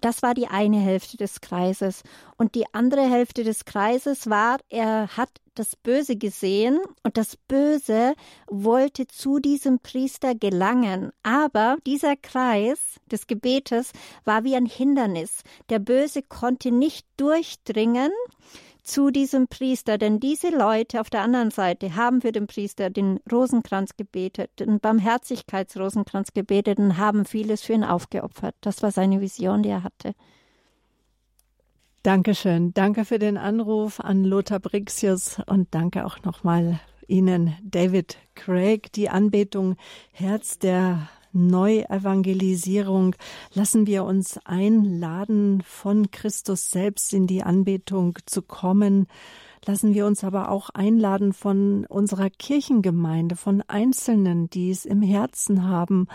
Das 0.02 0.22
war 0.22 0.34
die 0.34 0.48
eine 0.48 0.80
Hälfte 0.80 1.16
des 1.16 1.40
Kreises. 1.40 2.04
Und 2.38 2.54
die 2.56 2.66
andere 2.74 3.10
Hälfte 3.10 3.46
des 3.46 3.64
Kreises 3.64 4.30
war, 4.30 4.58
er 4.70 5.08
hat 5.16 5.30
das 5.60 5.76
Böse 5.76 6.16
gesehen 6.16 6.80
und 7.04 7.18
das 7.18 7.36
Böse 7.36 8.14
wollte 8.48 9.08
zu 9.08 9.40
diesem 9.40 9.80
Priester 9.80 10.36
gelangen. 10.36 11.12
Aber 11.24 11.78
dieser 11.86 12.16
Kreis 12.16 12.80
des 13.12 13.28
Gebetes 13.28 13.92
war 14.26 14.44
wie 14.44 14.56
ein 14.56 14.66
Hindernis. 14.66 15.42
Der 15.70 15.80
Böse 15.80 16.22
konnte 16.22 16.72
nicht 16.72 17.08
durchdringen 17.18 18.12
zu 18.88 19.12
diesem 19.12 19.48
Priester, 19.48 19.98
denn 19.98 20.20
diese 20.20 20.50
Leute 20.50 21.02
auf 21.02 21.10
der 21.10 21.22
anderen 21.22 21.52
Seite 21.52 21.96
haben 21.96 22.22
für 22.22 22.32
den 22.32 22.48
Priester 22.48 22.90
den 22.90 23.20
Rosenkranz 23.30 23.98
gebetet, 23.98 24.52
den 24.60 24.80
Barmherzigkeitsrosenkranz 24.80 26.34
gebetet 26.34 26.80
und 26.80 26.98
haben 26.98 27.26
vieles 27.26 27.64
für 27.64 27.74
ihn 27.74 27.84
aufgeopfert. 27.84 28.56
Das 28.62 28.82
war 28.82 28.92
seine 28.92 29.20
Vision, 29.20 29.62
die 29.62 29.70
er 29.70 29.84
hatte. 29.84 30.14
Dankeschön. 32.08 32.74
Danke 32.74 33.04
für 33.04 33.20
den 33.20 33.38
Anruf 33.38 34.00
an 34.00 34.24
Lothar 34.24 34.62
Brixius 34.62 35.42
und 35.46 35.68
danke 35.72 36.06
auch 36.06 36.24
nochmal 36.24 36.80
Ihnen, 37.06 37.54
David 37.62 38.18
Craig. 38.34 38.94
Die 38.94 39.10
Anbetung 39.10 39.76
Herz 40.14 40.58
der 40.58 41.10
Neuevangelisierung 41.34 43.14
lassen 43.54 43.88
wir 43.88 44.06
uns 44.06 44.40
einladen, 44.46 45.62
von 45.66 46.10
Christus 46.10 46.70
selbst 46.70 47.14
in 47.14 47.28
die 47.28 47.44
Anbetung 47.44 48.18
zu 48.26 48.42
kommen. 48.42 49.08
Lassen 49.66 49.94
wir 49.94 50.06
uns 50.06 50.24
aber 50.24 50.50
auch 50.50 50.70
einladen 50.70 51.34
von 51.34 51.86
unserer 51.88 52.30
Kirchengemeinde, 52.30 53.36
von 53.36 53.62
Einzelnen, 53.68 54.50
die 54.50 54.72
es 54.72 54.86
im 54.86 55.02
Herzen 55.02 55.68
haben, 55.68 56.08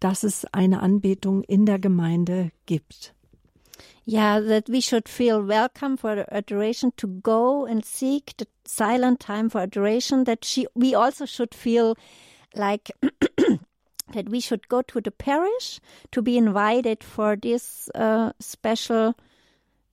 dass 0.00 0.22
es 0.22 0.46
eine 0.46 0.80
Anbetung 0.80 1.42
in 1.42 1.66
der 1.66 1.78
Gemeinde 1.78 2.52
gibt. 2.64 3.14
Yeah, 4.04 4.40
that 4.40 4.68
we 4.68 4.80
should 4.80 5.08
feel 5.08 5.42
welcome 5.42 5.96
for 5.96 6.26
adoration 6.32 6.92
to 6.96 7.06
go 7.06 7.66
and 7.66 7.84
seek 7.84 8.34
the 8.36 8.48
silent 8.64 9.20
time 9.20 9.48
for 9.48 9.60
adoration. 9.60 10.24
That 10.24 10.44
she, 10.44 10.66
we 10.74 10.94
also 10.94 11.24
should 11.24 11.54
feel 11.54 11.96
like 12.56 12.90
that 14.12 14.28
we 14.28 14.40
should 14.40 14.68
go 14.68 14.82
to 14.82 15.00
the 15.00 15.12
parish 15.12 15.80
to 16.10 16.20
be 16.20 16.36
invited 16.36 17.04
for 17.04 17.36
this 17.36 17.88
uh, 17.94 18.32
special, 18.40 19.14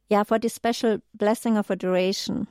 yeah, 0.09 0.23
for 0.23 0.39
this 0.39 0.55
special 0.55 1.01
blessing 1.13 1.55
of 1.55 1.69
adoration. 1.69 2.47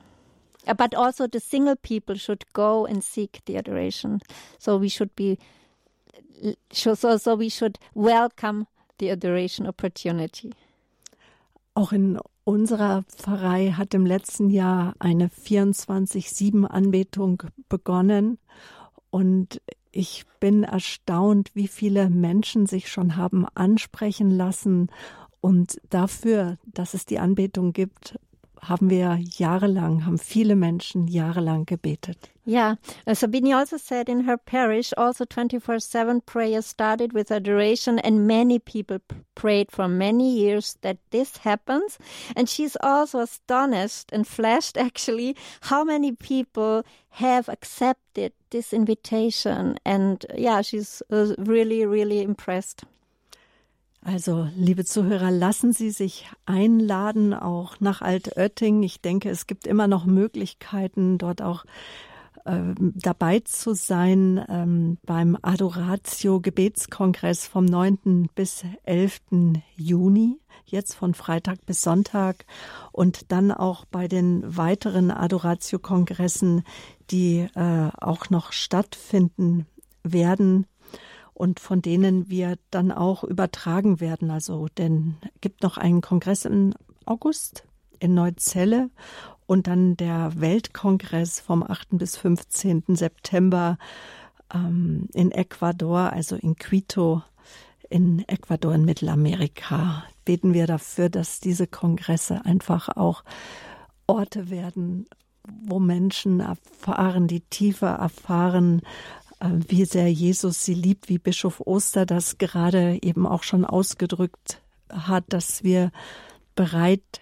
Uh, 0.65 0.73
but 0.73 0.95
also 0.95 1.27
the 1.27 1.41
single 1.41 1.75
people 1.75 2.15
should 2.15 2.45
go 2.53 2.85
and 2.85 3.03
seek 3.03 3.41
the 3.45 3.57
adoration. 3.57 4.21
So 4.59 4.77
we 4.77 4.87
should 4.87 5.13
be, 5.17 5.37
so 6.71 6.95
so 6.95 7.35
we 7.35 7.49
should 7.49 7.79
welcome 7.93 8.67
the 8.97 9.09
adoration 9.09 9.67
opportunity. 9.67 10.53
Auch 11.73 11.91
in 11.91 12.19
unserer 12.43 13.03
Pfarrei 13.03 13.71
hat 13.71 13.93
im 13.93 14.05
letzten 14.05 14.49
Jahr 14.49 14.95
eine 14.99 15.29
24-7-Anbetung 15.29 17.43
begonnen. 17.69 18.37
Und 19.09 19.61
ich 19.91 20.25
bin 20.39 20.63
erstaunt, 20.63 21.51
wie 21.53 21.67
viele 21.67 22.09
Menschen 22.09 22.65
sich 22.65 22.89
schon 22.89 23.15
haben 23.15 23.45
ansprechen 23.55 24.31
lassen. 24.31 24.87
Und 25.41 25.79
dafür, 25.89 26.57
dass 26.65 26.93
es 26.93 27.05
die 27.05 27.19
Anbetung 27.19 27.73
gibt, 27.73 28.19
haben 28.61 28.89
wir 28.89 29.17
jahrelang, 29.21 30.05
haben 30.05 30.17
viele 30.17 30.55
Menschen 30.55 31.07
jahrelang 31.07 31.65
gebetet. 31.65 32.17
Yeah, 32.45 32.77
Sabine 33.13 33.53
also 33.53 33.77
said 33.77 34.09
in 34.09 34.21
her 34.21 34.35
parish, 34.35 34.91
also 34.97 35.23
24-7 35.23 36.25
prayer 36.25 36.63
started 36.63 37.13
with 37.13 37.31
adoration 37.31 37.99
and 37.99 38.25
many 38.25 38.57
people 38.57 38.97
prayed 39.35 39.71
for 39.71 39.87
many 39.87 40.31
years 40.31 40.75
that 40.81 40.97
this 41.11 41.37
happens. 41.37 41.99
And 42.35 42.49
she's 42.49 42.75
also 42.81 43.19
astonished 43.19 44.11
and 44.11 44.27
flashed 44.27 44.77
actually 44.79 45.35
how 45.61 45.83
many 45.83 46.11
people 46.11 46.83
have 47.11 47.49
accepted 47.49 48.33
this 48.49 48.73
invitation. 48.73 49.77
And 49.85 50.25
yeah, 50.35 50.61
she's 50.61 51.03
uh, 51.11 51.35
really, 51.37 51.85
really 51.85 52.23
impressed. 52.23 52.83
Also, 54.11 54.47
liebe 54.55 54.85
Zuhörer, 54.85 55.29
lassen 55.29 55.71
Sie 55.71 55.91
sich 55.91 56.27
einladen, 56.47 57.35
auch 57.35 57.79
nach 57.79 58.01
Altötting. 58.01 58.81
Ich 58.81 59.01
denke, 59.01 59.29
es 59.29 59.45
gibt 59.45 59.67
immer 59.67 59.85
noch 59.85 60.07
Möglichkeiten, 60.07 61.19
dort 61.19 61.43
auch 61.43 61.63
äh, 62.45 62.73
dabei 62.75 63.41
zu 63.41 63.75
sein 63.75 64.43
ähm, 64.49 64.97
beim 65.05 65.37
Adoratio 65.39 66.41
Gebetskongress 66.41 67.45
vom 67.45 67.65
9. 67.65 68.29
bis 68.33 68.63
11. 68.81 69.19
Juni, 69.75 70.39
jetzt 70.65 70.95
von 70.95 71.13
Freitag 71.13 71.63
bis 71.67 71.83
Sonntag 71.83 72.47
und 72.91 73.31
dann 73.31 73.51
auch 73.51 73.85
bei 73.85 74.07
den 74.07 74.41
weiteren 74.57 75.11
Adoratio 75.11 75.77
Kongressen, 75.77 76.63
die 77.11 77.47
äh, 77.53 77.89
auch 78.01 78.31
noch 78.31 78.53
stattfinden 78.53 79.67
werden 80.01 80.65
und 81.39 81.61
von 81.61 81.81
denen 81.81 82.29
wir 82.29 82.57
dann 82.69 82.91
auch 82.91 83.23
übertragen 83.23 84.01
werden. 84.01 84.29
Also, 84.29 84.67
denn 84.77 85.15
gibt 85.39 85.63
noch 85.63 85.77
einen 85.77 86.01
Kongress 86.01 86.43
im 86.43 86.73
August 87.05 87.63
in 87.99 88.13
Neuzelle 88.13 88.89
und 89.45 89.67
dann 89.67 89.95
der 89.95 90.33
Weltkongress 90.35 91.39
vom 91.39 91.63
8. 91.63 91.91
bis 91.91 92.17
15. 92.17 92.83
September 92.89 93.77
ähm, 94.53 95.07
in 95.13 95.31
Ecuador, 95.31 96.11
also 96.11 96.35
in 96.35 96.57
Quito 96.57 97.23
in 97.89 98.27
Ecuador 98.27 98.75
in 98.75 98.83
Mittelamerika. 98.83 100.03
Beten 100.25 100.53
wir 100.53 100.67
dafür, 100.67 101.07
dass 101.07 101.39
diese 101.39 101.67
Kongresse 101.67 102.43
einfach 102.43 102.89
auch 102.89 103.23
Orte 104.07 104.49
werden, 104.49 105.05
wo 105.43 105.79
Menschen 105.79 106.41
erfahren, 106.41 107.27
die 107.27 107.41
tiefer 107.41 107.91
erfahren, 107.91 108.81
wie 109.41 109.85
sehr 109.85 110.11
Jesus 110.11 110.65
sie 110.65 110.73
liebt, 110.73 111.09
wie 111.09 111.19
Bischof 111.19 111.61
Oster 111.65 112.05
das 112.05 112.37
gerade 112.37 112.99
eben 113.01 113.25
auch 113.25 113.43
schon 113.43 113.65
ausgedrückt 113.65 114.61
hat, 114.89 115.25
dass 115.29 115.63
wir 115.63 115.91
bereit 116.55 117.21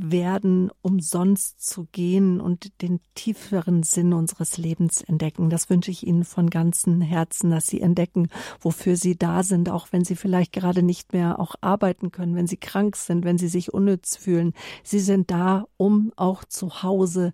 werden, 0.00 0.70
umsonst 0.80 1.60
zu 1.60 1.88
gehen 1.90 2.40
und 2.40 2.82
den 2.82 3.00
tieferen 3.14 3.82
Sinn 3.82 4.12
unseres 4.12 4.56
Lebens 4.56 5.02
entdecken. 5.02 5.50
Das 5.50 5.68
wünsche 5.70 5.90
ich 5.90 6.06
Ihnen 6.06 6.24
von 6.24 6.50
ganzem 6.50 7.00
Herzen, 7.00 7.50
dass 7.50 7.66
Sie 7.66 7.80
entdecken, 7.80 8.28
wofür 8.60 8.96
Sie 8.96 9.16
da 9.16 9.42
sind, 9.42 9.68
auch 9.68 9.88
wenn 9.90 10.04
Sie 10.04 10.14
vielleicht 10.14 10.52
gerade 10.52 10.82
nicht 10.82 11.12
mehr 11.12 11.40
auch 11.40 11.56
arbeiten 11.60 12.12
können, 12.12 12.36
wenn 12.36 12.46
Sie 12.46 12.56
krank 12.56 12.94
sind, 12.96 13.24
wenn 13.24 13.38
Sie 13.38 13.48
sich 13.48 13.74
unnütz 13.74 14.16
fühlen. 14.16 14.52
Sie 14.84 15.00
sind 15.00 15.30
da, 15.32 15.66
um 15.76 16.12
auch 16.16 16.44
zu 16.44 16.82
Hause 16.82 17.32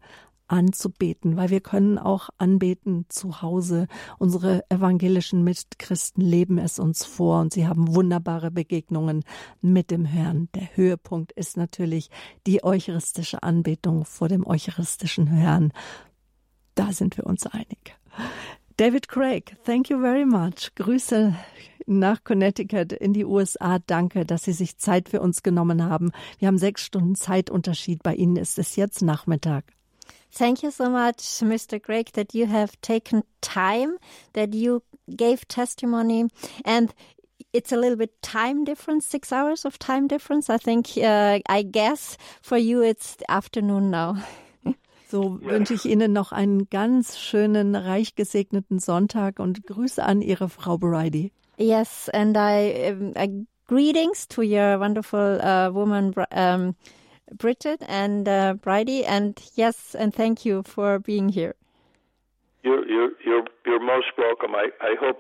anzubeten, 0.55 1.37
weil 1.37 1.51
wir 1.51 1.61
können 1.61 1.99
auch 1.99 2.31
anbeten 2.39 3.07
zu 3.09 3.43
Hause. 3.43 3.89
Unsere 4.21 4.63
evangelischen 4.71 5.43
Mitchristen 5.43 6.23
leben 6.23 6.59
es 6.59 6.79
uns 6.79 7.05
vor 7.05 7.41
und 7.41 7.53
sie 7.53 7.67
haben 7.67 7.93
wunderbare 7.93 8.53
Begegnungen 8.53 9.25
mit 9.61 9.91
dem 9.91 10.05
Herrn. 10.05 10.49
Der 10.55 10.77
Höhepunkt 10.77 11.33
ist 11.33 11.57
natürlich 11.57 12.09
die 12.47 12.63
eucharistische 12.63 13.43
Anbetung 13.43 14.05
vor 14.05 14.29
dem 14.29 14.47
eucharistischen 14.47 15.27
Herrn. 15.27 15.73
Da 16.77 16.93
sind 16.93 17.17
wir 17.17 17.27
uns 17.27 17.47
einig. 17.49 17.97
David 18.77 19.09
Craig, 19.09 19.57
thank 19.65 19.91
you 19.91 19.99
very 19.99 20.25
much. 20.25 20.73
Grüße 20.77 21.35
nach 21.87 22.23
Connecticut 22.23 22.93
in 22.93 23.13
die 23.13 23.25
USA. 23.25 23.81
Danke, 23.81 24.25
dass 24.25 24.45
Sie 24.45 24.53
sich 24.53 24.79
Zeit 24.79 25.09
für 25.09 25.21
uns 25.21 25.43
genommen 25.43 25.83
haben. 25.83 26.13
Wir 26.39 26.47
haben 26.47 26.59
sechs 26.59 26.83
Stunden 26.83 27.17
Zeitunterschied. 27.17 28.05
Bei 28.05 28.15
Ihnen 28.15 28.37
ist 28.37 28.59
es 28.59 28.77
jetzt 28.77 29.03
Nachmittag. 29.03 29.74
Thank 30.35 30.65
you 30.65 30.73
so 30.73 30.91
much, 30.91 31.19
Mr. 31.43 31.81
Craig, 31.81 32.11
that 32.15 32.35
you 32.35 32.47
have 32.47 32.81
taken 32.81 33.23
time, 33.41 33.99
that 34.33 34.53
you 34.53 34.83
gave 35.15 35.47
testimony, 35.47 36.29
and 36.65 36.93
it's 37.53 37.71
a 37.71 37.77
little 37.77 37.97
bit 37.97 38.21
time 38.21 38.65
difference, 38.65 39.07
six 39.07 39.33
hours 39.33 39.65
of 39.65 39.79
time 39.79 40.09
difference. 40.09 40.51
I 40.51 40.59
think, 40.59 40.99
uh, 40.99 41.39
I 41.49 41.63
guess 41.63 42.19
for 42.43 42.59
you 42.59 42.83
it's 42.83 43.17
afternoon 43.29 43.91
now. 43.91 44.17
So 45.07 45.39
wünsche 45.43 45.75
ich 45.75 45.85
Ihnen 45.85 46.13
noch 46.13 46.33
einen 46.33 46.69
ganz 46.71 47.19
schönen, 47.21 47.77
reich 47.77 48.17
gesegneten 48.17 48.81
Sonntag 48.81 49.39
und 49.39 49.65
Grüße 49.65 50.03
an 50.03 50.21
Ihre 50.23 50.49
Frau 50.49 50.77
Bridie. 50.77 51.31
Yes, 51.57 52.09
and 52.09 52.37
I, 52.37 52.91
um, 52.91 53.13
uh, 53.15 53.29
greetings 53.69 54.27
to 54.29 54.43
your 54.43 54.81
wonderful 54.81 55.41
uh, 55.41 55.73
woman, 55.73 56.13
um, 56.33 56.75
Bridget 57.33 57.83
and 57.87 58.29
uh, 58.29 58.55
Bridie, 58.55 59.05
and 59.05 59.41
yes, 59.55 59.95
and 59.95 60.15
thank 60.15 60.45
you 60.45 60.63
for 60.63 60.99
being 60.99 61.29
here. 61.29 61.55
You're 62.63 62.87
you're 62.87 63.11
you're 63.25 63.45
you're 63.67 63.81
most 63.81 64.13
welcome. 64.17 64.55
I 64.55 64.71
I 64.81 64.95
hope 65.01 65.19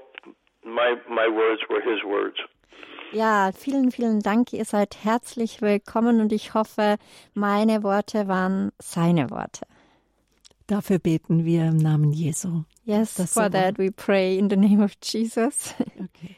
my 0.64 0.96
my 1.08 1.28
words 1.28 1.62
were 1.68 1.80
his 1.80 2.02
words. 2.04 2.36
Ja, 3.12 3.52
vielen, 3.52 3.92
vielen 3.92 4.20
Dank. 4.20 4.52
Ihr 4.52 4.64
seid 4.64 4.96
herzlich 5.04 5.62
willkommen 5.62 6.20
und 6.20 6.32
ich 6.32 6.54
hoffe, 6.54 6.96
meine 7.32 7.84
Worte 7.84 8.26
waren 8.26 8.72
seine 8.80 9.30
Worte. 9.30 9.66
Dafür 10.66 10.98
beten 10.98 11.44
wir 11.44 11.66
im 11.66 11.76
Namen 11.76 12.12
Jesu. 12.12 12.64
Yes, 12.84 13.14
for 13.14 13.26
so 13.26 13.48
that 13.48 13.78
we 13.78 13.90
pray 13.90 14.36
in 14.36 14.48
the 14.50 14.56
name 14.56 14.82
of 14.82 14.92
Jesus. 15.00 15.74
Okay. 15.96 16.36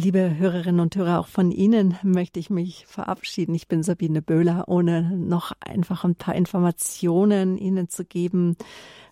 Liebe 0.00 0.38
Hörerinnen 0.38 0.78
und 0.78 0.94
Hörer, 0.94 1.18
auch 1.18 1.26
von 1.26 1.50
Ihnen 1.50 1.98
möchte 2.04 2.38
ich 2.38 2.50
mich 2.50 2.86
verabschieden. 2.86 3.52
Ich 3.56 3.66
bin 3.66 3.82
Sabine 3.82 4.22
Böhler, 4.22 4.68
ohne 4.68 5.16
noch 5.16 5.50
einfach 5.58 6.04
ein 6.04 6.14
paar 6.14 6.36
Informationen 6.36 7.58
Ihnen 7.58 7.88
zu 7.88 8.04
geben. 8.04 8.56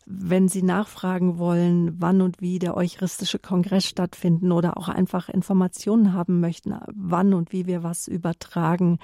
Wenn 0.05 0.47
Sie 0.47 0.63
nachfragen 0.63 1.39
wollen, 1.39 2.01
wann 2.01 2.21
und 2.21 2.41
wie 2.41 2.61
der 2.61 2.77
Eucharistische 2.77 3.41
Kongress 3.41 3.87
stattfinden 3.87 4.53
oder 4.53 4.79
auch 4.79 4.89
einfach 4.89 5.29
Informationen 5.29 6.13
haben 6.13 6.39
möchten, 6.39 6.79
wann 6.95 7.35
und 7.35 7.51
wie 7.51 7.67
wir 7.67 7.83
was 7.83 8.07
übertragen, 8.07 9.01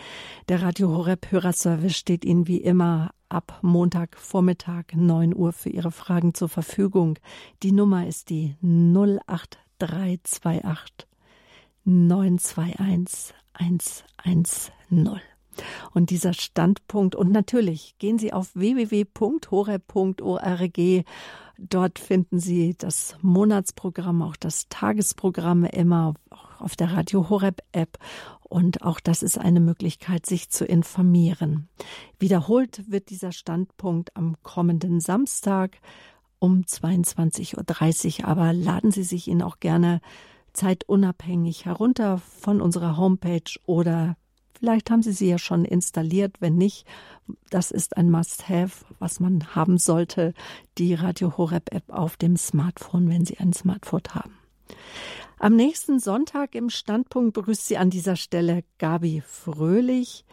der 0.48 0.62
Radio 0.62 0.88
Horeb 0.88 1.32
Hörerservice 1.32 1.96
steht 1.96 2.24
Ihnen 2.24 2.46
wie 2.46 2.58
immer 2.58 3.10
ab 3.28 3.58
Montagvormittag 3.62 4.94
9 4.94 5.34
Uhr 5.34 5.52
für 5.52 5.70
Ihre 5.70 5.90
Fragen 5.90 6.32
zur 6.32 6.48
Verfügung. 6.48 7.18
Die 7.64 7.72
Nummer 7.72 8.06
ist 8.06 8.30
die 8.30 8.54
08328 8.62 11.08
921 11.84 13.34
110. 13.54 15.20
Und 15.92 16.10
dieser 16.10 16.32
Standpunkt, 16.32 17.14
und 17.14 17.30
natürlich 17.30 17.96
gehen 17.98 18.18
Sie 18.18 18.32
auf 18.32 18.54
www.hore.org. 18.54 19.44
Dort 21.58 21.98
finden 21.98 22.40
Sie 22.40 22.74
das 22.76 23.16
Monatsprogramm, 23.20 24.22
auch 24.22 24.36
das 24.36 24.68
Tagesprogramm 24.70 25.64
immer 25.64 26.14
auf 26.58 26.76
der 26.76 26.92
Radio 26.92 27.28
Horeb 27.28 27.60
App. 27.72 27.98
Und 28.40 28.82
auch 28.82 29.00
das 29.00 29.22
ist 29.22 29.38
eine 29.38 29.60
Möglichkeit, 29.60 30.26
sich 30.26 30.50
zu 30.50 30.64
informieren. 30.64 31.68
Wiederholt 32.18 32.90
wird 32.90 33.10
dieser 33.10 33.32
Standpunkt 33.32 34.16
am 34.16 34.36
kommenden 34.42 35.00
Samstag 35.00 35.78
um 36.38 36.62
22.30 36.62 38.20
Uhr. 38.22 38.28
Aber 38.28 38.52
laden 38.52 38.90
Sie 38.90 39.04
sich 39.04 39.28
ihn 39.28 39.42
auch 39.42 39.60
gerne 39.60 40.00
zeitunabhängig 40.52 41.64
herunter 41.64 42.18
von 42.18 42.60
unserer 42.60 42.96
Homepage 42.96 43.58
oder 43.66 44.16
vielleicht 44.58 44.90
haben 44.90 45.02
Sie 45.02 45.12
sie 45.12 45.28
ja 45.28 45.38
schon 45.38 45.64
installiert. 45.64 46.36
Wenn 46.40 46.56
nicht, 46.56 46.86
das 47.50 47.70
ist 47.70 47.96
ein 47.96 48.10
Must-Have, 48.10 48.84
was 48.98 49.20
man 49.20 49.54
haben 49.54 49.78
sollte, 49.78 50.34
die 50.78 50.94
Radio 50.94 51.36
Horeb 51.36 51.74
App 51.74 51.84
auf 51.88 52.16
dem 52.16 52.36
Smartphone, 52.36 53.08
wenn 53.08 53.24
Sie 53.24 53.38
ein 53.38 53.52
Smartphone 53.52 54.02
haben. 54.10 54.38
Am 55.38 55.56
nächsten 55.56 55.98
Sonntag 55.98 56.54
im 56.54 56.70
Standpunkt 56.70 57.34
begrüßt 57.34 57.66
Sie 57.66 57.76
an 57.76 57.90
dieser 57.90 58.14
Stelle 58.14 58.62
Gabi 58.78 59.22
Fröhlich 59.26 60.24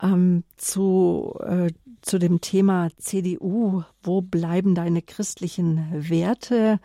ähm, 0.00 0.44
zu, 0.56 1.36
äh, 1.40 1.72
zu 2.00 2.18
dem 2.18 2.40
Thema 2.40 2.90
CDU. 2.96 3.82
Wo 4.02 4.22
bleiben 4.22 4.76
deine 4.76 5.02
christlichen 5.02 5.88
Werte? 5.92 6.78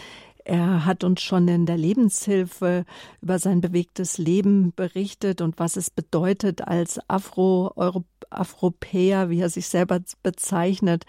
Er 0.44 0.84
hat 0.86 1.04
uns 1.04 1.20
schon 1.20 1.46
in 1.48 1.66
der 1.66 1.76
Lebenshilfe 1.76 2.86
über 3.20 3.38
sein 3.38 3.60
bewegtes 3.60 4.16
Leben 4.18 4.72
berichtet 4.74 5.42
und 5.42 5.58
was 5.58 5.76
es 5.76 5.90
bedeutet 5.90 6.66
als 6.66 6.98
Afro-Europäer, 7.08 8.06
wie 8.30 9.40
er 9.40 9.50
sich 9.50 9.68
selber 9.68 10.00
bezeichnet, 10.22 11.04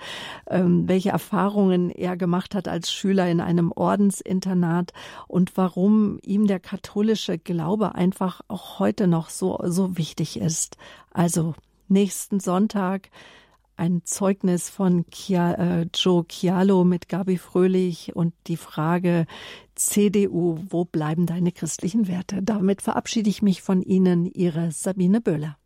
ähm, 0.49 0.87
welche 0.87 1.09
Erfahrungen 1.09 1.89
er 1.89 2.17
gemacht 2.17 2.55
hat 2.55 2.67
als 2.67 2.91
Schüler 2.91 3.29
in 3.29 3.41
einem 3.41 3.71
Ordensinternat 3.71 4.93
und 5.27 5.55
warum 5.57 6.19
ihm 6.23 6.47
der 6.47 6.59
katholische 6.59 7.37
Glaube 7.37 7.95
einfach 7.95 8.41
auch 8.47 8.79
heute 8.79 9.07
noch 9.07 9.29
so, 9.29 9.59
so 9.65 9.97
wichtig 9.97 10.39
ist. 10.39 10.77
Also 11.11 11.53
nächsten 11.87 12.39
Sonntag 12.39 13.09
ein 13.81 14.01
Zeugnis 14.03 14.69
von 14.69 15.05
Kia, 15.09 15.53
äh, 15.53 15.87
Joe 15.93 16.23
Chialo 16.27 16.83
mit 16.83 17.09
Gabi 17.09 17.37
Fröhlich 17.37 18.15
und 18.15 18.33
die 18.45 18.57
Frage 18.57 19.25
CDU, 19.73 20.59
wo 20.69 20.85
bleiben 20.85 21.25
deine 21.25 21.51
christlichen 21.51 22.07
Werte? 22.07 22.43
Damit 22.43 22.83
verabschiede 22.83 23.29
ich 23.29 23.41
mich 23.41 23.63
von 23.63 23.81
Ihnen, 23.81 24.25
Ihre 24.25 24.71
Sabine 24.71 25.19
Böhler. 25.19 25.57